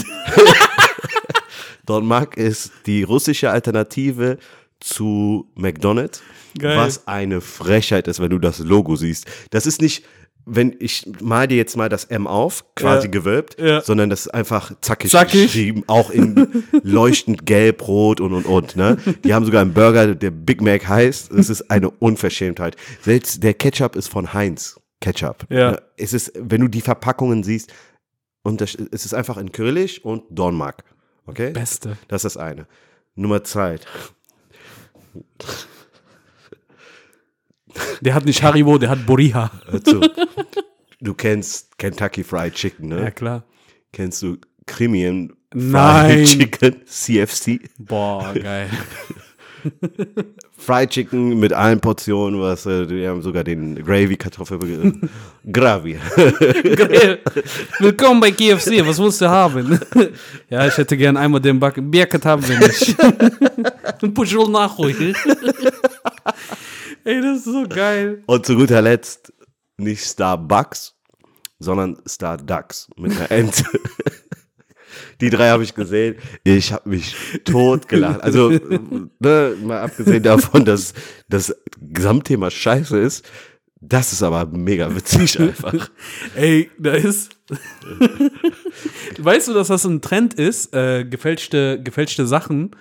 Don 1.86 2.06
Mark 2.06 2.38
ist 2.38 2.72
die 2.86 3.04
russische 3.04 3.52
Alternative 3.52 4.38
zu 4.80 5.52
McDonald's. 5.56 6.24
Geil. 6.58 6.78
Was 6.78 7.08
eine 7.08 7.42
Frechheit 7.42 8.08
ist, 8.08 8.20
wenn 8.20 8.30
du 8.30 8.40
das 8.40 8.60
Logo 8.60 8.96
siehst. 8.96 9.28
Das 9.50 9.66
ist 9.66 9.82
nicht, 9.82 10.06
wenn 10.48 10.76
ich 10.80 11.08
mal 11.22 11.48
dir 11.48 11.58
jetzt 11.58 11.76
mal 11.76 11.90
das 11.90 12.06
M 12.06 12.28
auf, 12.28 12.66
quasi 12.76 13.08
Ja. 13.08 13.12
gewölbt, 13.12 13.60
Ja. 13.60 13.82
sondern 13.82 14.10
das 14.12 14.22
ist 14.28 14.34
einfach 14.34 14.72
zackig, 14.82 15.10
Zackig. 15.12 15.44
geschrieben, 15.44 15.84
auch 15.88 16.10
in 16.12 16.64
leuchtend 16.84 17.46
gelb, 17.46 17.88
rot 17.88 18.22
und 18.22 18.34
und 18.34 18.46
und. 18.46 18.76
Ne? 18.76 18.98
Die 19.24 19.34
haben 19.34 19.46
sogar 19.46 19.62
einen 19.62 19.74
Burger, 19.74 20.14
der 20.14 20.32
Big 20.32 20.62
Mac 20.62 20.88
heißt. 20.88 21.32
Es 21.32 21.50
ist 21.50 21.72
eine 21.72 21.90
Unverschämtheit. 21.90 22.76
Selbst 23.02 23.42
der 23.44 23.54
Ketchup 23.56 23.96
ist 23.96 24.08
von 24.08 24.34
Heinz 24.34 24.80
Ketchup. 25.02 25.46
Ja. 25.50 25.72
Ne? 25.72 25.82
Es 25.98 26.14
ist, 26.14 26.32
wenn 26.36 26.62
du 26.62 26.68
die 26.68 26.82
Verpackungen 26.82 27.44
siehst, 27.44 27.74
und 28.44 28.62
das, 28.62 28.76
es 28.76 29.06
ist 29.06 29.14
einfach 29.16 29.38
in 29.38 29.52
Kyrillisch 29.52 30.00
und 30.06 30.24
Dornmark. 30.30 30.84
Okay? 31.26 31.50
Beste. 31.52 31.98
Das 32.08 32.24
ist 32.24 32.36
das 32.36 32.38
eine. 32.44 32.68
Nummer 33.16 33.44
zwei. 33.44 33.80
Der 38.02 38.14
hat 38.14 38.26
nicht 38.26 38.44
Haribo, 38.44 38.78
der 38.78 38.90
hat 38.90 39.06
Boriha. 39.06 39.52
Zu. 39.84 40.02
Du 41.02 41.14
kennst 41.14 41.78
Kentucky 41.78 42.24
Fried 42.24 42.54
Chicken, 42.54 42.90
ne? 42.90 43.02
Ja, 43.04 43.12
klar. 43.12 43.44
Kennst 43.92 44.22
du 44.22 44.38
Nein. 45.54 46.26
Fried 46.26 46.28
Chicken, 46.28 46.76
CFC? 46.86 47.60
Boah, 47.78 48.34
geil. 48.34 48.70
Fried 50.58 50.90
Chicken 50.90 51.40
mit 51.40 51.54
allen 51.54 51.80
Portionen, 51.80 52.40
was, 52.40 52.66
äh, 52.66 52.86
die 52.86 53.08
haben 53.08 53.22
sogar 53.22 53.44
den 53.44 53.84
Gravy-Kartoffel, 53.84 54.60
Gravy. 55.52 55.98
geil. 56.76 57.20
Willkommen 57.80 58.20
bei 58.20 58.32
KFC, 58.32 58.86
was 58.86 59.00
willst 59.00 59.22
du 59.22 59.30
haben? 59.30 59.80
ja, 60.50 60.68
ich 60.68 60.78
hätte 60.78 60.98
gern 60.98 61.18
einmal 61.18 61.42
den 61.42 61.60
Backen. 61.60 61.90
Birket 61.90 62.26
haben 62.26 62.48
wir 62.48 62.60
nicht. 62.60 62.96
Ein 64.02 64.14
Puschel 64.14 64.48
nachholen. 64.50 65.16
Ey, 67.06 67.22
das 67.22 67.38
ist 67.38 67.46
so 67.46 67.68
geil. 67.70 68.24
Und 68.26 68.48
zu 68.48 68.56
guter 68.56 68.82
Letzt 68.82 69.32
nicht 69.78 70.04
Starbucks, 70.04 70.96
sondern 71.60 71.98
Star 72.08 72.38
Ducks 72.38 72.90
mit 72.98 73.12
einer 73.16 73.30
Ente. 73.30 73.64
Die 75.22 75.30
drei 75.30 75.50
habe 75.50 75.64
ich 75.64 75.76
gesehen. 75.76 76.16
Ich 76.44 76.74
habe 76.74 76.90
mich 76.90 77.16
tot 77.46 77.88
gelacht. 77.88 78.22
Also, 78.22 78.50
ne, 78.50 79.56
mal 79.62 79.82
abgesehen 79.82 80.24
davon, 80.24 80.66
dass 80.66 80.94
das 81.30 81.56
Gesamtthema 81.80 82.50
scheiße 82.50 82.98
ist, 82.98 83.24
das 83.80 84.12
ist 84.12 84.24
aber 84.24 84.48
mega 84.48 84.94
witzig 84.96 85.40
einfach. 85.40 85.92
Ey, 86.36 86.72
da 86.80 86.94
ist. 86.94 87.38
weißt 89.20 89.50
du, 89.50 89.54
dass 89.54 89.68
das 89.68 89.86
ein 89.86 90.02
Trend 90.02 90.34
ist, 90.34 90.74
äh, 90.74 91.06
gefälschte, 91.06 91.80
gefälschte 91.84 92.26
Sachen, 92.26 92.72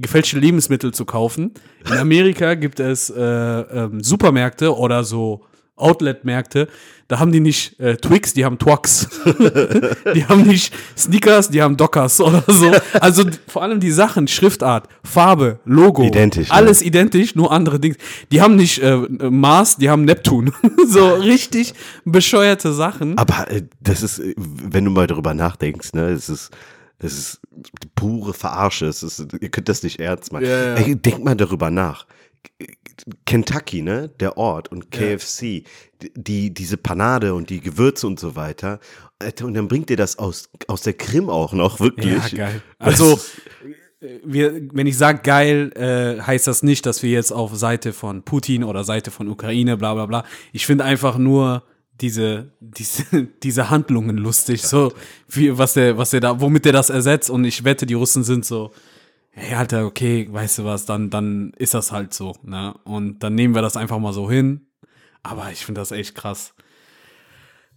gefälschte 0.00 0.38
Lebensmittel 0.38 0.92
zu 0.92 1.04
kaufen? 1.04 1.52
In 1.86 1.98
Amerika 1.98 2.54
gibt 2.54 2.80
es 2.80 3.10
äh, 3.10 3.20
ähm, 3.20 4.02
Supermärkte 4.02 4.76
oder 4.76 5.04
so 5.04 5.44
Outlet-Märkte, 5.80 6.68
da 7.10 7.18
haben 7.18 7.32
die 7.32 7.40
nicht 7.40 7.80
äh, 7.80 7.96
Twix, 7.96 8.34
die 8.34 8.44
haben 8.44 8.56
Twix. 8.56 9.08
die 10.14 10.24
haben 10.26 10.42
nicht 10.42 10.72
Sneakers, 10.96 11.48
die 11.48 11.60
haben 11.60 11.76
Dockers 11.76 12.20
oder 12.20 12.44
so. 12.46 12.70
Also 13.00 13.24
vor 13.48 13.62
allem 13.62 13.80
die 13.80 13.90
Sachen, 13.90 14.28
Schriftart, 14.28 14.86
Farbe, 15.02 15.58
Logo. 15.64 16.04
Identisch, 16.04 16.50
ne? 16.50 16.54
Alles 16.54 16.82
identisch, 16.82 17.34
nur 17.34 17.50
andere 17.50 17.80
Dinge. 17.80 17.96
Die 18.30 18.40
haben 18.40 18.54
nicht 18.54 18.80
äh, 18.80 18.96
Mars, 19.28 19.76
die 19.76 19.90
haben 19.90 20.04
Neptun. 20.04 20.52
so 20.86 21.14
richtig 21.14 21.74
bescheuerte 22.04 22.72
Sachen. 22.72 23.18
Aber 23.18 23.50
äh, 23.50 23.62
das 23.80 24.04
ist, 24.04 24.20
äh, 24.20 24.34
wenn 24.36 24.84
du 24.84 24.92
mal 24.92 25.08
darüber 25.08 25.34
nachdenkst, 25.34 25.94
ne, 25.94 26.10
es 26.10 26.28
ist, 26.28 26.50
es 27.00 27.18
ist 27.18 27.40
pure 27.94 28.34
Verarsche. 28.34 28.86
Es 28.86 29.02
ist, 29.02 29.26
ihr 29.40 29.48
könnt 29.48 29.68
das 29.68 29.82
nicht 29.82 30.00
ernst 30.00 30.32
machen. 30.32 30.44
Ja, 30.44 30.74
ja. 30.74 30.74
Ey, 30.74 30.96
denk 30.96 31.24
mal 31.24 31.34
darüber 31.34 31.70
nach. 31.70 32.06
Kentucky, 33.26 33.82
ne, 33.82 34.10
der 34.20 34.36
Ort 34.36 34.68
und 34.68 34.90
KFC, 34.90 35.64
die, 36.14 36.52
diese 36.52 36.76
Panade 36.76 37.34
und 37.34 37.50
die 37.50 37.60
Gewürze 37.60 38.06
und 38.06 38.20
so 38.20 38.36
weiter. 38.36 38.80
Alter, 39.18 39.46
Und 39.46 39.54
dann 39.54 39.68
bringt 39.68 39.90
ihr 39.90 39.96
das 39.96 40.18
aus, 40.18 40.48
aus 40.66 40.82
der 40.82 40.94
Krim 40.94 41.28
auch 41.28 41.52
noch, 41.52 41.80
wirklich. 41.80 42.32
Ja, 42.32 42.46
geil. 42.46 42.62
Also, 42.78 43.18
wir, 44.24 44.68
wenn 44.72 44.86
ich 44.86 44.96
sage 44.96 45.20
geil, 45.22 45.72
äh, 45.74 46.22
heißt 46.22 46.46
das 46.46 46.62
nicht, 46.62 46.86
dass 46.86 47.02
wir 47.02 47.10
jetzt 47.10 47.32
auf 47.32 47.54
Seite 47.56 47.92
von 47.92 48.22
Putin 48.22 48.64
oder 48.64 48.84
Seite 48.84 49.10
von 49.10 49.28
Ukraine, 49.28 49.76
bla 49.76 49.94
bla 49.94 50.06
bla. 50.06 50.24
Ich 50.52 50.66
finde 50.66 50.84
einfach 50.84 51.18
nur 51.18 51.64
diese, 52.00 52.52
diese, 52.60 53.04
diese 53.42 53.70
Handlungen 53.70 54.16
lustig, 54.16 54.62
so 54.62 54.92
wie, 55.28 55.56
was 55.56 55.74
der, 55.74 55.98
was 55.98 56.10
der 56.10 56.20
da, 56.20 56.40
womit 56.40 56.64
der 56.64 56.72
das 56.72 56.90
ersetzt. 56.90 57.30
Und 57.30 57.44
ich 57.44 57.64
wette, 57.64 57.86
die 57.86 57.94
Russen 57.94 58.24
sind 58.24 58.44
so, 58.44 58.72
hey, 59.30 59.54
Alter, 59.54 59.86
okay, 59.86 60.28
weißt 60.30 60.58
du 60.58 60.64
was, 60.64 60.86
dann, 60.86 61.10
dann 61.10 61.52
ist 61.56 61.74
das 61.74 61.92
halt 61.92 62.14
so, 62.14 62.34
ne? 62.42 62.74
Und 62.84 63.20
dann 63.20 63.34
nehmen 63.34 63.54
wir 63.54 63.62
das 63.62 63.76
einfach 63.76 63.98
mal 63.98 64.12
so 64.12 64.30
hin. 64.30 64.66
Aber 65.22 65.50
ich 65.52 65.64
finde 65.64 65.80
das 65.80 65.92
echt 65.92 66.14
krass. 66.14 66.54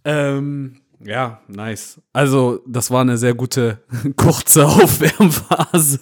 Ähm, 0.04 0.80
ja, 1.00 1.40
nice. 1.48 2.00
Also, 2.12 2.62
das 2.66 2.90
war 2.90 3.02
eine 3.02 3.18
sehr 3.18 3.34
gute, 3.34 3.82
kurze 4.16 4.66
Aufwärmphase. 4.66 6.00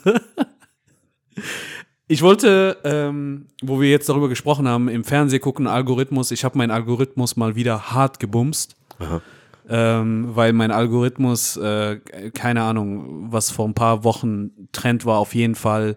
Ich 2.12 2.20
wollte, 2.20 2.76
ähm, 2.84 3.46
wo 3.62 3.80
wir 3.80 3.88
jetzt 3.88 4.06
darüber 4.10 4.28
gesprochen 4.28 4.68
haben, 4.68 4.90
im 4.90 5.02
Fernsehen 5.02 5.40
gucken, 5.40 5.66
Algorithmus. 5.66 6.30
Ich 6.30 6.44
habe 6.44 6.58
meinen 6.58 6.70
Algorithmus 6.70 7.36
mal 7.36 7.56
wieder 7.56 7.90
hart 7.90 8.20
gebumst. 8.20 8.76
Ähm, 9.66 10.28
weil 10.34 10.52
mein 10.52 10.72
Algorithmus, 10.72 11.56
äh, 11.56 12.00
keine 12.34 12.64
Ahnung, 12.64 13.32
was 13.32 13.50
vor 13.50 13.66
ein 13.66 13.72
paar 13.72 14.04
Wochen 14.04 14.50
Trend 14.72 15.06
war, 15.06 15.20
auf 15.20 15.34
jeden 15.34 15.54
Fall 15.54 15.96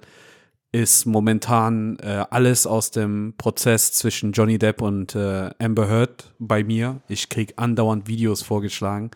ist 0.72 1.05
momentan 1.05 1.99
äh, 1.99 2.24
alles 2.30 2.66
aus 2.66 2.91
dem 2.91 3.34
Prozess 3.38 3.91
zwischen 3.91 4.32
Johnny 4.32 4.57
Depp 4.57 4.82
und 4.82 5.16
äh, 5.16 5.49
Amber 5.59 5.89
Heard 5.89 6.34
bei 6.39 6.63
mir. 6.63 7.01
Ich 7.09 7.28
krieg 7.28 7.55
andauernd 7.57 8.07
Videos 8.07 8.41
vorgeschlagen. 8.41 9.11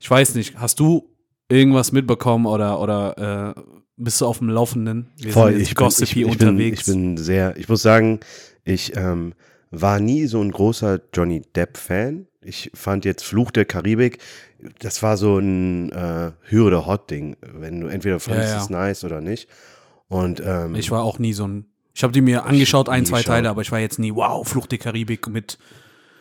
Ich 0.00 0.10
weiß 0.10 0.34
nicht, 0.34 0.58
hast 0.58 0.80
du 0.80 1.08
irgendwas 1.48 1.92
mitbekommen 1.92 2.44
oder, 2.44 2.78
oder 2.78 3.54
äh, 3.56 3.81
bist 3.96 4.20
du 4.20 4.26
auf 4.26 4.38
dem 4.38 4.48
Laufenden? 4.48 5.08
Wir 5.16 5.32
Voll, 5.32 5.60
ich 5.60 5.74
bin, 5.74 5.86
ich, 5.88 6.02
ich, 6.02 6.14
bin, 6.14 6.30
unterwegs. 6.30 6.80
ich 6.80 6.86
bin 6.86 7.16
sehr, 7.16 7.56
ich 7.56 7.68
muss 7.68 7.82
sagen, 7.82 8.20
ich 8.64 8.96
ähm, 8.96 9.34
war 9.70 10.00
nie 10.00 10.26
so 10.26 10.40
ein 10.40 10.50
großer 10.50 11.00
Johnny 11.14 11.42
Depp-Fan. 11.54 12.26
Ich 12.42 12.70
fand 12.74 13.04
jetzt 13.04 13.24
Fluch 13.24 13.50
der 13.50 13.64
Karibik, 13.64 14.18
das 14.78 15.02
war 15.02 15.16
so 15.16 15.38
ein 15.38 15.90
äh, 15.92 16.32
Höhe 16.42 16.64
oder 16.64 16.86
Hot-Ding, 16.86 17.36
wenn 17.40 17.80
du 17.80 17.88
entweder 17.88 18.20
fandest 18.20 18.48
Ja, 18.48 18.56
ja. 18.56 18.62
es 18.62 18.70
nice 18.70 19.04
oder 19.04 19.20
nicht. 19.20 19.48
Und 20.08 20.42
ähm, 20.44 20.74
Ich 20.74 20.90
war 20.90 21.02
auch 21.02 21.18
nie 21.18 21.32
so 21.32 21.46
ein. 21.46 21.66
Ich 21.94 22.02
habe 22.02 22.12
die 22.12 22.20
mir 22.20 22.46
angeschaut, 22.46 22.88
ein, 22.88 23.04
zwei 23.04 23.18
geschaut. 23.18 23.34
Teile, 23.34 23.50
aber 23.50 23.62
ich 23.62 23.70
war 23.70 23.78
jetzt 23.78 23.98
nie, 23.98 24.14
wow, 24.14 24.46
Flucht 24.46 24.72
der 24.72 24.78
Karibik 24.78 25.28
mit. 25.28 25.58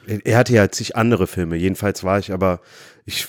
er 0.05 0.37
hatte 0.37 0.53
ja 0.53 0.69
zig 0.69 0.97
andere 0.97 1.27
Filme. 1.27 1.55
Jedenfalls 1.55 2.03
war 2.03 2.19
ich 2.19 2.33
aber, 2.33 2.59
ich, 3.05 3.27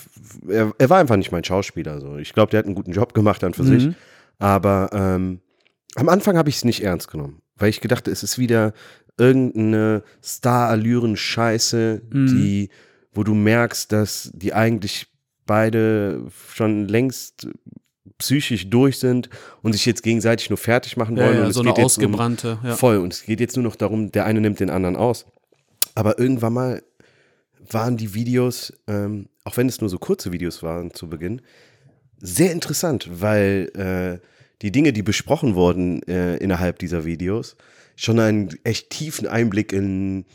er, 0.49 0.73
er 0.77 0.89
war 0.89 0.99
einfach 0.99 1.15
nicht 1.15 1.31
mein 1.31 1.43
Schauspieler. 1.43 2.01
So. 2.01 2.17
Ich 2.17 2.33
glaube, 2.33 2.51
der 2.51 2.59
hat 2.59 2.65
einen 2.65 2.75
guten 2.75 2.91
Job 2.91 3.13
gemacht 3.13 3.43
dann 3.43 3.53
für 3.53 3.63
sich. 3.63 3.89
Aber 4.39 4.89
ähm, 4.93 5.39
am 5.95 6.09
Anfang 6.09 6.37
habe 6.37 6.49
ich 6.49 6.57
es 6.57 6.65
nicht 6.65 6.81
ernst 6.83 7.09
genommen, 7.09 7.41
weil 7.55 7.69
ich 7.69 7.81
gedacht, 7.81 8.07
es 8.07 8.23
ist 8.23 8.37
wieder 8.37 8.73
irgendeine 9.17 10.03
Star-Allüren-Scheiße, 10.23 12.01
die, 12.11 12.69
wo 13.13 13.23
du 13.23 13.33
merkst, 13.35 13.91
dass 13.91 14.31
die 14.33 14.53
eigentlich 14.53 15.07
beide 15.45 16.25
schon 16.53 16.87
längst 16.87 17.47
psychisch 18.17 18.69
durch 18.69 18.97
sind 18.99 19.29
und 19.61 19.73
sich 19.73 19.85
jetzt 19.85 20.03
gegenseitig 20.03 20.49
nur 20.49 20.57
fertig 20.57 20.97
machen 20.97 21.17
wollen. 21.17 21.41
und 21.41 21.47
es 21.47 21.55
so 21.55 21.61
eine 21.61 21.69
geht 21.69 21.77
jetzt 21.79 21.97
um- 21.97 22.05
ausgebrannte. 22.05 22.59
ja. 22.63 22.75
Voll. 22.75 22.97
Und 22.97 23.13
es 23.13 23.23
geht 23.23 23.39
jetzt 23.39 23.55
nur 23.55 23.63
noch 23.63 23.75
darum, 23.75 24.11
der 24.11 24.25
eine 24.25 24.41
nimmt 24.41 24.59
den 24.59 24.69
anderen 24.69 24.95
aus. 24.95 25.25
Aber 25.95 26.17
irgendwann 26.19 26.53
mal 26.53 26.83
waren 27.69 27.97
die 27.97 28.13
Videos, 28.13 28.73
ähm, 28.87 29.27
auch 29.43 29.57
wenn 29.57 29.67
es 29.67 29.79
nur 29.81 29.89
so 29.89 29.97
kurze 29.99 30.31
Videos 30.31 30.63
waren 30.63 30.93
zu 30.93 31.07
Beginn, 31.09 31.41
sehr 32.25 32.51
interessant, 32.53 33.09
weil 33.11 33.69
äh, 33.75 34.25
die 34.61 34.71
Dinge, 34.71 34.93
die 34.93 35.03
besprochen 35.03 35.55
wurden 35.55 36.01
äh, 36.07 36.37
innerhalb 36.37 36.79
dieser 36.79 37.03
Videos, 37.03 37.57
schon 37.97 38.17
einen 38.19 38.49
echt 38.63 38.89
tiefen 38.89 39.27
Einblick 39.27 39.73
in 39.73 40.25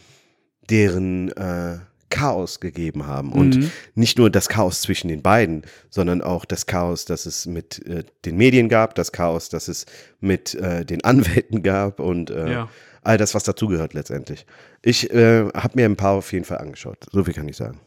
deren 0.69 1.31
äh, 1.33 1.79
Chaos 2.11 2.61
gegeben 2.61 3.07
haben. 3.07 3.33
Und 3.33 3.71
nicht 3.95 4.19
nur 4.19 4.31
das 4.31 4.49
Chaos 4.49 4.81
zwischen 4.83 5.09
den 5.09 5.23
beiden, 5.23 5.63
sondern 5.91 6.23
auch 6.23 6.45
das 6.45 6.67
Chaos, 6.67 7.05
das 7.05 7.27
es 7.27 7.47
mit 7.47 7.85
äh, 7.87 8.05
den 8.25 8.37
Medien 8.37 8.69
gab, 8.69 8.95
das 8.95 9.13
Chaos, 9.13 9.49
das 9.49 9.69
es 9.69 9.87
mit 10.21 10.55
äh, 10.55 10.85
den 10.85 11.05
Anwälten 11.05 11.63
gab 11.63 12.01
und 12.01 12.31
äh, 12.31 12.53
Ja. 12.53 12.69
all 13.03 13.17
das, 13.19 13.35
was 13.35 13.45
dazugehört 13.45 13.95
letztendlich. 13.95 14.47
Ich 14.83 15.11
äh, 15.11 15.49
habe 15.55 15.73
mir 15.75 15.87
ein 15.87 15.97
paar 15.97 16.13
auf 16.13 16.33
jeden 16.33 16.45
Fall 16.45 16.59
angeschaut. 16.59 17.07
So 17.13 17.25
viel 17.25 17.35
kann 17.35 17.49
ich 17.49 17.57
sagen. 17.57 17.81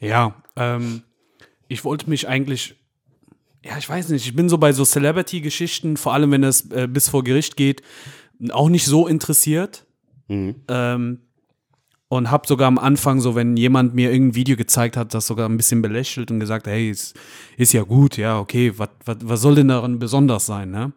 Ja, 0.00 0.34
ähm, 0.56 1.02
ich 1.66 1.84
wollte 1.84 2.08
mich 2.08 2.26
eigentlich, 2.28 2.76
ja, 3.64 3.76
ich 3.78 3.88
weiß 3.88 4.08
nicht, 4.10 4.26
ich 4.26 4.34
bin 4.36 4.48
so 4.48 4.58
bei 4.58 4.72
so 4.72 4.84
Celebrity-Geschichten, 4.84 5.96
vor 5.96 6.14
allem 6.14 6.30
wenn 6.30 6.44
es 6.44 6.70
äh, 6.70 6.86
bis 6.88 7.08
vor 7.08 7.24
Gericht 7.24 7.56
geht, 7.56 7.82
auch 8.50 8.68
nicht 8.68 8.86
so 8.86 9.06
interessiert. 9.08 9.84
Ähm, 10.68 11.20
und 12.10 12.30
habe 12.30 12.46
sogar 12.46 12.68
am 12.68 12.78
Anfang, 12.78 13.20
so 13.20 13.34
wenn 13.34 13.56
jemand 13.56 13.94
mir 13.94 14.10
irgendein 14.10 14.34
Video 14.34 14.56
gezeigt 14.56 14.96
hat, 14.96 15.12
das 15.12 15.26
sogar 15.26 15.48
ein 15.48 15.56
bisschen 15.58 15.82
belächelt 15.82 16.30
und 16.30 16.40
gesagt, 16.40 16.66
hey, 16.66 16.88
ist, 16.90 17.18
ist 17.58 17.72
ja 17.74 17.82
gut, 17.82 18.16
ja, 18.16 18.38
okay, 18.40 18.72
was- 18.76 19.40
soll 19.42 19.56
denn 19.56 19.68
daran 19.68 19.98
besonders 19.98 20.46
sein, 20.46 20.70
ne? 20.70 20.92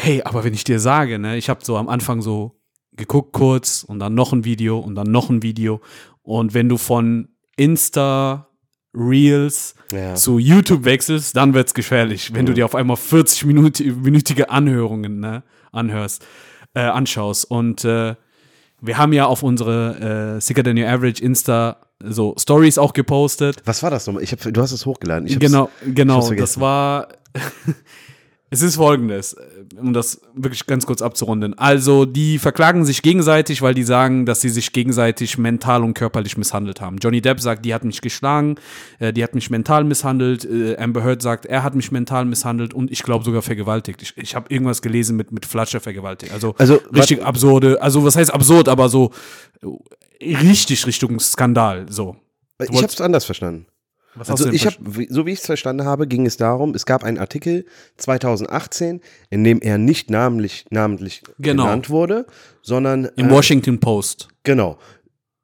Hey, 0.00 0.22
aber 0.22 0.44
wenn 0.44 0.54
ich 0.54 0.64
dir 0.64 0.80
sage, 0.80 1.18
ne, 1.18 1.36
ich 1.36 1.48
habe 1.50 1.64
so 1.64 1.76
am 1.76 1.88
Anfang 1.88 2.22
so 2.22 2.60
geguckt 2.96 3.32
kurz 3.32 3.82
und 3.82 3.98
dann 3.98 4.14
noch 4.14 4.32
ein 4.32 4.44
Video 4.44 4.78
und 4.78 4.94
dann 4.94 5.10
noch 5.10 5.28
ein 5.28 5.42
Video 5.42 5.80
und 6.22 6.54
wenn 6.54 6.68
du 6.68 6.78
von 6.78 7.28
Insta 7.56 8.47
Reels 8.98 9.74
Ja. 9.92 10.14
zu 10.14 10.38
YouTube 10.38 10.84
wechselst, 10.84 11.36
dann 11.36 11.54
wird's 11.54 11.74
gefährlich, 11.74 12.34
wenn 12.34 12.46
du 12.46 12.52
dir 12.54 12.64
auf 12.64 12.74
einmal 12.74 12.96
40 12.96 13.44
Minuten, 13.46 14.02
minütige 14.02 14.50
Anhörungen 14.50 15.20
ne, 15.20 15.42
anhörst, 15.72 16.26
äh, 16.74 16.80
anschaust. 16.80 17.50
Und 17.50 17.84
äh, 17.84 18.14
wir 18.80 18.98
haben 18.98 19.12
ja 19.12 19.26
auf 19.26 19.42
unsere 19.42 20.36
äh, 20.36 20.40
Sicker 20.40 20.62
Than 20.64 20.78
Your 20.78 20.88
Average 20.88 21.22
Insta 21.22 21.78
so 22.00 22.34
Stories 22.38 22.78
auch 22.78 22.92
gepostet. 22.92 23.62
Was 23.64 23.82
war 23.82 23.90
das 23.90 24.06
nochmal? 24.06 24.22
Ich 24.22 24.32
hab, 24.32 24.40
du 24.40 24.60
hast 24.62 24.72
es 24.72 24.86
hochgeladen. 24.86 25.26
Genau, 25.38 25.68
genau. 25.84 26.30
Das 26.32 26.60
war. 26.60 27.08
es 28.50 28.62
ist 28.62 28.76
folgendes, 28.76 29.34
äh, 29.34 29.40
um 29.78 29.92
das 29.92 30.20
wirklich 30.34 30.66
ganz 30.66 30.86
kurz 30.86 31.02
abzurunden. 31.02 31.56
Also, 31.58 32.04
die 32.06 32.38
verklagen 32.38 32.84
sich 32.84 33.02
gegenseitig, 33.02 33.60
weil 33.60 33.74
die 33.74 33.82
sagen, 33.82 34.24
dass 34.24 34.40
sie 34.40 34.48
sich 34.48 34.72
gegenseitig 34.72 35.36
mental 35.36 35.84
und 35.84 35.94
körperlich 35.94 36.36
misshandelt 36.36 36.80
haben. 36.80 36.96
Johnny 36.98 37.20
Depp 37.20 37.40
sagt, 37.40 37.64
die 37.64 37.74
hat 37.74 37.84
mich 37.84 38.00
geschlagen, 38.00 38.56
äh, 38.98 39.12
die 39.12 39.22
hat 39.22 39.34
mich 39.34 39.50
mental 39.50 39.84
misshandelt. 39.84 40.44
Äh, 40.44 40.76
Amber 40.78 41.04
Heard 41.04 41.20
sagt, 41.20 41.46
er 41.46 41.62
hat 41.62 41.74
mich 41.74 41.92
mental 41.92 42.24
misshandelt 42.24 42.72
und 42.72 42.90
ich 42.90 43.02
glaube 43.02 43.24
sogar 43.24 43.42
vergewaltigt. 43.42 44.02
Ich, 44.02 44.16
ich 44.16 44.34
habe 44.34 44.52
irgendwas 44.52 44.80
gelesen 44.80 45.16
mit, 45.16 45.30
mit 45.32 45.44
Flasche 45.44 45.80
vergewaltigt. 45.80 46.32
Also, 46.32 46.54
Also, 46.58 46.80
richtig 46.94 47.22
absurde, 47.22 47.82
also 47.82 48.04
was 48.04 48.16
heißt 48.16 48.32
absurd, 48.32 48.68
aber 48.68 48.88
so 48.88 49.12
richtig 50.20 50.86
Richtung 50.86 51.20
Skandal. 51.20 51.86
So. 51.90 52.16
Ich 52.60 52.76
habe 52.76 52.86
es 52.86 53.00
anders 53.00 53.24
verstanden. 53.24 53.66
Was 54.14 54.30
Also 54.30 54.50
ich 54.50 54.66
habe, 54.66 54.76
so 55.10 55.26
wie 55.26 55.32
ich 55.32 55.40
es 55.40 55.46
verstanden 55.46 55.84
habe, 55.84 56.06
ging 56.06 56.26
es 56.26 56.36
darum, 56.36 56.74
es 56.74 56.86
gab 56.86 57.04
einen 57.04 57.18
Artikel 57.18 57.66
2018, 57.98 59.00
in 59.30 59.44
dem 59.44 59.60
er 59.60 59.78
nicht 59.78 60.10
namentlich, 60.10 60.64
namentlich 60.70 61.22
Genau. 61.38 61.64
genannt 61.64 61.90
wurde, 61.90 62.26
sondern 62.62 63.04
im 63.16 63.28
äh, 63.28 63.30
Washington 63.30 63.78
Post. 63.80 64.28
genau, 64.42 64.78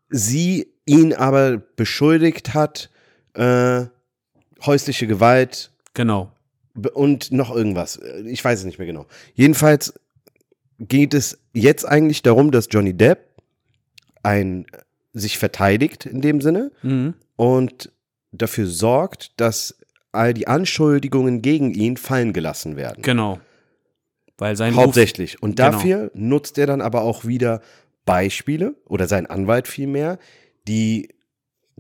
sie 0.09 0.69
ihn 0.87 1.13
aber 1.15 1.59
beschuldigt 1.77 2.55
hat, 2.55 2.91
äh, 3.35 3.85
häusliche 4.65 5.07
Gewalt 5.07 5.71
Genau. 5.95 6.33
und 6.95 7.33
noch 7.33 7.55
irgendwas. 7.55 8.01
Ich 8.27 8.45
weiß 8.45 8.61
es 8.61 8.65
nicht 8.65 8.79
mehr 8.79 8.87
genau. 8.87 9.07
Jedenfalls 9.35 9.95
geht 10.79 11.15
es 11.15 11.39
jetzt 11.53 11.85
eigentlich 11.87 12.23
darum, 12.23 12.51
dass 12.51 12.69
Johnny 12.71 12.93
Depp 12.95 13.19
ein, 14.23 14.67
sich 15.13 15.39
verteidigt 15.39 16.07
in 16.07 16.21
dem 16.21 16.41
Sinne 16.41 16.73
Mhm. 16.83 17.15
und 17.37 17.93
dafür 18.39 18.67
sorgt, 18.67 19.39
dass 19.41 19.79
all 20.13 20.35
die 20.35 20.47
Anschuldigungen 20.47 21.43
gegen 21.43 21.73
ihn 21.73 21.97
fallen 21.97 22.33
gelassen 22.33 22.77
werden. 22.77 23.03
Genau. 23.03 23.41
Weil 24.39 24.57
sein 24.57 24.75
Hauptsächlich. 24.75 25.43
Und 25.43 25.57
Genau. 25.57 25.71
dafür 25.73 26.11
nutzt 26.15 26.59
er 26.59 26.67
dann 26.67 26.81
aber 26.81 27.03
auch 27.03 27.25
wieder 27.25 27.61
Beispiele 28.05 28.75
oder 28.87 29.07
sein 29.07 29.27
Anwalt 29.27 29.69
vielmehr, 29.69 30.19
die 30.69 31.14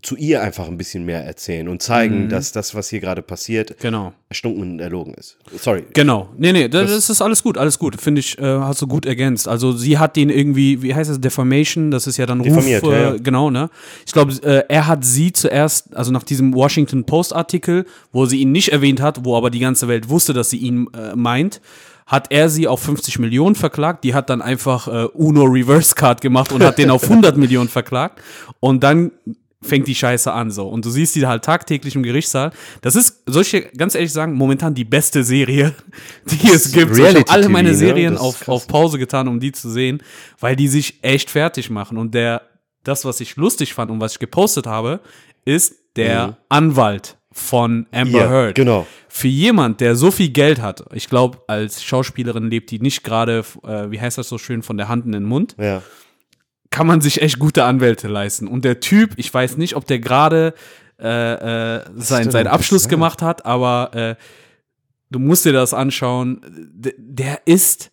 zu 0.02 0.16
ihr 0.16 0.42
einfach 0.42 0.66
ein 0.68 0.76
bisschen 0.76 1.04
mehr 1.04 1.24
erzählen 1.24 1.68
und 1.68 1.80
zeigen, 1.80 2.24
Mhm. 2.24 2.28
dass 2.28 2.52
das, 2.52 2.74
was 2.74 2.88
hier 2.90 3.00
gerade 3.00 3.22
passiert, 3.22 3.76
genau. 3.80 4.12
erstunken 4.28 4.60
und 4.62 4.80
erlogen 4.80 5.14
ist. 5.14 5.38
Sorry. 5.56 5.84
Genau. 5.94 6.28
Nee, 6.36 6.52
nee, 6.52 6.68
das, 6.68 6.90
Das- 6.90 7.08
ist 7.10 7.22
alles 7.22 7.42
gut, 7.42 7.56
alles 7.56 7.78
gut. 7.78 7.98
Finde 8.00 8.18
ich, 8.20 8.36
äh, 8.38 8.42
hast 8.42 8.82
du 8.82 8.86
gut 8.86 9.06
ergänzt. 9.06 9.46
Also 9.48 9.72
sie 9.72 9.96
hat 9.98 10.16
den 10.16 10.30
irgendwie, 10.30 10.82
wie 10.82 10.94
heißt 10.94 11.08
das, 11.10 11.20
Defamation, 11.20 11.90
das 11.90 12.06
ist 12.06 12.16
ja 12.16 12.26
dann 12.26 12.40
Ruf, 12.40 12.66
äh, 12.66 12.70
ja, 12.80 12.80
ja. 13.12 13.16
genau, 13.16 13.50
ne? 13.50 13.70
Ich 14.04 14.12
glaube, 14.12 14.32
äh, 14.42 14.64
er 14.68 14.86
hat 14.88 15.04
sie 15.04 15.32
zuerst, 15.32 15.96
also 15.96 16.10
nach 16.12 16.24
diesem 16.24 16.52
Washington 16.54 17.04
Post 17.04 17.32
Artikel, 17.34 17.86
wo 18.12 18.26
sie 18.26 18.38
ihn 18.38 18.52
nicht 18.52 18.70
erwähnt 18.72 19.00
hat, 19.00 19.24
wo 19.24 19.36
aber 19.36 19.48
die 19.50 19.60
ganze 19.60 19.88
Welt 19.88 20.08
wusste, 20.10 20.32
dass 20.34 20.50
sie 20.50 20.58
ihn 20.58 20.88
äh, 20.92 21.14
meint, 21.16 21.60
hat 22.06 22.26
er 22.30 22.50
sie 22.50 22.68
auf 22.68 22.80
50 22.82 23.18
Millionen 23.18 23.54
verklagt. 23.54 24.04
Die 24.04 24.12
hat 24.12 24.28
dann 24.28 24.42
einfach 24.42 24.88
äh, 24.88 25.06
Uno 25.14 25.44
Reverse 25.44 25.94
Card 25.94 26.20
gemacht 26.20 26.52
und 26.52 26.62
hat 26.62 26.76
den 26.76 26.90
auf 26.90 27.04
100 27.04 27.38
Millionen 27.38 27.70
verklagt. 27.70 28.20
Und 28.60 28.82
dann 28.84 29.12
fängt 29.64 29.88
die 29.88 29.94
Scheiße 29.94 30.32
an 30.32 30.50
so. 30.50 30.68
Und 30.68 30.84
du 30.84 30.90
siehst 30.90 31.14
die 31.16 31.26
halt 31.26 31.44
tagtäglich 31.44 31.94
im 31.96 32.02
Gerichtssaal. 32.02 32.52
Das 32.82 32.94
ist, 32.96 33.22
soll 33.26 33.42
ich 33.42 33.50
dir 33.50 33.62
ganz 33.76 33.94
ehrlich 33.94 34.12
sagen, 34.12 34.34
momentan 34.34 34.74
die 34.74 34.84
beste 34.84 35.24
Serie, 35.24 35.74
die 36.26 36.48
es 36.50 36.70
gibt. 36.72 36.94
So, 36.94 37.04
Ich 37.04 37.14
habe 37.16 37.28
alle 37.30 37.48
meine 37.48 37.70
ne? 37.70 37.74
Serien 37.74 38.14
ist 38.14 38.20
auf, 38.20 38.48
auf 38.48 38.66
Pause 38.68 38.98
getan, 38.98 39.28
um 39.28 39.40
die 39.40 39.52
zu 39.52 39.70
sehen, 39.70 40.02
weil 40.40 40.56
die 40.56 40.68
sich 40.68 41.02
echt 41.02 41.30
fertig 41.30 41.70
machen. 41.70 41.98
Und 41.98 42.14
der, 42.14 42.42
das, 42.84 43.04
was 43.04 43.20
ich 43.20 43.36
lustig 43.36 43.74
fand 43.74 43.90
und 43.90 44.00
was 44.00 44.12
ich 44.12 44.18
gepostet 44.18 44.66
habe, 44.66 45.00
ist 45.44 45.74
der 45.96 46.36
Anwalt 46.48 47.16
von 47.32 47.86
Amber 47.90 48.10
Mhm. 48.10 48.14
Ja, 48.16 48.28
Heard. 48.30 48.54
genau. 48.54 48.86
Für 49.08 49.28
jemand, 49.28 49.80
der 49.80 49.96
so 49.96 50.10
viel 50.10 50.28
Geld 50.28 50.60
hat, 50.62 50.84
ich 50.92 51.08
glaube, 51.08 51.38
als 51.48 51.82
Schauspielerin 51.82 52.48
lebt 52.50 52.70
die 52.70 52.78
nicht 52.80 53.02
gerade, 53.04 53.44
äh, 53.64 53.90
wie 53.90 54.00
heißt 54.00 54.18
das 54.18 54.28
so 54.28 54.38
schön, 54.38 54.62
von 54.62 54.76
der 54.76 54.88
Hand 54.88 55.04
in 55.06 55.12
den 55.12 55.24
Mund, 55.24 55.56
Ja. 55.58 55.82
Kann 56.74 56.88
man 56.88 57.00
sich 57.00 57.22
echt 57.22 57.38
gute 57.38 57.62
Anwälte 57.62 58.08
leisten. 58.08 58.48
Und 58.48 58.64
der 58.64 58.80
Typ, 58.80 59.12
ich 59.16 59.32
weiß 59.32 59.58
nicht, 59.58 59.76
ob 59.76 59.86
der 59.86 60.00
gerade 60.00 60.54
äh, 60.98 61.76
äh, 61.76 61.84
sein, 61.94 62.32
seinen 62.32 62.48
Abschluss 62.48 62.88
gemacht 62.88 63.22
hat, 63.22 63.46
aber 63.46 63.94
äh, 63.94 64.16
du 65.08 65.20
musst 65.20 65.44
dir 65.44 65.52
das 65.52 65.72
anschauen. 65.72 66.40
D 66.74 66.92
der 66.98 67.42
ist 67.44 67.92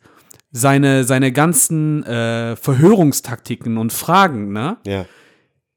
seine, 0.51 1.03
seine 1.03 1.31
ganzen 1.31 2.03
äh, 2.05 2.55
Verhörungstaktiken 2.55 3.77
und 3.77 3.93
Fragen, 3.93 4.51
ne? 4.51 4.77
Ja. 4.87 5.05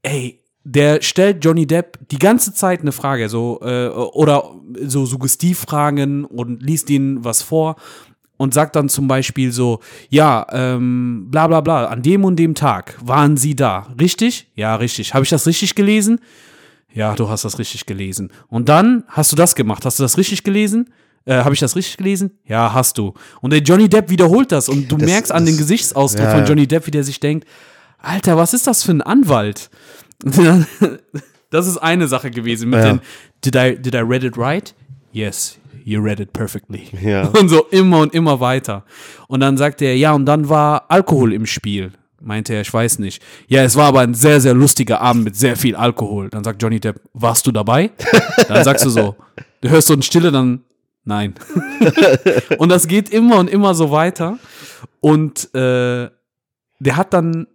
ey, 0.03 0.41
der 0.65 1.03
stellt 1.03 1.45
Johnny 1.45 1.67
Depp 1.67 1.99
die 2.11 2.19
ganze 2.19 2.55
Zeit 2.55 2.81
eine 2.81 2.93
Frage, 2.93 3.29
so, 3.29 3.61
äh, 3.63 3.89
oder 3.89 4.51
so 4.81 5.05
Suggestivfragen 5.05 6.25
und 6.25 6.63
liest 6.63 6.89
ihnen 6.89 7.23
was 7.23 7.43
vor 7.43 7.77
und 8.37 8.53
sagt 8.55 8.77
dann 8.77 8.89
zum 8.89 9.07
Beispiel 9.09 9.53
so, 9.53 9.81
ja, 10.09 10.47
ähm, 10.51 11.27
bla 11.31 11.47
bla 11.47 11.61
bla, 11.61 11.87
an 11.87 12.03
dem 12.03 12.25
und 12.25 12.37
dem 12.37 12.55
Tag 12.55 12.97
waren 13.03 13.37
sie 13.37 13.55
da. 13.55 13.89
Richtig? 14.01 14.49
Ja, 14.55 14.75
richtig. 14.77 15.15
Habe 15.15 15.23
ich 15.25 15.31
das 15.31 15.47
richtig 15.47 15.75
gelesen? 15.75 16.21
Ja, 16.93 17.15
du 17.15 17.29
hast 17.29 17.45
das 17.45 17.59
richtig 17.59 17.87
gelesen. 17.87 18.33
Und 18.49 18.69
dann 18.69 19.05
hast 19.09 19.33
du 19.33 19.37
das 19.37 19.55
gemacht. 19.55 19.85
Hast 19.85 19.99
du 19.99 20.03
das 20.05 20.17
richtig 20.19 20.45
gelesen? 20.45 20.91
Äh, 21.27 21.37
Habe 21.43 21.55
ich 21.55 21.61
das 21.61 21.75
richtig 21.75 21.97
gelesen? 21.97 22.33
Ja, 22.45 22.75
hast 22.75 22.99
du. 22.99 23.15
Und 23.41 23.51
der 23.53 23.61
Johnny 23.61 23.89
Depp 23.89 24.11
wiederholt 24.11 24.53
das 24.53 24.69
und 24.69 24.93
du 24.93 24.97
Das- 24.99 25.09
merkst 25.09 25.33
an 25.33 25.45
das- 25.47 25.55
den 25.55 25.59
Gesichtsausdruck 25.59 26.25
ja, 26.27 26.35
von. 26.37 26.45
Johnny 26.45 26.67
Depp, 26.67 26.87
wie 26.87 26.91
der 26.91 27.03
sich 27.03 27.19
denkt, 27.19 27.49
Alter, 27.99 28.37
was 28.37 28.53
ist 28.53 28.67
das 28.67 28.83
für 28.83 28.93
ein 28.93 29.01
Anwalt? 29.01 29.71
das 31.51 31.67
ist 31.67 31.79
eine 31.79 32.09
Sache 32.09 32.31
gewesen 32.31 32.71
mit 32.71 32.81
Ja. 32.81 32.93
den 32.93 33.01
did 33.45 33.57
I, 33.57 33.77
did 33.81 33.95
I 33.95 33.99
read 33.99 34.25
it 34.25 34.37
right? 34.37 34.75
Yes, 35.13 35.59
you 35.85 36.01
read 36.01 36.19
it 36.19 36.33
perfectly. 36.33 36.89
Ja. 37.01 37.29
Und 37.41 37.49
so 37.49 37.65
immer 37.71 38.01
und 38.01 38.15
immer 38.15 38.41
weiter. 38.41 38.85
Und 39.29 39.41
dann 39.41 39.57
sagt 39.57 39.83
er, 39.83 39.97
ja, 39.97 40.13
und 40.13 40.27
dann 40.27 40.49
war 40.49 40.87
Alkohol 40.89 41.33
im 41.33 41.47
Spiel. 41.47 41.93
Meinte 42.21 42.55
er, 42.55 42.63
ich 42.63 42.73
weiß 42.73 43.01
nicht. 43.01 43.23
Ja, 43.49 43.63
es 43.63 43.77
war 43.77 43.87
aber 43.87 44.01
ein 44.01 44.15
sehr, 44.15 44.41
sehr 44.41 44.55
lustiger 44.55 45.01
Abend 45.03 45.25
mit 45.25 45.37
sehr 45.37 45.57
viel 45.57 45.77
Alkohol. 45.77 46.31
Dann 46.31 46.43
sagt 46.43 46.63
Johnny 46.63 46.81
Depp, 46.81 47.01
warst 47.13 47.47
du 47.47 47.53
dabei? 47.53 47.91
Dann 48.49 48.65
sagst 48.65 48.87
du 48.87 48.91
so, 48.91 49.17
du 49.61 49.69
hörst 49.69 49.89
so 49.89 49.93
eine 49.93 50.03
Stille, 50.03 50.33
dann 50.33 50.65
nein. 51.05 51.35
und 52.59 52.71
das 52.71 52.89
geht 52.89 53.11
immer 53.11 53.39
und 53.39 53.51
immer 53.51 53.75
so 53.75 53.91
weiter. 53.91 54.39
Und 55.01 55.55
äh, 55.55 56.09
der 56.79 56.97
hat 56.97 57.13
dann, 57.13 57.47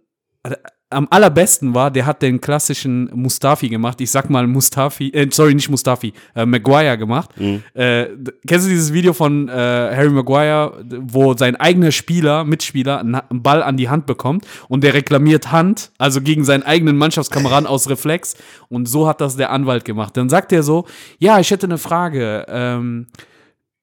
am 0.92 1.06
allerbesten 1.08 1.72
war, 1.72 1.90
der 1.90 2.04
hat 2.04 2.20
den 2.20 2.40
klassischen 2.40 3.08
Mustafi 3.14 3.68
gemacht. 3.68 4.00
Ich 4.00 4.10
sag 4.10 4.28
mal 4.28 4.46
Mustafi, 4.48 5.10
äh, 5.10 5.28
sorry, 5.30 5.54
nicht 5.54 5.70
Mustafi, 5.70 6.12
äh, 6.34 6.44
Maguire 6.44 6.98
gemacht. 6.98 7.30
Äh, 7.38 8.08
d- 8.16 8.32
kennst 8.46 8.66
du 8.66 8.70
dieses 8.70 8.92
Video 8.92 9.12
von 9.12 9.48
äh, 9.48 9.52
Harry 9.52 10.10
Maguire, 10.10 10.84
wo 11.00 11.34
sein 11.34 11.54
eigener 11.56 11.92
Spieler, 11.92 12.42
Mitspieler, 12.44 12.98
einen 13.00 13.22
Ball 13.30 13.62
an 13.62 13.76
die 13.76 13.88
Hand 13.88 14.06
bekommt 14.06 14.46
und 14.68 14.82
der 14.82 14.92
reklamiert 14.94 15.52
Hand, 15.52 15.92
also 15.96 16.20
gegen 16.20 16.42
seinen 16.44 16.64
eigenen 16.64 16.96
Mannschaftskameraden 16.96 17.68
aus 17.68 17.88
Reflex. 17.88 18.34
Und 18.68 18.86
so 18.86 19.06
hat 19.06 19.20
das 19.20 19.36
der 19.36 19.50
Anwalt 19.52 19.84
gemacht. 19.84 20.16
Dann 20.16 20.28
sagt 20.28 20.52
er 20.52 20.62
so, 20.64 20.86
ja, 21.18 21.38
ich 21.38 21.50
hätte 21.52 21.66
eine 21.66 21.78
Frage. 21.78 22.46
Ähm, 22.48 23.06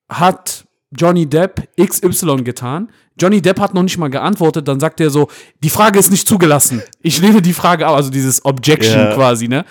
hat 0.09 0.66
Johnny 0.97 1.25
Depp 1.27 1.67
XY 1.79 2.37
getan. 2.43 2.89
Johnny 3.19 3.41
Depp 3.41 3.59
hat 3.59 3.73
noch 3.73 3.83
nicht 3.83 3.97
mal 3.97 4.09
geantwortet, 4.09 4.67
dann 4.67 4.79
sagt 4.79 4.99
er 4.99 5.09
so, 5.09 5.27
die 5.63 5.69
Frage 5.69 5.97
ist 5.99 6.11
nicht 6.11 6.27
zugelassen. 6.27 6.81
Ich 7.01 7.19
lehne 7.19 7.41
die 7.41 7.53
Frage 7.53 7.87
ab, 7.87 7.95
also 7.95 8.09
dieses 8.11 8.43
Objection 8.45 8.99
Ja. 8.99 9.13
quasi, 9.15 9.47
ne? 9.47 9.65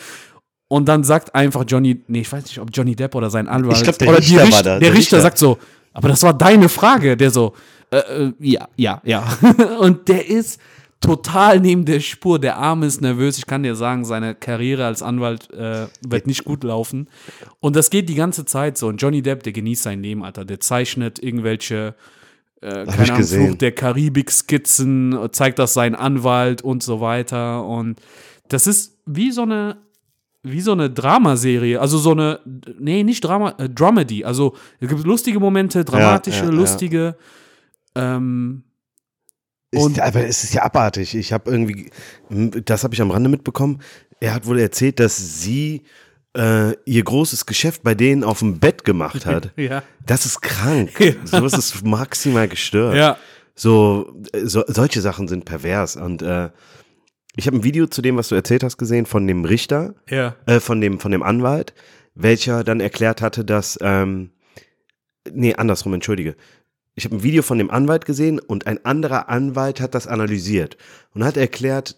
Und 0.69 0.89
dann 0.89 1.05
sagt 1.05 1.33
einfach 1.35 1.65
Johnny, 1.67 2.03
nee, 2.09 2.21
ich 2.23 2.33
weiß 2.33 2.45
nicht, 2.45 2.59
ob 2.59 2.71
Johnny 2.73 2.97
Depp 2.97 3.15
oder 3.15 3.31
sein 3.31 3.47
Anwalt 3.47 3.77
Ich 3.77 3.83
glaub, 3.85 3.99
der 3.99 4.09
oder 4.09 4.19
Richter 4.19 4.31
die 4.33 4.37
war 4.39 4.45
Richter, 4.47 4.63
da, 4.63 4.71
der, 4.71 4.81
der 4.81 4.89
Richter 4.89 4.99
Richter. 5.19 5.21
sagt 5.21 5.39
so, 5.39 5.59
aber 5.93 6.09
das 6.09 6.23
war 6.25 6.35
deine 6.35 6.69
Frage, 6.69 7.17
der 7.17 7.31
so, 7.31 7.53
äh, 7.91 7.99
äh, 7.99 8.33
ja, 8.41 8.69
ja, 8.77 9.01
ja. 9.05 9.25
Und 9.79 10.09
der 10.09 10.29
ist 10.29 10.61
total 11.07 11.61
neben 11.61 11.85
der 11.85 12.01
Spur. 12.01 12.39
Der 12.39 12.57
Arme 12.57 12.87
ist 12.87 13.01
nervös. 13.01 13.39
Ich 13.39 13.47
kann 13.47 13.63
dir 13.63 13.75
sagen, 13.75 14.05
seine 14.05 14.35
Karriere 14.35 14.87
als 14.87 15.03
Anwalt 15.03 15.51
äh, 15.53 15.87
wird 16.07 16.27
nicht 16.27 16.45
gut 16.45 16.65
laufen. 16.65 17.09
Und 17.61 17.77
das 17.77 17.91
geht 17.91 18.09
die 18.09 18.15
ganze 18.15 18.45
Zeit 18.45 18.77
so. 18.77 18.89
Und 18.89 19.01
Johnny 19.01 19.23
Depp, 19.23 19.43
der 19.43 19.53
genießt 19.53 19.83
sein 19.83 20.03
Leben, 20.03 20.25
Alter. 20.25 20.45
Der 20.45 20.61
zeichnet 20.61 21.23
irgendwelche, 21.23 21.95
äh, 22.61 22.85
keine 22.87 23.13
Ahnung. 23.13 23.25
Flucht 23.25 23.61
der 23.61 23.73
Karibik-Skizzen, 23.73 25.29
zeigt 25.33 25.59
das 25.59 25.75
sein 25.75 25.95
Anwalt 25.95 26.63
und 26.63 26.83
so 26.83 27.01
weiter. 27.01 27.65
Und 27.65 28.01
das 28.49 28.67
ist 28.67 28.99
wie 29.07 29.31
so 29.31 29.43
eine 29.43 29.79
wie 30.49 30.61
so 30.61 30.71
eine 30.71 30.89
Dramaserie, 30.89 31.81
also 31.81 31.99
so 31.99 32.13
eine, 32.13 32.39
nee, 32.79 33.03
nicht 33.03 33.25
Drama, 33.25 33.55
äh, 33.59 33.69
Dramedy. 33.69 34.25
Also 34.25 34.55
es 34.79 34.89
gibt 34.89 35.05
lustige 35.05 35.41
Momente, 35.41 35.85
dramatische, 35.85 36.45
ja, 36.45 36.51
ja. 36.51 36.57
lustige. 36.57 37.17
Ähm, 37.97 38.63
Ist, 39.77 39.83
Und- 39.85 40.01
aber 40.01 40.25
es 40.27 40.45
ist 40.45 40.55
ja 40.55 40.63
abartig. 40.63 41.15
Ich 41.15 41.33
habe 41.33 41.51
irgendwie, 41.51 41.91
das 42.31 42.85
habe 42.85 42.95
ich 42.95 43.01
am 43.03 43.11
Rande 43.11 43.29
mitbekommen. 43.29 43.81
Er 44.21 44.35
hat 44.35 44.47
wohl 44.47 44.59
erzählt, 44.59 44.99
dass 45.01 45.41
sie 45.43 45.83
äh, 46.37 46.73
ihr 46.85 47.03
großes 47.03 47.47
Geschäft 47.47 47.83
bei 47.83 47.95
denen 47.95 48.23
auf 48.25 48.41
dem 48.41 48.59
Bett 48.59 48.85
gemacht 48.85 49.25
hat. 49.27 49.53
ja. 49.57 49.83
Das 50.05 50.27
ist 50.27 50.43
krank. 50.43 50.91
Ja. 51.01 51.13
Sowas 51.25 51.55
ist 51.55 51.83
maximal 51.85 52.47
gestört. 52.49 52.95
Ja. 52.97 53.17
So, 53.55 54.15
äh, 54.33 54.45
so, 54.45 54.63
solche 54.67 55.01
Sachen 55.01 55.29
sind 55.29 55.45
pervers. 55.47 55.97
Und 55.97 56.21
äh, 56.23 56.51
ich 57.37 57.47
habe 57.47 57.57
ein 57.57 57.65
Video 57.65 57.87
zu 57.87 58.03
dem, 58.03 58.17
was 58.19 58.29
du 58.29 58.35
erzählt 58.35 58.63
hast, 58.65 58.77
gesehen 58.77 59.07
von 59.07 59.27
dem 59.27 59.45
Richter, 59.47 59.95
Ja. 60.11 60.37
äh, 60.47 60.61
von, 60.61 60.81
dem, 60.83 61.01
von 61.01 61.11
dem 61.13 61.23
Anwalt, 61.23 61.73
welcher 62.15 62.65
dann 62.65 62.81
erklärt 62.81 63.23
hatte, 63.23 63.45
dass, 63.45 63.79
ähm, 63.81 64.31
nee, 65.31 65.55
andersrum, 65.55 65.95
entschuldige. 65.95 66.37
Ich 66.97 67.05
habe 67.05 67.17
ein 67.17 67.23
Video 67.23 67.43
von 67.43 67.59
dem 67.59 67.71
Anwalt 67.71 68.07
gesehen 68.07 68.39
und 68.41 68.67
ein 68.67 68.85
anderer 68.85 69.29
Anwalt 69.29 69.81
hat 69.81 69.95
das 69.95 70.07
analysiert 70.07 70.77
und 71.15 71.25
hat 71.25 71.37
erklärt, 71.37 71.97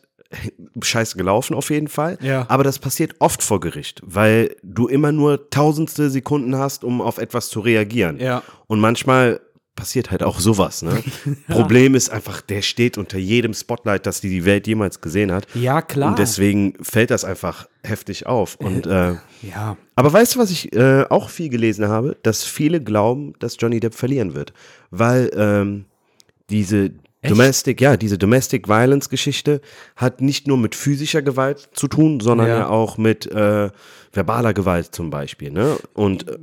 scheiße 0.83 1.17
gelaufen 1.17 1.55
auf 1.55 1.71
jeden 1.71 1.89
Fall, 1.89 2.19
Ja. 2.21 2.45
aber 2.49 2.63
das 2.65 2.79
passiert 2.79 3.15
oft 3.19 3.43
vor 3.43 3.61
Gericht, 3.61 4.03
weil 4.05 4.55
du 4.63 4.87
immer 4.89 5.11
nur 5.13 5.49
tausendste 5.51 6.11
Sekunden 6.11 6.57
hast, 6.57 6.85
um 6.85 7.01
auf 7.01 7.17
etwas 7.19 7.49
zu 7.49 7.61
reagieren. 7.61 8.19
Ja. 8.21 8.43
Und 8.67 8.81
manchmal 8.81 9.41
passiert 9.79 10.11
halt 10.11 10.25
auch 10.25 10.41
sowas. 10.41 10.83
Ne? 10.83 11.03
Problem 11.49 11.95
ist 11.95 12.11
einfach, 12.11 12.41
der 12.41 12.63
steht 12.63 12.99
unter 12.99 13.17
jedem 13.17 13.55
Spotlight, 13.55 14.07
das 14.07 14.21
die, 14.21 14.29
die 14.29 14.45
Welt 14.45 14.67
jemals 14.67 15.01
gesehen 15.01 15.31
hat. 15.31 15.47
Ja, 15.55 15.83
klar. 15.83 16.11
Und 16.11 16.19
deswegen 16.19 16.75
fällt 16.83 17.13
das 17.13 17.25
einfach 17.25 17.69
heftig 17.85 18.27
auf. 18.27 18.57
Und, 18.57 18.87
äh, 18.87 19.15
ja. 19.43 19.77
aber 19.95 20.13
weißt 20.13 20.35
du, 20.35 20.41
was 20.41 20.51
ich 20.51 20.75
äh, 20.75 21.05
auch 21.09 21.31
viel 21.31 21.49
gelesen 21.49 21.87
habe? 21.87 22.17
Dass 22.25 22.45
viele 22.45 22.83
glauben, 22.83 23.35
dass 23.39 23.57
Johnny 23.59 23.79
Depp 23.79 23.95
verlieren 23.95 24.35
wird. 24.35 24.53
Weil 24.91 25.31
ähm, 25.37 25.85
diese, 26.51 26.91
Domestic, 27.23 27.81
ja, 27.81 27.97
diese 27.97 28.19
Domestic 28.19 28.69
Violence 28.69 29.09
Geschichte 29.09 29.61
hat 29.95 30.21
nicht 30.21 30.49
nur 30.49 30.59
mit 30.59 30.75
physischer 30.75 31.23
Gewalt 31.23 31.69
zu 31.73 31.87
tun, 31.87 32.19
sondern 32.19 32.49
ja, 32.49 32.59
Ja. 32.59 32.69
auch 32.69 32.99
mit 32.99 33.27
äh, 33.31 33.71
verbaler 34.13 34.55
Gewalt 34.55 34.93
zum 34.95 35.11
Beispiel. 35.11 35.53
Ne? 35.53 35.77
Und 35.95 36.29
äh, 36.29 36.37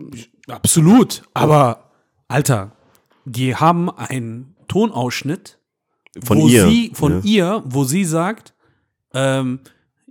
Absolut. 0.47 1.23
Aber, 1.33 1.89
Alter, 2.27 2.71
die 3.25 3.55
haben 3.55 3.89
einen 3.89 4.55
Tonausschnitt 4.67 5.57
Von 6.23 6.39
wo 6.39 6.47
ihr, 6.47 6.67
Sie, 6.67 6.91
von 6.93 7.13
ja. 7.13 7.19
ihr, 7.23 7.63
wo 7.65 7.83
sie 7.83 8.05
sagt, 8.05 8.53
ähm, 9.13 9.59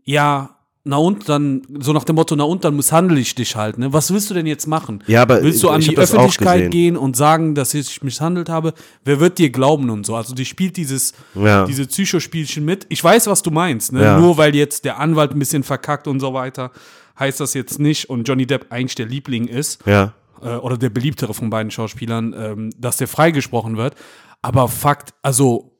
ja, 0.04 0.50
na 0.86 0.98
und 0.98 1.26
dann, 1.30 1.62
so 1.80 1.94
nach 1.94 2.04
dem 2.04 2.16
Motto, 2.16 2.36
na 2.36 2.44
und 2.44 2.62
dann 2.62 2.76
misshandle 2.76 3.18
ich 3.18 3.34
dich 3.34 3.56
halt, 3.56 3.78
ne? 3.78 3.90
Was 3.94 4.12
willst 4.12 4.28
du 4.28 4.34
denn 4.34 4.44
jetzt 4.46 4.66
machen? 4.66 5.02
Ja, 5.06 5.22
aber 5.22 5.42
Willst 5.42 5.62
du 5.62 5.70
an 5.70 5.80
die 5.80 5.96
Öffentlichkeit 5.96 6.70
gehen 6.70 6.98
und 6.98 7.16
sagen, 7.16 7.54
dass 7.54 7.72
ich 7.72 8.02
misshandelt 8.02 8.50
habe? 8.50 8.74
Wer 9.02 9.18
wird 9.18 9.38
dir 9.38 9.48
glauben 9.48 9.88
und 9.88 10.04
so? 10.04 10.14
Also 10.14 10.34
die 10.34 10.44
spielt 10.44 10.76
dieses, 10.76 11.14
Ja. 11.34 11.64
diese 11.64 11.86
Psychospielchen 11.86 12.66
mit. 12.66 12.84
Ich 12.90 13.02
weiß, 13.02 13.28
was 13.28 13.40
du 13.40 13.50
meinst, 13.50 13.92
ne? 13.92 14.02
Ja. 14.02 14.20
Nur 14.20 14.36
weil 14.36 14.54
jetzt 14.54 14.84
der 14.84 15.00
Anwalt 15.00 15.30
ein 15.32 15.38
bisschen 15.38 15.62
verkackt 15.62 16.06
und 16.06 16.20
so 16.20 16.34
weiter, 16.34 16.70
heißt 17.18 17.40
das 17.40 17.54
jetzt 17.54 17.78
nicht 17.78 18.10
und 18.10 18.28
Johnny 18.28 18.44
Depp 18.44 18.66
eigentlich 18.68 18.94
der 18.96 19.06
Liebling 19.06 19.46
ist 19.48 19.80
ja, 19.86 20.12
äh, 20.44 20.56
oder 20.56 20.76
der 20.78 20.90
beliebtere 20.90 21.34
von 21.34 21.50
beiden 21.50 21.70
Schauspielern, 21.70 22.34
ähm, 22.38 22.70
dass 22.78 22.98
der 22.98 23.08
freigesprochen 23.08 23.76
wird. 23.76 23.94
Aber 24.42 24.68
Fakt, 24.68 25.14
also 25.22 25.72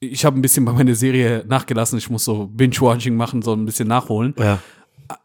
ich 0.00 0.24
habe 0.24 0.38
ein 0.38 0.42
bisschen 0.42 0.64
bei 0.64 0.72
meiner 0.72 0.94
Serie 0.94 1.44
nachgelassen, 1.48 1.96
ich 1.98 2.10
muss 2.10 2.24
so 2.24 2.46
Binge-Watching 2.46 3.16
machen, 3.16 3.42
so 3.42 3.52
ein 3.54 3.64
bisschen 3.64 3.88
nachholen. 3.88 4.34
ja. 4.38 4.58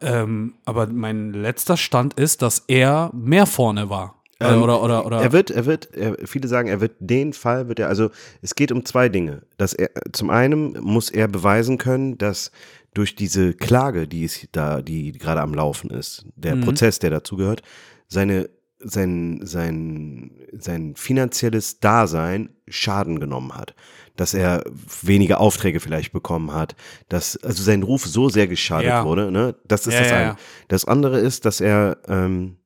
Ähm, 0.02 0.54
aber 0.66 0.86
mein 0.88 1.32
letzter 1.32 1.76
Stand 1.78 2.12
ist, 2.14 2.42
dass 2.42 2.64
er 2.68 3.10
mehr 3.14 3.46
vorne 3.46 3.88
war. 3.88 4.22
Äh, 4.38 4.52
Ähm, 4.52 4.62
oder, 4.62 4.82
oder, 4.82 5.06
oder. 5.06 5.20
Er 5.22 5.32
wird, 5.32 5.50
er 5.50 5.64
wird, 5.66 5.94
er, 5.94 6.16
viele 6.26 6.46
sagen, 6.46 6.68
er 6.68 6.80
wird 6.82 6.92
den 7.00 7.32
Fall, 7.32 7.68
wird 7.68 7.78
er, 7.78 7.88
also 7.88 8.10
es 8.42 8.54
geht 8.54 8.70
um 8.70 8.84
zwei 8.84 9.08
Dinge. 9.08 9.42
Dass 9.56 9.72
er, 9.72 9.88
zum 10.12 10.28
einen 10.30 10.72
muss 10.80 11.08
er 11.10 11.26
beweisen 11.26 11.78
können, 11.78 12.18
dass 12.18 12.50
durch 12.92 13.14
diese 13.16 13.54
Klage, 13.54 14.06
die 14.06 14.24
es 14.24 14.46
da, 14.52 14.82
die 14.82 15.12
gerade 15.12 15.40
am 15.40 15.54
Laufen 15.54 15.88
ist, 15.90 16.26
der 16.36 16.56
Mhm. 16.56 16.62
Prozess, 16.62 16.98
der 16.98 17.10
dazugehört, 17.10 17.62
seine, 18.08 18.50
sein, 18.80 19.40
sein, 19.42 20.30
sein 20.52 20.94
finanzielles 20.94 21.80
Dasein 21.80 22.50
Schaden 22.68 23.18
genommen 23.20 23.54
hat. 23.54 23.74
Dass 24.16 24.34
er 24.34 24.64
weniger 25.02 25.40
Aufträge 25.40 25.80
vielleicht 25.80 26.12
bekommen 26.12 26.52
hat, 26.52 26.74
dass 27.08 27.36
also 27.38 27.62
sein 27.62 27.82
Ruf 27.82 28.04
so 28.04 28.28
sehr 28.28 28.48
geschadet 28.48 28.88
Ja. 28.88 29.04
wurde. 29.04 29.30
Ne? 29.30 29.54
Das 29.66 29.86
ist 29.86 29.94
Ja, 29.94 30.00
das 30.00 30.10
ja, 30.10 30.16
eine. 30.16 30.36
Das 30.68 30.84
andere 30.86 31.18
ist, 31.18 31.44
dass 31.44 31.60
er 31.60 31.98
ähm, 32.08 32.56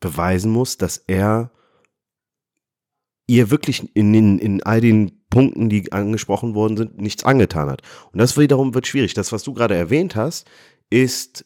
beweisen 0.00 0.50
muss, 0.50 0.76
dass 0.78 0.98
er 1.06 1.50
ihr 3.26 3.50
wirklich 3.50 3.94
in, 3.94 4.14
in, 4.14 4.38
in 4.38 4.62
all 4.62 4.80
den 4.80 5.12
Punkten, 5.28 5.68
die 5.68 5.92
angesprochen 5.92 6.54
worden 6.54 6.78
sind, 6.78 6.98
nichts 6.98 7.24
angetan 7.24 7.68
hat. 7.68 7.82
Und 8.12 8.18
das 8.18 8.38
wiederum 8.38 8.74
wird 8.74 8.86
schwierig. 8.86 9.12
Das, 9.12 9.30
was 9.30 9.42
du 9.42 9.52
gerade 9.52 9.74
erwähnt 9.74 10.16
hast, 10.16 10.48
ist, 10.88 11.44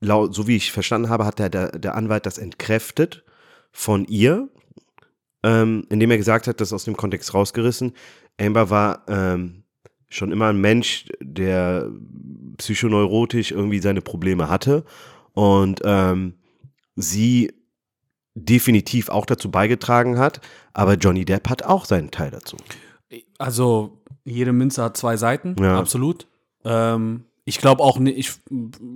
so 0.00 0.48
wie 0.48 0.56
ich 0.56 0.72
verstanden 0.72 1.08
habe, 1.08 1.24
hat 1.24 1.38
der, 1.38 1.48
der 1.48 1.94
Anwalt 1.94 2.26
das 2.26 2.38
entkräftet 2.38 3.24
von 3.72 4.04
ihr, 4.04 4.48
ähm, 5.42 5.84
indem 5.88 6.10
er 6.10 6.18
gesagt 6.18 6.46
hat, 6.46 6.60
das 6.60 6.72
aus 6.72 6.84
dem 6.84 6.96
Kontext 6.96 7.34
rausgerissen. 7.34 7.92
Amber 8.40 8.70
war 8.70 9.02
ähm, 9.08 9.64
schon 10.08 10.30
immer 10.30 10.48
ein 10.48 10.60
Mensch, 10.60 11.06
der 11.20 11.90
psychoneurotisch 12.58 13.50
irgendwie 13.50 13.80
seine 13.80 14.02
Probleme 14.02 14.48
hatte 14.48 14.84
und 15.32 15.80
ähm, 15.84 16.34
sie 16.96 17.52
definitiv 18.34 19.08
auch 19.08 19.26
dazu 19.26 19.50
beigetragen 19.50 20.18
hat, 20.18 20.40
aber 20.72 20.94
Johnny 20.94 21.24
Depp 21.24 21.48
hat 21.48 21.64
auch 21.64 21.84
seinen 21.84 22.10
Teil 22.10 22.30
dazu. 22.30 22.56
Also, 23.38 23.98
jede 24.24 24.52
Münze 24.52 24.82
hat 24.82 24.96
zwei 24.96 25.16
Seiten, 25.16 25.56
Ja. 25.58 25.78
absolut. 25.78 26.26
Ähm, 26.64 27.24
ich 27.44 27.58
glaube 27.58 27.82
auch 27.82 28.00
ich 28.00 28.32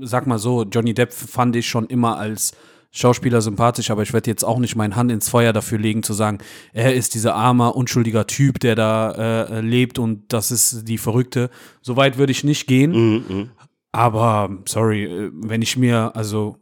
sag 0.00 0.26
mal 0.26 0.38
so, 0.38 0.62
Johnny 0.64 0.94
Depp 0.94 1.12
fand 1.12 1.56
ich 1.56 1.68
schon 1.68 1.86
immer 1.86 2.16
als 2.16 2.52
Schauspieler 2.90 3.42
sympathisch, 3.42 3.90
aber 3.90 4.02
ich 4.02 4.12
werde 4.12 4.30
jetzt 4.30 4.44
auch 4.44 4.58
nicht 4.58 4.74
meine 4.76 4.96
Hand 4.96 5.10
ins 5.12 5.28
Feuer 5.28 5.52
dafür 5.52 5.78
legen, 5.78 6.02
zu 6.02 6.12
sagen, 6.14 6.38
er 6.72 6.94
ist 6.94 7.14
dieser 7.14 7.34
armer, 7.34 7.76
unschuldiger 7.76 8.26
Typ, 8.26 8.58
der 8.60 8.74
da 8.74 9.10
äh, 9.44 9.60
lebt 9.60 9.98
und 9.98 10.32
das 10.32 10.50
ist 10.50 10.88
die 10.88 10.96
Verrückte. 10.98 11.50
So 11.82 11.96
weit 11.96 12.16
würde 12.16 12.32
ich 12.32 12.42
nicht 12.44 12.66
gehen. 12.66 12.92
Mhm, 12.92 13.24
mhm. 13.28 13.50
Aber, 13.92 14.50
sorry, 14.66 15.04
äh, 15.04 15.30
wenn 15.34 15.62
ich 15.62 15.76
mir, 15.76 16.12
also 16.14 16.56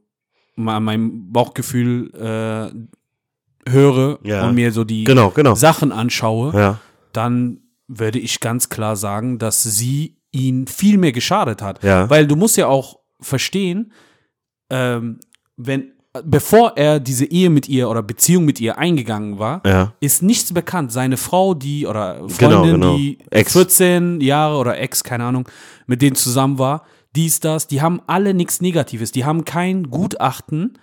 mal 0.56 0.80
mein 0.80 1.32
Bauchgefühl 1.32 2.10
äh, 2.14 3.70
höre 3.70 4.18
Ja. 4.24 4.46
und 4.48 4.54
mir 4.54 4.72
so 4.72 4.84
die 4.84 5.04
Genau, 5.04 5.30
genau. 5.30 5.54
Sachen 5.54 5.92
anschaue, 5.92 6.52
Ja, 6.54 6.80
dann 7.12 7.60
würde 7.88 8.18
ich 8.18 8.40
ganz 8.40 8.68
klar 8.68 8.96
sagen, 8.96 9.38
dass 9.38 9.62
sie 9.62 10.16
ihn 10.32 10.66
viel 10.66 10.98
mehr 10.98 11.12
geschadet 11.12 11.62
hat. 11.62 11.82
Ja. 11.84 12.08
Weil 12.10 12.26
du 12.26 12.34
musst 12.36 12.56
ja 12.56 12.66
auch 12.66 12.98
verstehen, 13.20 13.92
ähm, 14.70 15.20
wenn, 15.56 15.92
bevor 16.24 16.76
er 16.76 17.00
diese 17.00 17.24
Ehe 17.24 17.50
mit 17.50 17.68
ihr 17.68 17.88
oder 17.88 18.02
Beziehung 18.02 18.44
mit 18.44 18.60
ihr 18.60 18.78
eingegangen 18.78 19.38
war, 19.38 19.62
ja. 19.66 19.92
ist 20.00 20.22
nichts 20.22 20.52
bekannt. 20.52 20.92
Seine 20.92 21.16
Frau, 21.16 21.54
die 21.54 21.86
oder 21.86 22.16
Freundin, 22.28 22.38
Genau, 22.38 22.62
genau. 22.64 22.96
die 22.96 23.18
Ex. 23.30 23.52
14 23.52 24.20
Jahre 24.20 24.56
oder 24.58 24.78
Ex, 24.78 25.02
keine 25.02 25.24
Ahnung, 25.24 25.48
mit 25.86 26.02
denen 26.02 26.14
zusammen 26.16 26.58
war, 26.58 26.84
dies, 27.16 27.40
das, 27.40 27.66
die 27.66 27.80
haben 27.82 28.00
alle 28.06 28.34
nichts 28.34 28.60
Negatives. 28.60 29.12
Die 29.12 29.24
haben 29.24 29.44
kein 29.44 29.90
Gutachten, 29.90 30.78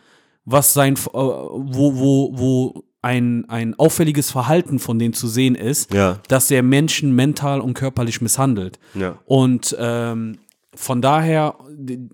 was 0.45 0.73
sein, 0.73 0.95
äh, 0.95 0.97
wo, 1.13 1.95
wo, 1.95 2.31
wo 2.37 2.83
ein, 3.01 3.45
ein 3.49 3.73
auffälliges 3.79 4.31
Verhalten 4.31 4.79
von 4.79 4.99
denen 4.99 5.13
zu 5.13 5.27
sehen 5.27 5.55
ist, 5.55 5.93
Ja. 5.93 6.19
dass 6.27 6.47
der 6.47 6.61
Menschen 6.63 7.15
mental 7.15 7.59
und 7.61 7.73
körperlich 7.73 8.21
misshandelt. 8.21 8.79
Ja. 8.93 9.17
Und 9.25 9.75
ähm, 9.79 10.37
von 10.73 11.01
daher, 11.01 11.55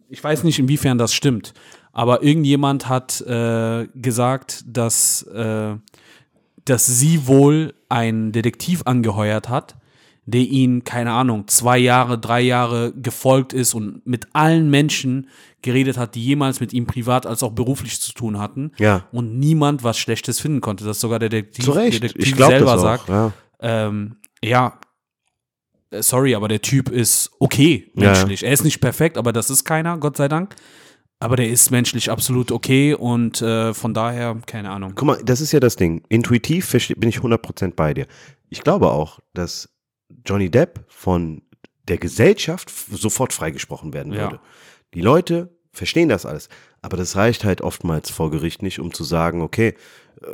ich 0.10 0.24
weiß 0.24 0.44
nicht, 0.44 0.58
inwiefern 0.60 0.98
das 0.98 1.14
stimmt, 1.14 1.54
aber 1.98 2.22
irgendjemand 2.22 2.88
hat 2.88 3.22
äh, 3.22 3.88
gesagt, 3.96 4.64
dass, 4.68 5.24
äh, 5.24 5.74
dass 6.64 6.86
sie 6.86 7.26
wohl 7.26 7.74
einen 7.90 8.32
Detektiv 8.32 8.84
angeheuert 8.86 9.50
hat, 9.50 9.78
der 10.28 10.42
ihn, 10.42 10.84
keine 10.84 11.12
Ahnung, 11.14 11.48
zwei 11.48 11.80
Jahre, 11.80 12.20
drei 12.20 12.42
Jahre 12.42 12.94
gefolgt 12.94 13.52
ist 13.52 13.74
und 13.74 14.06
mit 14.06 14.28
allen 14.34 14.70
Menschen 14.70 15.28
geredet 15.64 15.98
hat, 15.98 16.14
die 16.14 16.24
jemals 16.24 16.60
mit 16.60 16.72
ihm 16.72 16.86
privat 16.86 17.26
als 17.26 17.42
auch 17.42 17.54
beruflich 17.54 18.00
zu 18.00 18.14
tun 18.14 18.38
hatten. 18.38 18.74
Ja. 18.78 19.08
Und 19.12 19.40
niemand 19.40 19.84
was 19.84 19.98
Schlechtes 19.98 20.40
finden 20.40 20.62
konnte. 20.62 20.86
dass 20.86 21.00
sogar 21.00 21.18
der 21.18 21.30
Detektiv, 21.30 21.66
Zu 21.66 21.72
Recht. 21.72 22.04
Detektiv 22.04 22.38
selber 22.38 22.78
sagt. 22.78 23.10
Ja. 23.10 23.32
Ähm, 23.60 24.18
ja, 24.44 24.80
äh, 25.90 26.04
sorry, 26.04 26.36
aber 26.36 26.48
der 26.48 26.62
Typ 26.62 26.90
ist 26.90 27.32
okay 27.40 27.90
Ja. 27.96 28.12
menschlich. 28.12 28.44
Er 28.44 28.52
ist 28.52 28.64
nicht 28.64 28.82
perfekt, 28.82 29.18
aber 29.18 29.34
das 29.34 29.50
ist 29.50 29.64
keiner, 29.66 29.98
Gott 29.98 30.16
sei 30.16 30.28
Dank. 30.28 30.56
Aber 31.20 31.36
der 31.36 31.50
ist 31.50 31.72
menschlich 31.72 32.12
absolut 32.12 32.52
okay 32.52 32.94
und 32.94 33.42
äh, 33.42 33.74
von 33.74 33.94
daher, 33.94 34.38
keine 34.46 34.70
Ahnung. 34.70 34.94
Guck 34.96 35.08
mal, 35.08 35.22
das 35.24 35.42
ist 35.42 35.52
ja 35.52 35.60
das 35.60 35.76
Ding. 35.76 36.04
Intuitiv 36.10 36.72
bin 36.98 37.10
ich 37.10 37.18
100% 37.18 37.74
bei 37.76 37.94
dir. 37.96 38.06
Ich 38.50 38.62
glaube 38.62 38.92
auch, 38.92 39.20
dass 39.34 39.70
Johnny 40.26 40.50
Depp 40.52 40.86
von 40.88 41.42
der 41.88 41.98
Gesellschaft 41.98 42.70
sofort 42.92 43.34
freigesprochen 43.34 43.94
werden 43.94 44.14
Ja. 44.14 44.22
würde. 44.24 44.40
Die 44.94 45.02
Leute 45.02 45.58
verstehen 45.72 46.10
das 46.10 46.26
alles. 46.26 46.50
Aber 46.82 46.98
das 46.98 47.16
reicht 47.16 47.44
halt 47.44 47.62
oftmals 47.62 48.10
vor 48.12 48.30
Gericht 48.30 48.62
nicht, 48.62 48.80
um 48.80 48.94
zu 48.94 49.04
sagen, 49.04 49.42
okay, 49.42 49.74
äh, 50.22 50.26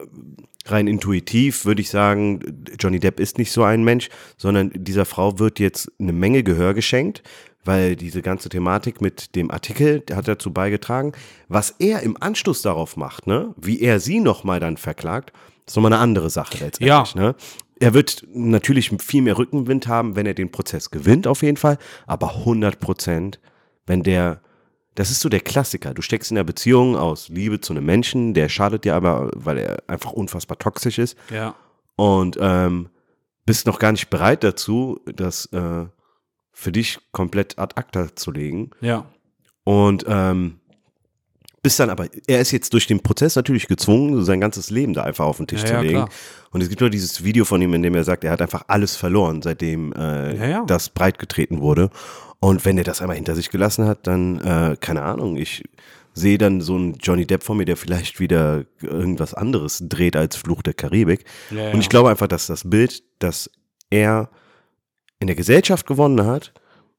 rein 0.65 0.88
intuitiv 0.88 1.63
würde 1.65 1.81
ich 1.81 1.89
sagen, 1.89 2.65
Johnny 2.79 2.99
Depp 2.99 3.19
ist 3.19 3.38
nicht 3.38 3.51
so 3.51 3.63
ein 3.63 3.84
Mensch, 3.84 4.09
sondern 4.38 4.71
dieser 4.73 5.05
Frau 5.05 5.39
wird 5.39 5.59
jetzt 5.59 5.91
eine 5.99 6.13
Menge 6.13 6.43
Gehör 6.43 6.73
geschenkt, 6.73 7.23
weil 7.66 7.95
diese 7.95 8.22
ganze 8.22 8.49
Thematik 8.49 9.01
mit 9.01 9.36
dem 9.36 9.51
Artikel, 9.51 10.03
hat 10.14 10.28
dazu 10.28 10.51
beigetragen. 10.51 11.14
Was 11.47 11.72
er 11.80 12.01
im 12.01 12.18
Anschluss 12.22 12.61
darauf 12.61 12.97
macht, 12.97 13.28
ne, 13.28 13.53
wie 13.57 13.82
er 13.82 13.99
sie 13.99 14.20
nochmal 14.20 14.59
dann 14.59 14.78
verklagt, 14.78 15.32
ist 15.66 15.76
nochmal 15.76 15.93
eine 15.93 16.01
andere 16.01 16.30
Sache 16.30 16.57
letztendlich. 16.59 16.88
Ja. 16.89 17.05
Ne? 17.16 17.36
Er 17.80 17.93
wird 17.93 18.26
natürlich 18.34 18.91
viel 19.01 19.22
mehr 19.22 19.38
Rückenwind 19.38 19.88
haben, 19.88 20.16
wenn 20.16 20.26
er 20.26 20.34
den 20.34 20.51
Prozess 20.51 20.91
gewinnt, 20.91 21.26
auf 21.28 21.41
jeden 21.41 21.57
Fall. 21.57 21.78
Aber 22.05 22.36
100 22.36 22.80
Prozent, 22.80 23.39
wenn 23.86 24.03
der, 24.03 24.41
das 24.95 25.09
ist 25.09 25.22
so 25.22 25.30
der 25.30 25.39
Klassiker. 25.39 25.93
Du 25.93 26.01
steckst 26.01 26.32
in 26.32 26.38
einer 26.38 26.43
Beziehung 26.43 26.95
aus 26.95 27.30
Liebe 27.30 27.59
zu 27.61 27.74
einem 27.74 27.86
Menschen, 27.86 28.34
der 28.34 28.47
schadet 28.49 28.84
dir 28.86 28.95
aber, 28.95 29.32
weil 29.34 29.57
er 29.57 29.84
einfach 29.88 30.11
unfassbar 30.11 30.59
toxisch 30.59 30.99
ist 30.99 31.18
Ja. 31.32 31.55
und 31.95 32.38
ähm, 32.39 32.89
bist 33.45 33.66
noch 33.68 33.80
gar 33.80 33.91
nicht 33.91 34.09
bereit 34.09 34.43
dazu, 34.43 34.99
das 35.05 35.47
äh, 35.47 35.86
für 36.54 36.72
dich 36.72 36.99
komplett 37.12 37.60
ad 37.60 37.74
acta 37.76 38.16
zu 38.16 38.32
legen. 38.32 38.72
Ja. 38.82 39.06
Und 39.64 40.06
ähm, 40.08 40.60
bist 41.62 41.80
dann 41.80 41.89
aber, 41.89 42.08
er 42.28 42.41
ist 42.41 42.51
jetzt 42.51 42.74
durch 42.74 42.88
den 42.88 42.99
Prozess 43.01 43.36
natürlich 43.36 43.68
gezwungen, 43.68 44.24
sein 44.26 44.41
ganzes 44.41 44.70
Leben 44.70 44.93
da 44.93 45.04
einfach 45.04 45.26
auf 45.26 45.38
den 45.38 45.47
Tisch 45.47 45.62
Ja, 45.62 45.68
zu 45.68 45.74
ja, 45.76 45.82
legen. 45.82 45.93
klar. 45.93 46.10
Und 46.51 46.62
es 46.62 46.70
gibt 46.70 46.82
nur 46.82 46.89
dieses 46.89 47.24
Video 47.24 47.45
von 47.45 47.62
ihm, 47.62 47.74
in 47.74 47.82
dem 47.82 47.95
er 47.95 48.04
sagt, 48.04 48.24
er 48.24 48.32
hat 48.32 48.41
einfach 48.41 48.66
alles 48.68 48.95
verloren, 48.95 49.41
seitdem 49.41 49.93
äh, 49.93 50.49
Ja, 50.51 50.66
das 50.66 50.89
breitgetreten 50.89 51.62
wurde. 51.62 51.89
Und 52.39 52.66
wenn 52.66 52.78
er 52.78 52.84
das 52.84 53.01
einmal 53.01 53.16
hinter 53.16 53.36
sich 53.36 53.49
gelassen 53.49 53.86
hat, 53.86 54.06
dann, 54.06 54.39
äh, 54.41 54.76
keine 54.80 55.04
Ahnung, 55.04 55.38
ich 55.38 55.64
sehe 56.14 56.38
dann 56.38 56.60
so 56.60 56.76
einen 56.76 56.95
Johnny 56.95 57.26
Depp 57.26 57.43
vor 57.43 57.56
mir, 57.56 57.66
der 57.66 57.78
vielleicht 57.78 58.20
wieder 58.20 58.66
irgendwas 58.82 59.34
anderes 59.34 59.82
dreht 59.88 60.18
als 60.18 60.36
Fluch 60.36 60.62
der 60.62 60.74
Karibik. 60.74 61.24
Und 61.49 61.80
ich 61.80 61.89
glaube 61.89 62.10
einfach, 62.10 62.28
dass 62.28 62.45
das 62.47 62.70
Bild, 62.70 63.01
das 63.20 63.49
er 63.89 64.30
in 65.24 65.28
der 65.28 65.36
Gesellschaft 65.36 65.88
gewonnen 65.88 66.26
hat, 66.26 66.53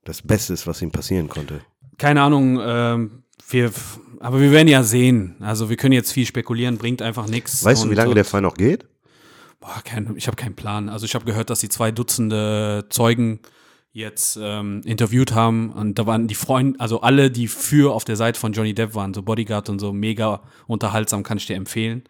das 0.05 0.22
Beste 0.22 0.53
ist, 0.53 0.66
was 0.66 0.83
ihm 0.83 0.91
passieren 0.91 1.29
konnte. 1.29 1.61
Keine 1.99 2.22
Ahnung, 2.22 2.59
ähm, 2.61 3.22
wir, 3.49 3.70
aber 4.18 4.41
wir 4.41 4.51
werden 4.51 4.68
ja 4.68 4.83
sehen. 4.83 5.37
Also 5.41 5.68
wir 5.68 5.77
können 5.77 5.93
jetzt 5.93 6.12
viel 6.12 6.27
spekulieren, 6.27 6.79
bringt 6.79 7.03
einfach 7.03 7.29
nichts. 7.29 7.64
Weißt 7.64 7.85
du, 7.85 7.91
wie 7.91 7.95
lange 7.95 8.14
der 8.14 8.25
Fall 8.25 8.41
noch 8.41 8.55
geht? 8.55 8.87
Boah, 9.61 9.81
kein, 9.85 10.14
ich 10.16 10.27
habe 10.27 10.37
keinen 10.37 10.57
Plan. 10.57 10.89
Also 10.89 11.07
ich 11.07 11.14
habe 11.14 11.25
gehört, 11.25 11.51
dass 11.51 11.61
sie 11.61 11.68
zwei 11.68 11.91
Dutzende 11.91 12.87
Zeugen 12.89 13.41
jetzt 13.93 14.39
ähm, 14.41 14.81
interviewt 14.85 15.35
haben 15.35 15.70
und 15.70 15.99
da 15.99 16.07
waren 16.07 16.27
die 16.27 16.35
Freunde, 16.35 16.81
also 16.81 17.03
alle, 17.03 17.31
die 17.31 17.47
für 17.47 17.95
auf 17.95 18.05
der 18.05 18.16
Seite 18.16 18.41
von 18.41 18.53
Johnny 18.53 18.75
Depp 18.75 18.95
waren, 18.95 19.14
so 19.14 19.22
Bodyguard 19.22 19.68
und 19.68 19.79
so, 19.79 19.93
mega 19.93 20.43
unterhaltsam, 20.66 21.22
kann 21.22 21.39
ich 21.39 21.47
dir 21.47 21.55
empfehlen. 21.55 22.03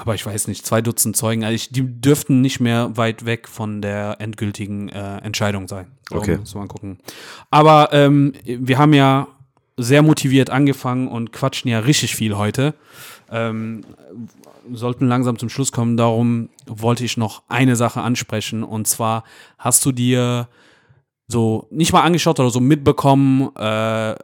Aber 0.00 0.14
ich 0.14 0.24
weiß 0.24 0.48
nicht, 0.48 0.66
zwei 0.66 0.80
Dutzend 0.80 1.16
Zeugen, 1.16 1.44
also 1.44 1.54
ich, 1.54 1.70
die 1.70 1.82
dürften 2.00 2.40
nicht 2.40 2.60
mehr 2.60 2.96
weit 2.96 3.24
weg 3.24 3.48
von 3.48 3.82
der 3.82 4.16
endgültigen 4.20 4.88
äh, 4.88 5.18
Entscheidung 5.18 5.68
sein. 5.68 5.88
So, 6.08 6.16
Okay. 6.16 6.38
Muss 6.38 6.54
man 6.54 6.68
gucken. 6.68 6.98
Aber 7.50 7.90
ähm, 7.92 8.32
wir 8.44 8.78
haben 8.78 8.94
ja 8.94 9.28
sehr 9.76 10.02
motiviert 10.02 10.50
angefangen 10.50 11.08
und 11.08 11.32
quatschen 11.32 11.70
ja 11.70 11.78
richtig 11.80 12.14
viel 12.14 12.36
heute. 12.36 12.74
Ähm, 13.30 13.84
sollten 14.72 15.06
langsam 15.06 15.38
zum 15.38 15.48
Schluss 15.48 15.72
kommen. 15.72 15.96
Darum 15.96 16.50
wollte 16.66 17.04
ich 17.04 17.16
noch 17.16 17.42
eine 17.48 17.76
Sache 17.76 18.00
ansprechen. 18.00 18.64
Und 18.64 18.86
zwar 18.86 19.24
hast 19.56 19.84
du 19.86 19.92
dir 19.92 20.48
so 21.28 21.66
nicht 21.70 21.92
mal 21.92 22.02
angeschaut 22.02 22.40
oder 22.40 22.50
so 22.50 22.60
mitbekommen 22.60 23.54
äh, 23.56 24.14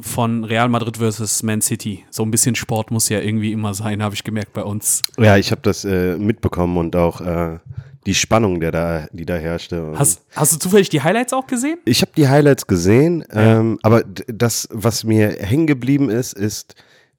von 0.00 0.44
Real 0.44 0.68
Madrid 0.68 0.96
versus 0.96 1.42
Man 1.42 1.60
City. 1.60 2.04
So 2.10 2.22
ein 2.22 2.30
bisschen 2.30 2.54
Sport 2.54 2.90
muss 2.90 3.08
ja 3.08 3.20
irgendwie 3.20 3.52
immer 3.52 3.74
sein, 3.74 4.02
habe 4.02 4.14
ich 4.14 4.24
gemerkt 4.24 4.52
bei 4.52 4.62
uns. 4.62 5.02
Ja, 5.18 5.36
ich 5.36 5.50
habe 5.50 5.60
das 5.62 5.84
äh, 5.84 6.16
mitbekommen 6.16 6.76
und 6.76 6.96
auch 6.96 7.20
äh, 7.20 7.58
die 8.06 8.14
Spannung, 8.14 8.60
der 8.60 8.72
da, 8.72 9.06
die 9.12 9.26
da 9.26 9.36
herrschte. 9.36 9.92
Hast, 9.96 10.22
hast 10.34 10.54
du 10.54 10.58
zufällig 10.58 10.88
die 10.88 11.02
Highlights 11.02 11.32
auch 11.32 11.46
gesehen? 11.46 11.78
Ich 11.84 12.02
habe 12.02 12.12
die 12.16 12.28
Highlights 12.28 12.66
gesehen, 12.66 13.24
ähm, 13.32 13.78
aber 13.82 14.02
das, 14.04 14.68
was 14.72 15.04
mir 15.04 15.36
hängen 15.40 15.66
geblieben 15.66 16.10
ist, 16.10 16.32
ist 16.32 16.74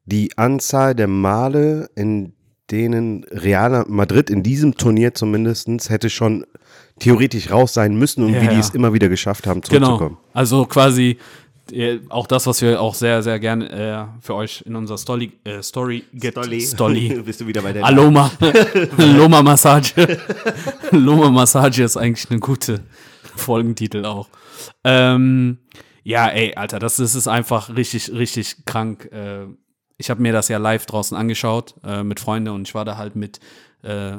die 0.05 0.31
Anzahl 0.37 0.93
der 0.95 1.07
Male, 1.07 1.89
in 1.95 2.33
denen 2.71 3.23
Real 3.25 3.85
Madrid 3.87 4.29
in 4.29 4.43
diesem 4.43 4.75
Turnier 4.75 5.13
zumindest 5.13 5.69
hätte 5.89 6.09
schon 6.09 6.45
theoretisch 6.99 7.51
raus 7.51 7.73
sein 7.73 7.95
müssen 7.95 8.23
und 8.23 8.33
Ja, 8.33 8.41
wie 8.41 8.47
die 8.47 8.53
ja. 8.55 8.59
es 8.59 8.69
immer 8.71 8.93
wieder 8.93 9.09
geschafft 9.09 9.47
haben, 9.47 9.61
Genau. 9.61 9.85
zurückzukommen. 9.87 10.17
Also 10.33 10.65
quasi 10.65 11.17
auch 12.09 12.27
das, 12.27 12.45
was 12.45 12.61
wir 12.61 12.81
auch 12.81 12.93
sehr, 12.93 13.23
sehr 13.23 13.39
gerne 13.39 13.69
äh, 13.71 14.21
für 14.21 14.35
euch 14.35 14.63
in 14.65 14.75
unserer 14.75 14.97
Story, 14.97 15.31
äh, 15.43 15.61
Story, 15.61 16.03
get, 16.13 16.35
Story. 16.61 17.21
Bist 17.25 17.41
du 17.41 17.47
wieder 17.47 17.61
bei 17.61 17.73
der 17.73 17.85
Aloma. 17.85 18.31
Loma 18.97 19.41
Massage. 19.41 19.93
Loma 20.91 21.29
Massage 21.29 21.83
ist 21.83 21.97
eigentlich 21.97 22.29
eine 22.29 22.39
gute 22.39 22.81
Folgentitel 23.35 24.05
auch. 24.05 24.27
Ähm, 24.83 25.59
ja, 26.03 26.27
ey, 26.27 26.53
Alter, 26.55 26.79
das, 26.79 26.97
das 26.97 27.15
ist 27.15 27.27
einfach 27.27 27.73
richtig, 27.75 28.11
richtig 28.11 28.65
krank. 28.65 29.09
Äh, 29.11 29.45
ich 29.97 30.09
habe 30.09 30.21
mir 30.21 30.33
das 30.33 30.49
ja 30.49 30.57
live 30.57 30.85
draußen 30.85 31.15
angeschaut 31.15 31.75
äh, 31.83 32.03
mit 32.03 32.19
Freunden 32.19 32.49
und 32.49 32.67
ich 32.67 32.75
war 32.75 32.83
da 32.83 32.97
halt 32.97 33.15
mit, 33.15 33.39
äh, 33.83 34.17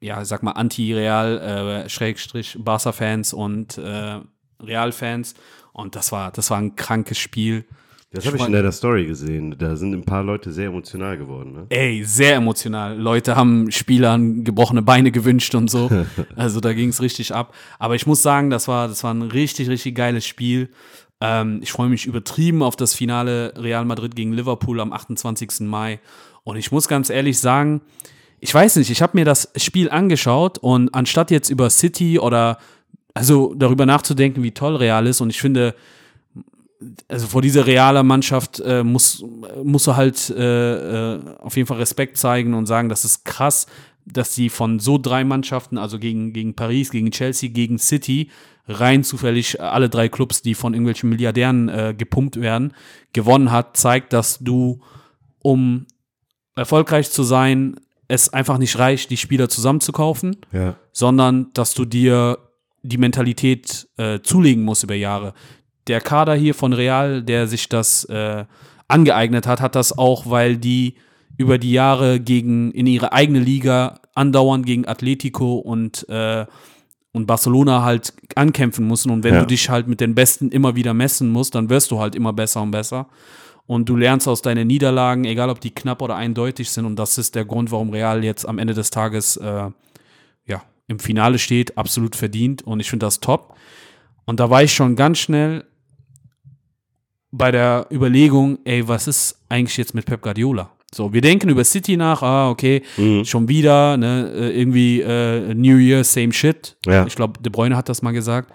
ja, 0.00 0.24
sag 0.24 0.42
mal, 0.42 0.52
Anti-Real, 0.52 1.84
äh, 1.84 1.88
Schrägstrich, 1.90 2.56
Barca-Fans 2.58 3.34
und 3.34 3.76
äh, 3.76 4.20
Real-Fans. 4.62 5.34
Und 5.76 5.94
das 5.94 6.10
war, 6.10 6.32
das 6.32 6.50
war 6.50 6.58
ein 6.58 6.74
krankes 6.74 7.18
Spiel. 7.18 7.66
Das 8.10 8.24
habe 8.24 8.38
ich 8.38 8.46
in 8.46 8.52
deiner 8.52 8.72
Story 8.72 9.04
gesehen. 9.04 9.56
Da 9.58 9.76
sind 9.76 9.92
ein 9.92 10.04
paar 10.04 10.22
Leute 10.22 10.50
sehr 10.50 10.68
emotional 10.68 11.18
geworden. 11.18 11.52
Ne? 11.52 11.66
Ey, 11.68 12.02
sehr 12.02 12.36
emotional. 12.36 12.98
Leute 12.98 13.36
haben 13.36 13.70
Spielern 13.70 14.42
gebrochene 14.42 14.80
Beine 14.80 15.10
gewünscht 15.10 15.54
und 15.54 15.70
so. 15.70 15.90
Also 16.36 16.60
da 16.60 16.72
ging 16.72 16.88
es 16.88 17.02
richtig 17.02 17.34
ab. 17.34 17.54
Aber 17.78 17.94
ich 17.94 18.06
muss 18.06 18.22
sagen, 18.22 18.48
das 18.48 18.68
war, 18.68 18.88
das 18.88 19.04
war 19.04 19.12
ein 19.12 19.22
richtig, 19.22 19.68
richtig 19.68 19.94
geiles 19.94 20.24
Spiel. 20.24 20.70
Ähm, 21.20 21.60
ich 21.62 21.72
freue 21.72 21.90
mich 21.90 22.06
übertrieben 22.06 22.62
auf 22.62 22.76
das 22.76 22.94
Finale 22.94 23.52
Real 23.58 23.84
Madrid 23.84 24.16
gegen 24.16 24.32
Liverpool 24.32 24.80
am 24.80 24.94
28. 24.94 25.60
Mai. 25.60 26.00
Und 26.42 26.56
ich 26.56 26.72
muss 26.72 26.88
ganz 26.88 27.10
ehrlich 27.10 27.38
sagen, 27.38 27.82
ich 28.40 28.54
weiß 28.54 28.76
nicht, 28.76 28.90
ich 28.90 29.02
habe 29.02 29.16
mir 29.18 29.26
das 29.26 29.50
Spiel 29.56 29.90
angeschaut 29.90 30.56
und 30.58 30.94
anstatt 30.94 31.30
jetzt 31.30 31.50
über 31.50 31.68
City 31.68 32.18
oder 32.18 32.58
also 33.16 33.54
darüber 33.54 33.86
nachzudenken, 33.86 34.42
wie 34.42 34.50
toll 34.52 34.76
Real 34.76 35.06
ist, 35.06 35.22
und 35.22 35.30
ich 35.30 35.40
finde, 35.40 35.74
also 37.08 37.26
vor 37.26 37.40
dieser 37.40 37.66
realer 37.66 38.02
Mannschaft 38.02 38.60
äh, 38.60 38.84
muss, 38.84 39.24
musst 39.64 39.86
du 39.86 39.96
halt 39.96 40.28
äh, 40.30 41.14
äh, 41.14 41.20
auf 41.38 41.56
jeden 41.56 41.66
Fall 41.66 41.78
Respekt 41.78 42.18
zeigen 42.18 42.52
und 42.52 42.66
sagen, 42.66 42.90
das 42.90 43.04
ist 43.06 43.24
krass, 43.24 43.66
dass 44.04 44.34
sie 44.34 44.50
von 44.50 44.78
so 44.80 44.98
drei 44.98 45.24
Mannschaften, 45.24 45.78
also 45.78 45.98
gegen, 45.98 46.34
gegen 46.34 46.54
Paris, 46.54 46.90
gegen 46.90 47.10
Chelsea, 47.10 47.48
gegen 47.48 47.78
City, 47.78 48.30
rein 48.68 49.02
zufällig 49.02 49.60
alle 49.62 49.88
drei 49.88 50.08
Clubs, 50.10 50.42
die 50.42 50.54
von 50.54 50.74
irgendwelchen 50.74 51.08
Milliardären 51.08 51.68
äh, 51.70 51.94
gepumpt 51.96 52.38
werden, 52.38 52.74
gewonnen 53.14 53.50
hat, 53.50 53.78
zeigt, 53.78 54.12
dass 54.12 54.38
du, 54.40 54.80
um 55.40 55.86
erfolgreich 56.54 57.10
zu 57.10 57.22
sein, 57.22 57.76
es 58.08 58.28
einfach 58.28 58.58
nicht 58.58 58.78
reicht, 58.78 59.10
die 59.10 59.16
Spieler 59.16 59.48
zusammenzukaufen, 59.48 60.36
Ja. 60.52 60.76
sondern 60.92 61.46
dass 61.54 61.72
du 61.74 61.84
dir 61.86 62.38
die 62.86 62.98
Mentalität 62.98 63.88
äh, 63.96 64.20
zulegen 64.22 64.64
musst 64.64 64.84
über 64.84 64.94
Jahre. 64.94 65.34
Der 65.86 66.00
Kader 66.00 66.34
hier 66.34 66.54
von 66.54 66.72
Real, 66.72 67.22
der 67.22 67.46
sich 67.46 67.68
das 67.68 68.04
äh, 68.04 68.44
angeeignet 68.88 69.46
hat, 69.46 69.60
hat 69.60 69.74
das 69.74 69.96
auch, 69.96 70.28
weil 70.28 70.56
die 70.56 70.94
über 71.36 71.58
die 71.58 71.72
Jahre 71.72 72.18
gegen 72.20 72.70
in 72.72 72.86
ihre 72.86 73.12
eigene 73.12 73.40
Liga 73.40 74.00
andauernd 74.14 74.64
gegen 74.64 74.86
Atletico 74.88 75.56
und 75.56 76.08
äh, 76.08 76.46
und 77.12 77.26
Barcelona 77.26 77.82
halt 77.82 78.12
ankämpfen 78.34 78.86
mussten. 78.86 79.08
Und 79.10 79.24
wenn 79.24 79.34
Ja. 79.34 79.40
du 79.40 79.46
dich 79.46 79.70
halt 79.70 79.88
mit 79.88 80.00
den 80.02 80.14
Besten 80.14 80.50
immer 80.50 80.76
wieder 80.76 80.92
messen 80.92 81.30
musst, 81.30 81.54
dann 81.54 81.70
wirst 81.70 81.90
du 81.90 81.98
halt 81.98 82.14
immer 82.14 82.34
besser 82.34 82.60
und 82.60 82.72
besser. 82.72 83.06
Und 83.66 83.88
du 83.88 83.96
lernst 83.96 84.28
aus 84.28 84.42
deinen 84.42 84.66
Niederlagen, 84.66 85.24
egal 85.24 85.48
ob 85.48 85.60
die 85.60 85.70
knapp 85.74 86.02
oder 86.02 86.14
eindeutig 86.16 86.70
sind. 86.70 86.84
Und 86.84 86.96
das 86.96 87.16
ist 87.16 87.34
der 87.34 87.46
Grund, 87.46 87.70
warum 87.72 87.88
Real 87.90 88.22
jetzt 88.22 88.46
am 88.46 88.58
Ende 88.58 88.74
des 88.74 88.90
Tages 88.90 89.38
äh, 89.38 89.70
im 90.88 90.98
Finale 90.98 91.38
steht, 91.38 91.76
absolut 91.78 92.14
verdient. 92.16 92.62
Und 92.62 92.80
ich 92.80 92.88
finde 92.90 93.06
das 93.06 93.20
top. 93.20 93.56
Und 94.24 94.40
da 94.40 94.50
war 94.50 94.62
ich 94.62 94.72
schon 94.72 94.96
ganz 94.96 95.18
schnell 95.18 95.64
bei 97.30 97.50
der 97.50 97.86
Überlegung, 97.90 98.58
ey, 98.64 98.86
was 98.88 99.06
ist 99.08 99.38
eigentlich 99.48 99.76
jetzt 99.76 99.94
mit 99.94 100.06
Pep 100.06 100.22
Guardiola? 100.22 100.70
So, 100.94 101.12
wir 101.12 101.20
denken 101.20 101.48
über 101.48 101.64
City 101.64 101.96
nach, 101.96 102.22
ah, 102.22 102.48
okay, 102.48 102.82
schon 103.24 103.48
wieder, 103.48 103.96
ne, 103.96 104.30
äh, 104.34 104.58
irgendwie 104.58 105.00
äh, 105.02 105.52
New 105.52 105.76
Year, 105.78 106.04
same 106.04 106.32
shit. 106.32 106.76
Ja. 106.86 107.04
Ich 107.06 107.16
glaube, 107.16 107.40
De 107.42 107.50
Bruyne 107.50 107.76
hat 107.76 107.88
das 107.88 108.02
mal 108.02 108.12
gesagt. 108.12 108.52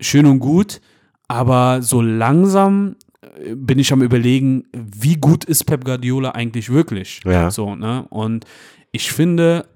Schön 0.00 0.26
und 0.26 0.40
gut, 0.40 0.80
aber 1.28 1.80
so 1.82 2.02
langsam 2.02 2.96
äh, 3.22 3.54
bin 3.54 3.78
ich 3.78 3.92
am 3.92 4.02
überlegen, 4.02 4.64
wie 4.74 5.14
gut 5.14 5.44
ist 5.44 5.64
Pep 5.64 5.84
Guardiola 5.84 6.32
eigentlich 6.32 6.68
wirklich? 6.68 7.20
Ja. 7.24 7.50
So, 7.50 7.76
ne? 7.76 8.04
Und 8.10 8.44
ich 8.92 9.10
finde, 9.12 9.60
in- 9.60 9.66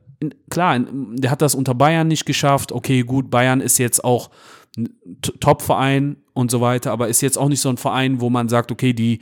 klar, 0.51 0.79
der 0.79 1.31
hat 1.31 1.43
das 1.43 1.55
unter 1.55 1.75
Bayern 1.75 2.09
nicht 2.09 2.27
geschafft. 2.27 2.73
Okay, 2.73 3.03
gut, 3.03 3.31
Bayern 3.31 3.61
ist 3.61 3.79
jetzt 3.79 4.05
auch 4.05 4.31
Top-Verein 5.41 6.17
und 6.33 6.51
so 6.51 6.61
weiter, 6.61 6.93
aber 6.93 7.09
ist 7.09 7.21
jetzt 7.23 7.39
auch 7.39 7.49
nicht 7.49 7.61
so 7.61 7.69
ein 7.69 7.77
Verein, 7.77 8.21
wo 8.21 8.31
man 8.31 8.49
sagt, 8.49 8.71
okay, 8.71 8.93
die, 8.93 9.21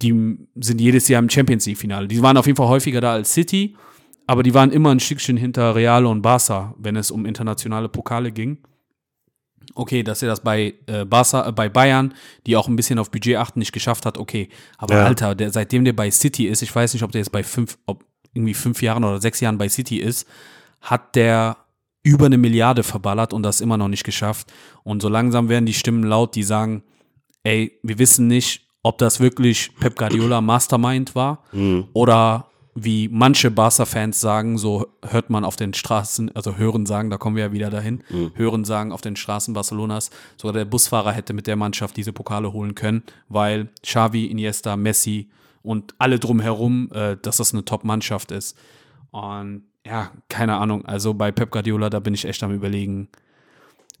die 0.00 0.38
sind 0.56 0.80
jedes 0.80 1.08
Jahr 1.08 1.22
im 1.22 1.28
Champions 1.28 1.66
League-Finale. 1.66 2.08
Die 2.08 2.22
waren 2.22 2.36
auf 2.36 2.46
jeden 2.46 2.56
Fall 2.56 2.68
häufiger 2.68 3.00
da 3.00 3.12
als 3.12 3.32
City, 3.32 3.76
aber 4.26 4.42
die 4.42 4.54
waren 4.54 4.70
immer 4.70 4.90
ein 4.90 5.00
Stückchen 5.00 5.36
hinter 5.36 5.74
Real 5.74 6.06
und 6.06 6.22
Barca, 6.22 6.74
wenn 6.78 6.96
es 6.96 7.10
um 7.10 7.26
internationale 7.26 7.88
Pokale 7.88 8.32
ging. 8.32 8.58
Okay, 9.74 10.02
dass 10.02 10.22
er 10.22 10.28
das 10.28 10.40
bei, 10.40 10.74
äh, 10.86 11.04
Barca, 11.04 11.48
äh, 11.48 11.52
bei 11.52 11.68
Bayern, 11.68 12.14
die 12.46 12.56
auch 12.56 12.66
ein 12.66 12.76
bisschen 12.76 12.98
auf 12.98 13.10
Budget 13.10 13.36
achten, 13.36 13.58
nicht 13.58 13.72
geschafft 13.72 14.06
hat, 14.06 14.18
okay. 14.18 14.48
Aber 14.78 14.94
Ja. 14.94 15.04
Alter, 15.04 15.34
der, 15.34 15.50
seitdem 15.52 15.84
der 15.84 15.92
bei 15.92 16.10
City 16.10 16.46
ist, 16.46 16.62
ich 16.62 16.74
weiß 16.74 16.92
nicht, 16.94 17.02
ob 17.02 17.12
der 17.12 17.20
jetzt 17.20 17.30
bei 17.30 17.42
fünf, 17.42 17.78
ob 17.86 18.04
irgendwie 18.32 18.54
fünf 18.54 18.82
Jahren 18.82 19.04
oder 19.04 19.20
sechs 19.20 19.40
Jahren 19.40 19.58
bei 19.58 19.68
City 19.68 19.98
ist, 19.98 20.26
hat 20.80 21.16
der 21.16 21.56
über 22.02 22.26
eine 22.26 22.38
Milliarde 22.38 22.82
verballert 22.82 23.32
und 23.32 23.42
das 23.42 23.60
immer 23.60 23.76
noch 23.76 23.88
nicht 23.88 24.04
geschafft. 24.04 24.52
Und 24.84 25.02
so 25.02 25.08
langsam 25.08 25.48
werden 25.48 25.66
die 25.66 25.74
Stimmen 25.74 26.04
laut, 26.04 26.34
die 26.34 26.42
sagen, 26.42 26.82
ey, 27.42 27.78
wir 27.82 27.98
wissen 27.98 28.26
nicht, 28.26 28.66
ob 28.82 28.96
das 28.98 29.20
wirklich 29.20 29.74
Pep 29.78 29.96
Guardiola 29.96 30.40
Mastermind 30.40 31.14
war 31.14 31.42
oder 31.92 32.46
wie 32.74 33.08
manche 33.08 33.50
Barca-Fans 33.50 34.20
sagen, 34.20 34.56
so 34.56 34.86
hört 35.04 35.28
man 35.28 35.44
auf 35.44 35.56
den 35.56 35.74
Straßen, 35.74 36.34
also 36.34 36.56
hören 36.56 36.86
sagen, 36.86 37.10
da 37.10 37.18
kommen 37.18 37.36
wir 37.36 37.44
ja 37.44 37.52
wieder 37.52 37.68
dahin, 37.68 38.02
hören 38.34 38.64
sagen 38.64 38.92
auf 38.92 39.02
den 39.02 39.16
Straßen 39.16 39.52
Barcelonas, 39.52 40.10
sogar 40.38 40.54
der 40.54 40.64
Busfahrer 40.64 41.12
hätte 41.12 41.34
mit 41.34 41.46
der 41.46 41.56
Mannschaft 41.56 41.96
diese 41.96 42.12
Pokale 42.14 42.52
holen 42.54 42.74
können, 42.74 43.02
weil 43.28 43.68
Xavi, 43.82 44.26
Iniesta, 44.26 44.76
Messi 44.76 45.28
und 45.62 45.94
alle 45.98 46.18
drumherum, 46.18 46.90
äh, 46.92 47.16
dass 47.20 47.38
das 47.38 47.52
eine 47.52 47.64
Top-Mannschaft 47.64 48.30
ist. 48.30 48.58
Und 49.10 49.64
ja, 49.84 50.10
keine 50.28 50.56
Ahnung, 50.56 50.84
also 50.84 51.14
bei 51.14 51.32
Pep 51.32 51.50
Guardiola, 51.50 51.90
da 51.90 52.00
bin 52.00 52.14
ich 52.14 52.24
echt 52.24 52.42
am 52.42 52.52
überlegen, 52.52 53.08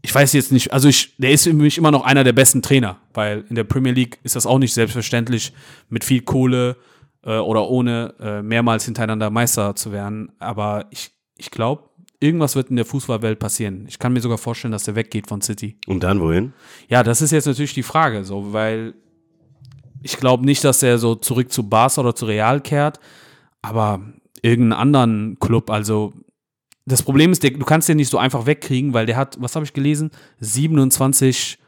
ich 0.02 0.14
weiß 0.14 0.32
jetzt 0.32 0.52
nicht, 0.52 0.72
also 0.72 0.88
ich, 0.88 1.16
der 1.18 1.30
ist 1.30 1.44
für 1.44 1.52
mich 1.52 1.78
immer 1.78 1.90
noch 1.90 2.04
einer 2.04 2.24
der 2.24 2.32
besten 2.32 2.62
Trainer, 2.62 2.98
weil 3.12 3.44
in 3.48 3.54
der 3.54 3.64
Premier 3.64 3.92
League 3.92 4.18
ist 4.22 4.36
das 4.36 4.46
auch 4.46 4.58
nicht 4.58 4.72
selbstverständlich, 4.72 5.52
mit 5.88 6.04
viel 6.04 6.22
Kohle 6.22 6.76
äh, 7.22 7.36
oder 7.36 7.68
ohne 7.68 8.14
äh, 8.18 8.42
mehrmals 8.42 8.84
hintereinander 8.84 9.30
Meister 9.30 9.74
zu 9.76 9.92
werden. 9.92 10.32
Aber 10.38 10.86
ich, 10.90 11.10
ich 11.36 11.50
glaube, 11.50 11.90
irgendwas 12.18 12.56
wird 12.56 12.70
in 12.70 12.76
der 12.76 12.86
Fußballwelt 12.86 13.38
passieren. 13.38 13.84
Ich 13.88 13.98
kann 13.98 14.12
mir 14.12 14.20
sogar 14.20 14.38
vorstellen, 14.38 14.72
dass 14.72 14.88
er 14.88 14.94
weggeht 14.94 15.26
von 15.26 15.42
City. 15.42 15.76
Und 15.86 16.02
dann 16.02 16.20
wohin? 16.20 16.52
Ja, 16.88 17.02
das 17.02 17.20
ist 17.20 17.30
jetzt 17.32 17.46
natürlich 17.46 17.74
die 17.74 17.82
Frage, 17.82 18.24
so, 18.24 18.52
weil 18.52 18.94
ich 20.02 20.16
glaube 20.16 20.44
nicht, 20.44 20.64
dass 20.64 20.82
er 20.82 20.98
so 20.98 21.14
zurück 21.14 21.52
zu 21.52 21.68
Barca 21.68 22.00
oder 22.00 22.14
zu 22.14 22.26
Real 22.26 22.60
kehrt, 22.60 23.00
aber 23.62 24.00
irgendeinen 24.42 24.80
anderen 24.80 25.38
Club, 25.38 25.70
also 25.70 26.12
das 26.86 27.02
Problem 27.02 27.32
ist, 27.32 27.42
der, 27.42 27.50
du 27.50 27.64
kannst 27.64 27.88
den 27.88 27.98
nicht 27.98 28.10
so 28.10 28.18
einfach 28.18 28.46
wegkriegen, 28.46 28.94
weil 28.94 29.06
der 29.06 29.16
hat, 29.16 29.36
was 29.40 29.54
habe 29.54 29.64
ich 29.64 29.72
gelesen, 29.72 30.10
27 30.40 31.58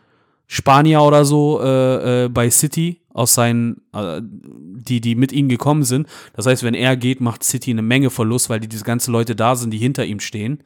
Spanier 0.47 1.03
oder 1.03 1.25
so 1.25 1.61
äh, 1.63 2.25
äh, 2.25 2.29
bei 2.29 2.51
City 2.51 3.01
aus 3.15 3.35
seinen, 3.35 3.83
äh, 3.95 4.21
die, 4.23 5.01
die 5.01 5.15
mit 5.15 5.33
ihm 5.33 5.49
gekommen 5.49 5.85
sind. 5.85 6.07
Das 6.35 6.47
heißt, 6.47 6.63
wenn 6.63 6.75
er 6.75 6.97
geht, 6.97 7.21
macht 7.21 7.45
City 7.45 7.71
eine 7.71 7.83
Menge 7.83 8.11
Verlust, 8.11 8.51
weil 8.51 8.61
die 8.61 8.69
diese 8.69 8.85
ganzen 8.85 9.13
Leute 9.13 9.37
da 9.37 9.55
sind, 9.57 9.71
die 9.71 9.79
hinter 9.79 10.05
ihm 10.05 10.21
stehen. 10.21 10.63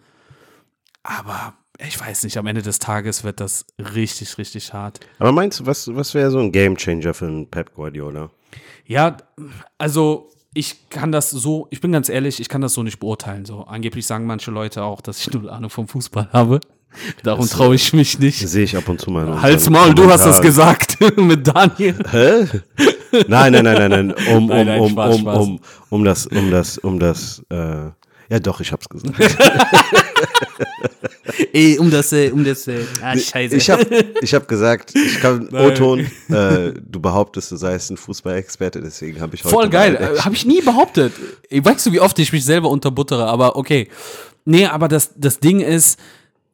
Aber 1.02 1.54
ich 1.78 2.00
weiß 2.00 2.24
nicht, 2.24 2.36
am 2.38 2.46
Ende 2.46 2.62
des 2.62 2.78
Tages 2.78 3.24
wird 3.24 3.40
das 3.40 3.66
richtig, 3.78 4.38
richtig 4.38 4.72
hart. 4.72 5.00
Aber 5.18 5.32
meinst 5.32 5.60
du, 5.60 5.66
was, 5.66 5.94
was 5.94 6.14
wäre 6.14 6.30
so 6.30 6.38
ein 6.38 6.52
Gamechanger 6.52 7.14
für 7.14 7.26
einen 7.26 7.50
Pep 7.50 7.74
Guardiola? 7.74 8.30
Ja, 8.86 9.16
also 9.78 10.30
ich 10.54 10.88
kann 10.88 11.12
das 11.12 11.30
so, 11.30 11.66
ich 11.70 11.80
bin 11.80 11.92
ganz 11.92 12.08
ehrlich, 12.08 12.40
ich 12.40 12.48
kann 12.48 12.62
das 12.62 12.72
so 12.72 12.82
nicht 12.82 12.98
beurteilen. 12.98 13.44
So 13.44 13.64
angeblich 13.64 14.06
sagen 14.06 14.26
manche 14.26 14.50
Leute 14.50 14.82
auch, 14.84 15.00
dass 15.00 15.20
ich 15.20 15.32
null 15.32 15.50
Ahnung 15.50 15.70
vom 15.70 15.86
Fußball 15.86 16.30
habe. 16.32 16.60
Darum 17.22 17.46
traue 17.46 17.74
ich 17.74 17.92
mich 17.92 18.18
nicht. 18.18 18.48
Sehe 18.48 18.64
ich 18.64 18.74
ab 18.74 18.88
und 18.88 19.00
zu 19.00 19.10
mal. 19.10 19.42
Halt's 19.42 19.68
Maul, 19.68 19.94
du 19.94 20.10
hast 20.10 20.24
das 20.24 20.40
gesagt 20.40 20.96
mit 21.16 21.46
Daniel. 21.46 21.98
Hä? 22.10 22.46
Nein, 23.28 23.52
nein, 23.52 23.64
nein, 23.64 23.90
nein, 23.90 23.90
nein. 23.90 24.14
Um, 24.34 24.50
um, 24.50 24.68
um, 24.68 24.98
um, 24.98 25.26
um, 25.26 25.60
um 25.90 26.04
das, 26.04 26.26
um 26.26 26.50
das, 26.50 26.78
um 26.78 26.98
das, 26.98 27.42
äh, 27.50 27.90
ja 28.30 28.38
doch, 28.40 28.60
ich 28.60 28.72
hab's 28.72 28.88
gesagt. 28.88 29.14
Ey, 31.52 31.78
um 31.78 31.90
das, 31.90 32.12
äh, 32.12 32.30
um 32.30 32.44
das, 32.44 32.66
äh, 32.68 32.84
ah, 33.02 33.16
scheiße. 33.16 33.56
Ich 33.56 33.70
habe 33.70 33.84
ich 34.22 34.34
hab 34.34 34.48
gesagt, 34.48 34.94
ich 34.94 35.20
kann 35.20 35.48
O-Ton, 35.48 36.00
äh, 36.28 36.72
du 36.80 37.00
behauptest, 37.00 37.50
du 37.52 37.56
seist 37.56 37.90
ein 37.90 37.96
Fußballexperte, 37.96 38.80
deswegen 38.80 39.20
habe 39.20 39.34
ich 39.34 39.44
heute. 39.44 39.54
Voll 39.54 39.68
geil. 39.68 39.96
Äh, 39.96 40.20
Habe 40.20 40.34
ich 40.34 40.46
nie 40.46 40.60
behauptet. 40.60 41.12
Weißt 41.50 41.86
du, 41.86 41.92
wie 41.92 42.00
oft 42.00 42.18
ich 42.18 42.32
mich 42.32 42.44
selber 42.44 42.68
unterbuttere, 42.70 43.26
aber 43.26 43.56
okay. 43.56 43.88
Nee, 44.44 44.66
aber 44.66 44.88
das, 44.88 45.10
das 45.16 45.40
Ding 45.40 45.60
ist, 45.60 45.98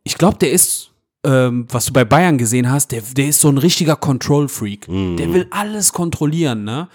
ich 0.03 0.17
glaube, 0.17 0.39
der 0.39 0.51
ist, 0.51 0.91
ähm, 1.25 1.67
was 1.69 1.87
du 1.87 1.93
bei 1.93 2.05
Bayern 2.05 2.39
gesehen 2.39 2.71
hast, 2.71 2.93
der, 2.93 3.03
der 3.03 3.29
ist 3.29 3.41
so 3.41 3.49
ein 3.49 3.59
richtiger 3.59 3.97
Control-Freak. 3.97 4.89
Mhm. 4.89 5.17
Der 5.19 5.33
will 5.33 5.47
alles 5.51 5.93
kontrollieren, 5.93 6.65
ne? 6.65 6.89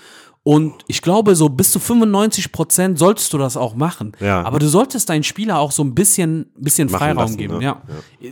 Und 0.48 0.76
ich 0.88 1.02
glaube, 1.02 1.36
so 1.36 1.50
bis 1.50 1.74
zu 1.74 1.80
95 1.82 2.54
Prozent 2.54 2.98
solltest 2.98 3.34
du 3.34 3.38
das 3.38 3.58
auch 3.58 3.76
machen. 3.76 4.14
Ja. 4.22 4.44
Aber 4.44 4.60
du 4.60 4.68
solltest 4.70 5.10
deinen 5.10 5.24
Spieler 5.24 5.60
auch 5.60 5.74
so 5.74 5.84
ein 5.84 5.94
bisschen, 5.94 6.46
bisschen 6.56 6.90
Machen 6.90 7.00
Freiraum 7.00 7.18
lassen, 7.18 7.36
geben. 7.38 7.58
ne? 7.58 7.66
Ja. 7.66 7.82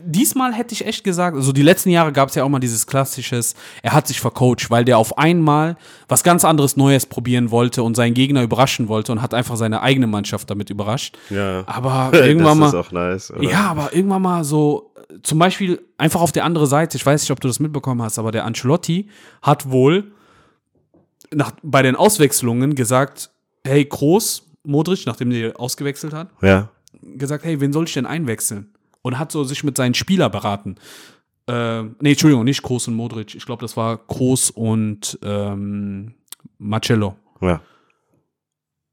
Diesmal 0.06 0.54
hätte 0.54 0.74
ich 0.74 0.86
echt 0.86 1.04
gesagt, 1.04 1.36
also 1.36 1.52
die 1.52 1.62
letzten 1.62 1.90
Jahre 1.90 2.14
gab 2.14 2.30
es 2.30 2.36
ja 2.36 2.46
auch 2.46 2.48
mal 2.48 2.60
dieses 2.60 2.88
klassisches, 2.88 3.54
er 3.84 3.92
hat 3.92 4.08
sich 4.08 4.22
vercoacht, 4.22 4.72
weil 4.72 4.86
der 4.86 4.98
auf 4.98 5.18
einmal 5.18 5.76
was 6.08 6.24
ganz 6.24 6.46
anderes 6.46 6.78
Neues 6.78 7.06
probieren 7.06 7.52
wollte 7.52 7.84
und 7.84 7.96
seinen 7.96 8.14
Gegner 8.14 8.44
überraschen 8.44 8.88
wollte 8.88 9.12
und 9.12 9.22
hat 9.22 9.34
einfach 9.34 9.58
seine 9.58 9.82
eigene 9.82 10.08
Mannschaft 10.08 10.50
damit 10.50 10.70
überrascht. 10.70 11.18
Ja. 11.30 11.64
Aber 11.66 12.12
irgendwann 12.14 12.62
das 12.62 12.72
mal. 12.72 12.80
ist 12.80 12.88
auch 12.88 12.92
nice. 12.94 13.32
Oder? 13.32 13.44
Ja, 13.44 13.72
aber 13.72 13.94
irgendwann 13.94 14.22
mal 14.22 14.46
so, 14.46 14.94
zum 15.22 15.38
Beispiel 15.38 15.82
einfach 15.98 16.22
auf 16.22 16.32
der 16.32 16.46
andere 16.46 16.68
Seite, 16.68 16.96
ich 16.96 17.06
weiß 17.06 17.24
nicht, 17.24 17.32
ob 17.32 17.42
du 17.42 17.50
das 17.50 17.60
mitbekommen 17.60 18.02
hast, 18.02 18.20
aber 18.20 18.32
der 18.32 18.46
Ancelotti 18.46 19.10
hat 19.42 19.70
wohl 19.70 20.14
nach, 21.34 21.54
bei 21.64 21.82
den 21.82 21.96
Auswechslungen 21.96 22.76
gesagt, 22.76 23.32
hey, 23.66 23.84
Groß, 23.86 24.44
Modric, 24.64 25.06
nachdem 25.06 25.30
der 25.30 25.60
ausgewechselt 25.60 26.14
hat, 26.14 26.30
Ja. 26.42 26.70
gesagt, 27.02 27.44
hey, 27.46 27.60
wen 27.62 27.74
soll 27.74 27.86
ich 27.86 27.94
denn 27.94 28.06
einwechseln? 28.06 28.74
Und 29.02 29.20
hat 29.20 29.32
so 29.32 29.44
sich 29.44 29.64
mit 29.64 29.78
seinen 29.78 29.94
Spieler 29.94 30.30
beraten. 30.30 30.76
Äh, 31.48 31.84
nee, 32.00 32.12
Entschuldigung, 32.12 32.44
nicht 32.44 32.64
Groß 32.64 32.88
und 32.88 32.96
Modric. 32.96 33.36
Ich 33.36 33.46
glaube, 33.46 33.62
das 33.62 33.78
war 33.78 33.98
Groß 33.98 34.50
und 34.52 35.20
ähm, 35.22 36.16
Marcello. 36.58 37.16
Ja. 37.42 37.62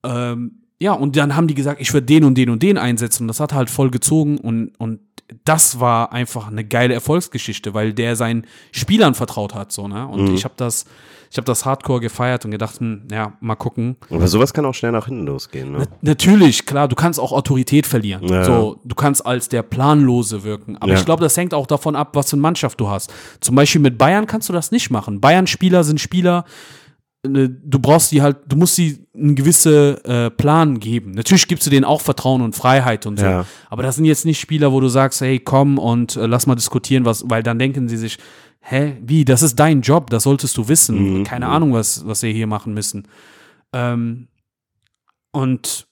Ähm, 0.05 0.62
ja, 0.83 0.93
und 0.93 1.17
dann 1.17 1.37
haben 1.37 1.47
die 1.47 1.55
gesagt, 1.55 1.81
ich 1.81 1.93
würde 1.95 2.07
den 2.07 2.25
und 2.25 2.37
den 2.37 2.51
und 2.51 2.63
den 2.63 2.77
einsetzen. 2.77 3.23
Und 3.25 3.29
das 3.29 3.39
hat 3.41 3.53
halt 3.53 3.71
voll 3.71 3.91
gezogen 3.91 4.39
und, 4.39 4.73
und 4.79 4.99
das 5.45 5.79
war 5.81 6.13
einfach 6.13 6.49
eine 6.49 6.65
geile 6.65 6.93
Erfolgsgeschichte, 6.93 7.73
weil 7.73 7.93
der 7.95 8.17
seinen 8.17 8.47
Spielern 8.73 9.15
vertraut 9.15 9.55
hat, 9.55 9.73
so, 9.73 9.87
ne? 9.89 10.07
Und 10.07 10.35
ich 10.35 10.45
habe 10.45 10.55
das, 10.59 10.85
ich 11.31 11.39
habe 11.39 11.47
das 11.47 11.65
Hardcore 11.65 12.01
gefeiert 12.01 12.45
und 12.45 12.51
gedacht, 12.51 12.81
hm, 12.81 13.05
ja, 13.11 13.33
mal 13.41 13.55
gucken. 13.55 13.97
Aber 14.11 14.29
sowas 14.29 14.53
kann 14.53 14.67
auch 14.67 14.75
schnell 14.75 14.93
nach 14.93 15.07
hinten 15.07 15.25
losgehen, 15.25 15.73
ne? 15.73 15.87
Natürlich, 16.03 16.67
klar, 16.67 16.89
du 16.89 16.97
kannst 16.97 17.19
auch 17.19 17.33
Autorität 17.33 17.87
verlieren. 17.87 18.27
Ja. 18.29 18.45
So, 18.45 18.81
du 18.85 18.95
kannst 18.95 19.25
als 19.25 19.49
der 19.49 19.63
Planlose 19.63 20.43
wirken. 20.43 20.77
Aber 20.79 20.93
Ja. 20.93 20.99
ich 20.99 21.05
glaube, 21.07 21.23
das 21.23 21.35
hängt 21.37 21.55
auch 21.55 21.67
davon 21.67 21.97
ab, 21.97 22.11
was 22.15 22.29
für 22.29 22.35
eine 22.35 22.43
Mannschaft 22.43 22.79
du 22.81 22.89
hast. 22.91 23.11
Zum 23.41 23.55
Beispiel 23.55 23.81
mit 23.81 23.97
Bayern 23.97 24.27
kannst 24.27 24.49
du 24.51 24.53
das 24.53 24.71
nicht 24.73 24.91
machen. 24.91 25.21
Bayern-Spieler 25.21 25.85
sind 25.85 26.01
Spieler, 26.01 26.45
du 27.23 27.79
brauchst 27.79 28.11
die 28.11 28.21
halt, 28.21 28.39
du 28.49 28.57
musst 28.57 28.75
sie 28.75 29.07
einen 29.15 29.37
gewissen 29.37 29.97
äh, 30.05 30.31
Plan 30.31 30.81
geben. 30.81 31.13
Natürlich 31.13 31.47
gibst 31.47 31.67
du 31.67 31.71
denen 31.71 31.85
auch 31.85 32.01
Vertrauen 32.01 32.43
und 32.43 32.57
Freiheit 32.57 33.07
und 33.07 33.21
so. 33.21 33.25
Ja. 33.25 33.47
Aber 33.71 33.83
das 33.83 33.97
sind 33.97 34.07
jetzt 34.07 34.25
nicht 34.25 34.41
Spieler, 34.41 34.73
wo 34.73 34.81
du 34.81 34.89
sagst, 34.89 35.21
hey, 35.21 35.39
komm 35.39 35.79
und 35.79 36.17
äh, 36.17 36.27
lass 36.27 36.47
mal 36.47 36.57
diskutieren, 36.57 37.05
was, 37.05 37.29
weil 37.31 37.43
dann 37.45 37.59
denken 37.59 37.89
sie 37.89 37.97
sich, 37.97 38.19
hä, 38.61 38.97
wie, 39.03 39.25
das 39.25 39.43
ist 39.43 39.57
dein 39.57 39.83
Job, 39.83 40.11
das 40.11 40.25
solltest 40.25 40.57
du 40.57 40.67
wissen. 40.67 41.21
Mhm. 41.21 41.25
Keine 41.25 41.47
Ahnung, 41.47 41.73
was, 41.73 42.05
was 42.07 42.23
wir 42.23 42.33
hier 42.33 42.49
machen 42.49 42.75
müssen. 42.75 43.07
Ähm, 43.73 44.27
und 45.31 45.87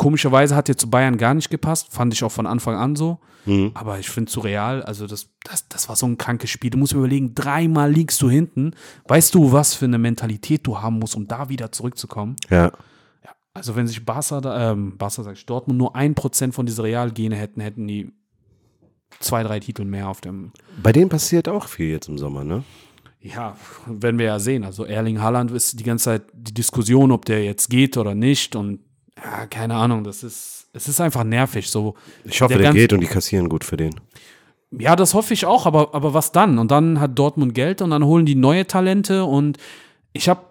komischerweise 0.00 0.56
hat 0.56 0.70
jetzt 0.70 0.80
zu 0.80 0.88
Bayern 0.88 1.18
gar 1.18 1.34
nicht 1.34 1.50
gepasst, 1.50 1.92
fand 1.92 2.14
ich 2.14 2.24
auch 2.24 2.32
von 2.32 2.46
Anfang 2.46 2.74
an 2.74 2.96
so. 2.96 3.18
Mhm. 3.44 3.72
Aber 3.74 3.98
ich 3.98 4.08
finde 4.08 4.32
zu 4.32 4.40
Real, 4.40 4.82
also 4.82 5.06
das, 5.06 5.28
das, 5.44 5.68
das 5.68 5.90
war 5.90 5.96
so 5.96 6.06
ein 6.06 6.16
krankes 6.16 6.48
Spiel. 6.48 6.70
Du 6.70 6.78
musst 6.78 6.94
mir 6.94 7.00
überlegen, 7.00 7.34
dreimal 7.34 7.92
liegst 7.92 8.22
du 8.22 8.30
hinten. 8.30 8.72
Weißt 9.08 9.34
du, 9.34 9.52
was 9.52 9.74
für 9.74 9.84
eine 9.84 9.98
Mentalität 9.98 10.66
du 10.66 10.80
haben 10.80 10.98
musst, 10.98 11.16
um 11.16 11.28
da 11.28 11.50
wieder 11.50 11.70
zurückzukommen? 11.70 12.36
Ja. 12.48 12.72
Also 13.52 13.76
wenn 13.76 13.86
sich 13.86 14.02
Barca, 14.06 14.40
da, 14.40 14.72
ähm, 14.72 14.96
Barca 14.96 15.22
sag 15.22 15.34
ich, 15.34 15.44
Dortmund 15.44 15.78
nur 15.78 15.94
ein 15.94 16.14
Prozent 16.14 16.54
von 16.54 16.64
dieser 16.64 16.84
Real-Gene 16.84 17.36
hätten, 17.36 17.60
hätten 17.60 17.86
die 17.86 18.10
zwei, 19.18 19.42
drei 19.42 19.60
Titel 19.60 19.84
mehr 19.84 20.08
auf 20.08 20.22
dem. 20.22 20.52
Bei 20.82 20.92
denen 20.92 21.10
passiert 21.10 21.46
auch 21.46 21.68
viel 21.68 21.90
jetzt 21.90 22.08
im 22.08 22.16
Sommer, 22.16 22.42
ne? 22.42 22.64
Ja, 23.20 23.54
werden 23.86 24.18
wir 24.18 24.26
ja 24.26 24.38
sehen. 24.38 24.64
Also 24.64 24.86
Erling 24.86 25.20
Haaland 25.20 25.50
ist 25.50 25.78
die 25.78 25.84
ganze 25.84 26.04
Zeit 26.06 26.22
die 26.32 26.54
Diskussion, 26.54 27.12
ob 27.12 27.26
der 27.26 27.44
jetzt 27.44 27.68
geht 27.68 27.98
oder 27.98 28.14
nicht. 28.14 28.56
Und 28.56 28.80
ja, 29.16 29.46
keine 29.46 29.74
Ahnung, 29.74 30.04
das 30.04 30.22
ist, 30.22 30.68
es 30.72 30.88
ist 30.88 31.00
einfach 31.00 31.24
nervig. 31.24 31.68
So, 31.70 31.94
Ich 32.24 32.40
hoffe, 32.40 32.54
Der 32.54 32.62
der, 32.62 32.72
geht 32.72 32.92
und 32.92 33.00
die 33.00 33.06
kassieren 33.06 33.48
gut 33.48 33.64
für 33.64 33.76
den. 33.76 33.94
Ja, 34.70 34.94
das 34.94 35.14
hoffe 35.14 35.34
ich 35.34 35.46
auch, 35.46 35.66
aber, 35.66 35.94
aber 35.94 36.14
was 36.14 36.32
dann? 36.32 36.58
Und 36.58 36.70
dann 36.70 37.00
hat 37.00 37.18
Dortmund 37.18 37.54
Geld 37.54 37.82
und 37.82 37.90
dann 37.90 38.04
holen 38.04 38.24
die 38.24 38.36
neue 38.36 38.66
Talente 38.66 39.24
und 39.24 39.58
ich 40.12 40.28
habe 40.28 40.42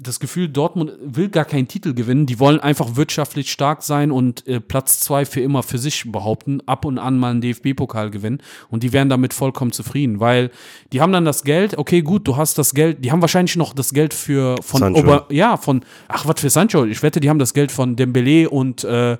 das 0.00 0.20
Gefühl, 0.20 0.48
Dortmund 0.48 0.92
will 1.02 1.28
gar 1.28 1.44
keinen 1.44 1.66
Titel 1.66 1.92
gewinnen. 1.92 2.26
Die 2.26 2.38
wollen 2.38 2.60
einfach 2.60 2.96
wirtschaftlich 2.96 3.50
stark 3.50 3.82
sein 3.82 4.10
und 4.10 4.46
äh, 4.46 4.60
Platz 4.60 5.00
zwei 5.00 5.24
für 5.24 5.40
immer 5.40 5.62
für 5.62 5.78
sich 5.78 6.10
behaupten, 6.10 6.60
ab 6.66 6.84
und 6.84 6.98
an 6.98 7.18
mal 7.18 7.32
einen 7.32 7.40
DFB-Pokal 7.40 8.10
gewinnen 8.10 8.38
und 8.70 8.82
die 8.82 8.92
wären 8.92 9.08
damit 9.08 9.34
vollkommen 9.34 9.72
zufrieden, 9.72 10.20
weil 10.20 10.50
die 10.92 11.00
haben 11.00 11.12
dann 11.12 11.24
das 11.24 11.42
Geld, 11.42 11.76
okay, 11.76 12.02
gut, 12.02 12.28
du 12.28 12.36
hast 12.36 12.58
das 12.58 12.74
Geld, 12.74 13.04
die 13.04 13.10
haben 13.10 13.20
wahrscheinlich 13.20 13.56
noch 13.56 13.74
das 13.74 13.92
Geld 13.92 14.14
für 14.14 14.56
von 14.62 14.80
Sancho. 14.80 15.00
Ober, 15.00 15.26
ja, 15.30 15.56
von, 15.56 15.84
ach, 16.06 16.26
was 16.26 16.40
für 16.40 16.50
Sancho, 16.50 16.84
ich 16.84 17.02
wette, 17.02 17.20
die 17.20 17.28
haben 17.28 17.38
das 17.38 17.52
Geld 17.52 17.72
von 17.72 17.96
Dembele 17.96 18.48
und 18.48 18.84
äh, 18.84 19.16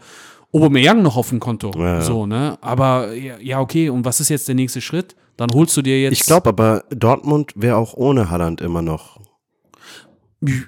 Aubameyang 0.53 1.03
noch 1.03 1.17
auf 1.17 1.29
dem 1.29 1.41
Konto. 1.41 1.73
Ja, 1.77 1.95
ja. 1.95 2.01
So, 2.01 2.27
ne? 2.27 2.57
Aber 2.61 3.13
ja, 3.15 3.61
okay, 3.61 3.91
und 3.91 4.05
was 4.05 4.21
ist 4.21 4.31
jetzt 4.31 4.49
der 4.49 4.55
nächste 4.55 4.81
Schritt? 4.81 5.15
Dann 5.37 5.51
holst 5.53 5.77
du 5.77 5.83
dir 5.83 6.01
jetzt. 6.01 6.13
Ich 6.13 6.27
glaube 6.27 6.49
aber, 6.49 6.85
Dortmund 6.91 7.53
wäre 7.55 7.77
auch 7.77 7.95
ohne 7.95 8.31
Haaland 8.31 8.61
immer 8.61 8.83
noch. 8.83 9.21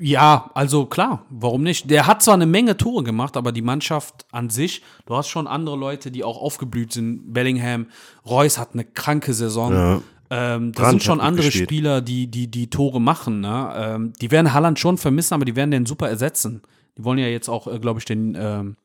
Ja, 0.00 0.50
also 0.54 0.86
klar, 0.86 1.24
warum 1.30 1.62
nicht? 1.62 1.90
Der 1.90 2.06
hat 2.08 2.22
zwar 2.22 2.34
eine 2.34 2.46
Menge 2.46 2.76
Tore 2.76 3.04
gemacht, 3.04 3.36
aber 3.36 3.52
die 3.52 3.62
Mannschaft 3.62 4.26
an 4.32 4.50
sich, 4.50 4.82
du 5.06 5.14
hast 5.14 5.28
schon 5.28 5.46
andere 5.46 5.76
Leute, 5.76 6.10
die 6.10 6.24
auch 6.24 6.40
aufgeblüht 6.40 6.92
sind. 6.92 7.32
Bellingham, 7.32 7.86
Reus 8.26 8.58
hat 8.58 8.70
eine 8.72 8.84
kranke 8.84 9.32
Saison. 9.32 9.72
Ja. 9.72 10.02
Ähm, 10.30 10.72
das 10.72 10.82
Brandt 10.82 10.90
sind 10.90 11.02
schon 11.04 11.20
andere 11.20 11.46
gespielt. 11.46 11.68
Spieler, 11.68 12.00
die, 12.00 12.26
die, 12.28 12.48
die 12.48 12.68
Tore 12.68 13.00
machen. 13.00 13.40
Ne? 13.40 13.72
Ähm, 13.76 14.12
die 14.20 14.30
werden 14.32 14.52
Haaland 14.52 14.78
schon 14.80 14.98
vermissen, 14.98 15.34
aber 15.34 15.44
die 15.44 15.54
werden 15.54 15.70
den 15.70 15.86
super 15.86 16.08
ersetzen. 16.08 16.62
Die 16.98 17.04
wollen 17.04 17.18
ja 17.18 17.26
jetzt 17.28 17.48
auch, 17.48 17.66
äh, 17.68 17.78
glaube 17.78 18.00
ich, 18.00 18.04
den, 18.04 18.36
ähm, 18.38 18.76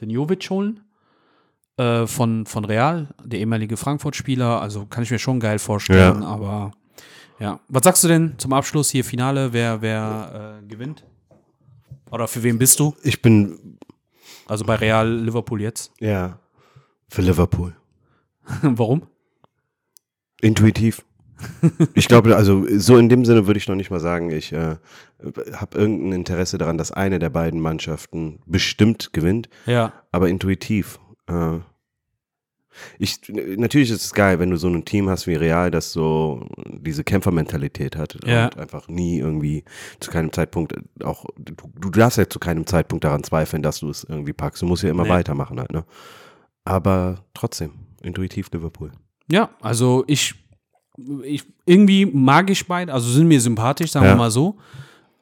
den 0.00 0.10
Jovic 0.10 0.48
holen. 0.50 0.80
Äh, 1.78 2.06
von, 2.06 2.44
von 2.44 2.64
Real, 2.64 3.08
der 3.24 3.38
ehemalige 3.38 3.76
Frankfurt-Spieler. 3.76 4.60
Also 4.60 4.84
kann 4.86 5.04
ich 5.04 5.10
mir 5.10 5.18
schon 5.20 5.40
geil 5.40 5.58
vorstellen, 5.58 6.22
Ja. 6.22 6.28
aber 6.28 6.72
ja. 7.38 7.60
Was 7.68 7.84
sagst 7.84 8.04
du 8.04 8.08
denn 8.08 8.34
zum 8.38 8.52
Abschluss 8.52 8.90
hier 8.90 9.04
Finale? 9.04 9.52
Wer, 9.52 9.80
wer 9.82 10.60
äh, 10.62 10.66
gewinnt? 10.66 11.04
Oder 12.10 12.26
für 12.28 12.42
wen 12.42 12.58
bist 12.58 12.80
du? 12.80 12.94
Ich 13.02 13.20
bin, 13.22 13.78
Also 14.46 14.64
bei 14.64 14.74
Real 14.76 15.08
Liverpool 15.10 15.60
jetzt. 15.60 15.92
ja, 16.00 16.38
für 17.08 17.22
Liverpool. 17.22 17.74
Warum? 18.62 19.02
Intuitiv. 20.40 21.04
Ich 21.94 22.08
glaube, 22.08 22.34
also 22.34 22.64
so 22.78 22.96
in 22.96 23.08
dem 23.08 23.24
Sinne 23.24 23.46
würde 23.46 23.58
ich 23.58 23.68
noch 23.68 23.76
nicht 23.76 23.90
mal 23.90 24.00
sagen, 24.00 24.30
ich 24.30 24.52
äh, 24.52 24.76
habe 25.52 25.78
irgendein 25.78 26.12
Interesse 26.12 26.58
daran, 26.58 26.78
dass 26.78 26.90
eine 26.90 27.18
der 27.20 27.30
beiden 27.30 27.60
Mannschaften 27.60 28.40
bestimmt 28.46 29.12
gewinnt, 29.12 29.48
Ja. 29.66 29.92
aber 30.10 30.28
intuitiv. 30.28 30.98
Äh, 31.28 31.58
Ich, 32.98 33.20
natürlich 33.56 33.90
ist 33.90 34.04
es 34.04 34.12
geil, 34.14 34.38
wenn 34.38 34.50
du 34.50 34.56
so 34.56 34.68
ein 34.68 34.84
Team 34.84 35.08
hast 35.08 35.26
wie 35.26 35.34
Real, 35.34 35.70
das 35.70 35.92
so 35.92 36.46
diese 36.66 37.04
Kämpfermentalität 37.04 37.96
hat 37.96 38.18
Ja. 38.26 38.46
und 38.46 38.58
einfach 38.58 38.88
nie 38.88 39.18
irgendwie 39.18 39.64
zu 40.00 40.10
keinem 40.10 40.32
Zeitpunkt 40.32 40.74
auch, 41.02 41.24
du, 41.38 41.54
du 41.80 41.90
darfst 41.90 42.18
ja 42.18 42.28
zu 42.28 42.38
keinem 42.38 42.66
Zeitpunkt 42.66 43.04
daran 43.04 43.22
zweifeln, 43.24 43.62
dass 43.62 43.80
du 43.80 43.90
es 43.90 44.04
irgendwie 44.04 44.32
packst. 44.32 44.62
Du 44.62 44.66
musst 44.66 44.82
ja 44.82 44.90
immer 44.90 45.04
Nee. 45.04 45.10
weitermachen 45.10 45.58
halt, 45.58 45.72
ne? 45.72 45.84
Aber 46.64 47.24
trotzdem, 47.34 47.70
intuitiv 48.02 48.50
Liverpool. 48.52 48.92
Ja, 49.30 49.50
also 49.60 50.04
ich, 50.06 50.34
ich 51.22 51.44
irgendwie 51.66 52.06
mag 52.06 52.50
ich 52.50 52.66
beide, 52.66 52.92
also 52.92 53.08
sind 53.10 53.28
mir 53.28 53.40
sympathisch, 53.40 53.90
sagen 53.92 54.06
Ja. 54.06 54.12
wir 54.12 54.16
mal 54.16 54.30
so. 54.30 54.56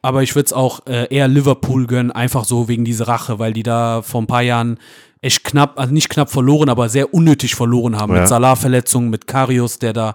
Aber 0.03 0.23
ich 0.23 0.35
würde 0.37 0.47
es 0.47 0.53
auch 0.53 0.87
äh, 0.87 1.13
eher 1.13 1.27
Liverpool 1.27 1.87
gönnen, 1.87 2.13
einfach 2.13 2.45
so 2.45 2.69
wegen 2.69 2.85
dieser 2.85 3.09
Rache, 3.09 3.39
weil 3.41 3.53
die 3.53 3.65
da 3.65 4.03
vor 4.03 4.23
ein 4.23 4.29
paar 4.29 4.43
Jahren 4.43 4.79
echt 5.21 5.45
knapp, 5.45 5.79
also 5.79 5.93
nicht 5.93 6.09
knapp 6.09 6.31
verloren, 6.31 6.69
aber 6.69 6.89
sehr 6.89 7.13
unnötig 7.15 7.55
verloren 7.55 7.97
haben. 7.97 8.13
Ja. 8.15 8.21
Mit 8.21 8.29
Salah-Verletzungen, 8.29 9.11
mit 9.11 9.27
Karius, 9.27 9.79
der 9.79 9.93
da 9.93 10.15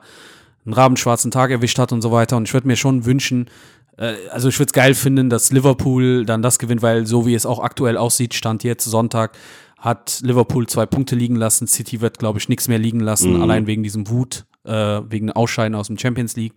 einen 0.66 0.74
rabenschwarzen 0.74 1.32
Tag 1.32 1.52
erwischt 1.52 1.80
hat 1.80 1.92
und 1.92 2.02
so 2.02 2.12
weiter. 2.12 2.38
Und 2.38 2.48
ich 2.48 2.54
würde 2.54 2.68
mir 2.68 2.76
schon 2.76 3.06
wünschen, 3.06 3.50
äh, 3.98 4.14
also 4.32 4.48
ich 4.50 4.60
würde 4.60 4.70
es 4.70 4.74
geil 4.74 4.94
finden, 4.94 5.30
dass 5.30 5.52
Liverpool 5.52 6.26
dann 6.26 6.42
das 6.42 6.60
gewinnt, 6.60 6.82
weil 6.82 7.06
so 7.08 7.26
wie 7.26 7.34
es 7.34 7.46
auch 7.46 7.60
aktuell 7.60 7.98
aussieht, 7.98 8.34
stand 8.34 8.64
jetzt 8.64 8.86
Sonntag, 8.86 9.38
hat 9.80 10.20
Liverpool 10.24 10.68
zwei 10.68 10.86
Punkte 10.86 11.16
liegen 11.16 11.36
lassen. 11.36 11.66
City 11.68 12.02
wird, 12.02 12.20
glaube 12.20 12.38
ich, 12.38 12.48
nichts 12.48 12.68
mehr 12.68 12.78
liegen 12.80 13.00
lassen, 13.00 13.34
Mhm. 13.34 13.42
allein 13.42 13.66
wegen 13.68 13.82
diesem 13.82 14.08
Wut, 14.10 14.46
äh, 14.64 14.72
wegen 15.10 15.32
Ausscheiden 15.32 15.74
aus 15.76 15.88
dem 15.88 15.98
Champions 15.98 16.36
League. 16.36 16.54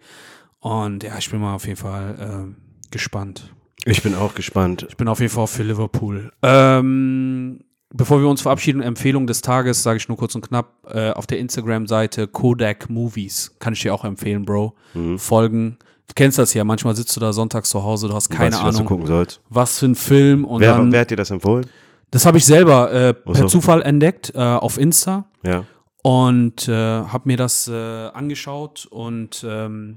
Und 0.60 1.02
ja, 1.02 1.16
ich 1.18 1.30
bin 1.30 1.40
mal 1.40 1.54
auf 1.54 1.66
jeden 1.66 1.78
Fall 1.78 2.54
äh, 2.54 2.90
gespannt. 2.90 3.50
Ich 3.86 4.02
bin 4.02 4.14
auch 4.14 4.34
gespannt. 4.34 4.86
Ich 4.88 4.96
bin 4.96 5.08
auf 5.08 5.20
jeden 5.20 5.32
Fall 5.32 5.46
für 5.46 5.62
Liverpool. 5.62 6.30
Ähm, 6.42 7.60
bevor 7.96 8.20
wir 8.20 8.28
uns 8.28 8.42
verabschieden, 8.42 8.82
Empfehlung 8.82 9.26
des 9.26 9.40
Tages, 9.40 9.82
sage 9.82 9.96
ich 9.96 10.08
nur 10.08 10.18
kurz 10.18 10.34
und 10.34 10.46
knapp, 10.46 10.74
äh, 10.92 11.10
auf 11.12 11.26
der 11.26 11.38
Instagram-Seite 11.38 12.26
Kodak 12.28 12.90
Movies. 12.90 13.54
Kann 13.60 13.72
ich 13.72 13.80
dir 13.82 13.94
auch 13.94 14.04
empfehlen, 14.04 14.44
Bro. 14.44 14.74
Mhm. 14.94 15.18
Folgen. 15.18 15.78
Du 16.06 16.12
kennst 16.14 16.38
das 16.38 16.52
ja, 16.52 16.64
manchmal 16.64 16.94
sitzt 16.94 17.16
du 17.16 17.20
da 17.20 17.32
sonntags 17.32 17.70
zu 17.70 17.82
Hause, 17.82 18.08
du 18.08 18.14
hast 18.14 18.28
keine 18.28 18.50
du, 18.50 18.56
was 18.56 18.62
du 18.62 18.68
Ahnung, 18.68 18.84
gucken 18.84 19.06
sollst. 19.06 19.40
was 19.48 19.78
für 19.78 19.86
ein 19.86 19.94
Film. 19.94 20.44
Und 20.44 20.60
Wer, 20.60 20.74
dann, 20.76 20.92
wer 20.92 21.00
hat 21.00 21.10
dir 21.10 21.16
das 21.16 21.30
empfohlen? 21.30 21.66
das 22.10 22.26
habe 22.26 22.36
ich 22.38 22.44
selber 22.44 22.92
äh, 22.92 23.14
per 23.14 23.34
so. 23.34 23.46
Zufall 23.46 23.80
entdeckt 23.82 24.32
äh, 24.34 24.38
auf 24.38 24.76
Insta 24.78 25.24
Ja. 25.44 25.64
und 26.02 26.68
äh, 26.68 26.72
habe 26.72 27.22
mir 27.24 27.36
das 27.38 27.66
äh, 27.68 27.72
angeschaut 27.74 28.86
und 28.90 29.44
ähm, 29.48 29.96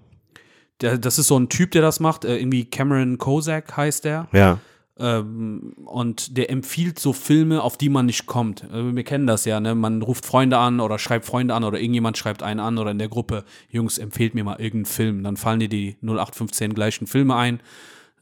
der, 0.82 0.98
das 0.98 1.20
ist 1.20 1.28
so 1.28 1.38
ein 1.38 1.50
Typ, 1.50 1.72
der 1.72 1.82
das 1.82 2.00
macht, 2.00 2.24
äh, 2.26 2.38
irgendwie 2.38 2.66
Cameron 2.66 3.18
Kozak 3.18 3.76
heißt 3.76 4.06
der. 4.06 4.28
Ja. 4.32 4.60
Ähm, 5.00 5.74
und 5.86 6.38
der 6.38 6.50
empfiehlt 6.50 6.98
so 6.98 7.14
Filme, 7.14 7.62
auf 7.62 7.78
die 7.78 7.90
man 7.90 8.08
nicht 8.08 8.26
kommt. 8.26 8.64
Äh, 8.64 8.96
wir 8.96 9.04
kennen 9.04 9.28
das 9.28 9.46
ja, 9.46 9.60
ne? 9.60 9.76
Man 9.76 10.02
ruft 10.02 10.26
Freunde 10.26 10.58
an 10.58 10.80
oder 10.80 10.98
schreibt 10.98 11.26
Freunde 11.26 11.54
an 11.54 11.64
oder 11.64 11.80
irgendjemand 11.80 12.18
schreibt 12.18 12.42
einen 12.42 12.60
an 12.60 12.78
oder 12.78 12.92
in 12.92 12.98
der 12.98 13.10
Gruppe, 13.10 13.44
Jungs, 13.70 14.00
empfehlt 14.00 14.34
mir 14.34 14.44
mal 14.44 14.60
irgendeinen 14.60 14.86
Film. 14.86 15.24
Dann 15.24 15.38
fallen 15.38 15.60
dir 15.60 15.70
die 15.70 15.98
0815 16.02 16.74
gleichen 16.74 17.06
Filme 17.06 17.36
ein. 17.36 17.60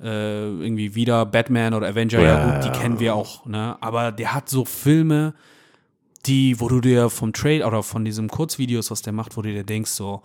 Äh, 0.02 0.50
irgendwie 0.50 0.96
wieder 0.96 1.26
Batman 1.26 1.74
oder 1.74 1.88
Avenger, 1.88 2.20
ja, 2.20 2.26
Ja, 2.26 2.56
gut, 2.56 2.66
die 2.66 2.78
kennen 2.78 3.00
wir 3.00 3.16
auch, 3.16 3.46
ne? 3.46 3.78
Aber 3.80 4.12
der 4.12 4.34
hat 4.34 4.50
so 4.50 4.66
Filme, 4.66 5.34
die, 6.26 6.60
wo 6.60 6.68
du 6.68 6.82
dir 6.82 7.10
vom 7.10 7.32
Trail 7.32 7.64
oder 7.64 7.84
von 7.84 8.04
diesem 8.04 8.30
Kurzvideos, 8.30 8.92
was 8.92 9.02
der 9.02 9.14
macht, 9.14 9.38
wo 9.38 9.42
du 9.42 9.54
dir 9.54 9.64
denkst, 9.64 9.92
so, 9.92 10.22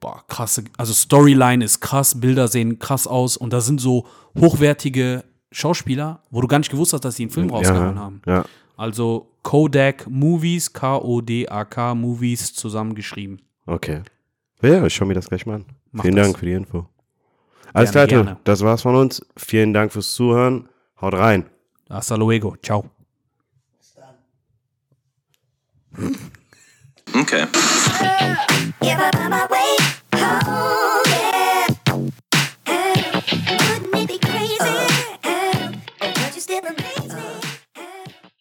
boah, 0.00 0.24
krasse, 0.28 0.64
also 0.78 0.94
Storyline 0.94 1.62
ist 1.62 1.80
krass, 1.80 2.18
Bilder 2.18 2.48
sehen 2.48 2.78
krass 2.78 3.06
aus 3.06 3.36
und 3.36 3.52
da 3.52 3.60
sind 3.60 3.78
so 3.78 4.06
hochwertige 4.38 5.24
Schauspieler, 5.54 6.20
wo 6.30 6.40
du 6.40 6.48
gar 6.48 6.58
nicht 6.58 6.70
gewusst 6.70 6.92
hast, 6.92 7.04
dass 7.04 7.14
die 7.14 7.22
einen 7.22 7.30
Film 7.30 7.50
rausgehauen 7.50 7.96
ja. 7.96 8.02
haben. 8.02 8.22
Ja. 8.26 8.44
Also 8.76 9.30
Kodak 9.42 10.08
Movies, 10.10 10.72
K-O-D-A-K 10.72 11.94
Movies 11.94 12.54
zusammengeschrieben. 12.54 13.40
Okay. 13.66 14.02
Ja, 14.62 14.84
ich 14.84 14.94
schau 14.94 15.04
mir 15.04 15.14
das 15.14 15.28
gleich 15.28 15.46
mal 15.46 15.56
an. 15.56 15.66
Mach 15.92 16.02
Vielen 16.02 16.16
das. 16.16 16.26
Dank 16.26 16.38
für 16.38 16.46
die 16.46 16.52
Info. 16.52 16.86
Alles 17.72 17.92
Gerne, 17.92 18.08
klar, 18.08 18.24
gerne. 18.24 18.40
das 18.44 18.62
war's 18.62 18.82
von 18.82 18.96
uns. 18.96 19.24
Vielen 19.36 19.72
Dank 19.72 19.92
fürs 19.92 20.12
Zuhören. 20.14 20.68
Haut 21.00 21.14
rein. 21.14 21.46
Hasta 21.88 22.16
luego. 22.16 22.56
Ciao. 22.62 22.90
Okay. 27.14 27.46